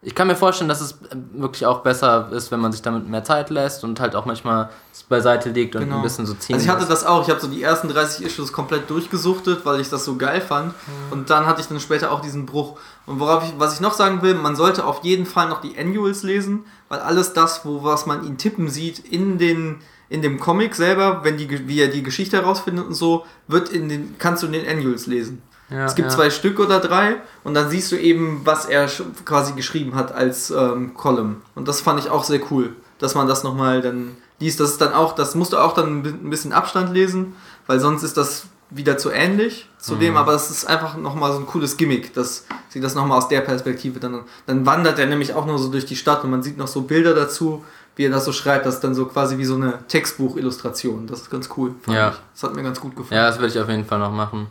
ich 0.07 0.15
kann 0.15 0.29
mir 0.29 0.37
vorstellen, 0.37 0.69
dass 0.69 0.81
es 0.81 0.99
wirklich 1.33 1.67
auch 1.67 1.81
besser 1.81 2.29
ist, 2.31 2.53
wenn 2.53 2.61
man 2.61 2.71
sich 2.71 2.81
damit 2.81 3.09
mehr 3.09 3.25
Zeit 3.25 3.51
lässt 3.51 3.83
und 3.83 3.99
halt 3.99 4.15
auch 4.15 4.25
manchmal 4.25 4.71
es 4.93 5.03
beiseite 5.03 5.51
legt 5.51 5.75
und 5.75 5.93
ein 5.93 6.01
bisschen 6.01 6.27
so 6.27 6.35
ziehen 6.35 6.55
Also 6.55 6.65
ich 6.65 6.71
hatte 6.71 6.87
das 6.87 7.05
auch, 7.05 7.25
ich 7.25 7.29
habe 7.29 7.41
so 7.41 7.49
die 7.49 7.61
ersten 7.61 7.89
30 7.89 8.25
Issues 8.25 8.53
komplett 8.53 8.89
durchgesuchtet, 8.89 9.67
weil 9.67 9.81
ich 9.81 9.91
das 9.91 10.05
so 10.05 10.15
geil 10.15 10.41
fand. 10.41 10.75
Und 11.11 11.29
dann 11.31 11.47
hatte 11.47 11.61
ich 11.61 11.67
dann 11.67 11.81
später 11.81 12.13
auch 12.13 12.21
diesen 12.21 12.47
Bruch. 12.47 12.79
Und 13.07 13.19
worauf 13.19 13.43
ich, 13.43 13.55
was 13.59 13.75
ich 13.75 13.81
noch 13.81 13.95
sagen 13.95 14.23
will, 14.23 14.35
man 14.35 14.55
sollte 14.55 14.85
auf 14.85 15.03
jeden 15.03 15.27
Fall 15.27 15.49
noch 15.49 15.61
die 15.61 15.77
Annuals 15.77 16.23
lesen, 16.23 16.67
weil 16.89 17.01
alles 17.01 17.33
das, 17.33 17.65
wo 17.65 17.83
was 17.83 18.07
man 18.07 18.25
ihn 18.25 18.39
tippen 18.39 18.69
sieht 18.69 19.01
in 19.01 19.39
den 19.39 19.81
in 20.09 20.23
dem 20.23 20.39
Comic 20.39 20.77
selber, 20.77 21.25
wenn 21.25 21.37
die 21.37 21.67
wie 21.67 21.81
er 21.81 21.89
die 21.89 22.05
Geschichte 22.05 22.37
herausfindet 22.37 22.87
und 22.87 22.95
so, 22.95 23.27
wird 23.49 23.71
in 23.71 23.89
den 23.89 24.15
kannst 24.21 24.45
du 24.45 24.47
in 24.47 24.53
den 24.53 24.69
Annuals 24.69 25.09
lesen. 25.09 25.43
Ja, 25.71 25.85
es 25.85 25.95
gibt 25.97 26.11
ja. 26.11 26.15
zwei 26.17 26.31
Stück 26.31 26.61
oder 26.61 26.79
drei 26.79 27.17
und 27.43 27.55
dann 27.55 27.69
siehst 27.71 27.91
du 27.91 27.97
eben, 27.97 28.43
was 28.45 28.67
er 28.67 28.89
quasi 29.25 29.53
geschrieben 29.55 29.95
hat 29.97 30.13
als 30.13 30.51
ähm, 30.51 30.95
Column. 30.95 31.43
Und 31.55 31.67
das 31.67 31.81
fand 31.81 31.99
ich 31.99 32.09
auch 32.09 32.23
sehr 32.25 32.41
cool, 32.51 32.75
dass 32.99 33.15
man 33.17 33.27
das 33.27 33.43
nochmal 33.43 33.81
dann 33.81 34.17
liest. 34.39 34.61
Das 34.61 34.71
ist 34.71 34.81
dann 34.81 34.93
auch, 34.93 35.15
das 35.15 35.35
musst 35.35 35.53
du 35.53 35.57
auch 35.59 35.75
dann 35.75 35.99
ein 35.99 36.03
bi- 36.03 36.11
ein 36.11 36.31
bisschen 36.31 36.53
Abstand 36.53 36.93
lesen, 36.93 37.35
weil 37.67 37.81
sonst 37.81 38.03
ist 38.05 38.17
das 38.17 38.45
wieder 38.71 38.99
zu 38.99 39.11
ähnlich 39.11 39.69
zu 39.79 39.95
dem, 39.95 40.17
aber 40.17 40.33
es 40.35 40.51
ist 40.51 40.65
einfach 40.67 40.97
nochmal 40.97 41.33
so 41.33 41.39
ein 41.39 41.47
cooles 41.47 41.77
Gimmick, 41.77 42.13
dass 42.15 42.47
sie 42.69 42.81
das 42.81 42.97
nochmal 42.97 43.19
aus 43.19 43.29
der 43.29 43.41
Perspektive 43.41 44.01
dann, 44.01 44.23
dann 44.47 44.67
wandert 44.67 44.99
er 44.99 45.07
nämlich 45.07 45.35
auch 45.35 45.47
nur 45.47 45.57
so 45.61 45.69
durch 45.69 45.87
die 45.87 45.95
Stadt 45.95 46.25
und 46.25 46.31
man 46.31 46.43
sieht 46.43 46.59
noch 46.59 46.67
so 46.67 46.83
Bilder 46.83 47.15
dazu, 47.15 47.65
wie 47.95 48.05
er 48.07 48.11
das 48.11 48.25
so 48.25 48.33
schreibt, 48.33 48.67
das 48.67 48.75
ist 48.77 48.85
dann 48.85 48.95
so 48.97 49.07
quasi 49.07 49.39
wie 49.39 49.45
so 49.45 49.55
eine 49.55 49.79
Textbuch-Illustration. 49.87 51.07
Das 51.07 51.21
ist 51.23 51.31
ganz 51.31 51.49
cool, 51.57 51.75
fand 51.83 51.97
Ja. 51.97 52.09
ich. 52.11 52.17
Das 52.35 52.43
hat 52.43 52.55
mir 52.57 52.63
ganz 52.63 52.81
gut 52.81 52.97
gefallen. 52.97 53.21
Ja, 53.21 53.29
das 53.29 53.39
würde 53.39 53.49
ich 53.49 53.59
auf 53.61 53.69
jeden 53.69 53.85
Fall 53.85 53.99
noch 54.01 54.11
machen. 54.13 54.49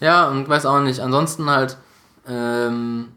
Ja, 0.00 0.28
und 0.28 0.48
weiß 0.48 0.66
auch 0.66 0.80
nicht. 0.80 1.00
Ansonsten 1.00 1.48
halt, 1.48 1.76
ähm, 2.28 3.08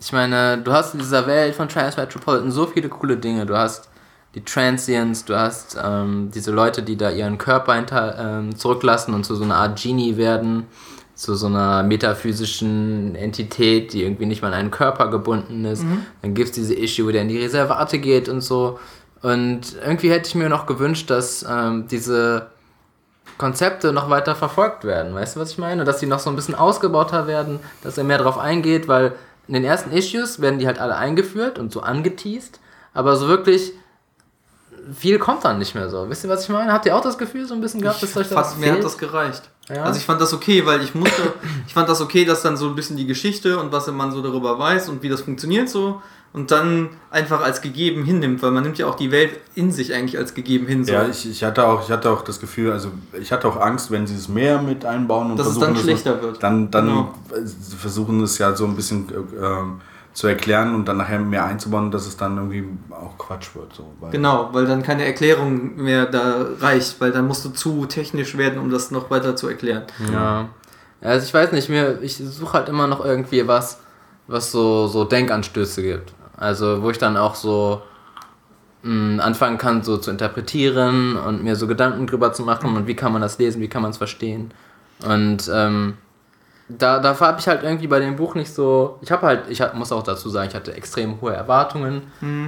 ich 0.00 0.12
meine, 0.12 0.58
du 0.58 0.72
hast 0.72 0.94
in 0.94 1.00
dieser 1.00 1.26
Welt 1.26 1.54
von 1.54 1.68
Transmetropolitan 1.68 2.50
so 2.50 2.66
viele 2.66 2.88
coole 2.88 3.16
Dinge. 3.16 3.46
Du 3.46 3.56
hast 3.56 3.88
die 4.34 4.44
Transients, 4.44 5.24
du 5.24 5.36
hast 5.36 5.78
ähm, 5.82 6.30
diese 6.34 6.50
Leute, 6.52 6.82
die 6.82 6.96
da 6.96 7.10
ihren 7.10 7.38
Körper 7.38 7.74
hinter, 7.74 8.18
ähm, 8.18 8.56
zurücklassen 8.56 9.14
und 9.14 9.24
zu 9.24 9.34
so 9.34 9.44
einer 9.44 9.56
Art 9.56 9.80
Genie 9.80 10.16
werden, 10.16 10.66
zu 11.14 11.34
so 11.34 11.46
einer 11.46 11.82
metaphysischen 11.82 13.14
Entität, 13.16 13.92
die 13.92 14.02
irgendwie 14.02 14.26
nicht 14.26 14.42
mal 14.42 14.48
an 14.48 14.54
einen 14.54 14.70
Körper 14.70 15.08
gebunden 15.08 15.64
ist. 15.64 15.82
Dann 16.22 16.34
gibt 16.34 16.50
es 16.50 16.54
diese 16.54 16.74
Issue, 16.74 17.10
der 17.10 17.22
in 17.22 17.28
die 17.28 17.38
Reservate 17.38 17.98
geht 17.98 18.28
und 18.28 18.40
so. 18.42 18.78
Und 19.22 19.76
irgendwie 19.84 20.10
hätte 20.10 20.28
ich 20.28 20.34
mir 20.36 20.48
noch 20.48 20.66
gewünscht, 20.66 21.10
dass 21.10 21.44
ähm, 21.48 21.88
diese 21.90 22.50
Konzepte 23.38 23.92
noch 23.92 24.10
weiter 24.10 24.34
verfolgt 24.34 24.84
werden. 24.84 25.14
Weißt 25.14 25.36
du, 25.36 25.40
was 25.40 25.52
ich 25.52 25.58
meine? 25.58 25.84
Dass 25.84 25.98
die 25.98 26.06
noch 26.06 26.18
so 26.18 26.28
ein 26.28 26.36
bisschen 26.36 26.56
ausgebauter 26.56 27.26
werden, 27.26 27.60
dass 27.82 27.96
er 27.96 28.04
mehr 28.04 28.18
drauf 28.18 28.36
eingeht, 28.36 28.88
weil 28.88 29.12
in 29.46 29.54
den 29.54 29.64
ersten 29.64 29.92
Issues 29.92 30.40
werden 30.40 30.58
die 30.58 30.66
halt 30.66 30.78
alle 30.78 30.96
eingeführt 30.96 31.58
und 31.58 31.72
so 31.72 31.80
angeteased, 31.80 32.60
aber 32.92 33.16
so 33.16 33.28
wirklich 33.28 33.72
viel 34.94 35.18
kommt 35.18 35.44
dann 35.44 35.58
nicht 35.58 35.74
mehr 35.74 35.88
so. 35.88 36.08
Wisst 36.08 36.24
ihr, 36.24 36.30
was 36.30 36.42
ich 36.42 36.48
meine? 36.48 36.72
Habt 36.72 36.86
ihr 36.86 36.96
auch 36.96 37.00
das 37.00 37.18
Gefühl 37.18 37.46
so 37.46 37.54
ein 37.54 37.60
bisschen 37.60 37.80
gehabt, 37.80 38.02
dass 38.02 38.16
euch 38.16 38.28
das 38.28 38.52
fand, 38.52 38.60
mir 38.60 38.72
hat 38.72 38.84
das 38.84 38.98
gereicht. 38.98 39.42
Ja? 39.68 39.84
Also 39.84 39.98
ich 39.98 40.06
fand 40.06 40.20
das 40.20 40.32
okay, 40.32 40.64
weil 40.66 40.82
ich 40.82 40.94
musste, 40.94 41.34
ich 41.66 41.74
fand 41.74 41.88
das 41.88 42.00
okay, 42.00 42.24
dass 42.24 42.42
dann 42.42 42.56
so 42.56 42.66
ein 42.66 42.74
bisschen 42.74 42.96
die 42.96 43.06
Geschichte 43.06 43.58
und 43.58 43.72
was 43.72 43.86
man 43.88 44.12
so 44.12 44.22
darüber 44.22 44.58
weiß 44.58 44.88
und 44.88 45.02
wie 45.02 45.08
das 45.08 45.20
funktioniert 45.20 45.68
so 45.68 46.02
und 46.32 46.50
dann 46.50 46.90
einfach 47.10 47.40
als 47.42 47.62
gegeben 47.62 48.04
hinnimmt, 48.04 48.42
weil 48.42 48.50
man 48.50 48.62
nimmt 48.62 48.78
ja 48.78 48.86
auch 48.86 48.94
die 48.96 49.10
Welt 49.10 49.30
in 49.54 49.72
sich 49.72 49.94
eigentlich 49.94 50.18
als 50.18 50.34
gegeben 50.34 50.66
hin. 50.66 50.84
So. 50.84 50.92
Ja, 50.92 51.08
ich, 51.08 51.28
ich, 51.28 51.42
hatte 51.42 51.66
auch, 51.66 51.82
ich 51.82 51.90
hatte 51.90 52.10
auch 52.10 52.22
das 52.22 52.38
Gefühl, 52.38 52.70
also 52.72 52.90
ich 53.18 53.32
hatte 53.32 53.48
auch 53.48 53.58
Angst, 53.60 53.90
wenn 53.90 54.06
sie 54.06 54.14
es 54.14 54.28
mehr 54.28 54.60
mit 54.60 54.84
einbauen 54.84 55.30
und 55.30 55.38
Dass 55.38 55.46
es 55.48 55.52
versuchen, 55.54 55.68
dann 55.74 55.76
es 55.76 55.82
schlechter 55.82 56.14
noch- 56.16 56.22
wird. 56.22 56.42
Dann, 56.42 56.70
dann 56.70 56.86
Genau. 56.86 57.14
äh, 57.34 57.44
sie 57.44 57.76
versuchen 57.76 58.22
es 58.22 58.36
ja 58.38 58.54
so 58.54 58.66
ein 58.66 58.76
bisschen 58.76 59.08
äh, 59.10 59.44
ähm, 59.44 59.80
zu 60.12 60.26
erklären 60.26 60.74
und 60.74 60.86
dann 60.86 60.96
nachher 60.96 61.20
mehr 61.20 61.44
einzubauen, 61.44 61.90
dass 61.92 62.06
es 62.06 62.16
dann 62.16 62.36
irgendwie 62.36 62.64
auch 62.90 63.16
Quatsch 63.18 63.54
wird. 63.54 63.72
So, 63.74 63.86
weil- 64.00 64.10
Genau, 64.10 64.48
weil 64.52 64.66
dann 64.66 64.82
keine 64.82 65.04
Erklärung 65.06 65.76
mehr 65.76 66.06
da 66.06 66.44
reicht, 66.60 67.00
weil 67.00 67.12
dann 67.12 67.26
musst 67.28 67.44
du 67.44 67.50
zu 67.50 67.86
technisch 67.86 68.36
werden, 68.36 68.58
um 68.58 68.68
das 68.70 68.90
noch 68.90 69.10
weiter 69.10 69.36
zu 69.36 69.48
erklären. 69.48 69.84
Ja. 70.12 70.48
Also 71.00 71.24
ich 71.26 71.32
weiß 71.32 71.52
nicht, 71.52 71.68
mir, 71.68 72.00
ich 72.02 72.16
suche 72.16 72.52
halt 72.54 72.68
immer 72.68 72.86
noch 72.88 73.04
irgendwie 73.04 73.46
was, 73.46 73.78
was 74.26 74.50
so, 74.50 74.88
so 74.88 75.04
Denkanstöße 75.04 75.82
gibt. 75.82 76.12
Also 76.38 76.82
wo 76.82 76.90
ich 76.90 76.98
dann 76.98 77.16
auch 77.16 77.34
so 77.34 77.82
mh, 78.82 79.22
anfangen 79.22 79.58
kann, 79.58 79.82
so 79.82 79.96
zu 79.96 80.10
interpretieren 80.10 81.16
und 81.16 81.42
mir 81.42 81.56
so 81.56 81.66
Gedanken 81.66 82.06
drüber 82.06 82.32
zu 82.32 82.42
machen 82.42 82.76
und 82.76 82.86
wie 82.86 82.94
kann 82.94 83.12
man 83.12 83.22
das 83.22 83.38
lesen, 83.38 83.60
wie 83.60 83.68
kann 83.68 83.82
man 83.82 83.90
es 83.90 83.96
verstehen. 83.96 84.52
Und 85.04 85.50
ähm, 85.52 85.94
da, 86.68 86.98
dafür 86.98 87.28
habe 87.28 87.40
ich 87.40 87.48
halt 87.48 87.62
irgendwie 87.62 87.86
bei 87.86 87.98
dem 87.98 88.16
Buch 88.16 88.34
nicht 88.34 88.52
so. 88.52 88.98
Ich 89.00 89.10
habe 89.10 89.26
halt, 89.26 89.44
ich 89.48 89.60
hab, 89.60 89.74
muss 89.74 89.90
auch 89.90 90.02
dazu 90.02 90.28
sagen, 90.28 90.48
ich 90.48 90.54
hatte 90.54 90.74
extrem 90.74 91.20
hohe 91.20 91.32
Erwartungen. 91.32 92.02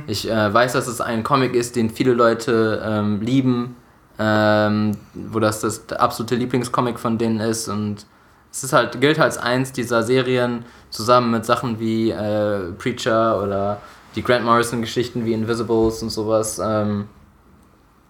Ich 0.07 0.31
äh, 0.31 0.53
weiß, 0.53 0.73
dass 0.75 0.87
es 0.87 1.01
ein 1.01 1.25
Comic 1.25 1.55
ist, 1.55 1.75
den 1.77 1.91
viele 1.91 2.13
Leute 2.13 2.83
ähm, 2.85 3.21
lieben, 3.23 3.77
ähm, 4.19 4.93
wo 5.15 5.39
das 5.41 5.61
das 5.61 5.91
absolute 5.93 6.35
Lieblingscomic 6.35 6.99
von 6.99 7.17
denen 7.17 7.41
ist 7.41 7.69
und 7.69 8.05
es 8.53 8.65
ist 8.65 8.73
halt, 8.73 9.01
gilt 9.01 9.19
als 9.19 9.39
eins 9.39 9.73
dieser 9.73 10.03
Serien 10.03 10.65
zusammen 10.91 11.31
mit 11.31 11.45
Sachen 11.45 11.79
wie 11.79 12.11
äh, 12.11 12.73
Preacher 12.79 13.43
oder 13.43 13.81
die 14.17 14.23
Grant 14.25 14.45
Morrison-Geschichten 14.45 15.25
wie 15.25 15.33
Invisibles 15.33 16.03
und 16.03 16.11
sowas. 16.11 16.61
Ähm, 16.63 17.07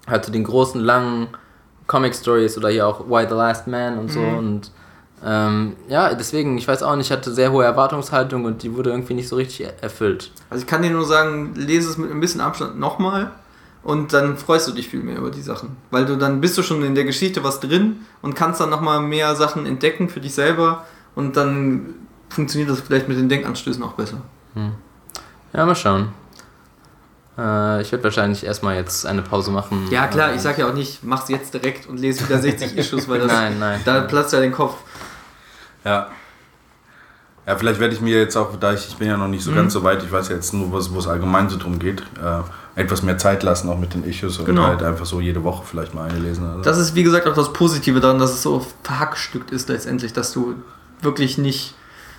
hatte 0.06 0.30
den 0.30 0.44
großen, 0.44 0.80
langen 0.80 1.28
Comic-Stories 1.86 2.56
oder 2.56 2.70
hier 2.70 2.86
auch 2.86 3.08
Why 3.08 3.26
the 3.28 3.34
Last 3.34 3.66
Man 3.66 3.98
und 3.98 4.10
so. 4.10 4.20
Mhm. 4.20 4.38
Und 4.38 4.70
ähm, 5.24 5.76
ja, 5.88 6.14
deswegen, 6.14 6.56
ich 6.56 6.66
weiß 6.66 6.82
auch 6.82 6.96
nicht, 6.96 7.10
ich 7.10 7.12
hatte 7.12 7.32
sehr 7.32 7.52
hohe 7.52 7.64
Erwartungshaltung 7.64 8.44
und 8.46 8.62
die 8.62 8.74
wurde 8.74 8.90
irgendwie 8.90 9.14
nicht 9.14 9.28
so 9.28 9.36
richtig 9.36 9.66
er- 9.66 9.82
erfüllt. 9.82 10.32
Also 10.48 10.62
ich 10.62 10.66
kann 10.66 10.80
dir 10.80 10.90
nur 10.90 11.04
sagen, 11.04 11.52
lese 11.54 11.90
es 11.90 11.98
mit 11.98 12.10
ein 12.10 12.20
bisschen 12.20 12.40
Abstand 12.40 12.78
nochmal 12.80 13.30
und 13.82 14.12
dann 14.12 14.36
freust 14.36 14.68
du 14.68 14.72
dich 14.72 14.88
viel 14.88 15.02
mehr 15.02 15.16
über 15.18 15.30
die 15.30 15.42
Sachen. 15.42 15.76
Weil 15.90 16.04
du 16.06 16.16
dann 16.16 16.40
bist 16.40 16.56
du 16.58 16.62
schon 16.62 16.82
in 16.82 16.94
der 16.94 17.04
Geschichte 17.04 17.42
was 17.44 17.60
drin 17.60 18.00
und 18.22 18.34
kannst 18.34 18.60
dann 18.60 18.70
nochmal 18.70 19.00
mehr 19.00 19.34
Sachen 19.36 19.66
entdecken 19.66 20.08
für 20.08 20.20
dich 20.20 20.34
selber 20.34 20.84
und 21.14 21.36
dann 21.36 21.94
funktioniert 22.28 22.70
das 22.70 22.80
vielleicht 22.80 23.08
mit 23.08 23.16
den 23.18 23.28
Denkanstößen 23.28 23.82
auch 23.82 23.92
besser. 23.92 24.18
Ja, 25.52 25.66
mal 25.66 25.74
schauen. 25.74 26.08
Äh, 27.38 27.82
ich 27.82 27.90
werde 27.92 28.04
wahrscheinlich 28.04 28.44
erstmal 28.44 28.76
jetzt 28.76 29.06
eine 29.06 29.22
Pause 29.22 29.50
machen. 29.50 29.88
Ja 29.90 30.06
klar, 30.08 30.32
Äh, 30.32 30.36
ich 30.36 30.40
sag 30.42 30.58
ja 30.58 30.68
auch 30.68 30.74
nicht, 30.74 31.02
mach's 31.02 31.28
jetzt 31.28 31.54
direkt 31.54 31.88
und 31.88 31.98
lese 31.98 32.28
wieder 32.28 32.38
60 32.38 32.76
Issues, 32.76 33.08
weil 33.08 33.20
das, 33.20 33.32
Nein, 33.32 33.58
nein. 33.58 33.80
da 33.84 34.00
platzt 34.02 34.32
ja 34.32 34.40
den 34.40 34.52
Kopf. 34.52 34.74
Ja. 35.84 36.08
Ja, 37.46 37.56
vielleicht 37.56 37.80
werde 37.80 37.94
ich 37.94 38.00
mir 38.00 38.16
jetzt 38.18 38.36
auch, 38.36 38.54
da 38.60 38.72
ich, 38.74 38.86
ich 38.88 38.96
bin 38.96 39.08
ja 39.08 39.16
noch 39.16 39.26
nicht 39.28 39.42
so 39.42 39.52
ganz 39.52 39.72
so 39.72 39.82
weit, 39.82 40.02
ich 40.04 40.12
weiß 40.12 40.28
ja 40.28 40.36
jetzt 40.36 40.52
nur, 40.54 40.72
was, 40.72 40.92
wo 40.92 40.98
es 40.98 41.08
allgemein 41.08 41.48
so 41.48 41.56
drum 41.56 41.78
geht, 41.78 42.00
äh, 42.22 42.80
etwas 42.80 43.02
mehr 43.02 43.18
Zeit 43.18 43.42
lassen, 43.42 43.68
auch 43.70 43.78
mit 43.78 43.94
den 43.94 44.04
Issues 44.04 44.38
und 44.38 44.44
Genau. 44.44 44.64
halt 44.64 44.82
einfach 44.82 45.06
so 45.06 45.20
jede 45.20 45.42
Woche 45.42 45.64
vielleicht 45.66 45.94
mal 45.94 46.08
eine 46.08 46.18
lesen. 46.18 46.46
Also. 46.48 46.62
Das 46.62 46.78
ist 46.78 46.94
wie 46.94 47.02
gesagt 47.02 47.26
auch 47.26 47.34
das 47.34 47.52
Positive 47.52 47.98
daran, 48.00 48.18
dass 48.18 48.32
es 48.32 48.42
so 48.42 48.64
verhackstückt 48.84 49.50
ist 49.50 49.68
letztendlich, 49.68 50.12
dass 50.12 50.32
du 50.32 50.54
wirklich 51.02 51.38
nicht 51.38 51.74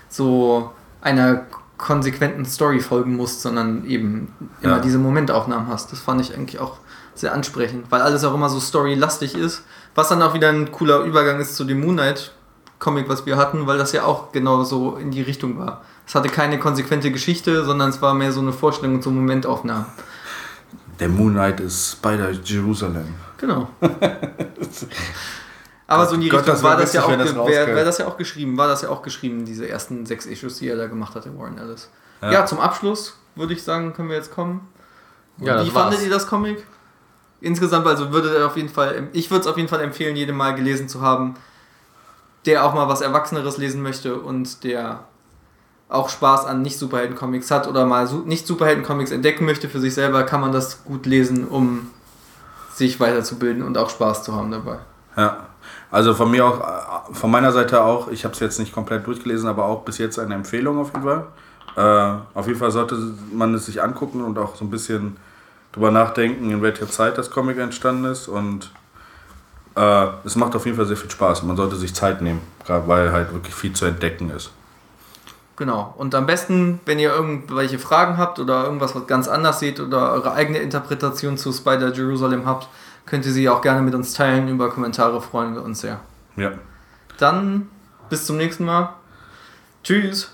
so 0.10 0.72
einer 1.02 1.46
konsequenten 1.78 2.46
Story 2.46 2.80
folgen 2.80 3.16
musst, 3.16 3.42
sondern 3.42 3.86
eben 3.86 4.34
immer 4.62 4.78
Ja. 4.78 4.80
diese 4.80 4.98
Momentaufnahmen 4.98 5.68
hast. 5.68 5.92
Das 5.92 6.00
fand 6.00 6.20
ich 6.22 6.34
eigentlich 6.36 6.60
auch 6.60 6.78
sehr 7.16 7.34
ansprechend, 7.34 7.86
weil 7.92 8.02
alles 8.02 8.24
auch 8.24 8.34
immer 8.34 8.50
so 8.50 8.60
storylastig 8.60 9.36
ist, 9.36 9.64
was 9.96 10.10
dann 10.10 10.22
auch 10.22 10.34
wieder 10.34 10.50
ein 10.50 10.72
cooler 10.72 11.00
Übergang 11.04 11.40
ist 11.40 11.56
zu 11.56 11.64
dem 11.64 11.80
Moon 11.82 11.96
Knight 11.96 12.32
Comic, 12.82 13.08
was 13.08 13.26
wir 13.26 13.38
hatten, 13.38 13.68
weil 13.68 13.78
das 13.78 13.92
ja 13.94 14.04
auch 14.04 14.32
genau 14.34 14.64
so 14.64 14.96
in 14.98 15.12
die 15.12 15.22
Richtung 15.22 15.58
war. 15.58 15.82
Es 16.06 16.16
hatte 16.16 16.28
keine 16.30 16.60
konsequente 16.60 17.12
Geschichte, 17.12 17.64
sondern 17.64 17.90
es 17.92 18.02
war 18.02 18.14
mehr 18.14 18.32
so 18.34 18.42
eine 18.42 18.52
Vorstellung 18.52 19.02
zu 19.02 19.12
Momentaufnahmen. 19.12 19.86
Der 21.00 21.08
Moon 21.08 21.34
Knight 21.34 21.60
ist 21.60 21.94
Spider 21.94 22.32
Jerusalem. 22.32 23.14
Genau. 23.38 23.70
Aber 25.88 26.06
so 26.08 26.16
in 26.16 26.22
die 26.22 26.30
Gott, 26.30 26.40
Richtung 26.42 26.56
das 26.56 26.64
war 26.64 26.78
das 26.78 26.94
ja 26.94 27.04
auch, 27.04 27.18
das 27.18 27.36
wär, 27.36 27.68
wär 27.68 27.86
das 27.86 27.98
ja 27.98 28.08
auch 28.08 28.18
geschrieben, 28.18 28.58
war 28.58 28.68
das 28.68 28.82
ja 28.82 28.90
auch 28.90 29.02
geschrieben, 29.02 29.46
diese 29.46 29.68
ersten 29.68 30.06
sechs 30.06 30.26
Issues, 30.26 30.58
die 30.58 30.68
er 30.70 30.78
da 30.78 30.88
gemacht 30.88 31.16
hatte, 31.16 31.38
Warren 31.38 31.58
Ellis. 31.58 31.90
Ja, 32.22 32.32
Ja. 32.32 32.46
zum 32.46 32.60
Abschluss 32.60 33.18
würde 33.36 33.54
ich 33.54 33.64
sagen, 33.64 33.94
können 33.94 34.10
wir 34.10 34.16
jetzt 34.16 34.32
kommen. 34.34 34.68
Ja, 35.40 35.56
das 35.56 35.66
Wie 35.68 35.72
fandet 35.72 36.00
war's. 36.00 36.04
ihr 36.06 36.10
das 36.10 36.28
Comic? 36.28 36.66
Insgesamt, 37.42 37.88
also 37.88 38.12
würde 38.12 38.36
er 38.38 38.48
auf 38.48 38.56
jeden 38.56 38.70
Fall, 38.70 39.08
ich 39.14 39.30
würde 39.32 39.42
es 39.42 39.48
auf 39.48 39.58
jeden 39.58 39.68
Fall 39.70 39.82
empfehlen, 39.82 40.16
jedem 40.16 40.38
mal 40.38 40.54
gelesen 40.56 40.88
zu 40.88 41.02
haben, 41.02 41.34
der 42.46 42.66
auch 42.66 42.74
mal 42.74 42.88
was 42.88 43.02
Erwachseneres 43.02 43.58
lesen 43.58 43.82
möchte 43.82 44.16
und 44.16 44.64
der 44.64 45.02
auch 45.90 46.10
Spaß 46.10 46.46
an 46.46 46.62
Nicht-Superhelden-Comics 46.62 47.52
hat 47.52 47.68
oder 47.68 47.86
mal 47.86 48.08
su- 48.08 48.24
Nicht-Superhelden-Comics 48.26 49.12
entdecken 49.12 49.46
möchte 49.46 49.68
für 49.70 49.80
sich 49.80 49.94
selber, 49.94 50.24
kann 50.24 50.40
man 50.42 50.52
das 50.52 50.84
gut 50.86 51.06
lesen, 51.06 51.48
um 51.48 51.90
sich 52.74 53.00
weiterzubilden 53.00 53.62
und 53.62 53.78
auch 53.78 53.90
Spaß 53.90 54.24
zu 54.24 54.34
haben 54.36 54.52
dabei. 54.52 54.78
Ja. 55.18 55.48
Also 55.92 56.14
von 56.14 56.32
mir 56.32 56.46
auch, 56.46 56.60
äh, 56.62 57.14
von 57.14 57.30
meiner 57.30 57.52
Seite 57.52 57.84
auch, 57.84 58.08
ich 58.08 58.24
habe 58.24 58.34
es 58.34 58.40
jetzt 58.40 58.60
nicht 58.60 58.74
komplett 58.74 59.06
durchgelesen, 59.06 59.50
aber 59.50 59.66
auch 59.66 59.84
bis 59.84 59.98
jetzt 59.98 60.18
eine 60.18 60.34
Empfehlung 60.34 60.80
auf 60.80 60.94
jeden 60.94 61.04
Fall. 61.04 61.26
Äh, 61.76 62.38
auf 62.38 62.48
jeden 62.48 62.58
Fall 62.60 62.72
sollte 62.72 62.98
man 63.34 63.54
es 63.54 63.66
sich 63.66 63.84
angucken 63.84 64.22
und 64.24 64.40
auch 64.40 64.56
so 64.56 64.64
ein 64.64 64.70
bisschen 64.70 65.18
drüber 65.74 65.92
nachdenken, 65.92 66.50
in 66.50 66.62
welcher 66.62 66.88
Zeit 66.90 67.18
das 67.18 67.30
Comic 67.30 67.58
entstanden 67.58 68.06
ist. 68.06 68.30
Und 68.30 68.72
äh, 69.76 70.08
es 70.26 70.36
macht 70.36 70.56
auf 70.56 70.66
jeden 70.66 70.78
Fall 70.78 70.86
sehr 70.86 70.98
viel 70.98 71.12
Spaß. 71.12 71.44
Man 71.44 71.58
sollte 71.58 71.76
sich 71.76 71.94
Zeit 71.94 72.22
nehmen, 72.22 72.42
gerade 72.66 72.88
weil 72.88 73.12
halt 73.12 73.34
wirklich 73.34 73.56
viel 73.56 73.74
zu 73.74 73.86
entdecken 73.86 74.30
ist. 74.30 74.52
Genau. 75.56 75.94
Und 75.98 76.16
am 76.16 76.26
besten, 76.26 76.80
wenn 76.86 76.98
ihr 76.98 77.14
irgendwelche 77.14 77.78
Fragen 77.78 78.18
habt 78.18 78.40
oder 78.40 78.64
irgendwas 78.64 78.96
was 78.96 79.06
ganz 79.06 79.28
anders 79.28 79.60
seht 79.60 79.80
oder 79.80 80.12
eure 80.12 80.34
eigene 80.34 80.58
Interpretation 80.58 81.38
zu 81.38 81.52
Spider 81.52 81.94
Jerusalem 81.94 82.46
habt, 82.46 82.68
könnt 83.06 83.26
ihr 83.26 83.32
sie 83.32 83.48
auch 83.48 83.62
gerne 83.62 83.82
mit 83.82 83.94
uns 83.94 84.14
teilen. 84.14 84.48
Über 84.48 84.70
Kommentare 84.70 85.22
freuen 85.22 85.54
wir 85.54 85.64
uns 85.64 85.82
sehr. 85.82 86.00
Ja. 86.36 86.52
Dann 87.18 87.70
bis 88.10 88.26
zum 88.26 88.38
nächsten 88.38 88.66
Mal. 88.66 88.94
Tschüss. 89.84 90.32